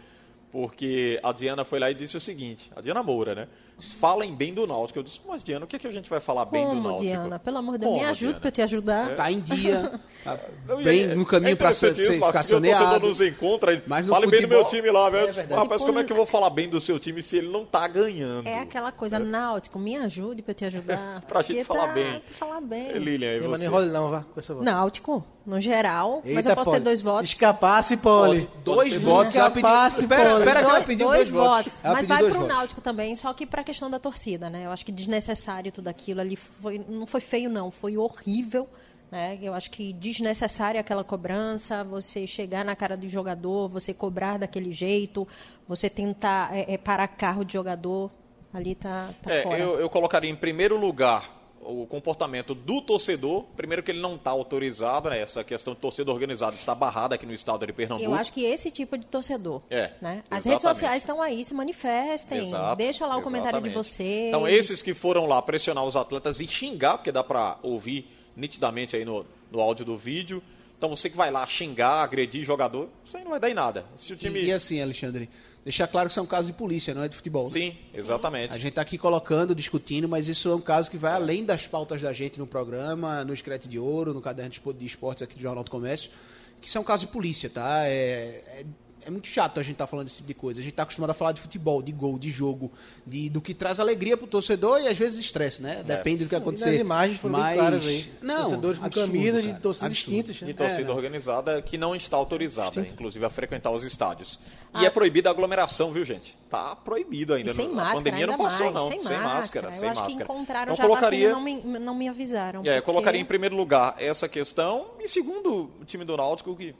porque 0.51 1.21
a 1.23 1.33
Diana 1.33 1.65
foi 1.65 1.79
lá 1.79 1.91
e 1.91 1.95
disse 1.95 2.17
o 2.17 2.21
seguinte: 2.21 2.71
a 2.75 2.81
Diana 2.81 3.03
Moura, 3.03 3.35
né? 3.35 3.49
falem 3.87 4.35
bem 4.35 4.53
do 4.53 4.67
Náutico. 4.67 4.99
Eu 4.99 5.03
disse, 5.03 5.21
mas 5.27 5.45
Diana, 5.45 5.65
o 5.65 5.69
que, 5.69 5.77
é 5.77 5.79
que 5.79 5.87
a 5.87 5.91
gente 5.91 6.11
vai 6.11 6.21
falar 6.21 6.47
Como, 6.47 6.53
bem 6.53 6.67
do 6.69 6.83
Náutico? 6.83 7.03
Diana? 7.03 7.39
Pelo 7.39 7.59
amor 7.59 7.79
de 7.79 7.87
Deus, 7.87 7.95
me 7.95 8.05
ajude 8.05 8.41
para 8.41 8.51
te 8.51 8.63
ajudar. 8.63 9.13
É. 9.13 9.15
Tá 9.15 9.31
em 9.31 9.41
dia, 9.41 10.01
tá 10.25 10.39
bem 10.83 11.07
no 11.15 11.25
caminho 11.25 11.53
é 11.53 11.57
para 11.57 11.73
ser, 11.73 11.95
ser 11.95 12.13
ficar 12.13 12.43
saneado. 12.43 13.07
nos 13.07 13.21
encontra, 13.21 13.81
mas 13.87 14.07
fale 14.07 14.27
futebol, 14.27 14.31
bem 14.31 14.43
do 14.43 14.49
meu 14.49 14.65
time 14.65 14.91
lá, 14.91 15.09
velho. 15.11 15.29
É 15.29 15.55
Rapaz, 15.55 15.85
como 15.85 15.99
é 15.99 16.05
que 16.05 16.13
eu 16.13 16.17
vou 16.17 16.27
falar 16.27 16.51
bem 16.51 16.69
do 16.69 16.81
seu 16.81 16.99
time 16.99 17.23
se 17.23 17.39
ele 17.39 17.49
não 17.49 17.65
tá 17.65 17.87
ganhando? 17.87 18.49
É 18.49 18.61
aquela 18.61 18.91
coisa, 18.91 19.17
é. 19.17 19.21
Náutico, 19.21 19.79
me 19.79 19.97
ajude 19.97 20.43
para 20.43 20.55
te 20.55 20.65
ajudar. 20.65 21.23
pra 21.27 21.43
gente 21.43 21.65
falar 21.65 21.89
tá, 21.89 21.93
bem. 21.93 22.21
Pra 22.21 22.35
falar 22.35 22.61
bem. 22.61 22.89
É, 22.89 22.99
Lilian, 22.99 23.39
Sem 23.39 23.47
você? 23.47 23.65
enrole 23.67 23.91
não, 23.91 24.11
vá, 24.11 24.25
com 24.33 24.41
essa 24.41 24.55
voz. 24.55 24.65
Náutico, 24.65 25.25
no 25.49 25.61
geral, 25.61 26.21
Eita, 26.25 26.35
mas 26.35 26.47
eu 26.47 26.55
posso 26.55 26.71
Poli. 26.71 26.79
ter 26.79 26.85
dois 26.85 27.01
votos. 27.01 27.31
Escapasse, 27.31 27.97
Poli. 27.97 28.49
Dois 28.63 29.01
votos. 29.01 29.35
Escapasse, 29.35 30.07
Poli. 30.07 30.45
Pera 30.45 30.61
que 30.61 30.69
ela 30.69 30.81
pediu 30.83 31.09
dois 31.09 31.31
votos. 31.31 31.81
Mas 31.83 32.07
vai 32.07 32.23
pro 32.23 32.47
Náutico 32.47 32.81
também, 32.81 33.17
só 33.17 33.33
que 33.33 33.47
pra 33.47 33.65
questão 33.65 33.89
da 33.89 33.99
torcida 33.99 34.39
né? 34.51 34.67
Eu 34.67 34.71
acho 34.71 34.85
que 34.85 34.93
desnecessário 34.93 35.73
tudo 35.73 35.89
aquilo 35.89 36.21
ali 36.21 36.37
foi 36.37 36.85
não 36.89 37.07
foi 37.07 37.21
feio 37.21 37.49
não, 37.49 37.71
foi 37.71 37.97
horrível. 37.97 38.69
Né? 39.11 39.39
Eu 39.41 39.55
acho 39.55 39.71
que 39.71 39.95
desnecessária 39.95 40.79
aquela 40.79 41.03
cobrança, 41.03 41.83
você 41.83 42.27
chegar 42.27 42.63
na 42.63 42.77
cara 42.77 42.95
do 42.95 43.09
jogador, 43.09 43.67
você 43.69 43.95
cobrar 43.95 44.39
daquele 44.39 44.71
jeito, 44.71 45.27
você 45.67 45.89
tentar 45.89 46.55
é, 46.55 46.75
é, 46.75 46.77
parar 46.77 47.09
carro 47.09 47.43
de 47.43 47.55
jogador, 47.55 48.11
ali 48.53 48.75
tá, 48.75 49.09
tá 49.23 49.33
é, 49.33 49.43
fora. 49.43 49.59
Eu, 49.59 49.81
eu 49.81 49.89
colocaria 49.89 50.31
em 50.31 50.37
primeiro 50.37 50.77
lugar 50.77 51.38
o 51.69 51.87
comportamento 51.87 52.55
do 52.55 52.81
torcedor, 52.81 53.45
primeiro 53.57 53.83
que 53.83 53.91
ele 53.91 54.01
não 54.01 54.17
está 54.17 54.31
autorizado, 54.31 55.11
né? 55.11 55.21
essa 55.21 55.45
questão 55.45 55.75
de 55.75 55.81
torcida 55.81 56.11
organizada 56.11 56.57
está 56.57 56.75
barrada 56.75 57.15
aqui 57.15 57.27
no 57.27 57.35
estado 57.35 57.67
de 57.67 57.73
Pernambuco. 57.73 58.09
Eu 58.09 58.15
acho 58.15 58.33
que 58.33 58.43
esse 58.43 58.71
tipo 58.71 58.97
de 58.97 59.05
torcedor. 59.05 59.61
É. 59.69 59.93
Né? 60.01 60.23
As 60.31 60.47
exatamente. 60.47 60.49
redes 60.49 60.63
sociais 60.63 61.03
estão 61.03 61.21
aí, 61.21 61.45
se 61.45 61.53
manifestem, 61.53 62.39
Exato, 62.39 62.77
deixa 62.77 63.05
lá 63.05 63.17
o 63.17 63.19
exatamente. 63.19 63.25
comentário 63.25 63.61
de 63.61 63.71
vocês. 63.71 64.29
Então, 64.29 64.49
esses 64.49 64.83
que 64.83 64.95
foram 64.95 65.27
lá 65.27 65.43
pressionar 65.43 65.85
os 65.85 65.95
atletas 65.95 66.41
e 66.41 66.47
xingar, 66.47 66.97
porque 66.97 67.13
dá 67.13 67.23
para 67.23 67.59
ouvir 67.63 68.11
nitidamente 68.35 68.97
aí 68.97 69.05
no, 69.05 69.27
no 69.51 69.61
áudio 69.61 69.85
do 69.85 69.97
vídeo. 69.97 70.43
Então, 70.77 70.89
você 70.89 71.11
que 71.11 71.17
vai 71.17 71.31
lá 71.31 71.47
xingar, 71.47 72.03
agredir 72.03 72.45
jogador, 72.45 72.89
isso 73.05 73.17
aí 73.17 73.25
não 73.25 73.33
vai 73.33 73.41
dar 73.41 73.51
em 73.51 73.55
nada. 73.55 73.85
Se 73.97 74.13
o 74.13 74.17
time... 74.17 74.41
e, 74.41 74.47
e 74.47 74.53
assim, 74.53 74.81
Alexandre, 74.81 75.29
deixar 75.69 75.87
claro 75.87 76.09
que 76.09 76.13
isso 76.13 76.21
é 76.21 76.23
um 76.23 76.27
caso 76.27 76.47
de 76.47 76.55
polícia, 76.55 76.95
não 76.95 77.03
é 77.03 77.09
de 77.09 77.15
futebol. 77.15 77.45
Né? 77.45 77.51
Sim, 77.51 77.77
exatamente. 77.93 78.55
A 78.55 78.57
gente 78.57 78.71
está 78.71 78.81
aqui 78.81 78.97
colocando, 78.97 79.55
discutindo, 79.55 80.09
mas 80.09 80.27
isso 80.27 80.49
é 80.49 80.55
um 80.55 80.61
caso 80.63 80.91
que 80.91 80.97
vai 80.97 81.13
além 81.13 81.45
das 81.45 81.67
pautas 81.67 82.01
da 82.01 82.11
gente 82.15 82.39
no 82.39 82.47
programa, 82.47 83.23
no 83.23 83.35
Escrete 83.35 83.69
de 83.69 83.79
Ouro, 83.79 84.15
no 84.15 84.23
Caderno 84.23 84.51
de 84.51 84.87
Esportes 84.87 85.23
aqui 85.23 85.35
do 85.35 85.43
Jornal 85.43 85.63
do 85.63 85.71
Comércio, 85.71 86.11
que 86.59 86.69
isso 86.69 86.79
é 86.79 86.81
um 86.81 86.85
caso 86.85 87.05
de 87.05 87.13
polícia, 87.13 87.51
tá? 87.51 87.85
É, 87.85 88.43
é 88.47 88.65
é 89.07 89.11
muito 89.11 89.29
chato 89.29 89.59
a 89.59 89.63
gente 89.63 89.73
estar 89.73 89.87
tá 89.87 89.91
falando 89.91 90.07
desse 90.07 90.17
tipo 90.17 90.29
de 90.29 90.35
coisa. 90.35 90.61
A 90.61 90.63
gente 90.63 90.73
está 90.73 90.83
acostumado 90.83 91.11
a 91.11 91.15
falar 91.15 91.33
de 91.33 91.41
futebol, 91.41 91.83
de 91.83 91.93
gol, 91.93 92.19
de 92.19 92.31
jogo, 92.31 92.71
de, 93.07 93.29
do 93.31 93.41
que 93.41 93.55
traz 93.55 93.81
alegria 93.81 94.17
para 94.17 94.25
o 94.25 94.29
torcedor 94.29 94.81
e 94.81 94.89
às 94.89 94.97
vezes 94.97 95.19
estresse, 95.19 95.63
né? 95.63 95.81
É. 95.81 95.83
Depende 95.83 96.25
do 96.25 96.29
que 96.29 96.37
acontecer. 96.37 96.71
E 96.71 96.75
as 96.75 96.81
imagens 96.81 97.21
foram 97.21 97.39
Mas... 97.39 97.55
claras 97.57 97.87
aí. 97.87 98.13
Não, 98.21 98.43
Torcedores 98.43 98.79
com 98.79 98.87
absurdo, 98.87 99.13
camisas 99.13 99.45
de 99.45 99.55
torcidas 99.55 99.93
distintas. 99.93 100.41
Né? 100.41 100.49
De 100.49 100.55
torcida 100.55 100.91
é, 100.91 100.95
organizada 100.95 101.63
que 101.63 101.79
não 101.79 101.95
está 101.95 102.17
autorizada, 102.17 102.81
inclusive, 102.81 103.25
a 103.25 103.31
frequentar 103.31 103.71
os 103.71 103.85
estádios. 103.85 104.41
E 104.75 104.85
ah. 104.85 104.85
é 104.85 104.91
proibida 104.91 105.31
a 105.31 105.33
aglomeração, 105.33 105.93
viu, 105.93 106.05
gente? 106.05 106.37
Tá 106.51 106.77
proibido 106.77 107.35
ainda. 107.35 107.51
E 107.51 107.55
sem 107.55 107.69
máscara, 107.69 107.91
a 107.91 107.95
pandemia 107.95 108.27
não 108.27 108.39
passou, 108.39 108.73
mais. 108.73 108.75
não. 108.75 108.91
Sem, 108.91 109.03
sem 109.03 109.17
máscara, 109.17 109.69
máscara. 109.69 109.73
sem 109.73 109.89
máscara. 109.89 110.07
Acho 110.07 110.17
que 110.17 110.23
encontraram 110.23 110.73
então, 110.73 110.77
já 110.77 110.83
colocaria... 110.83 111.33
não 111.33 111.41
me, 111.41 111.57
não 111.63 111.95
me 111.95 112.09
avisaram. 112.09 112.61
É, 112.61 112.75
porque... 112.75 112.83
colocaria 112.83 113.21
em 113.21 113.25
primeiro 113.25 113.57
lugar 113.57 113.95
essa 113.99 114.29
questão. 114.29 114.89
E 115.01 115.09
segundo, 115.09 115.71
o 115.81 115.85
time 115.85 116.05
do 116.05 116.17
Náutico 116.17 116.55
que 116.55 116.75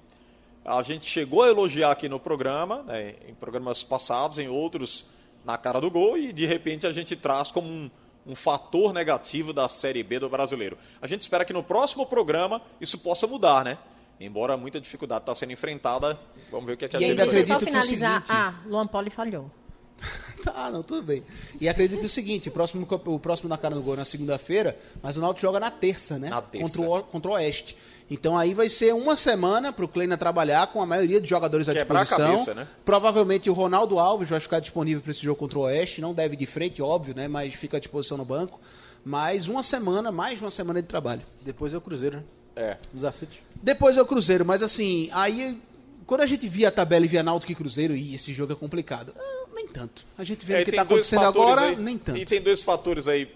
a 0.69 0.83
gente 0.83 1.07
chegou 1.07 1.43
a 1.43 1.49
elogiar 1.49 1.91
aqui 1.91 2.09
no 2.09 2.21
programa, 2.21 2.83
né, 2.83 3.15
em 3.27 3.35
programas 3.35 3.83
passados, 3.83 4.39
em 4.39 4.49
outros 4.49 5.07
na 5.45 5.57
cara 5.57 5.81
do 5.81 5.91
gol, 5.91 6.19
e 6.19 6.33
de 6.33 6.45
repente 6.45 6.87
a 6.87 6.93
gente 6.93 7.17
traz 7.17 7.51
como 7.51 7.67
um, 7.67 7.91
um 8.27 8.35
fator 8.35 8.93
negativo 8.93 9.53
da 9.53 9.67
Série 9.69 10.03
B 10.03 10.19
do 10.19 10.29
brasileiro. 10.29 10.77
A 11.01 11.07
gente 11.07 11.23
espera 11.23 11.45
que 11.45 11.53
no 11.55 11.63
próximo 11.63 12.05
programa 12.05 12.61
isso 12.81 12.99
possa 12.99 13.27
mudar, 13.27 13.65
né? 13.65 13.79
Embora 14.21 14.57
muita 14.57 14.81
dificuldade 14.81 15.23
está 15.23 15.35
sendo 15.35 15.53
enfrentada, 15.53 16.19
vamos 16.51 16.67
ver 16.67 16.73
o 16.75 16.77
que, 16.77 16.85
é 16.85 16.89
que 16.89 16.97
a 16.97 17.01
gente 17.01 17.17
vai 17.17 17.45
só 17.45 17.61
finalizar. 17.61 18.25
Ah, 18.29 18.55
Luan 18.67 18.87
Poli 18.87 19.11
falhou. 19.11 19.51
tá, 20.45 20.71
não, 20.71 20.83
tudo 20.83 21.03
bem. 21.03 21.25
E 21.61 21.69
acredito 21.69 21.99
que 21.99 22.05
é 22.05 22.07
o 22.07 22.11
seguinte, 22.11 22.49
o 22.49 22.53
próximo, 22.53 22.87
o 23.07 23.19
próximo 23.19 23.49
na 23.49 23.57
cara 23.57 23.75
do 23.75 23.83
gol 23.83 23.95
é 23.95 23.99
na 23.99 24.05
segunda-feira, 24.05 24.77
mas 25.03 25.17
o 25.17 25.21
Náutico 25.21 25.41
joga 25.47 25.59
na 25.59 25.71
terça, 25.71 26.19
né? 26.19 26.29
Na 26.29 26.43
terça. 26.43 26.79
Contra 26.79 26.99
o, 26.99 27.03
contra 27.05 27.31
o 27.31 27.35
Oeste. 27.35 27.77
Então 28.11 28.37
aí 28.37 28.55
vai 28.55 28.69
ser 28.69 28.95
uma 28.95 29.15
semana 29.15 29.73
para 29.73 29.85
o 29.85 29.89
Kleina 29.89 30.17
trabalhar 30.17 30.67
com 30.69 30.81
a 30.81 30.87
maioria 30.87 31.21
dos 31.21 31.29
jogadores 31.29 31.69
à 31.69 31.75
Quebrar 31.75 32.03
disposição. 32.03 32.27
A 32.27 32.31
cabeça, 32.31 32.55
né? 32.55 32.67
Provavelmente 32.85 33.51
o 33.51 33.53
Ronaldo 33.53 33.99
Alves 33.99 34.29
vai 34.29 34.41
ficar 34.41 34.61
disponível 34.61 35.03
para 35.03 35.11
esse 35.11 35.23
jogo 35.23 35.39
contra 35.39 35.59
o 35.59 35.63
Oeste. 35.63 36.01
Não 36.01 36.15
deve 36.15 36.37
de 36.37 36.47
frente, 36.47 36.81
óbvio, 36.81 37.15
né? 37.15 37.29
Mas 37.29 37.55
fica 37.55 37.77
à 37.77 37.81
disposição 37.81 38.17
no 38.17 38.25
banco. 38.25 38.59
Mais 39.05 39.47
uma 39.47 39.63
semana, 39.63 40.11
mais 40.11 40.41
uma 40.41 40.51
semana 40.51 40.81
de 40.81 40.89
trabalho. 40.89 41.23
Depois 41.43 41.75
é 41.75 41.77
o 41.77 41.81
Cruzeiro, 41.81 42.19
né? 42.19 42.25
É. 42.57 42.77
Nos 42.93 43.05
aflitos. 43.05 43.39
Depois 43.63 43.97
é 43.97 44.03
o 44.03 44.07
Cruzeiro, 44.07 44.45
mas 44.45 44.63
assim, 44.63 45.09
aí 45.13 45.61
quando 46.09 46.23
a 46.23 46.27
gente 46.27 46.49
via 46.49 46.69
a 46.69 46.71
tabela 46.71 47.05
e 47.05 47.09
via 47.09 47.23
Náutico 47.23 47.53
e 47.53 47.55
Cruzeiro, 47.55 47.95
e 47.95 48.15
esse 48.15 48.33
jogo 48.33 48.55
é 48.55 48.57
complicado. 48.57 49.13
Ah, 49.15 49.45
nem 49.55 49.69
tanto. 49.69 50.07
A 50.17 50.25
gente 50.25 50.45
vê 50.47 50.55
é, 50.55 50.63
o 50.63 50.65
que 50.65 50.71
está 50.71 50.83
acontecendo 50.83 51.23
agora, 51.23 51.61
aí, 51.61 51.77
nem 51.77 51.99
tanto. 51.99 52.19
E 52.19 52.25
tem 52.25 52.41
dois 52.41 52.63
fatores 52.63 53.07
aí, 53.07 53.31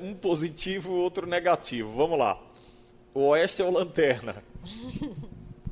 um 0.00 0.14
positivo 0.14 0.92
e 0.92 0.94
outro 0.94 1.26
negativo. 1.26 1.92
Vamos 1.94 2.18
lá. 2.18 2.40
O 3.14 3.28
Oeste 3.28 3.62
é 3.62 3.64
o 3.64 3.70
lanterna. 3.70 4.42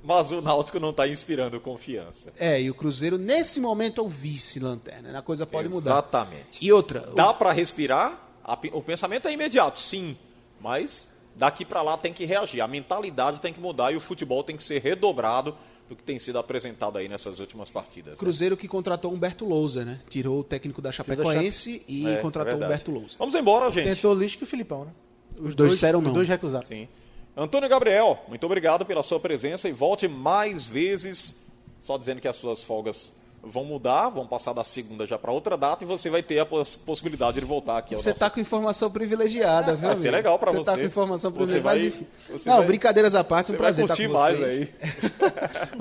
Mas 0.02 0.32
o 0.32 0.40
Náutico 0.40 0.80
não 0.80 0.90
está 0.90 1.06
inspirando 1.06 1.60
confiança. 1.60 2.32
É, 2.36 2.60
e 2.60 2.70
o 2.70 2.74
Cruzeiro, 2.74 3.18
nesse 3.18 3.60
momento, 3.60 4.00
é 4.00 4.04
o 4.04 4.08
vice-lanterna. 4.08 5.12
Né? 5.12 5.18
A 5.18 5.22
coisa 5.22 5.46
pode 5.46 5.68
Exatamente. 5.68 5.84
mudar. 5.84 5.92
Exatamente. 5.92 6.58
E 6.60 6.72
outra. 6.72 7.00
Dá 7.14 7.30
o... 7.30 7.34
para 7.34 7.52
respirar? 7.52 8.30
O 8.72 8.82
pensamento 8.82 9.28
é 9.28 9.32
imediato, 9.32 9.78
sim. 9.78 10.16
Mas 10.60 11.08
daqui 11.36 11.64
para 11.64 11.82
lá 11.82 11.96
tem 11.96 12.12
que 12.12 12.24
reagir. 12.24 12.60
A 12.60 12.66
mentalidade 12.66 13.40
tem 13.40 13.52
que 13.52 13.60
mudar 13.60 13.92
e 13.92 13.96
o 13.96 14.00
futebol 14.00 14.42
tem 14.42 14.56
que 14.56 14.62
ser 14.62 14.80
redobrado 14.80 15.56
do 15.88 15.94
que 15.94 16.02
tem 16.02 16.18
sido 16.18 16.38
apresentado 16.38 16.98
aí 16.98 17.08
nessas 17.08 17.38
últimas 17.38 17.70
partidas. 17.70 18.14
Né? 18.14 18.18
Cruzeiro 18.18 18.56
né? 18.56 18.60
que 18.60 18.66
contratou 18.66 19.12
Humberto 19.12 19.44
Lousa, 19.44 19.84
né? 19.84 20.00
Tirou 20.08 20.40
o 20.40 20.44
técnico 20.44 20.82
da 20.82 20.90
Chapecoense 20.90 21.84
e 21.86 22.06
é, 22.06 22.16
contratou 22.16 22.54
é 22.54 22.56
Humberto 22.56 22.90
Lousa. 22.90 23.16
Vamos 23.18 23.34
embora, 23.34 23.70
gente. 23.70 23.94
Tentou 23.94 24.12
o 24.12 24.18
Lisco 24.18 24.42
e 24.42 24.44
o 24.44 24.48
Filipão, 24.48 24.86
né? 24.86 24.92
Os, 25.34 25.38
os 25.38 25.42
dois, 25.42 25.56
dois 25.56 25.72
disseram 25.72 26.00
não. 26.00 26.10
Os 26.10 26.14
dois 26.14 26.28
recusaram. 26.28 26.66
Sim. 26.66 26.88
Antônio 27.36 27.68
Gabriel, 27.68 28.22
muito 28.28 28.44
obrigado 28.44 28.84
pela 28.84 29.02
sua 29.02 29.18
presença 29.18 29.68
e 29.68 29.72
volte 29.72 30.06
mais 30.06 30.66
vezes. 30.66 31.40
Só 31.80 31.96
dizendo 31.98 32.20
que 32.20 32.28
as 32.28 32.36
suas 32.36 32.62
folgas 32.62 33.12
vão 33.42 33.64
mudar, 33.64 34.08
vão 34.08 34.26
passar 34.26 34.52
da 34.52 34.62
segunda 34.62 35.04
já 35.04 35.18
para 35.18 35.32
outra 35.32 35.56
data 35.56 35.82
e 35.82 35.86
você 35.86 36.08
vai 36.08 36.22
ter 36.22 36.38
a 36.38 36.46
poss 36.46 36.76
possibilidade 36.76 37.40
de 37.40 37.46
voltar 37.46 37.78
aqui. 37.78 37.96
Você 37.96 38.10
está 38.10 38.26
nosso... 38.26 38.34
com 38.34 38.40
informação 38.40 38.90
privilegiada, 38.90 39.74
viu? 39.74 39.88
Vai 39.88 39.96
ser 39.96 40.10
legal 40.12 40.38
para 40.38 40.52
você. 40.52 40.58
Você 40.58 40.60
está 40.60 40.76
com 40.76 40.86
informação 40.86 41.32
privilegiada. 41.32 41.90
Vai... 42.28 42.38
Não, 42.44 42.58
vai... 42.58 42.66
brincadeiras 42.66 43.14
à 43.14 43.24
parte, 43.24 43.52
um 43.52 43.56
prazer 43.56 43.84
estar 43.84 43.96
com 43.96 44.12
mais 44.12 44.38
vocês. 44.38 44.68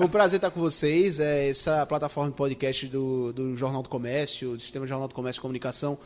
Um 0.00 0.08
prazer 0.08 0.36
estar 0.38 0.50
com 0.50 0.60
vocês. 0.60 1.20
É, 1.20 1.50
essa 1.50 1.86
plataforma 1.86 2.30
de 2.30 2.36
podcast 2.36 2.86
do, 2.88 3.32
do 3.32 3.54
Jornal 3.54 3.82
do 3.82 3.88
Comércio, 3.88 4.56
do 4.56 4.60
Sistema 4.60 4.86
Jornal 4.86 5.06
do 5.06 5.14
Comércio 5.14 5.38
e 5.38 5.42
Comunicação, 5.42 5.98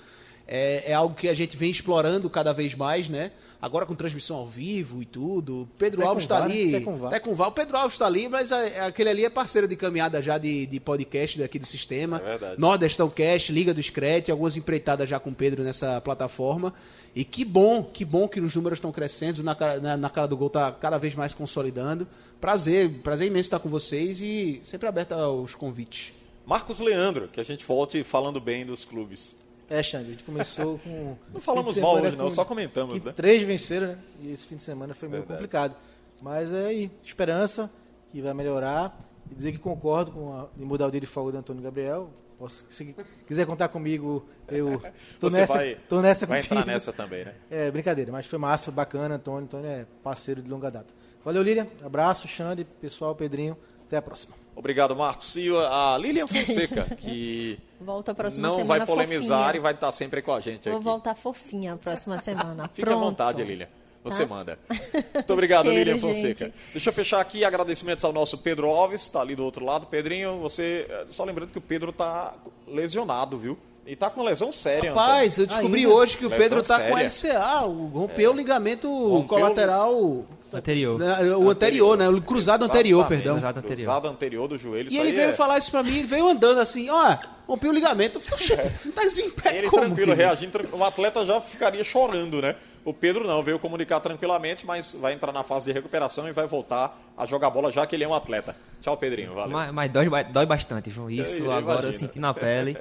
é, 0.47 0.91
é 0.91 0.93
algo 0.93 1.15
que 1.15 1.29
a 1.29 1.35
gente 1.35 1.57
vem 1.57 1.71
explorando 1.71 2.29
cada 2.29 2.53
vez 2.53 2.75
mais, 2.75 3.09
né? 3.09 3.31
Agora 3.61 3.87
com 3.87 3.95
transmissão 3.95 4.37
ao 4.37 4.47
vivo 4.47 5.03
e 5.03 5.05
tudo. 5.05 5.69
Pedro 5.79 6.01
até 6.01 6.09
Alves 6.09 6.25
está 6.25 6.43
ali. 6.43 6.75
Até 6.75 6.85
com, 6.85 7.07
até 7.07 7.21
com 7.21 7.33
O 7.33 7.53
Pedro 7.53 7.77
Alves 7.77 7.95
está 7.95 8.07
ali, 8.07 8.29
mas 8.29 8.53
a, 8.53 8.87
aquele 8.87 9.11
ali 9.11 9.25
é 9.25 9.31
parceiro 9.31 9.67
de 9.67 9.77
caminhada 9.77 10.23
já 10.23 10.39
de, 10.39 10.67
de 10.67 10.81
podcast 10.81 11.39
daqui 11.39 11.59
do 11.59 11.67
sistema. 11.67 12.19
É 12.19 12.31
verdade. 12.31 12.61
Nordestão 12.61 13.09
Cast, 13.09 13.53
Liga 13.53 13.73
do 13.73 13.83
Screte, 13.83 14.31
algumas 14.31 14.57
empreitadas 14.57 15.09
já 15.09 15.19
com 15.19 15.31
o 15.31 15.35
Pedro 15.35 15.63
nessa 15.63 16.01
plataforma. 16.01 16.73
E 17.15 17.25
que 17.25 17.45
bom, 17.45 17.83
que 17.83 18.05
bom 18.05 18.29
que 18.29 18.41
os 18.41 18.55
números 18.55 18.77
estão 18.77 18.93
crescendo, 18.93 19.43
na, 19.43 19.57
na, 19.81 19.97
na 19.97 20.11
cara 20.11 20.29
do 20.29 20.37
gol 20.37 20.49
está 20.49 20.71
cada 20.71 20.99
vez 20.99 21.15
mais 21.15 21.33
consolidando. 21.33 22.07
Prazer, 22.41 22.91
prazer 23.03 23.29
imenso 23.29 23.47
estar 23.47 23.59
com 23.59 23.71
vocês 23.71 24.21
e 24.21 24.61
sempre 24.65 24.87
aberto 24.87 25.13
aos 25.13 25.55
convites. 25.55 26.13
Marcos 26.45 26.79
Leandro, 26.79 27.27
que 27.29 27.41
a 27.41 27.45
gente 27.45 27.65
volte 27.65 28.05
falando 28.05 28.39
bem 28.39 28.65
dos 28.67 28.85
clubes. 28.85 29.35
É, 29.69 29.83
Xande, 29.83 30.07
a 30.07 30.11
gente 30.13 30.25
começou 30.25 30.79
com. 30.79 31.17
Não 31.33 31.41
falamos 31.41 31.77
mal 31.79 32.01
hoje, 32.01 32.17
não, 32.17 32.31
só 32.31 32.45
comentamos, 32.45 33.03
né? 33.03 33.13
Três 33.13 33.43
venceram, 33.43 33.89
né? 33.89 33.99
E 34.23 34.31
esse 34.33 34.47
fim 34.47 34.57
de 34.57 34.63
semana 34.63 34.95
foi 34.95 35.09
meio 35.09 35.23
Verdade. 35.23 35.41
complicado. 35.41 35.77
Mas 36.23 36.53
é 36.53 36.67
aí, 36.67 36.91
esperança 37.03 37.71
que 38.13 38.21
vai 38.21 38.33
melhorar. 38.33 38.97
e 39.31 39.35
dizer 39.35 39.53
que 39.53 39.59
concordo 39.59 40.13
com 40.13 40.33
a, 40.33 40.47
em 40.57 40.65
mudar 40.65 40.87
o 40.87 40.91
dia 40.91 41.01
de 41.01 41.07
folga 41.07 41.33
do 41.33 41.39
Antônio 41.39 41.63
Gabriel. 41.63 42.11
Posso, 42.39 42.67
se 42.69 42.95
quiser 43.27 43.47
contar 43.47 43.69
comigo, 43.69 44.25
eu 44.47 44.81
tô 45.19 45.31
Você 45.31 45.41
nessa, 45.41 45.55
vai, 45.55 45.75
tô 45.89 46.01
nessa 46.01 46.27
vai 46.27 46.39
entrar 46.41 46.67
nessa 46.67 46.93
também, 46.93 47.25
né? 47.25 47.35
É, 47.51 47.71
brincadeira, 47.71 48.13
mas 48.13 48.27
foi 48.27 48.39
massa, 48.39 48.71
bacana, 48.71 49.17
Antônio. 49.17 49.45
Antônio 49.45 49.69
é 49.69 49.87
parceiro 50.03 50.43
de 50.43 50.51
longa 50.51 50.71
data. 50.71 50.95
Valeu, 51.25 51.43
Lilian. 51.43 51.67
Abraço, 51.85 52.29
Xande, 52.29 52.65
pessoal, 52.65 53.17
Pedrinho. 53.17 53.57
Até 53.87 53.97
a 53.97 54.03
próxima. 54.03 54.37
Obrigado, 54.57 54.97
Marcos. 54.97 55.37
E 55.37 55.51
a 55.55 55.99
Lilian 56.01 56.27
Fonseca, 56.27 56.85
que 56.97 57.59
Volta 57.81 58.13
a 58.13 58.15
próxima 58.15 58.49
não 58.49 58.57
semana 58.57 58.79
vai 58.79 58.87
polemizar 58.87 59.39
fofinha. 59.39 59.57
e 59.57 59.61
vai 59.61 59.75
estar 59.75 59.93
sempre 59.93 60.23
com 60.23 60.33
a 60.33 60.41
gente 60.41 60.69
Vou 60.69 60.77
aqui. 60.77 60.85
Vou 60.85 60.95
voltar 60.95 61.15
fofinha 61.15 61.75
a 61.75 61.77
próxima 61.77 62.19
semana. 62.19 62.69
Fique 62.73 62.89
à 62.89 62.95
vontade, 62.95 63.43
Lilian. 63.45 63.69
Você 64.03 64.25
tá? 64.25 64.35
manda. 64.35 64.59
Muito 65.15 65.33
obrigado, 65.33 65.67
Cheiro, 65.67 65.79
Lilian 65.79 65.99
Fonseca. 65.99 66.47
Gente. 66.47 66.55
Deixa 66.73 66.89
eu 66.89 66.95
fechar 66.95 67.21
aqui 67.21 67.45
agradecimentos 67.45 68.05
ao 68.05 68.13
nosso 68.13 68.39
Pedro 68.39 68.71
Alves, 68.71 69.03
está 69.03 69.21
ali 69.21 69.37
do 69.37 69.45
outro 69.45 69.65
lado. 69.65 69.87
Pedrinho, 69.87 70.39
você. 70.39 70.87
Só 71.11 71.25
lembrando 71.25 71.51
que 71.51 71.59
o 71.59 71.63
Pedro 71.63 71.91
está 71.91 72.35
lesionado, 72.67 73.37
viu? 73.37 73.59
E 73.87 73.95
tá 73.95 74.11
com 74.11 74.23
lesão 74.23 74.51
séria. 74.51 74.91
Rapaz, 74.91 75.35
Antônio. 75.35 75.43
eu 75.43 75.47
descobri 75.47 75.81
Ainda? 75.83 75.95
hoje 75.95 76.17
que 76.17 76.27
o 76.27 76.31
Pedro 76.31 76.63
tá 76.63 76.79
séria. 76.79 76.91
com 76.91 76.99
LCA, 76.99 77.61
rompeu 77.93 78.31
é. 78.31 78.35
o 78.35 78.37
ligamento 78.37 78.89
rompeu 78.89 79.29
colateral. 79.29 80.27
Anterior. 80.53 80.99
Né, 80.99 81.07
o 81.07 81.51
anterior, 81.51 81.51
anterior, 81.51 81.97
né? 81.99 82.09
O 82.09 82.23
cruzado 82.23 82.65
Exatamente. 82.65 82.71
anterior, 82.71 83.09
perdão. 83.09 83.35
Cruzado 83.35 83.59
anterior. 83.59 83.77
Cruzado 83.77 84.09
anterior 84.09 84.49
do 84.49 84.59
joelho. 84.59 84.93
E 84.93 84.99
ele 84.99 85.13
veio 85.13 85.31
é... 85.31 85.35
falar 85.35 85.59
isso 85.59 85.71
pra 85.71 85.83
mim, 85.83 85.99
ele 85.99 86.07
veio 86.07 86.29
andando 86.29 86.61
assim, 86.61 86.89
ó, 86.89 87.17
rompeu 87.47 87.71
o 87.71 87.75
ligamento. 87.75 88.19
Eu 88.19 88.39
falei, 88.39 88.71
não 88.85 88.93
tá 88.93 89.03
em 89.05 89.31
pé 89.31 89.59
Ele 89.59 89.69
como, 89.69 89.83
tranquilo, 89.83 90.15
reagindo, 90.15 90.61
o 90.73 90.85
atleta 90.85 91.25
já 91.27 91.41
ficaria 91.41 91.83
chorando, 91.83 92.41
né? 92.41 92.57
O 92.87 92.95
Pedro 92.95 93.27
não, 93.27 93.43
veio 93.43 93.59
comunicar 93.59 93.99
tranquilamente, 93.99 94.65
mas 94.65 94.93
vai 94.93 95.13
entrar 95.13 95.33
na 95.33 95.43
fase 95.43 95.67
de 95.67 95.73
recuperação 95.73 96.29
e 96.29 96.33
vai 96.33 96.47
voltar 96.47 96.97
a 97.17 97.27
jogar 97.27 97.51
bola 97.51 97.73
já 97.73 97.85
que 97.85 97.97
ele 97.97 98.05
é 98.05 98.09
um 98.09 98.15
atleta. 98.15 98.55
Tchau, 98.81 98.97
Pedrinho. 98.97 99.35
Valeu. 99.35 99.51
Mas, 99.51 99.73
mas 99.73 99.91
dói, 99.91 100.09
dói 100.31 100.47
bastante, 100.47 100.89
João. 100.89 101.11
Isso 101.11 101.41
eu, 101.41 101.47
eu 101.47 101.53
agora 101.53 101.81
imagino. 101.81 101.89
eu 101.89 101.99
senti 101.99 102.21
na 102.21 102.33
pele. 102.33 102.77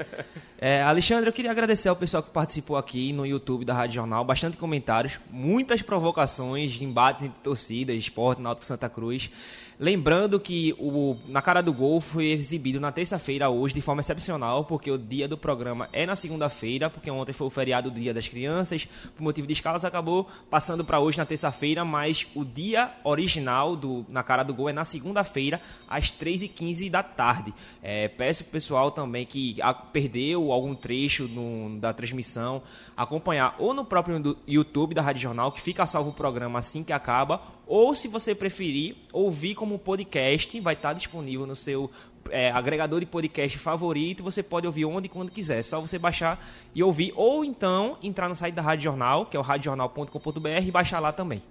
É, 0.60 0.84
Alexandre, 0.84 1.28
eu 1.28 1.34
queria 1.34 1.50
agradecer 1.50 1.90
ao 1.90 1.96
pessoal 1.96 2.22
que 2.22 2.30
participou 2.30 2.78
aqui 2.78 3.12
no 3.14 3.26
YouTube 3.26 3.66
da 3.66 3.74
Rádio 3.74 3.96
Jornal. 3.96 4.24
Bastante 4.24 4.58
comentários, 4.58 5.20
muitas 5.32 5.82
provocações, 5.82 6.80
embates 6.82 7.24
entre 7.24 7.40
torcidas, 7.42 7.96
esporte, 7.96 8.42
Náutico 8.42 8.64
Santa 8.64 8.88
Cruz. 8.88 9.32
Lembrando 9.78 10.40
que 10.40 10.74
o 10.80 11.18
Na 11.28 11.42
Cara 11.42 11.62
do 11.62 11.74
Gol 11.74 12.00
foi 12.00 12.28
exibido 12.28 12.80
na 12.80 12.94
terça-feira 12.94 13.50
hoje 13.50 13.74
de 13.74 13.82
forma 13.82 14.00
excepcional, 14.00 14.64
porque 14.64 14.90
o 14.90 14.98
dia 14.98 15.28
do 15.28 15.38
programa 15.38 15.90
é 15.92 16.06
na 16.06 16.16
segunda-feira, 16.16 16.90
porque 16.90 17.12
ontem 17.12 17.34
foi 17.34 17.46
o 17.46 17.50
feriado 17.50 17.92
do 17.92 18.00
Dia 18.00 18.14
das 18.14 18.30
Crianças, 18.30 18.88
por 19.18 19.22
motivo 19.22 19.46
de 19.46 19.52
escalas 19.52 19.84
acabou 19.84 20.30
passando 20.50 20.86
para 20.86 21.02
hoje 21.02 21.18
na 21.18 21.26
terça-feira, 21.26 21.84
mas 21.84 22.26
o 22.34 22.46
dia 22.46 22.94
original 23.04 23.76
do 23.76 24.06
Na 24.08 24.24
Cara 24.24 24.44
do 24.44 24.54
Gol 24.54 24.70
é 24.70 24.74
na 24.74 24.86
segunda-feira, 24.86 25.60
às 25.90 26.10
3h15 26.10 26.90
da 26.90 27.04
tarde. 27.04 27.54
É, 27.84 28.08
peço 28.08 28.46
pessoal 28.46 28.92
também 28.92 29.26
que 29.26 29.58
perdeu 29.92 30.54
algum 30.54 30.74
trecho 30.74 31.28
no, 31.28 31.78
da 31.82 31.92
transmissão, 31.92 32.64
acompanhar 32.96 33.56
ou 33.60 33.74
no 33.74 33.84
próprio 33.84 34.38
YouTube 34.48 34.94
da 34.94 35.02
Rádio 35.02 35.22
Jornal, 35.22 35.52
que 35.52 35.62
fica 35.62 35.86
salvo 35.86 36.12
o 36.12 36.14
programa 36.14 36.60
assim 36.60 36.84
que 36.84 36.94
acaba, 36.94 37.42
ou 37.68 37.94
se 37.94 38.08
você 38.08 38.34
preferir, 38.34 38.96
ouvir 39.12 39.56
como 39.56 39.78
podcast, 39.78 40.60
vai 40.60 40.74
estar 40.74 40.94
disponível 40.94 41.46
no 41.46 41.56
seu 41.56 41.92
é, 42.30 42.52
agregador 42.52 43.00
de 43.00 43.06
podcast 43.06 43.58
favorito, 43.58 44.24
você 44.24 44.42
pode 44.42 44.66
ouvir 44.66 44.86
onde 44.86 45.08
e 45.08 45.10
quando 45.10 45.32
quiser, 45.32 45.60
é 45.60 45.64
só 45.64 45.80
você 45.80 46.00
baixar 46.00 46.44
e 46.74 46.82
ouvir, 46.82 47.14
ou 47.16 47.44
então 47.44 47.98
entrar 48.02 48.30
no 48.30 48.36
site 48.36 48.56
da 48.56 48.62
Rádio 48.62 48.86
Jornal, 48.86 49.26
que 49.26 49.38
é 49.38 49.40
o 49.40 49.44
radiojornal.com.br 49.44 50.64
e 50.66 50.72
baixar 50.72 51.00
lá 51.00 51.12
também. 51.12 51.42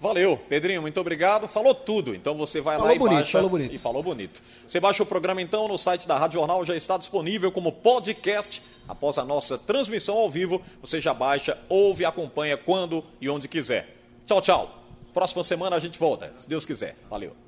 Valeu, 0.00 0.36
Pedrinho, 0.48 0.80
muito 0.80 1.00
obrigado. 1.00 1.48
Falou 1.48 1.74
tudo. 1.74 2.14
Então 2.14 2.36
você 2.36 2.60
vai 2.60 2.76
falou 2.76 2.88
lá 2.88 2.94
e 2.94 2.98
bonito, 2.98 3.18
baixa. 3.18 3.32
Falou 3.32 3.50
bonito. 3.50 3.74
E 3.74 3.78
falou 3.78 4.02
bonito. 4.02 4.42
Você 4.66 4.78
baixa 4.78 5.02
o 5.02 5.06
programa 5.06 5.42
então 5.42 5.66
no 5.66 5.76
site 5.76 6.06
da 6.06 6.16
Rádio 6.16 6.38
Jornal, 6.38 6.64
já 6.64 6.76
está 6.76 6.96
disponível 6.96 7.50
como 7.50 7.72
podcast. 7.72 8.62
Após 8.86 9.18
a 9.18 9.24
nossa 9.24 9.58
transmissão 9.58 10.16
ao 10.16 10.30
vivo, 10.30 10.62
você 10.80 11.00
já 11.00 11.12
baixa, 11.12 11.58
ouve 11.68 12.04
e 12.04 12.06
acompanha 12.06 12.56
quando 12.56 13.04
e 13.20 13.28
onde 13.28 13.46
quiser. 13.46 13.96
Tchau, 14.24 14.40
tchau. 14.40 14.82
Próxima 15.12 15.42
semana 15.42 15.76
a 15.76 15.80
gente 15.80 15.98
volta, 15.98 16.32
se 16.36 16.48
Deus 16.48 16.64
quiser. 16.64 16.96
Valeu. 17.10 17.47